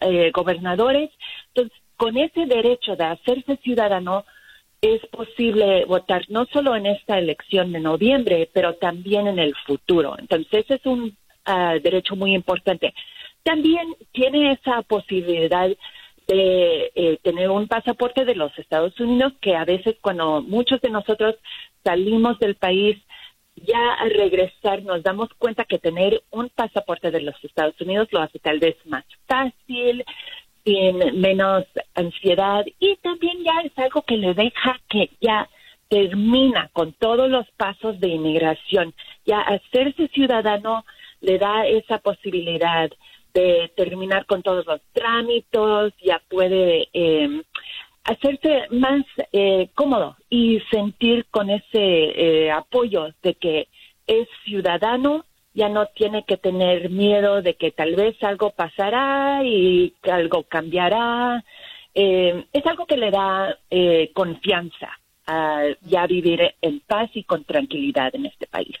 eh, 0.00 0.30
gobernadores. 0.34 1.10
Entonces, 1.54 1.78
con 1.96 2.16
ese 2.16 2.46
derecho 2.46 2.96
de 2.96 3.04
hacerse 3.04 3.56
ciudadano, 3.58 4.24
es 4.80 5.00
posible 5.06 5.84
votar 5.86 6.22
no 6.28 6.44
solo 6.46 6.76
en 6.76 6.86
esta 6.86 7.18
elección 7.18 7.72
de 7.72 7.80
noviembre, 7.80 8.50
pero 8.52 8.74
también 8.74 9.26
en 9.26 9.38
el 9.38 9.54
futuro. 9.66 10.14
Entonces, 10.18 10.64
ese 10.64 10.74
es 10.74 10.86
un 10.86 11.16
ah, 11.46 11.74
derecho 11.82 12.16
muy 12.16 12.34
importante. 12.34 12.92
También 13.42 13.94
tiene 14.12 14.52
esa 14.52 14.82
posibilidad 14.82 15.68
de 16.26 16.92
eh, 16.94 17.18
tener 17.22 17.50
un 17.50 17.66
pasaporte 17.68 18.24
de 18.24 18.34
los 18.34 18.58
Estados 18.58 18.98
Unidos 19.00 19.34
que 19.40 19.56
a 19.56 19.64
veces 19.64 19.96
cuando 20.00 20.42
muchos 20.42 20.80
de 20.80 20.90
nosotros 20.90 21.36
salimos 21.82 22.38
del 22.38 22.56
país 22.56 22.96
ya 23.56 23.94
al 24.00 24.10
regresar 24.10 24.82
nos 24.82 25.02
damos 25.02 25.28
cuenta 25.38 25.64
que 25.64 25.78
tener 25.78 26.22
un 26.30 26.48
pasaporte 26.48 27.10
de 27.10 27.20
los 27.20 27.36
Estados 27.44 27.78
Unidos 27.80 28.08
lo 28.10 28.20
hace 28.20 28.38
tal 28.38 28.58
vez 28.58 28.76
más 28.86 29.04
fácil, 29.26 30.04
sin 30.64 31.20
menos 31.20 31.64
ansiedad 31.94 32.64
y 32.78 32.96
también 32.96 33.44
ya 33.44 33.60
es 33.64 33.72
algo 33.78 34.02
que 34.02 34.16
le 34.16 34.34
deja 34.34 34.80
que 34.88 35.10
ya 35.20 35.48
termina 35.88 36.70
con 36.72 36.92
todos 36.92 37.30
los 37.30 37.46
pasos 37.52 38.00
de 38.00 38.08
inmigración. 38.08 38.94
Ya 39.26 39.40
hacerse 39.40 40.08
ciudadano 40.08 40.84
le 41.20 41.38
da 41.38 41.66
esa 41.66 41.98
posibilidad 41.98 42.90
de 43.32 43.70
terminar 43.76 44.26
con 44.26 44.42
todos 44.42 44.64
los 44.66 44.80
trámites, 44.92 45.92
ya 46.02 46.22
puede 46.28 46.88
eh, 46.92 47.42
hacerse 48.04 48.66
más 48.70 49.04
eh, 49.32 49.68
cómodo 49.74 50.16
y 50.30 50.60
sentir 50.70 51.26
con 51.30 51.50
ese 51.50 51.66
eh, 51.72 52.50
apoyo 52.50 53.08
de 53.22 53.34
que 53.34 53.68
es 54.06 54.28
ciudadano, 54.44 55.24
ya 55.54 55.68
no 55.68 55.86
tiene 55.86 56.24
que 56.24 56.36
tener 56.36 56.90
miedo 56.90 57.40
de 57.40 57.54
que 57.54 57.70
tal 57.70 57.94
vez 57.94 58.20
algo 58.22 58.50
pasará 58.50 59.42
y 59.44 59.94
algo 60.02 60.42
cambiará. 60.42 61.44
es 61.94 62.66
algo 62.66 62.86
que 62.86 62.96
le 62.96 63.10
da 63.10 63.56
confianza 64.12 64.90
a 65.26 65.62
ya 65.82 66.06
vivir 66.06 66.40
en 66.60 66.80
paz 66.80 67.10
y 67.14 67.24
con 67.24 67.44
tranquilidad 67.44 68.14
en 68.14 68.26
este 68.26 68.46
país. 68.46 68.76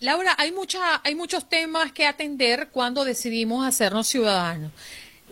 Laura, 0.00 0.34
hay, 0.36 0.50
mucha, 0.50 1.00
hay 1.04 1.14
muchos 1.14 1.48
temas 1.48 1.92
que 1.92 2.06
atender 2.06 2.70
cuando 2.72 3.04
decidimos 3.04 3.64
hacernos 3.64 4.08
ciudadanos. 4.08 4.72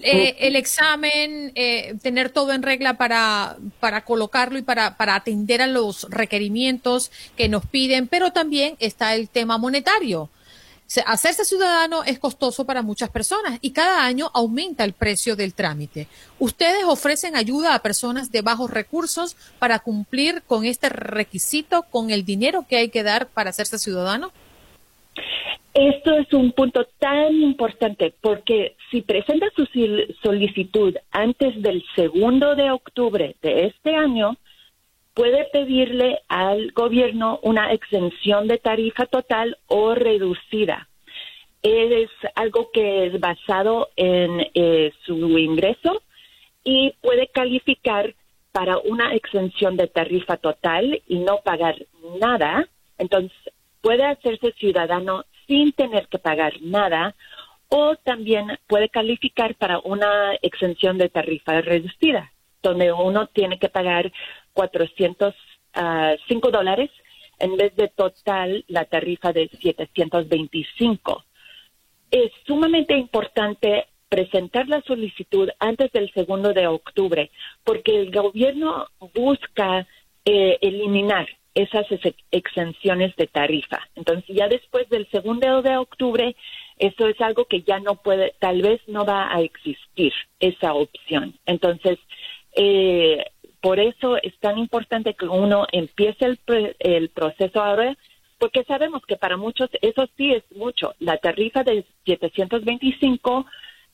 Eh, 0.02 0.36
el 0.38 0.56
examen, 0.56 1.52
eh, 1.56 1.94
tener 2.02 2.30
todo 2.30 2.52
en 2.52 2.62
regla 2.62 2.94
para, 2.94 3.56
para 3.80 4.04
colocarlo 4.04 4.58
y 4.58 4.62
para, 4.62 4.96
para 4.96 5.16
atender 5.16 5.60
a 5.60 5.66
los 5.66 6.06
requerimientos 6.08 7.10
que 7.36 7.48
nos 7.48 7.66
piden, 7.66 8.06
pero 8.06 8.30
también 8.30 8.76
está 8.78 9.14
el 9.14 9.28
tema 9.28 9.58
monetario. 9.58 10.30
Hacerse 11.06 11.44
ciudadano 11.44 12.02
es 12.02 12.18
costoso 12.18 12.66
para 12.66 12.82
muchas 12.82 13.10
personas 13.10 13.58
y 13.62 13.70
cada 13.70 14.04
año 14.04 14.28
aumenta 14.34 14.84
el 14.84 14.92
precio 14.92 15.36
del 15.36 15.54
trámite. 15.54 16.08
¿Ustedes 16.40 16.82
ofrecen 16.84 17.36
ayuda 17.36 17.74
a 17.74 17.82
personas 17.82 18.32
de 18.32 18.42
bajos 18.42 18.70
recursos 18.70 19.36
para 19.60 19.78
cumplir 19.78 20.42
con 20.42 20.64
este 20.64 20.88
requisito, 20.88 21.84
con 21.90 22.10
el 22.10 22.24
dinero 22.24 22.64
que 22.68 22.76
hay 22.76 22.88
que 22.88 23.04
dar 23.04 23.28
para 23.28 23.50
hacerse 23.50 23.78
ciudadano? 23.78 24.32
Esto 25.74 26.16
es 26.16 26.32
un 26.32 26.50
punto 26.50 26.84
tan 26.98 27.34
importante 27.36 28.12
porque 28.20 28.74
si 28.90 29.02
presenta 29.02 29.46
su 29.54 29.66
solicitud 30.20 30.96
antes 31.12 31.62
del 31.62 31.84
segundo 31.94 32.56
de 32.56 32.72
octubre 32.72 33.36
de 33.40 33.66
este 33.66 33.94
año, 33.94 34.36
puede 35.20 35.44
pedirle 35.52 36.22
al 36.28 36.72
gobierno 36.72 37.40
una 37.42 37.74
exención 37.74 38.48
de 38.48 38.56
tarifa 38.56 39.04
total 39.04 39.58
o 39.66 39.94
reducida. 39.94 40.88
Es 41.62 42.08
algo 42.36 42.70
que 42.72 43.04
es 43.04 43.20
basado 43.20 43.90
en 43.96 44.50
eh, 44.54 44.94
su 45.04 45.36
ingreso 45.36 46.00
y 46.64 46.94
puede 47.02 47.26
calificar 47.26 48.14
para 48.50 48.78
una 48.78 49.14
exención 49.14 49.76
de 49.76 49.88
tarifa 49.88 50.38
total 50.38 51.02
y 51.06 51.18
no 51.18 51.42
pagar 51.44 51.76
nada. 52.18 52.66
Entonces, 52.96 53.36
puede 53.82 54.06
hacerse 54.06 54.52
ciudadano 54.52 55.26
sin 55.46 55.72
tener 55.72 56.08
que 56.08 56.18
pagar 56.18 56.54
nada 56.62 57.14
o 57.68 57.94
también 57.94 58.58
puede 58.66 58.88
calificar 58.88 59.54
para 59.56 59.80
una 59.80 60.32
exención 60.40 60.96
de 60.96 61.10
tarifa 61.10 61.60
reducida, 61.60 62.32
donde 62.62 62.90
uno 62.90 63.26
tiene 63.26 63.58
que 63.58 63.68
pagar 63.68 64.10
405 64.52 65.32
ah, 65.74 66.16
dólares 66.50 66.90
en 67.38 67.56
vez 67.56 67.74
de 67.76 67.88
total 67.88 68.64
la 68.68 68.84
tarifa 68.84 69.32
de 69.32 69.48
725. 69.48 71.24
Es 72.10 72.30
sumamente 72.46 72.96
importante 72.96 73.86
presentar 74.08 74.68
la 74.68 74.82
solicitud 74.82 75.48
antes 75.58 75.90
del 75.92 76.12
segundo 76.12 76.52
de 76.52 76.66
octubre, 76.66 77.30
porque 77.64 77.96
el 77.96 78.10
gobierno 78.10 78.88
busca 79.14 79.86
eh, 80.24 80.58
eliminar 80.60 81.26
esas 81.54 81.86
exenciones 82.30 83.14
de 83.16 83.26
tarifa. 83.26 83.80
Entonces, 83.94 84.36
ya 84.36 84.48
después 84.48 84.88
del 84.88 85.08
segundo 85.10 85.62
de 85.62 85.76
octubre, 85.76 86.36
eso 86.78 87.08
es 87.08 87.20
algo 87.20 87.44
que 87.44 87.62
ya 87.62 87.80
no 87.80 87.96
puede, 87.96 88.34
tal 88.38 88.62
vez 88.62 88.80
no 88.86 89.04
va 89.04 89.34
a 89.34 89.40
existir 89.40 90.12
esa 90.38 90.74
opción. 90.74 91.34
Entonces, 91.46 91.98
eh, 92.56 93.24
por 93.60 93.78
eso 93.78 94.16
es 94.22 94.38
tan 94.38 94.58
importante 94.58 95.14
que 95.14 95.26
uno 95.26 95.66
empiece 95.72 96.24
el, 96.24 96.76
el 96.78 97.08
proceso 97.10 97.62
ahora, 97.62 97.96
porque 98.38 98.64
sabemos 98.64 99.02
que 99.06 99.16
para 99.16 99.36
muchos 99.36 99.68
eso 99.82 100.08
sí 100.16 100.32
es 100.32 100.44
mucho. 100.56 100.94
La 100.98 101.18
tarifa 101.18 101.62
de 101.62 101.84
725 102.06 103.46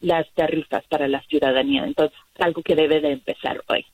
las 0.00 0.26
tarifas 0.34 0.84
para 0.88 1.08
la 1.08 1.20
ciudadanía. 1.22 1.84
Entonces, 1.84 2.16
algo 2.38 2.62
que 2.62 2.74
debe 2.74 3.00
de 3.00 3.12
empezar 3.12 3.62
hoy. 3.68 3.84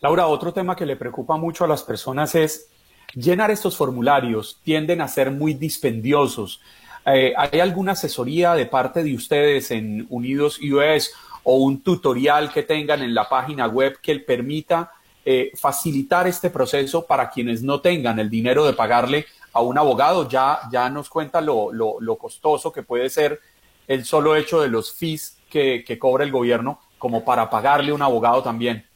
Laura, 0.00 0.26
otro 0.26 0.52
tema 0.52 0.76
que 0.76 0.86
le 0.86 0.96
preocupa 0.96 1.36
mucho 1.36 1.64
a 1.64 1.68
las 1.68 1.82
personas 1.82 2.34
es 2.34 2.70
llenar 3.14 3.50
estos 3.50 3.76
formularios, 3.76 4.60
tienden 4.62 5.00
a 5.00 5.08
ser 5.08 5.30
muy 5.30 5.54
dispendiosos. 5.54 6.60
Eh, 7.06 7.34
¿Hay 7.36 7.60
alguna 7.60 7.92
asesoría 7.92 8.54
de 8.54 8.66
parte 8.66 9.02
de 9.02 9.14
ustedes 9.14 9.70
en 9.70 10.06
Unidos 10.08 10.58
US 10.60 11.12
o 11.42 11.56
un 11.56 11.82
tutorial 11.82 12.52
que 12.52 12.62
tengan 12.62 13.02
en 13.02 13.14
la 13.14 13.28
página 13.28 13.66
web 13.66 13.98
que 14.00 14.18
permita 14.20 14.92
eh, 15.24 15.52
facilitar 15.54 16.26
este 16.26 16.50
proceso 16.50 17.06
para 17.06 17.30
quienes 17.30 17.62
no 17.62 17.80
tengan 17.80 18.18
el 18.18 18.30
dinero 18.30 18.64
de 18.64 18.72
pagarle 18.72 19.26
a 19.52 19.60
un 19.60 19.76
abogado? 19.76 20.28
Ya, 20.28 20.60
ya 20.72 20.88
nos 20.88 21.10
cuenta 21.10 21.40
lo, 21.40 21.72
lo, 21.72 22.16
costoso 22.16 22.72
que 22.72 22.82
puede 22.82 23.10
ser 23.10 23.40
el 23.86 24.04
solo 24.04 24.34
hecho 24.34 24.62
de 24.62 24.68
los 24.68 24.92
fees 24.92 25.38
que, 25.50 25.84
que 25.86 25.98
cobra 25.98 26.24
el 26.24 26.32
gobierno 26.32 26.80
como 26.98 27.22
para 27.22 27.50
pagarle 27.50 27.90
a 27.90 27.94
un 27.94 28.02
abogado 28.02 28.42
también. 28.42 28.86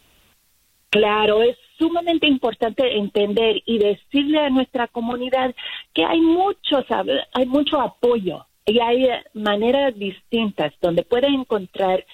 Claro, 0.91 1.43
es 1.43 1.59
sumamente 1.79 2.27
importante 2.27 2.97
entender 2.97 3.63
y 3.65 3.79
decirle 3.79 4.41
a 4.41 4.51
nuestra 4.51 4.89
comunidad 4.89 5.55
que 5.95 6.05
hay 6.05 6.21
mucho, 6.21 6.85
hay 7.33 7.47
mucho 7.47 7.81
apoyo 7.81 8.47
y 8.67 8.81
hay 8.81 9.09
maneras 9.35 9.97
distintas 9.97 10.75
donde 10.81 11.03
puede 11.03 11.29
encontrar 11.29 12.05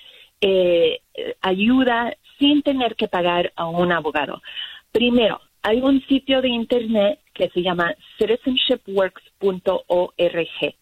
eh, 0.40 1.00
ayuda 1.40 2.16
sin 2.38 2.62
tener 2.62 2.96
que 2.96 3.08
pagar 3.08 3.52
a 3.56 3.66
un 3.66 3.92
abogado. 3.92 4.42
Primero, 4.92 5.40
hay 5.62 5.80
un 5.80 6.06
sitio 6.06 6.42
de 6.42 6.50
internet 6.50 7.20
que 7.32 7.48
se 7.48 7.62
llama 7.62 7.94
citizenshipworks.org. 8.18 10.74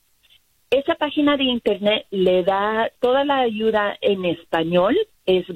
Esa 0.70 0.94
página 0.96 1.36
de 1.36 1.44
internet 1.44 2.06
le 2.10 2.42
da 2.42 2.90
toda 3.00 3.24
la 3.24 3.38
ayuda 3.40 3.96
en 4.00 4.24
español, 4.24 4.96
es 5.26 5.46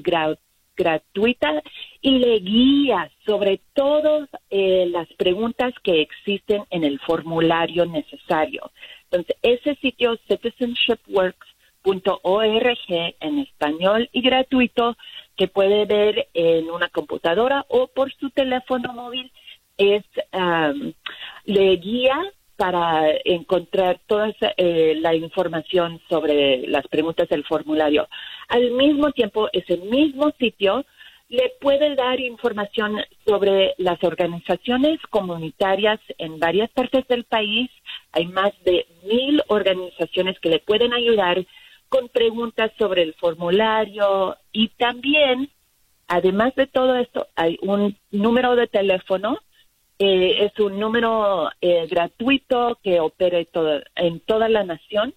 gratuita 0.77 1.61
y 2.01 2.19
le 2.19 2.39
guía 2.39 3.11
sobre 3.25 3.59
todas 3.73 4.29
eh, 4.49 4.85
las 4.89 5.11
preguntas 5.13 5.73
que 5.83 5.99
existen 6.01 6.63
en 6.69 6.85
el 6.85 6.99
formulario 6.99 7.85
necesario. 7.85 8.71
Entonces, 9.05 9.35
ese 9.41 9.75
sitio 9.75 10.17
citizenshipworks.org 10.27 13.15
en 13.19 13.39
español 13.39 14.09
y 14.13 14.21
gratuito 14.21 14.95
que 15.35 15.47
puede 15.47 15.85
ver 15.85 16.27
en 16.33 16.69
una 16.69 16.89
computadora 16.89 17.65
o 17.69 17.87
por 17.87 18.13
su 18.13 18.29
teléfono 18.29 18.93
móvil 18.93 19.31
es 19.77 20.03
le 21.45 21.75
guía 21.77 22.19
para 22.57 23.05
encontrar 23.23 23.99
toda 24.07 24.33
eh, 24.57 24.95
la 24.99 25.15
información 25.15 26.01
sobre 26.09 26.67
las 26.67 26.87
preguntas 26.87 27.29
del 27.29 27.45
formulario. 27.45 28.07
Al 28.49 28.71
mismo 28.71 29.11
tiempo, 29.11 29.47
ese 29.53 29.77
mismo 29.77 30.31
sitio 30.39 30.83
le 31.29 31.51
puede 31.59 31.95
dar 31.95 32.19
información 32.19 32.97
sobre 33.25 33.73
las 33.77 34.01
organizaciones 34.03 34.99
comunitarias 35.09 35.99
en 36.17 36.39
varias 36.39 36.69
partes 36.71 37.07
del 37.07 37.25
país. 37.25 37.69
Hay 38.13 38.25
más 38.27 38.51
de 38.63 38.85
mil 39.03 39.41
organizaciones 39.47 40.39
que 40.39 40.49
le 40.49 40.59
pueden 40.59 40.93
ayudar 40.93 41.45
con 41.89 42.09
preguntas 42.09 42.71
sobre 42.77 43.03
el 43.03 43.13
formulario 43.15 44.37
y 44.51 44.69
también, 44.69 45.49
además 46.07 46.55
de 46.55 46.67
todo 46.67 46.95
esto, 46.95 47.27
hay 47.35 47.57
un 47.61 47.97
número 48.11 48.55
de 48.55 48.67
teléfono. 48.67 49.37
Eh, 49.99 50.45
es 50.45 50.59
un 50.59 50.79
número 50.79 51.49
eh, 51.59 51.87
gratuito 51.87 52.77
que 52.83 52.99
opera 52.99 53.39
en 53.95 54.19
toda 54.19 54.47
la 54.47 54.63
nación, 54.63 55.15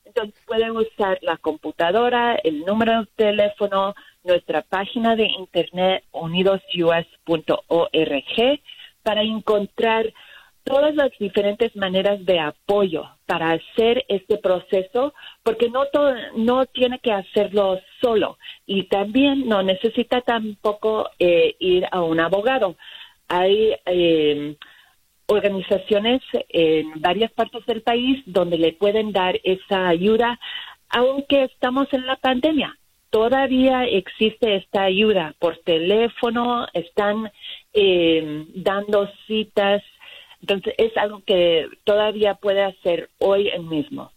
entonces 0.07 0.41
pueden 0.45 0.71
usar 0.71 1.19
la 1.21 1.37
computadora, 1.37 2.35
el 2.35 2.61
número 2.61 3.01
de 3.01 3.07
teléfono, 3.17 3.93
nuestra 4.23 4.61
página 4.61 5.17
de 5.17 5.25
internet 5.25 6.05
unidosus.org 6.13 8.61
para 9.07 9.23
encontrar 9.23 10.13
todas 10.65 10.93
las 10.93 11.11
diferentes 11.17 11.73
maneras 11.77 12.25
de 12.25 12.41
apoyo 12.41 13.05
para 13.25 13.51
hacer 13.51 14.03
este 14.09 14.37
proceso, 14.37 15.13
porque 15.43 15.69
no 15.69 15.85
todo, 15.93 16.13
no 16.35 16.65
tiene 16.65 16.99
que 16.99 17.13
hacerlo 17.13 17.79
solo 18.01 18.37
y 18.65 18.83
también 18.89 19.47
no 19.47 19.63
necesita 19.63 20.19
tampoco 20.19 21.09
eh, 21.19 21.55
ir 21.59 21.85
a 21.89 22.01
un 22.01 22.19
abogado. 22.19 22.75
Hay 23.29 23.75
eh, 23.85 24.57
organizaciones 25.27 26.21
en 26.49 26.99
varias 26.99 27.31
partes 27.31 27.65
del 27.65 27.81
país 27.81 28.21
donde 28.25 28.57
le 28.57 28.73
pueden 28.73 29.13
dar 29.13 29.39
esa 29.45 29.87
ayuda, 29.87 30.37
aunque 30.89 31.45
estamos 31.45 31.87
en 31.93 32.05
la 32.05 32.17
pandemia. 32.17 32.77
Todavía 33.09 33.85
existe 33.85 34.57
esta 34.57 34.83
ayuda 34.83 35.33
por 35.39 35.57
teléfono, 35.59 36.67
están 36.73 37.31
eh, 37.73 38.45
dando 38.53 39.09
citas, 39.25 39.81
entonces 40.41 40.73
es 40.77 40.95
algo 40.97 41.21
que 41.25 41.67
todavía 41.83 42.35
puede 42.35 42.63
hacer 42.63 43.09
hoy 43.19 43.49
en 43.49 43.67
mismo. 43.67 44.11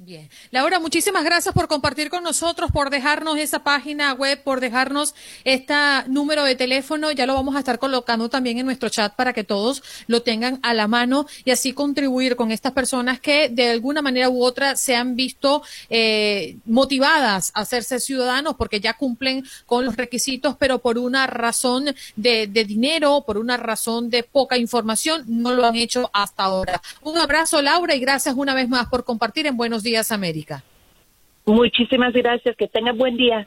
Bien. 0.00 0.30
Laura, 0.52 0.78
muchísimas 0.78 1.24
gracias 1.24 1.52
por 1.52 1.66
compartir 1.66 2.08
con 2.08 2.22
nosotros, 2.22 2.70
por 2.70 2.88
dejarnos 2.88 3.36
esa 3.36 3.64
página 3.64 4.12
web, 4.12 4.40
por 4.44 4.60
dejarnos 4.60 5.12
este 5.42 5.74
número 6.06 6.44
de 6.44 6.54
teléfono. 6.54 7.10
Ya 7.10 7.26
lo 7.26 7.34
vamos 7.34 7.56
a 7.56 7.58
estar 7.58 7.80
colocando 7.80 8.28
también 8.28 8.58
en 8.58 8.66
nuestro 8.66 8.90
chat 8.90 9.16
para 9.16 9.32
que 9.32 9.42
todos 9.42 9.82
lo 10.06 10.22
tengan 10.22 10.60
a 10.62 10.72
la 10.72 10.86
mano 10.86 11.26
y 11.44 11.50
así 11.50 11.72
contribuir 11.72 12.36
con 12.36 12.52
estas 12.52 12.70
personas 12.74 13.18
que 13.18 13.48
de 13.48 13.70
alguna 13.70 14.00
manera 14.00 14.30
u 14.30 14.44
otra 14.44 14.76
se 14.76 14.94
han 14.94 15.16
visto 15.16 15.64
eh, 15.90 16.58
motivadas 16.64 17.50
a 17.54 17.62
hacerse 17.62 17.98
ciudadanos 17.98 18.54
porque 18.54 18.78
ya 18.78 18.92
cumplen 18.92 19.44
con 19.66 19.84
los 19.84 19.96
requisitos, 19.96 20.54
pero 20.56 20.78
por 20.78 20.96
una 20.96 21.26
razón 21.26 21.86
de, 22.14 22.46
de 22.46 22.64
dinero, 22.64 23.24
por 23.26 23.36
una 23.36 23.56
razón 23.56 24.10
de 24.10 24.22
poca 24.22 24.58
información, 24.58 25.24
no 25.26 25.54
lo 25.54 25.66
han 25.66 25.74
hecho 25.74 26.08
hasta 26.12 26.44
ahora. 26.44 26.80
Un 27.02 27.18
abrazo, 27.18 27.60
Laura, 27.62 27.96
y 27.96 27.98
gracias 27.98 28.36
una 28.36 28.54
vez 28.54 28.68
más 28.68 28.86
por 28.86 29.04
compartir 29.04 29.48
en 29.48 29.56
Buenos 29.56 29.82
Días 29.82 29.87
América. 30.12 30.62
Muchísimas 31.46 32.12
gracias, 32.12 32.54
que 32.56 32.68
tenga 32.68 32.92
buen 32.92 33.16
día. 33.16 33.46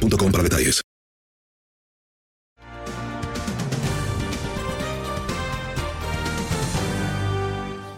para 0.00 0.42
detalles. 0.42 0.82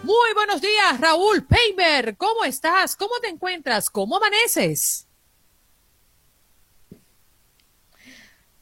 Muy 0.03 0.35
buenos 0.35 0.61
días, 0.61 1.01
Raúl 1.01 1.45
Peiber. 1.45 2.17
¿Cómo 2.17 2.45
estás? 2.45 2.97
¿Cómo 2.97 3.19
te 3.21 3.29
encuentras? 3.29 3.91
¿Cómo 3.91 4.17
amaneces? 4.17 5.09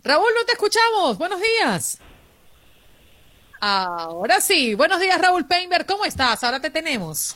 Raúl, 0.02 0.30
no 0.34 0.44
te 0.44 0.52
escuchamos. 0.52 1.18
Buenos 1.18 1.40
días. 1.40 1.98
Ahora 3.60 4.40
sí. 4.40 4.74
Buenos 4.74 5.00
días, 5.00 5.20
Raúl 5.20 5.46
Peinberg. 5.46 5.86
¿Cómo 5.86 6.04
estás? 6.04 6.44
Ahora 6.44 6.60
te 6.60 6.70
tenemos. 6.70 7.34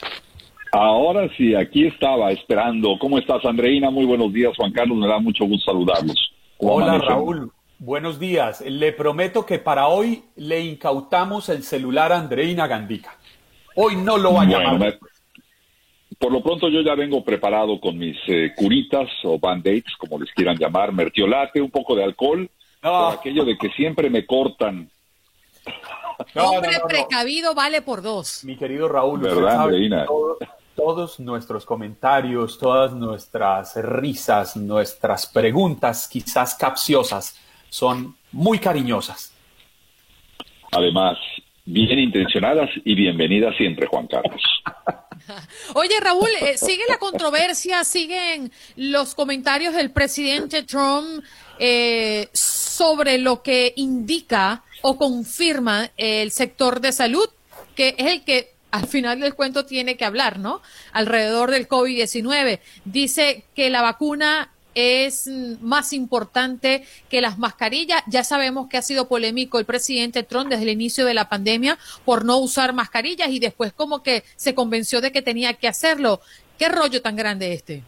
Ahora 0.72 1.28
sí, 1.36 1.54
aquí 1.54 1.86
estaba 1.86 2.30
esperando. 2.30 2.98
¿Cómo 2.98 3.18
estás, 3.18 3.44
Andreina? 3.44 3.90
Muy 3.90 4.04
buenos 4.04 4.32
días, 4.32 4.52
Juan 4.56 4.72
Carlos. 4.72 4.98
Me 4.98 5.08
da 5.08 5.18
mucho 5.18 5.44
gusto 5.44 5.72
saludarlos. 5.72 6.32
Hola, 6.58 6.98
Raúl. 6.98 7.50
Buenos 7.78 8.18
días. 8.18 8.60
Le 8.60 8.92
prometo 8.92 9.46
que 9.46 9.58
para 9.58 9.86
hoy 9.86 10.24
le 10.36 10.60
incautamos 10.60 11.48
el 11.48 11.62
celular 11.62 12.12
a 12.12 12.18
Andreina 12.18 12.66
Gandica. 12.66 13.16
Hoy 13.76 13.96
no 13.96 14.18
lo 14.18 14.34
va 14.34 14.42
a 14.42 14.46
llamar. 14.46 14.98
por 16.18 16.32
lo 16.32 16.42
pronto 16.42 16.68
yo 16.68 16.80
ya 16.80 16.96
vengo 16.96 17.22
preparado 17.22 17.78
con 17.80 17.96
mis 17.96 18.16
eh, 18.26 18.52
curitas 18.56 19.08
o 19.22 19.38
band-aids, 19.38 19.94
como 19.96 20.18
les 20.18 20.32
quieran 20.32 20.56
llamar, 20.56 20.92
mertiolate, 20.92 21.62
un 21.62 21.70
poco 21.70 21.94
de 21.94 22.02
alcohol, 22.02 22.50
por 22.82 23.14
aquello 23.14 23.44
de 23.44 23.56
que 23.56 23.70
siempre 23.70 24.10
me 24.10 24.26
cortan. 24.26 24.90
Hombre 26.34 26.80
precavido 26.86 27.54
vale 27.54 27.82
por 27.82 28.02
dos. 28.02 28.44
Mi 28.44 28.56
querido 28.56 28.88
Raúl, 28.88 29.22
todos 30.74 31.18
nuestros 31.18 31.64
comentarios, 31.64 32.58
todas 32.58 32.92
nuestras 32.92 33.74
risas, 33.76 34.56
nuestras 34.56 35.26
preguntas, 35.26 36.08
quizás 36.08 36.54
capciosas, 36.54 37.36
son 37.68 38.16
muy 38.32 38.58
cariñosas. 38.58 39.32
Además, 40.70 41.18
bien 41.64 41.98
intencionadas 41.98 42.70
y 42.84 42.94
bienvenidas 42.94 43.56
siempre, 43.56 43.86
Juan 43.86 44.06
Carlos. 44.06 44.42
Oye, 45.74 45.98
Raúl, 46.00 46.28
eh, 46.40 46.56
sigue 46.56 46.84
la 46.88 46.98
controversia, 46.98 47.84
siguen 47.84 48.52
los 48.76 49.14
comentarios 49.14 49.74
del 49.74 49.90
presidente 49.90 50.62
Trump 50.62 51.24
eh, 51.58 52.28
sobre 52.32 53.18
lo 53.18 53.42
que 53.42 53.72
indica 53.76 54.62
o 54.82 54.96
confirma 54.96 55.90
el 55.96 56.30
sector 56.30 56.80
de 56.80 56.92
salud, 56.92 57.28
que 57.74 57.94
es 57.98 58.06
el 58.06 58.24
que 58.24 58.54
al 58.70 58.86
final 58.86 59.20
del 59.20 59.34
cuento 59.34 59.64
tiene 59.64 59.96
que 59.96 60.04
hablar, 60.04 60.38
¿no? 60.38 60.60
Alrededor 60.92 61.50
del 61.50 61.68
COVID-19. 61.68 62.60
Dice 62.84 63.44
que 63.54 63.70
la 63.70 63.82
vacuna 63.82 64.52
es 64.74 65.26
más 65.60 65.92
importante 65.92 66.84
que 67.08 67.20
las 67.20 67.38
mascarillas. 67.38 68.02
Ya 68.06 68.22
sabemos 68.22 68.68
que 68.68 68.76
ha 68.76 68.82
sido 68.82 69.08
polémico 69.08 69.58
el 69.58 69.64
presidente 69.64 70.22
Trump 70.22 70.50
desde 70.50 70.64
el 70.64 70.68
inicio 70.68 71.04
de 71.04 71.14
la 71.14 71.28
pandemia 71.28 71.78
por 72.04 72.24
no 72.24 72.38
usar 72.38 72.72
mascarillas 72.72 73.30
y 73.30 73.40
después 73.40 73.72
como 73.72 74.02
que 74.02 74.22
se 74.36 74.54
convenció 74.54 75.00
de 75.00 75.10
que 75.10 75.22
tenía 75.22 75.54
que 75.54 75.68
hacerlo. 75.68 76.20
¿Qué 76.58 76.68
rollo 76.68 77.02
tan 77.02 77.16
grande 77.16 77.52
este? 77.54 77.82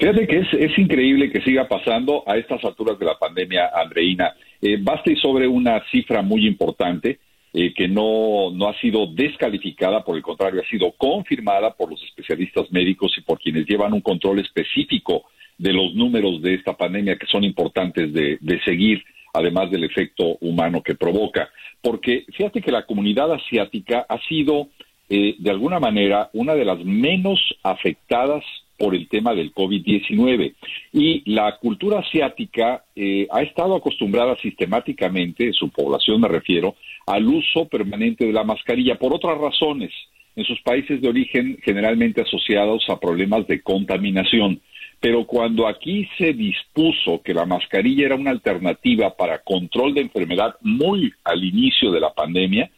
Fíjate 0.00 0.26
que 0.26 0.38
es, 0.38 0.78
increíble 0.78 1.30
que 1.30 1.42
siga 1.42 1.68
pasando 1.68 2.24
a 2.26 2.38
estas 2.38 2.64
alturas 2.64 2.98
de 2.98 3.04
la 3.04 3.18
pandemia, 3.18 3.70
Andreina. 3.74 4.32
Eh, 4.62 4.78
basta 4.80 5.12
y 5.12 5.16
sobre 5.16 5.46
una 5.46 5.84
cifra 5.90 6.22
muy 6.22 6.46
importante 6.46 7.18
eh, 7.52 7.74
que 7.74 7.86
no, 7.86 8.50
no 8.50 8.70
ha 8.70 8.80
sido 8.80 9.08
descalificada, 9.08 10.02
por 10.02 10.16
el 10.16 10.22
contrario, 10.22 10.62
ha 10.62 10.70
sido 10.70 10.92
confirmada 10.92 11.74
por 11.74 11.90
los 11.90 12.02
especialistas 12.02 12.72
médicos 12.72 13.12
y 13.18 13.20
por 13.20 13.38
quienes 13.38 13.66
llevan 13.66 13.92
un 13.92 14.00
control 14.00 14.38
específico 14.38 15.24
de 15.58 15.74
los 15.74 15.94
números 15.94 16.40
de 16.40 16.54
esta 16.54 16.72
pandemia 16.78 17.16
que 17.16 17.26
son 17.26 17.44
importantes 17.44 18.10
de, 18.10 18.60
seguir, 18.64 19.04
además 19.34 19.70
del 19.70 19.84
efecto 19.84 20.38
humano 20.40 20.82
que 20.82 20.94
provoca. 20.94 21.50
Porque 21.82 22.24
fíjate 22.34 22.62
que 22.62 22.72
la 22.72 22.86
comunidad 22.86 23.30
asiática 23.34 24.06
ha 24.08 24.18
sido, 24.26 24.68
eh, 25.10 25.34
de 25.38 25.50
alguna 25.50 25.78
manera, 25.78 26.30
una 26.32 26.54
de 26.54 26.64
las 26.64 26.82
menos 26.82 27.38
afectadas 27.62 28.42
por 28.80 28.94
el 28.94 29.08
tema 29.08 29.34
del 29.34 29.52
COVID-19. 29.52 30.54
Y 30.94 31.30
la 31.30 31.58
cultura 31.58 31.98
asiática 31.98 32.82
eh, 32.96 33.28
ha 33.30 33.42
estado 33.42 33.76
acostumbrada 33.76 34.34
sistemáticamente, 34.36 35.52
su 35.52 35.68
población 35.68 36.22
me 36.22 36.28
refiero, 36.28 36.76
al 37.06 37.26
uso 37.26 37.66
permanente 37.66 38.24
de 38.24 38.32
la 38.32 38.42
mascarilla 38.42 38.94
por 38.94 39.12
otras 39.12 39.36
razones, 39.36 39.92
en 40.34 40.44
sus 40.44 40.62
países 40.62 41.02
de 41.02 41.08
origen 41.10 41.58
generalmente 41.62 42.22
asociados 42.22 42.88
a 42.88 42.98
problemas 42.98 43.46
de 43.46 43.60
contaminación. 43.60 44.62
Pero 44.98 45.26
cuando 45.26 45.66
aquí 45.66 46.08
se 46.16 46.32
dispuso 46.32 47.20
que 47.22 47.34
la 47.34 47.44
mascarilla 47.44 48.06
era 48.06 48.14
una 48.14 48.30
alternativa 48.30 49.14
para 49.14 49.42
control 49.42 49.92
de 49.92 50.02
enfermedad 50.02 50.56
muy 50.62 51.12
al 51.24 51.44
inicio 51.44 51.90
de 51.90 52.00
la 52.00 52.14
pandemia, 52.14 52.70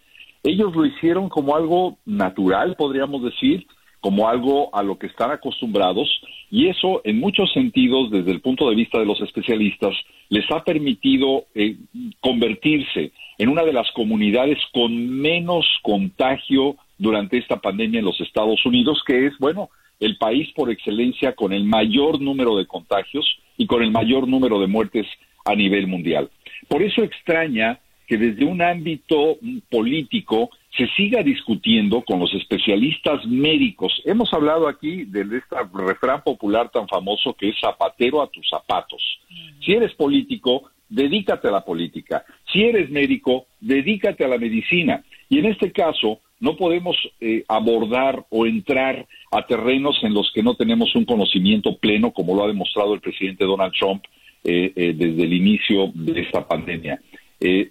ellos 0.43 0.75
lo 0.75 0.85
hicieron 0.85 1.29
como 1.29 1.55
algo 1.55 1.99
natural, 2.05 2.75
podríamos 2.77 3.23
decir, 3.23 3.67
como 4.03 4.29
algo 4.29 4.75
a 4.75 4.83
lo 4.83 4.99
que 4.99 5.07
están 5.07 5.31
acostumbrados 5.31 6.09
y 6.51 6.67
eso 6.67 7.01
en 7.05 7.21
muchos 7.21 7.53
sentidos 7.53 8.11
desde 8.11 8.33
el 8.33 8.41
punto 8.41 8.69
de 8.69 8.75
vista 8.75 8.99
de 8.99 9.07
los 9.07 9.21
especialistas 9.23 9.95
les 10.29 10.45
ha 10.51 10.65
permitido 10.65 11.45
eh, 11.55 11.77
convertirse 12.21 13.13
en 13.39 13.49
una 13.49 13.63
de 13.63 13.73
las 13.73 13.89
comunidades 13.93 14.59
con 14.73 15.09
menos 15.09 15.65
contagio 15.83 16.77
durante 16.99 17.39
esta 17.39 17.61
pandemia 17.61 18.01
en 18.01 18.05
los 18.05 18.21
Estados 18.21 18.67
Unidos, 18.67 19.03
que 19.07 19.27
es, 19.27 19.39
bueno, 19.39 19.71
el 20.01 20.19
país 20.19 20.49
por 20.55 20.69
excelencia 20.69 21.35
con 21.37 21.53
el 21.53 21.65
mayor 21.65 22.21
número 22.21 22.57
de 22.57 22.67
contagios 22.67 23.25
y 23.57 23.67
con 23.67 23.85
el 23.85 23.93
mayor 23.93 24.27
número 24.27 24.61
de 24.61 24.67
muertes 24.67 25.07
a 25.45 25.55
nivel 25.55 25.87
mundial. 25.87 26.29
Por 26.69 26.83
eso 26.83 27.05
extraña 27.05 27.79
que 28.09 28.19
desde 28.19 28.45
un 28.45 28.63
ámbito 28.63 29.39
político 29.71 30.51
se 30.77 30.87
siga 30.97 31.23
discutiendo 31.23 32.03
con 32.03 32.19
los 32.19 32.33
especialistas 32.35 33.27
médicos. 33.27 33.93
Hemos 34.05 34.33
hablado 34.33 34.69
aquí 34.69 35.05
de 35.05 35.21
este 35.37 35.57
refrán 35.75 36.23
popular 36.23 36.71
tan 36.71 36.89
famoso 36.89 37.35
que 37.35 37.51
es 37.51 37.57
zapatero 37.61 38.23
a 38.23 38.29
tus 38.29 38.49
zapatos. 38.49 39.03
Si 39.65 39.73
eres 39.73 39.93
político, 39.95 40.71
dedícate 40.89 41.49
a 41.49 41.53
la 41.53 41.65
política. 41.65 42.25
Si 42.51 42.63
eres 42.63 42.91
médico, 42.91 43.47
dedícate 43.61 44.25
a 44.25 44.29
la 44.29 44.39
medicina. 44.39 45.05
Y 45.29 45.39
en 45.39 45.47
este 45.47 45.73
caso, 45.73 46.21
no 46.41 46.57
podemos 46.57 46.97
eh, 47.21 47.45
abordar 47.49 48.25
o 48.31 48.47
entrar 48.47 49.07
a 49.31 49.47
terrenos 49.47 49.99
en 50.03 50.13
los 50.13 50.33
que 50.35 50.43
no 50.43 50.55
tenemos 50.55 50.95
un 50.97 51.05
conocimiento 51.05 51.77
pleno, 51.77 52.13
como 52.13 52.35
lo 52.35 52.45
ha 52.45 52.49
demostrado 52.49 52.95
el 52.95 53.01
presidente 53.01 53.45
Donald 53.45 53.73
Trump 53.79 54.05
eh, 54.43 54.73
eh, 54.75 54.93
desde 54.93 55.23
el 55.23 55.35
inicio 55.35 55.93
de 55.95 56.23
esta 56.23 56.47
pandemia. 56.49 57.01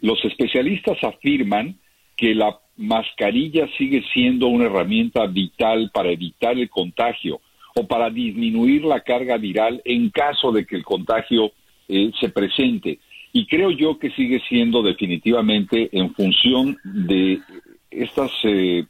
los 0.02 0.24
especialistas 0.26 1.04
afirman 1.04 1.78
que 2.16 2.36
la 2.36 2.60
mascarilla 2.78 3.68
sigue 3.78 4.04
siendo 4.14 4.48
una 4.48 4.66
herramienta 4.66 5.26
vital 5.28 5.92
para 5.94 6.12
evitar 6.12 6.58
el 6.58 6.70
contagio 6.70 7.42
o 7.76 7.88
para 7.88 8.10
disminuir 8.10 8.84
la 8.84 9.02
carga 9.02 9.38
viral 9.38 9.82
en 9.86 10.10
caso 10.10 10.52
de 10.52 10.66
que 10.66 10.76
el 10.76 10.84
contagio 10.84 11.52
eh, 11.88 12.12
se 12.20 12.30
presente. 12.30 13.00
Y 13.34 13.46
creo 13.46 13.72
yo 13.72 13.98
que 13.98 14.12
sigue 14.12 14.42
siendo 14.50 14.82
definitivamente 14.82 15.90
en 15.94 16.14
función 16.14 16.78
de 16.84 17.40
estas 17.90 18.32
eh, 18.44 18.86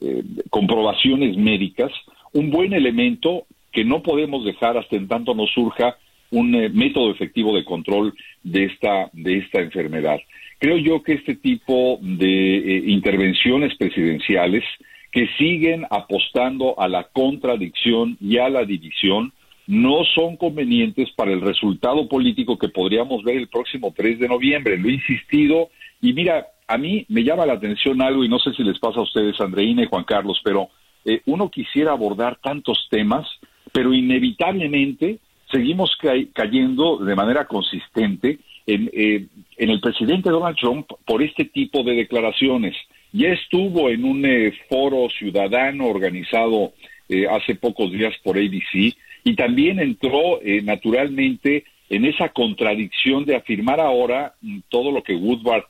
eh, 0.00 0.22
comprobaciones 0.50 1.36
médicas 1.36 1.92
un 2.32 2.50
buen 2.50 2.72
elemento 2.72 3.46
que 3.70 3.84
no 3.84 4.02
podemos 4.02 4.44
dejar 4.44 4.76
hasta 4.76 4.96
en 4.96 5.08
tanto 5.08 5.34
nos 5.34 5.50
surja 5.50 5.96
un 6.30 6.50
método 6.50 7.10
efectivo 7.10 7.54
de 7.54 7.64
control 7.64 8.14
de 8.42 8.64
esta, 8.64 9.10
de 9.12 9.38
esta 9.38 9.60
enfermedad. 9.60 10.18
Creo 10.62 10.78
yo 10.78 11.02
que 11.02 11.14
este 11.14 11.34
tipo 11.34 11.98
de 12.00 12.56
eh, 12.56 12.82
intervenciones 12.86 13.76
presidenciales 13.76 14.62
que 15.10 15.26
siguen 15.36 15.84
apostando 15.90 16.78
a 16.78 16.86
la 16.86 17.08
contradicción 17.12 18.16
y 18.20 18.38
a 18.38 18.48
la 18.48 18.64
división 18.64 19.32
no 19.66 20.04
son 20.14 20.36
convenientes 20.36 21.10
para 21.16 21.32
el 21.32 21.40
resultado 21.40 22.06
político 22.06 22.58
que 22.58 22.68
podríamos 22.68 23.24
ver 23.24 23.38
el 23.38 23.48
próximo 23.48 23.92
3 23.92 24.20
de 24.20 24.28
noviembre. 24.28 24.78
Lo 24.78 24.88
he 24.88 24.92
insistido 24.92 25.70
y 26.00 26.12
mira, 26.12 26.46
a 26.68 26.78
mí 26.78 27.06
me 27.08 27.24
llama 27.24 27.44
la 27.44 27.54
atención 27.54 28.00
algo 28.00 28.22
y 28.22 28.28
no 28.28 28.38
sé 28.38 28.52
si 28.52 28.62
les 28.62 28.78
pasa 28.78 29.00
a 29.00 29.02
ustedes, 29.02 29.40
Andreina 29.40 29.82
y 29.82 29.88
Juan 29.88 30.04
Carlos, 30.04 30.40
pero 30.44 30.68
eh, 31.04 31.22
uno 31.26 31.50
quisiera 31.50 31.90
abordar 31.90 32.38
tantos 32.40 32.86
temas, 32.88 33.26
pero 33.72 33.92
inevitablemente 33.92 35.18
seguimos 35.50 35.98
cayendo 36.32 36.98
de 36.98 37.16
manera 37.16 37.46
consistente 37.46 38.38
en, 38.64 38.88
eh, 38.92 39.26
en 39.62 39.70
el 39.70 39.80
presidente 39.80 40.28
Donald 40.28 40.56
Trump 40.56 40.90
por 41.06 41.22
este 41.22 41.44
tipo 41.44 41.84
de 41.84 41.94
declaraciones. 41.94 42.74
Ya 43.12 43.28
estuvo 43.28 43.90
en 43.90 44.04
un 44.04 44.26
eh, 44.26 44.52
foro 44.68 45.08
ciudadano 45.08 45.86
organizado 45.86 46.72
eh, 47.08 47.28
hace 47.30 47.54
pocos 47.54 47.92
días 47.92 48.12
por 48.24 48.36
ABC 48.36 48.92
y 49.22 49.36
también 49.36 49.78
entró 49.78 50.42
eh, 50.42 50.62
naturalmente 50.62 51.62
en 51.88 52.06
esa 52.06 52.30
contradicción 52.30 53.24
de 53.24 53.36
afirmar 53.36 53.78
ahora 53.78 54.34
mm, 54.40 54.58
todo 54.68 54.90
lo 54.90 55.04
que 55.04 55.14
Woodward 55.14 55.66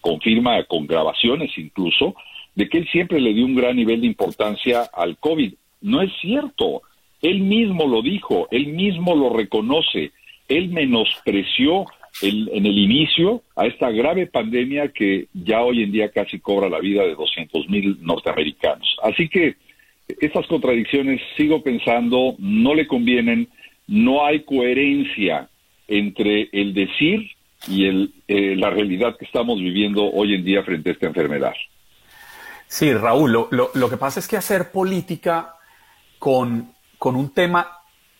confirma 0.00 0.64
con 0.64 0.88
grabaciones 0.88 1.56
incluso, 1.56 2.16
de 2.56 2.68
que 2.68 2.78
él 2.78 2.88
siempre 2.90 3.20
le 3.20 3.34
dio 3.34 3.46
un 3.46 3.54
gran 3.54 3.76
nivel 3.76 4.00
de 4.00 4.08
importancia 4.08 4.82
al 4.92 5.16
COVID. 5.18 5.54
No 5.82 6.02
es 6.02 6.10
cierto. 6.20 6.82
Él 7.20 7.38
mismo 7.38 7.86
lo 7.86 8.02
dijo, 8.02 8.48
él 8.50 8.66
mismo 8.66 9.14
lo 9.14 9.30
reconoce, 9.32 10.10
él 10.48 10.70
menospreció 10.70 11.86
en 12.22 12.66
el 12.66 12.78
inicio 12.78 13.42
a 13.56 13.66
esta 13.66 13.90
grave 13.90 14.26
pandemia 14.26 14.88
que 14.88 15.26
ya 15.32 15.60
hoy 15.62 15.82
en 15.82 15.92
día 15.92 16.10
casi 16.10 16.38
cobra 16.38 16.68
la 16.68 16.78
vida 16.78 17.02
de 17.02 17.14
200 17.14 17.68
mil 17.68 17.98
norteamericanos. 18.00 18.96
Así 19.02 19.28
que 19.28 19.56
estas 20.20 20.46
contradicciones, 20.46 21.20
sigo 21.36 21.62
pensando, 21.62 22.34
no 22.38 22.74
le 22.74 22.86
convienen, 22.86 23.48
no 23.86 24.24
hay 24.24 24.44
coherencia 24.44 25.48
entre 25.88 26.48
el 26.52 26.74
decir 26.74 27.30
y 27.68 27.86
el, 27.86 28.12
eh, 28.28 28.54
la 28.56 28.70
realidad 28.70 29.16
que 29.16 29.24
estamos 29.24 29.58
viviendo 29.58 30.04
hoy 30.04 30.34
en 30.34 30.44
día 30.44 30.62
frente 30.62 30.90
a 30.90 30.92
esta 30.92 31.06
enfermedad. 31.06 31.54
Sí, 32.66 32.92
Raúl, 32.92 33.32
lo, 33.32 33.48
lo, 33.50 33.90
que 33.90 33.96
pasa 33.96 34.18
es 34.18 34.26
que 34.26 34.36
hacer 34.36 34.70
política 34.70 35.56
con, 36.18 36.72
con 36.98 37.16
un 37.16 37.34
tema 37.34 37.68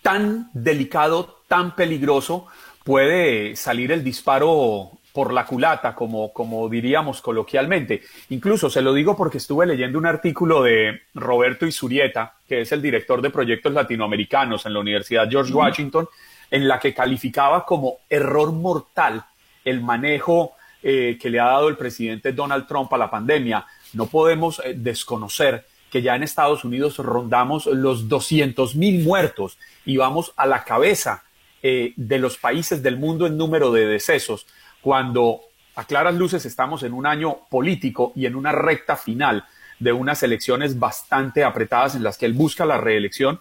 tan 0.02 0.50
delicado, 0.52 1.42
tan 1.48 1.74
peligroso, 1.74 2.46
puede 2.84 3.56
salir 3.56 3.92
el 3.92 4.04
disparo 4.04 4.92
por 5.12 5.32
la 5.32 5.44
culata, 5.44 5.94
como, 5.94 6.32
como 6.32 6.68
diríamos 6.68 7.20
coloquialmente. 7.20 8.02
Incluso 8.30 8.70
se 8.70 8.80
lo 8.80 8.94
digo 8.94 9.16
porque 9.16 9.38
estuve 9.38 9.66
leyendo 9.66 9.98
un 9.98 10.06
artículo 10.06 10.62
de 10.62 11.02
Roberto 11.14 11.66
Isurieta, 11.66 12.34
que 12.48 12.62
es 12.62 12.72
el 12.72 12.80
director 12.80 13.20
de 13.20 13.30
proyectos 13.30 13.72
latinoamericanos 13.72 14.64
en 14.66 14.72
la 14.72 14.80
Universidad 14.80 15.28
George 15.28 15.52
Washington, 15.52 16.08
en 16.50 16.66
la 16.66 16.78
que 16.78 16.94
calificaba 16.94 17.64
como 17.64 17.98
error 18.08 18.52
mortal 18.52 19.24
el 19.64 19.80
manejo 19.80 20.52
eh, 20.82 21.18
que 21.20 21.30
le 21.30 21.40
ha 21.40 21.44
dado 21.46 21.68
el 21.68 21.76
presidente 21.76 22.32
Donald 22.32 22.66
Trump 22.66 22.92
a 22.92 22.98
la 22.98 23.10
pandemia. 23.10 23.66
No 23.92 24.06
podemos 24.06 24.60
eh, 24.64 24.74
desconocer 24.76 25.66
que 25.90 26.02
ya 26.02 26.16
en 26.16 26.22
Estados 26.22 26.64
Unidos 26.64 26.96
rondamos 26.96 27.66
los 27.66 28.08
200 28.08 28.76
mil 28.76 29.04
muertos 29.04 29.58
y 29.84 29.98
vamos 29.98 30.32
a 30.36 30.46
la 30.46 30.64
cabeza 30.64 31.22
eh, 31.62 31.92
de 31.96 32.18
los 32.18 32.38
países 32.38 32.82
del 32.82 32.96
mundo 32.96 33.26
en 33.26 33.36
número 33.36 33.72
de 33.72 33.86
decesos 33.86 34.46
cuando 34.80 35.40
a 35.74 35.84
claras 35.84 36.14
luces 36.14 36.44
estamos 36.44 36.82
en 36.82 36.92
un 36.92 37.06
año 37.06 37.38
político 37.50 38.12
y 38.14 38.26
en 38.26 38.34
una 38.34 38.52
recta 38.52 38.96
final 38.96 39.44
de 39.78 39.92
unas 39.92 40.22
elecciones 40.22 40.78
bastante 40.78 41.44
apretadas 41.44 41.94
en 41.94 42.02
las 42.02 42.18
que 42.18 42.26
él 42.26 42.34
busca 42.34 42.64
la 42.64 42.78
reelección, 42.78 43.40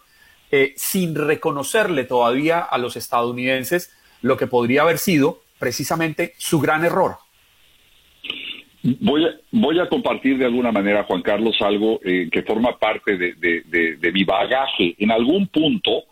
eh, 0.52 0.74
sin 0.76 1.16
reconocerle 1.16 2.04
todavía 2.04 2.60
a 2.60 2.78
los 2.78 2.96
estadounidenses 2.96 3.94
lo 4.22 4.38
que 4.38 4.48
podría 4.48 4.84
haber 4.84 4.98
sido 4.98 5.42
precisamente 5.60 6.34
su 6.38 6.60
gran 6.60 6.84
error. 6.84 7.18
Voy 8.84 9.26
a, 9.26 9.36
voy 9.52 9.80
a 9.80 9.88
compartir 9.88 10.40
de 10.40 10.46
alguna 10.46 10.72
manera, 10.72 11.04
Juan 11.04 11.22
Carlos, 11.22 11.56
algo 11.62 12.00
eh, 12.04 12.28
que 12.32 12.42
forma 12.42 12.78
parte 12.80 13.16
de, 13.16 14.12
mi 14.12 14.24
bagaje. 14.24 14.96
En 14.98 15.12
algún 15.12 15.48
punto, 15.48 16.04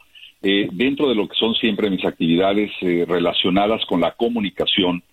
eh, 0.41 0.67
dentro 0.71 1.09
de 1.09 1.15
lo 1.15 1.27
que 1.27 1.35
son 1.35 1.53
siempre 1.55 1.89
mis 1.89 2.05
actividades 2.05 2.71
relacionadas 2.81 3.85
con 3.85 4.01
la 4.01 4.11
comunicación, 4.11 5.03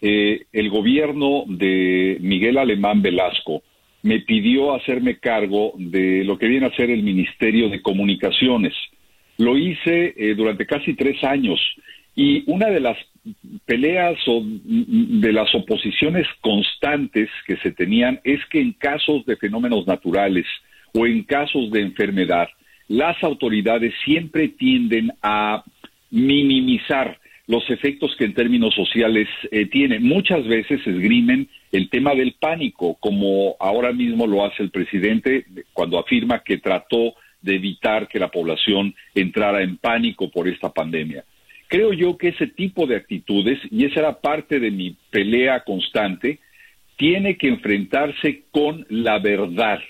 eh, 0.00 0.46
el 0.52 0.68
gobierno 0.68 1.44
de 1.46 2.18
Miguel 2.20 2.58
Alemán 2.58 3.00
Velasco 3.00 3.62
me 4.02 4.20
pidió 4.20 4.74
hacerme 4.74 5.18
cargo 5.18 5.72
de 5.76 6.22
lo 6.24 6.38
que 6.38 6.46
viene 6.46 6.66
a 6.66 6.76
ser 6.76 6.90
el 6.90 7.02
Ministerio 7.02 7.70
de 7.70 7.82
Comunicaciones. 7.82 8.74
Lo 9.38 9.56
hice 9.56 10.14
eh, 10.16 10.34
durante 10.34 10.66
casi 10.66 10.94
tres 10.94 11.22
años 11.24 11.58
y 12.14 12.44
una 12.50 12.66
de 12.66 12.80
las 12.80 12.96
peleas 13.64 14.16
o 14.26 14.42
de 14.44 15.32
las 15.32 15.52
oposiciones 15.54 16.26
constantes 16.40 17.28
que 17.46 17.56
se 17.56 17.72
tenían 17.72 18.20
es 18.22 18.40
que 18.46 18.60
en 18.60 18.72
casos 18.74 19.26
de 19.26 19.36
fenómenos 19.36 19.86
naturales 19.86 20.46
o 20.94 21.06
en 21.06 21.24
casos 21.24 21.70
de 21.72 21.80
enfermedad, 21.80 22.48
las 22.88 23.22
autoridades 23.22 23.92
siempre 24.04 24.48
tienden 24.48 25.12
a 25.22 25.64
minimizar 26.10 27.18
los 27.46 27.68
efectos 27.70 28.14
que 28.16 28.24
en 28.24 28.34
términos 28.34 28.74
sociales 28.74 29.28
eh, 29.50 29.66
tiene. 29.66 30.00
Muchas 30.00 30.46
veces 30.46 30.80
esgrimen 30.86 31.48
el 31.70 31.88
tema 31.90 32.14
del 32.14 32.32
pánico, 32.32 32.96
como 32.98 33.56
ahora 33.60 33.92
mismo 33.92 34.26
lo 34.26 34.44
hace 34.44 34.62
el 34.62 34.70
presidente 34.70 35.46
cuando 35.72 35.98
afirma 35.98 36.42
que 36.42 36.58
trató 36.58 37.14
de 37.40 37.54
evitar 37.54 38.08
que 38.08 38.18
la 38.18 38.28
población 38.28 38.94
entrara 39.14 39.62
en 39.62 39.76
pánico 39.76 40.30
por 40.30 40.48
esta 40.48 40.70
pandemia. 40.72 41.24
Creo 41.68 41.92
yo 41.92 42.16
que 42.16 42.28
ese 42.28 42.46
tipo 42.46 42.86
de 42.86 42.96
actitudes, 42.96 43.58
y 43.70 43.84
esa 43.84 44.00
era 44.00 44.20
parte 44.20 44.58
de 44.60 44.70
mi 44.70 44.96
pelea 45.10 45.64
constante, 45.64 46.40
tiene 46.96 47.36
que 47.36 47.48
enfrentarse 47.48 48.44
con 48.50 48.86
la 48.88 49.18
verdad. 49.18 49.80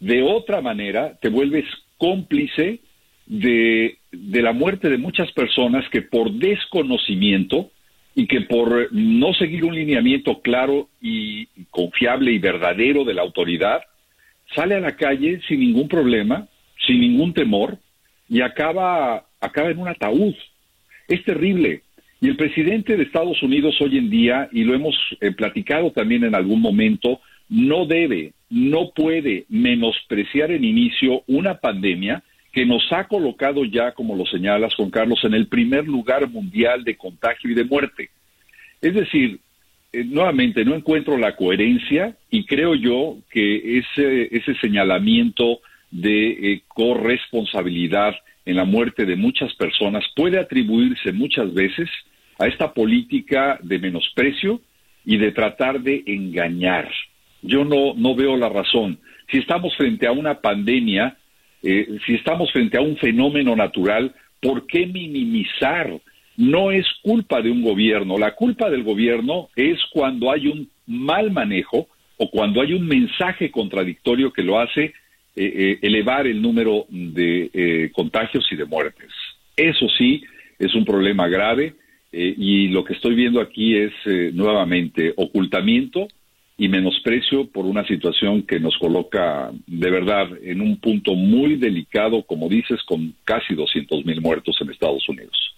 De 0.00 0.22
otra 0.22 0.60
manera, 0.60 1.18
te 1.20 1.28
vuelves 1.28 1.64
cómplice 1.98 2.80
de, 3.26 3.98
la 4.12 4.52
muerte 4.52 4.88
de 4.88 4.98
muchas 4.98 5.30
personas 5.32 5.84
que 5.90 6.02
por 6.02 6.32
desconocimiento 6.32 7.70
y 8.14 8.26
que 8.26 8.40
por 8.42 8.92
no 8.92 9.32
seguir 9.34 9.64
un 9.64 9.74
lineamiento 9.74 10.40
claro 10.40 10.88
y 11.00 11.46
confiable 11.70 12.32
y 12.32 12.38
verdadero 12.38 13.04
de 13.04 13.14
la 13.14 13.22
autoridad, 13.22 13.82
sale 14.54 14.74
a 14.74 14.80
la 14.80 14.96
calle 14.96 15.40
sin 15.46 15.60
ningún 15.60 15.88
problema, 15.88 16.48
sin 16.86 17.00
ningún 17.00 17.34
temor, 17.34 17.78
y 18.28 18.40
acaba, 18.40 19.26
acaba 19.40 19.70
en 19.70 19.78
un 19.78 19.88
ataúd. 19.88 20.34
Es 21.06 21.22
terrible. 21.24 21.82
Y 22.20 22.28
el 22.28 22.36
presidente 22.36 22.96
de 22.96 23.04
Estados 23.04 23.42
Unidos 23.42 23.76
hoy 23.80 23.98
en 23.98 24.10
día, 24.10 24.48
y 24.52 24.64
lo 24.64 24.74
hemos 24.74 24.96
eh, 25.20 25.30
platicado 25.30 25.92
también 25.92 26.24
en 26.24 26.34
algún 26.34 26.60
momento, 26.60 27.20
no 27.48 27.86
debe, 27.86 28.32
no 28.50 28.90
puede 28.94 29.44
menospreciar 29.48 30.50
en 30.50 30.64
inicio 30.64 31.22
una 31.26 31.58
pandemia 31.58 32.22
que 32.52 32.64
nos 32.64 32.90
ha 32.92 33.04
colocado 33.04 33.64
ya, 33.64 33.92
como 33.92 34.16
lo 34.16 34.26
señalas, 34.26 34.74
Juan 34.74 34.90
Carlos, 34.90 35.20
en 35.24 35.34
el 35.34 35.48
primer 35.48 35.86
lugar 35.86 36.28
mundial 36.28 36.82
de 36.82 36.96
contagio 36.96 37.50
y 37.50 37.54
de 37.54 37.64
muerte. 37.64 38.10
Es 38.80 38.94
decir, 38.94 39.40
eh, 39.92 40.04
nuevamente 40.04 40.64
no 40.64 40.74
encuentro 40.74 41.16
la 41.16 41.36
coherencia 41.36 42.16
y 42.30 42.44
creo 42.44 42.74
yo 42.74 43.18
que 43.30 43.78
ese, 43.78 44.54
señalamiento 44.60 45.60
de 45.90 46.30
eh, 46.30 46.62
corresponsabilidad 46.68 48.14
en 48.44 48.56
la 48.56 48.64
muerte 48.64 49.06
de 49.06 49.16
muchas 49.16 49.54
personas 49.54 50.04
puede 50.14 50.38
atribuirse 50.38 51.12
muchas 51.12 51.52
veces 51.52 51.88
a 52.38 52.46
esta 52.46 52.72
política 52.72 53.58
de 53.62 53.78
menosprecio 53.78 54.60
y 55.04 55.16
de 55.16 55.32
tratar 55.32 55.80
de 55.80 56.02
engañar. 56.06 56.90
Yo 57.42 57.64
no, 57.64 57.94
no 57.94 58.14
veo 58.14 58.36
la 58.36 58.48
razón. 58.48 58.98
Si 59.30 59.38
estamos 59.38 59.76
frente 59.76 60.06
a 60.06 60.12
una 60.12 60.40
pandemia, 60.40 61.16
eh, 61.62 61.98
si 62.06 62.14
estamos 62.14 62.50
frente 62.52 62.78
a 62.78 62.80
un 62.80 62.96
fenómeno 62.96 63.54
natural, 63.54 64.14
¿por 64.40 64.66
qué 64.66 64.86
minimizar? 64.86 66.00
No 66.36 66.70
es 66.70 66.86
culpa 67.02 67.42
de 67.42 67.50
un 67.50 67.62
gobierno. 67.62 68.16
La 68.16 68.34
culpa 68.34 68.70
del 68.70 68.84
gobierno 68.84 69.48
es 69.56 69.78
cuando 69.90 70.30
hay 70.30 70.46
un 70.46 70.70
mal 70.86 71.30
manejo 71.30 71.88
o 72.16 72.30
cuando 72.30 72.60
hay 72.60 72.72
un 72.72 72.86
mensaje 72.86 73.50
contradictorio 73.50 74.32
que 74.32 74.42
lo 74.42 74.58
hace 74.60 74.84
eh, 74.84 74.92
eh, 75.36 75.78
elevar 75.82 76.26
el 76.26 76.40
número 76.40 76.86
de 76.88 77.90
contagios 77.92 78.46
y 78.50 78.56
de 78.56 78.64
muertes. 78.64 79.10
Eso 79.56 79.88
sí 79.98 80.22
es 80.58 80.74
un 80.74 80.84
problema 80.84 81.28
grave 81.28 81.74
y 82.10 82.68
lo 82.68 82.84
que 82.84 82.94
estoy 82.94 83.14
viendo 83.14 83.40
aquí 83.40 83.76
es 83.76 83.92
nuevamente 84.32 85.12
ocultamiento 85.16 86.08
y 86.60 86.68
menosprecio 86.68 87.48
por 87.48 87.64
una 87.64 87.86
situación 87.86 88.42
que 88.42 88.58
nos 88.58 88.76
coloca 88.78 89.52
de 89.68 89.90
verdad 89.90 90.26
en 90.42 90.60
un 90.60 90.76
punto 90.78 91.14
muy 91.14 91.56
delicado, 91.56 92.24
como 92.24 92.48
dices, 92.48 92.80
con 92.84 93.14
casi 93.24 93.54
200 93.54 94.04
mil 94.04 94.20
muertos 94.20 94.58
en 94.60 94.70
Estados 94.70 95.08
Unidos. 95.08 95.54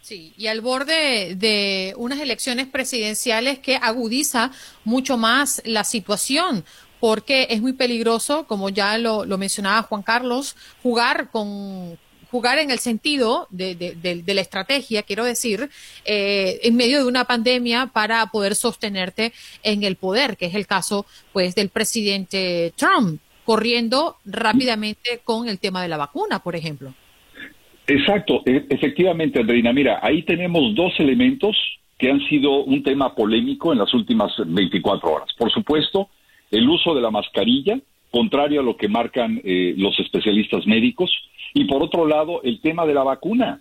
Sí, 0.00 0.32
y 0.38 0.46
al 0.46 0.60
borde 0.60 1.34
de 1.34 1.92
unas 1.96 2.20
elecciones 2.20 2.68
presidenciales 2.68 3.58
que 3.58 3.76
agudiza 3.76 4.52
mucho 4.84 5.16
más 5.16 5.60
la 5.64 5.82
situación, 5.82 6.64
porque 7.00 7.48
es 7.50 7.60
muy 7.60 7.72
peligroso, 7.72 8.46
como 8.46 8.68
ya 8.68 8.96
lo, 8.96 9.24
lo 9.24 9.38
mencionaba 9.38 9.82
Juan 9.82 10.02
Carlos, 10.02 10.56
jugar 10.82 11.30
con, 11.32 11.98
jugar 12.34 12.58
en 12.58 12.72
el 12.72 12.80
sentido 12.80 13.46
de, 13.50 14.24
la 14.26 14.40
estrategia, 14.40 15.04
quiero 15.04 15.24
decir, 15.24 15.68
eh, 16.04 16.58
en 16.64 16.74
medio 16.74 16.98
de 16.98 17.04
una 17.04 17.26
pandemia 17.26 17.90
para 17.92 18.26
poder 18.26 18.56
sostenerte 18.56 19.32
en 19.62 19.84
el 19.84 19.94
poder, 19.94 20.36
que 20.36 20.46
es 20.46 20.56
el 20.56 20.66
caso 20.66 21.06
pues 21.32 21.54
del 21.54 21.68
presidente 21.68 22.72
Trump, 22.74 23.20
corriendo 23.44 24.16
rápidamente 24.24 25.20
con 25.22 25.48
el 25.48 25.60
tema 25.60 25.80
de 25.80 25.86
la 25.86 25.96
vacuna, 25.96 26.40
por 26.40 26.56
ejemplo. 26.56 26.92
Exacto, 27.86 28.42
e, 28.44 28.66
efectivamente, 28.68 29.38
Andreina. 29.38 29.72
Mira, 29.72 30.00
ahí 30.02 30.24
tenemos 30.24 30.74
dos 30.74 30.92
elementos 30.98 31.56
que 31.96 32.10
han 32.10 32.18
sido 32.28 32.64
un 32.64 32.82
tema 32.82 33.14
polémico 33.14 33.72
en 33.72 33.78
las 33.78 33.94
últimas 33.94 34.32
24 34.44 35.08
horas. 35.08 35.28
Por 35.38 35.52
supuesto, 35.52 36.08
el 36.50 36.68
uso 36.68 36.96
de 36.96 37.00
la 37.00 37.12
mascarilla, 37.12 37.78
contrario 38.14 38.60
a 38.60 38.62
lo 38.62 38.76
que 38.76 38.86
marcan 38.86 39.40
eh, 39.42 39.74
los 39.76 39.98
especialistas 39.98 40.64
médicos, 40.68 41.10
y 41.52 41.64
por 41.64 41.82
otro 41.82 42.06
lado, 42.06 42.42
el 42.44 42.60
tema 42.60 42.86
de 42.86 42.94
la 42.94 43.02
vacuna. 43.02 43.60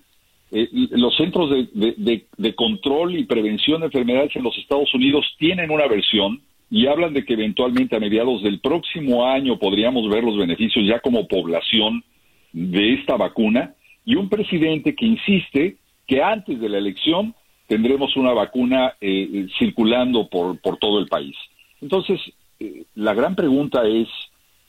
Eh, 0.51 0.69
los 0.91 1.17
centros 1.17 1.49
de, 1.49 2.53
control 2.55 3.17
y 3.17 3.23
prevención 3.23 3.79
de 3.79 3.87
enfermedades 3.87 4.35
en 4.35 4.43
los 4.43 4.55
Estados 4.59 4.93
Unidos 4.93 5.25
tienen 5.39 5.71
una 5.71 5.87
versión 5.87 6.41
y 6.69 6.85
hablan 6.85 7.15
de 7.15 7.25
que 7.25 7.33
eventualmente 7.33 7.95
a 7.95 7.99
mediados 7.99 8.43
del 8.43 8.59
próximo 8.59 9.25
año 9.25 9.57
podríamos 9.57 10.07
ver 10.07 10.23
los 10.23 10.37
beneficios 10.37 10.85
ya 10.87 10.99
como 10.99 11.27
población 11.27 12.03
de 12.51 12.93
esta 12.93 13.17
vacuna 13.17 13.73
y 14.05 14.13
un 14.13 14.29
presidente 14.29 14.93
que 14.93 15.07
insiste 15.07 15.77
que 16.05 16.21
antes 16.21 16.59
de 16.59 16.69
la 16.69 16.77
elección 16.77 17.33
tendremos 17.65 18.15
una 18.15 18.33
vacuna 18.33 18.93
eh, 19.01 19.47
circulando 19.57 20.27
por, 20.29 20.59
por 20.59 20.77
todo 20.77 20.99
el 20.99 21.07
país. 21.07 21.35
Entonces, 21.81 22.19
eh, 22.59 22.83
la 22.93 23.15
gran 23.15 23.35
pregunta 23.35 23.85
es, 23.87 24.07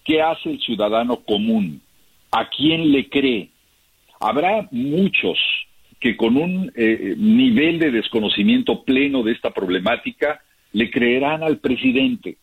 ¿qué 0.04 0.22
hace 0.22 0.50
el 0.50 0.60
ciudadano 0.60 1.16
común? 1.16 1.80
¿A 2.30 2.48
quién 2.48 2.92
le 2.92 3.08
cree? 3.08 3.48
Habrá 4.20 4.68
muchos 4.70 5.38
que 6.00 6.16
con 6.16 6.36
un 6.36 6.70
eh, 6.76 7.14
nivel 7.16 7.78
de 7.78 7.90
desconocimiento 7.90 8.84
pleno 8.84 9.22
de 9.22 9.32
esta 9.32 9.50
problemática 9.50 10.40
le 10.72 10.90
creerán 10.90 11.42
al 11.42 11.58
presidente, 11.58 12.36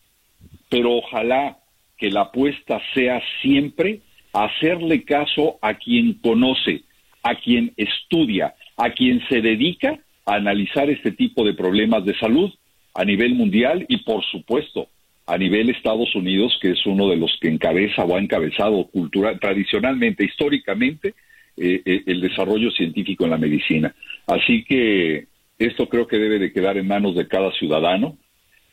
pero 0.68 0.96
ojalá 0.96 1.58
que 1.96 2.10
la 2.10 2.22
apuesta 2.22 2.80
sea 2.94 3.22
siempre 3.40 4.00
hacerle 4.32 5.04
caso 5.04 5.58
a 5.60 5.74
quien 5.74 6.14
conoce, 6.14 6.82
a 7.22 7.36
quien 7.36 7.72
estudia, 7.76 8.54
a 8.76 8.90
quien 8.90 9.22
se 9.28 9.40
dedica 9.40 9.98
a 10.24 10.34
analizar 10.34 10.90
este 10.90 11.12
tipo 11.12 11.44
de 11.44 11.54
problemas 11.54 12.04
de 12.04 12.18
salud 12.18 12.50
a 12.94 13.04
nivel 13.04 13.34
mundial 13.34 13.84
y 13.88 13.98
por 13.98 14.24
supuesto 14.24 14.88
a 15.26 15.38
nivel 15.38 15.70
Estados 15.70 16.14
Unidos, 16.14 16.58
que 16.60 16.72
es 16.72 16.86
uno 16.86 17.08
de 17.08 17.16
los 17.16 17.36
que 17.40 17.48
encabeza 17.48 18.04
o 18.04 18.16
ha 18.16 18.20
encabezado 18.20 18.86
cultural, 18.88 19.38
tradicionalmente, 19.40 20.24
históricamente, 20.24 21.14
eh, 21.56 21.82
eh, 21.84 22.02
el 22.06 22.20
desarrollo 22.20 22.70
científico 22.70 23.24
en 23.24 23.30
la 23.30 23.38
medicina. 23.38 23.94
Así 24.26 24.64
que 24.64 25.26
esto 25.58 25.88
creo 25.88 26.06
que 26.06 26.18
debe 26.18 26.38
de 26.38 26.52
quedar 26.52 26.76
en 26.76 26.88
manos 26.88 27.14
de 27.14 27.28
cada 27.28 27.52
ciudadano 27.52 28.16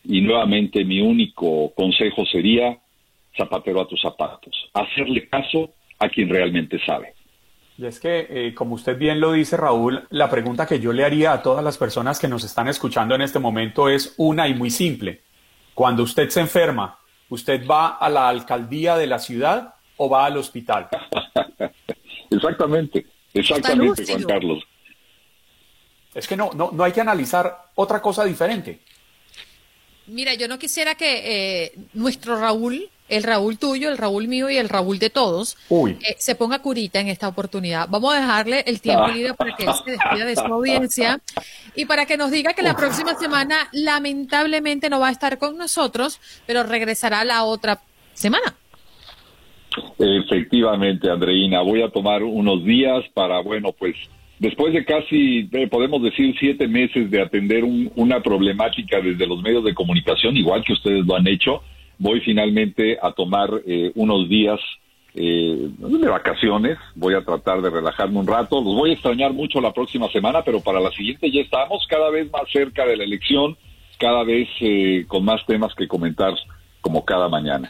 y 0.04 0.22
nuevamente 0.22 0.84
mi 0.86 1.02
único 1.02 1.74
consejo 1.76 2.26
sería 2.26 2.80
zapatero 3.38 3.82
a 3.82 3.88
tus 3.88 4.02
zapatos, 4.02 4.70
hacerle 4.74 5.28
caso 5.28 5.74
a 6.00 6.10
quien 6.10 6.30
realmente 6.30 6.80
sabe. 6.86 7.14
Y 7.78 7.86
es 7.86 8.00
que, 8.00 8.28
eh, 8.30 8.54
como 8.54 8.76
usted 8.76 8.98
bien 8.98 9.22
lo 9.22 9.32
dice, 9.32 9.56
Raúl, 9.56 10.04
la 10.10 10.30
pregunta 10.30 10.68
que 10.68 10.80
yo 10.80 10.92
le 10.92 11.06
haría 11.06 11.32
a 11.32 11.42
todas 11.42 11.64
las 11.64 11.78
personas 11.78 12.20
que 12.20 12.28
nos 12.28 12.44
están 12.44 12.68
escuchando 12.68 13.16
en 13.16 13.22
este 13.22 13.40
momento 13.40 13.88
es 13.88 14.16
una 14.18 14.48
y 14.50 14.54
muy 14.54 14.70
simple. 14.70 15.22
Cuando 15.80 16.04
usted 16.04 16.28
se 16.28 16.42
enferma, 16.42 17.00
¿usted 17.30 17.66
va 17.66 17.96
a 17.96 18.10
la 18.10 18.28
alcaldía 18.28 18.98
de 18.98 19.08
la 19.08 19.18
ciudad 19.18 19.76
o 19.96 20.10
va 20.10 20.26
al 20.26 20.36
hospital? 20.36 20.90
exactamente, 22.30 23.06
exactamente, 23.34 24.06
Juan 24.06 24.24
Carlos. 24.24 24.64
Es 26.14 26.28
que 26.28 26.36
no, 26.36 26.52
no, 26.54 26.72
no 26.74 26.84
hay 26.84 26.92
que 26.92 27.00
analizar 27.00 27.72
otra 27.76 28.02
cosa 28.02 28.26
diferente. 28.26 28.82
Mira, 30.08 30.34
yo 30.34 30.50
no 30.50 30.60
quisiera 30.60 30.96
que 30.96 31.64
eh, 31.64 31.72
nuestro 31.94 32.38
Raúl, 32.38 32.90
el 33.10 33.24
Raúl 33.24 33.58
tuyo, 33.58 33.90
el 33.90 33.98
Raúl 33.98 34.28
mío 34.28 34.50
y 34.50 34.58
el 34.58 34.70
Raúl 34.70 35.00
de 35.00 35.10
todos, 35.10 35.58
eh, 35.70 36.16
se 36.18 36.36
ponga 36.36 36.60
curita 36.60 37.00
en 37.00 37.08
esta 37.08 37.28
oportunidad. 37.28 37.88
Vamos 37.90 38.14
a 38.14 38.22
dejarle 38.22 38.64
el 38.68 38.82
tiempo 38.82 39.04
ah. 39.04 39.12
libre 39.12 39.34
para 39.34 39.56
que 39.56 39.66
él 39.66 39.72
se 39.84 39.92
despida 39.92 40.26
de 40.26 40.36
su 40.36 40.42
audiencia 40.42 41.20
y 41.76 41.86
para 41.86 42.06
que 42.06 42.18
nos 42.18 42.32
diga 42.32 42.54
que 42.54 42.62
la 42.62 42.76
próxima 42.76 43.16
semana 43.16 43.70
lamentablemente 43.72 44.90
no 44.90 45.00
va 45.00 45.10
a 45.10 45.12
estar 45.12 45.38
con 45.38 45.58
nosotros, 45.58 46.20
pero 46.46 46.64
regresará 46.64 47.24
la 47.26 47.44
otra 47.44 47.82
semana. 48.14 48.56
Efectivamente, 49.98 51.10
Andreina, 51.10 51.62
voy 51.62 51.82
a 51.82 51.90
tomar 51.90 52.24
unos 52.24 52.64
días 52.64 53.04
para, 53.14 53.40
bueno, 53.42 53.72
pues 53.72 53.96
después 54.40 54.74
de 54.74 54.84
casi, 54.86 55.50
eh, 55.52 55.68
podemos 55.68 56.02
decir, 56.02 56.36
siete 56.40 56.68
meses 56.68 57.12
de 57.12 57.22
atender 57.22 57.64
una 57.64 58.22
problemática 58.22 59.00
desde 59.02 59.28
los 59.28 59.42
medios 59.42 59.64
de 59.64 59.74
comunicación, 59.74 60.38
igual 60.38 60.64
que 60.64 60.74
ustedes 60.74 61.06
lo 61.06 61.16
han 61.16 61.28
hecho, 61.28 61.62
voy 62.00 62.22
finalmente 62.22 62.98
a 63.02 63.12
tomar 63.12 63.50
eh, 63.68 63.92
unos 63.94 64.28
días 64.28 64.60
eh, 65.14 65.70
de 65.78 66.08
vacaciones, 66.08 66.78
voy 66.96 67.14
a 67.14 67.24
tratar 67.24 67.62
de 67.62 67.70
relajarme 67.70 68.20
un 68.20 68.28
rato, 68.28 68.62
los 68.62 68.76
voy 68.76 68.90
a 68.90 68.94
extrañar 68.94 69.34
mucho 69.34 69.62
la 69.62 69.74
próxima 69.74 70.10
semana, 70.10 70.42
pero 70.44 70.60
para 70.62 70.80
la 70.80 70.92
siguiente 70.92 71.32
ya 71.32 71.42
estamos 71.42 71.86
cada 71.88 72.10
vez 72.10 72.32
más 72.32 72.50
cerca 72.52 72.86
de 72.86 72.98
la 72.98 73.04
elección, 73.04 73.56
cada 74.00 74.24
vez 74.24 74.48
con 75.08 75.26
más 75.26 75.46
temas 75.46 75.76
que 75.76 75.88
comentar 75.88 76.34
como 76.82 77.04
cada 77.04 77.28
mañana. 77.28 77.70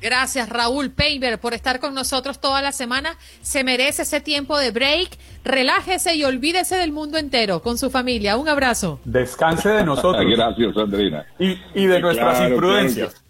Gracias 0.00 0.48
Raúl 0.48 0.90
Paver 0.90 1.38
por 1.38 1.52
estar 1.52 1.78
con 1.78 1.94
nosotros 1.94 2.40
toda 2.40 2.62
la 2.62 2.72
semana. 2.72 3.16
Se 3.42 3.64
merece 3.64 4.02
ese 4.02 4.20
tiempo 4.20 4.58
de 4.58 4.70
break. 4.70 5.10
Relájese 5.44 6.14
y 6.14 6.24
olvídese 6.24 6.76
del 6.76 6.92
mundo 6.92 7.18
entero 7.18 7.60
con 7.60 7.76
su 7.76 7.90
familia. 7.90 8.36
Un 8.36 8.48
abrazo. 8.48 9.00
Descanse 9.04 9.68
de 9.68 9.84
nosotros. 9.84 10.24
Gracias, 10.26 10.76
Andrina. 10.76 11.26
Y, 11.38 11.86
de 11.86 12.00
nuestras 12.00 12.50
imprudencias. 12.50 13.22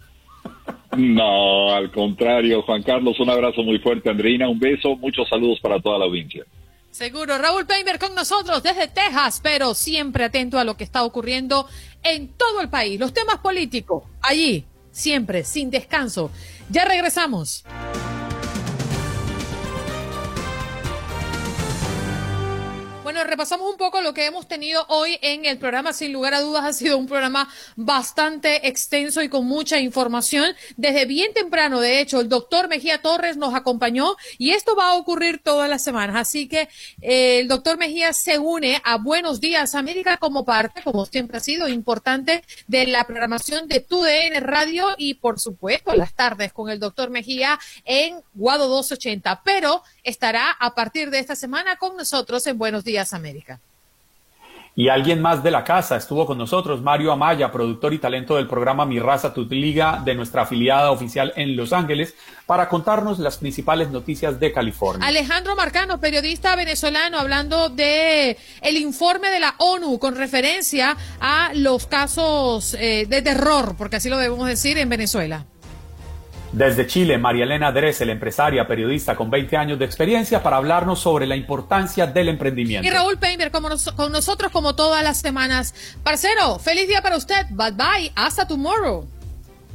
No, 0.97 1.73
al 1.73 1.91
contrario, 1.91 2.61
Juan 2.63 2.83
Carlos, 2.83 3.19
un 3.19 3.29
abrazo 3.29 3.63
muy 3.63 3.79
fuerte, 3.79 4.09
Andreina, 4.09 4.49
un 4.49 4.59
beso, 4.59 4.95
muchos 4.97 5.27
saludos 5.29 5.59
para 5.61 5.79
toda 5.79 5.97
la 5.97 6.05
audiencia. 6.05 6.43
Seguro, 6.91 7.37
Raúl 7.37 7.65
Painter 7.65 7.97
con 7.97 8.13
nosotros 8.13 8.61
desde 8.61 8.89
Texas, 8.89 9.39
pero 9.41 9.73
siempre 9.73 10.25
atento 10.25 10.59
a 10.59 10.65
lo 10.65 10.75
que 10.75 10.83
está 10.83 11.03
ocurriendo 11.03 11.65
en 12.03 12.33
todo 12.33 12.59
el 12.59 12.69
país, 12.69 12.99
los 12.99 13.13
temas 13.13 13.37
políticos, 13.37 14.03
allí, 14.21 14.65
siempre, 14.91 15.45
sin 15.45 15.71
descanso. 15.71 16.31
Ya 16.69 16.83
regresamos. 16.83 17.63
Bueno, 23.11 23.27
repasamos 23.27 23.69
un 23.69 23.75
poco 23.75 23.99
lo 23.99 24.13
que 24.13 24.25
hemos 24.25 24.47
tenido 24.47 24.85
hoy 24.87 25.19
en 25.21 25.43
el 25.43 25.57
programa. 25.57 25.91
Sin 25.91 26.13
lugar 26.13 26.33
a 26.33 26.39
dudas, 26.39 26.63
ha 26.63 26.71
sido 26.71 26.97
un 26.97 27.07
programa 27.07 27.49
bastante 27.75 28.69
extenso 28.69 29.21
y 29.21 29.27
con 29.27 29.45
mucha 29.45 29.81
información. 29.81 30.55
Desde 30.77 31.03
bien 31.03 31.33
temprano, 31.33 31.81
de 31.81 31.99
hecho, 31.99 32.21
el 32.21 32.29
doctor 32.29 32.69
Mejía 32.69 33.01
Torres 33.01 33.35
nos 33.35 33.53
acompañó 33.53 34.15
y 34.37 34.51
esto 34.51 34.77
va 34.77 34.91
a 34.91 34.93
ocurrir 34.93 35.41
todas 35.43 35.69
las 35.69 35.83
semanas. 35.83 36.15
Así 36.15 36.47
que 36.47 36.69
eh, 37.01 37.39
el 37.39 37.49
doctor 37.49 37.77
Mejía 37.77 38.13
se 38.13 38.39
une 38.39 38.81
a 38.85 38.95
Buenos 38.95 39.41
Días 39.41 39.75
América 39.75 40.15
como 40.15 40.45
parte, 40.45 40.81
como 40.81 41.05
siempre 41.05 41.35
ha 41.35 41.41
sido, 41.41 41.67
importante 41.67 42.45
de 42.67 42.87
la 42.87 43.03
programación 43.03 43.67
de 43.67 43.81
TUDN 43.81 44.39
Radio 44.39 44.87
y, 44.97 45.15
por 45.15 45.37
supuesto, 45.37 45.93
las 45.95 46.13
tardes 46.13 46.53
con 46.53 46.69
el 46.69 46.79
doctor 46.79 47.09
Mejía 47.09 47.59
en 47.83 48.21
Guado 48.33 48.69
280. 48.69 49.41
Pero 49.43 49.83
estará 50.03 50.51
a 50.51 50.75
partir 50.75 51.09
de 51.09 51.19
esta 51.19 51.35
semana 51.35 51.75
con 51.75 51.95
nosotros 51.97 52.45
en 52.47 52.57
Buenos 52.57 52.83
Días 52.83 53.13
América. 53.13 53.59
Y 54.73 54.87
alguien 54.87 55.21
más 55.21 55.43
de 55.43 55.51
la 55.51 55.65
casa 55.65 55.97
estuvo 55.97 56.25
con 56.25 56.37
nosotros, 56.37 56.81
Mario 56.81 57.11
Amaya, 57.11 57.51
productor 57.51 57.93
y 57.93 57.99
talento 57.99 58.37
del 58.37 58.47
programa 58.47 58.85
Mi 58.85 58.99
Raza 58.99 59.33
Tu 59.33 59.43
Liga 59.43 60.01
de 60.05 60.15
nuestra 60.15 60.43
afiliada 60.43 60.91
oficial 60.91 61.33
en 61.35 61.57
Los 61.57 61.73
Ángeles, 61.73 62.15
para 62.45 62.69
contarnos 62.69 63.19
las 63.19 63.37
principales 63.37 63.89
noticias 63.89 64.39
de 64.39 64.53
California. 64.53 65.05
Alejandro 65.05 65.57
Marcano, 65.57 65.99
periodista 65.99 66.55
venezolano, 66.55 67.19
hablando 67.19 67.67
de 67.67 68.37
el 68.61 68.77
informe 68.77 69.29
de 69.29 69.41
la 69.41 69.55
ONU 69.57 69.99
con 69.99 70.15
referencia 70.15 70.95
a 71.19 71.51
los 71.53 71.85
casos 71.85 72.73
eh, 72.75 73.05
de 73.09 73.21
terror, 73.21 73.75
porque 73.77 73.97
así 73.97 74.09
lo 74.09 74.17
debemos 74.17 74.47
decir 74.47 74.77
en 74.77 74.87
Venezuela. 74.87 75.45
Desde 76.53 76.85
Chile, 76.85 77.17
María 77.17 77.45
Elena 77.45 77.71
Dressel, 77.71 78.09
empresaria, 78.09 78.67
periodista 78.67 79.15
con 79.15 79.29
20 79.29 79.55
años 79.55 79.79
de 79.79 79.85
experiencia, 79.85 80.43
para 80.43 80.57
hablarnos 80.57 80.99
sobre 80.99 81.25
la 81.25 81.37
importancia 81.37 82.07
del 82.07 82.27
emprendimiento. 82.27 82.85
Y 82.85 82.91
Raúl 82.91 83.17
Painter 83.17 83.51
como 83.51 83.69
con 83.95 84.11
nosotros 84.11 84.51
como 84.51 84.75
todas 84.75 85.01
las 85.01 85.17
semanas. 85.17 85.73
Parcero, 86.03 86.59
feliz 86.59 86.89
día 86.89 87.01
para 87.01 87.15
usted. 87.15 87.45
Bye 87.51 87.71
bye. 87.71 88.11
Hasta 88.15 88.45
tomorrow. 88.45 89.07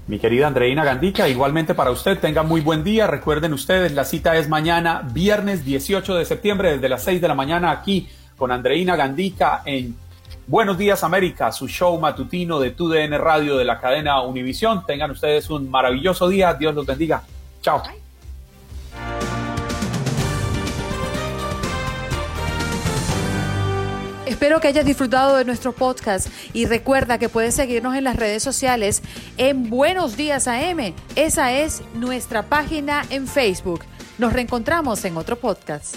Mi 0.07 0.19
querida 0.19 0.47
Andreina 0.47 0.85
Gandica, 0.85 1.29
igualmente 1.29 1.75
para 1.75 1.91
usted, 1.91 2.19
tenga 2.19 2.43
muy 2.43 2.61
buen 2.61 2.85
día. 2.85 3.07
Recuerden 3.07 3.55
ustedes, 3.55 3.93
la 3.93 4.05
cita 4.05 4.37
es 4.37 4.49
mañana, 4.49 5.03
viernes 5.13 5.65
18 5.65 6.15
de 6.15 6.25
septiembre, 6.27 6.73
desde 6.73 6.89
las 6.91 7.03
6 7.03 7.21
de 7.21 7.29
la 7.29 7.35
mañana, 7.35 7.71
aquí 7.71 8.09
con 8.37 8.53
Andreina 8.53 8.97
Gandica 8.97 9.63
en 9.65 9.97
Buenos 10.49 10.79
días 10.79 11.03
América, 11.03 11.51
su 11.51 11.67
show 11.67 11.99
matutino 11.99 12.61
de 12.61 12.71
TUDN 12.71 13.19
Radio 13.19 13.57
de 13.57 13.65
la 13.65 13.81
cadena 13.81 14.23
Univisión. 14.23 14.87
Tengan 14.87 15.11
ustedes 15.11 15.51
un 15.51 15.69
maravilloso 15.69 16.29
día. 16.29 16.55
Dios 16.55 16.73
los 16.73 16.87
bendiga. 16.87 17.25
Chao. 17.63 17.83
Espero 24.25 24.61
que 24.61 24.69
hayas 24.69 24.85
disfrutado 24.85 25.37
de 25.37 25.45
nuestro 25.45 25.73
podcast 25.73 26.29
y 26.53 26.67
recuerda 26.67 27.19
que 27.19 27.29
puedes 27.29 27.57
seguirnos 27.57 27.97
en 27.97 28.05
las 28.05 28.15
redes 28.15 28.45
sociales 28.45 29.03
en 29.39 29.69
Buenos 29.69 30.17
Días 30.17 30.47
AM. 30.47 30.95
Esa 31.17 31.55
es 31.55 31.83
nuestra 31.95 32.45
página 32.45 33.05
en 33.11 33.27
Facebook. 33.27 33.81
Nos 34.19 34.33
reencontramos 34.33 35.05
en 35.05 35.17
otro 35.17 35.35
podcast. 35.35 35.97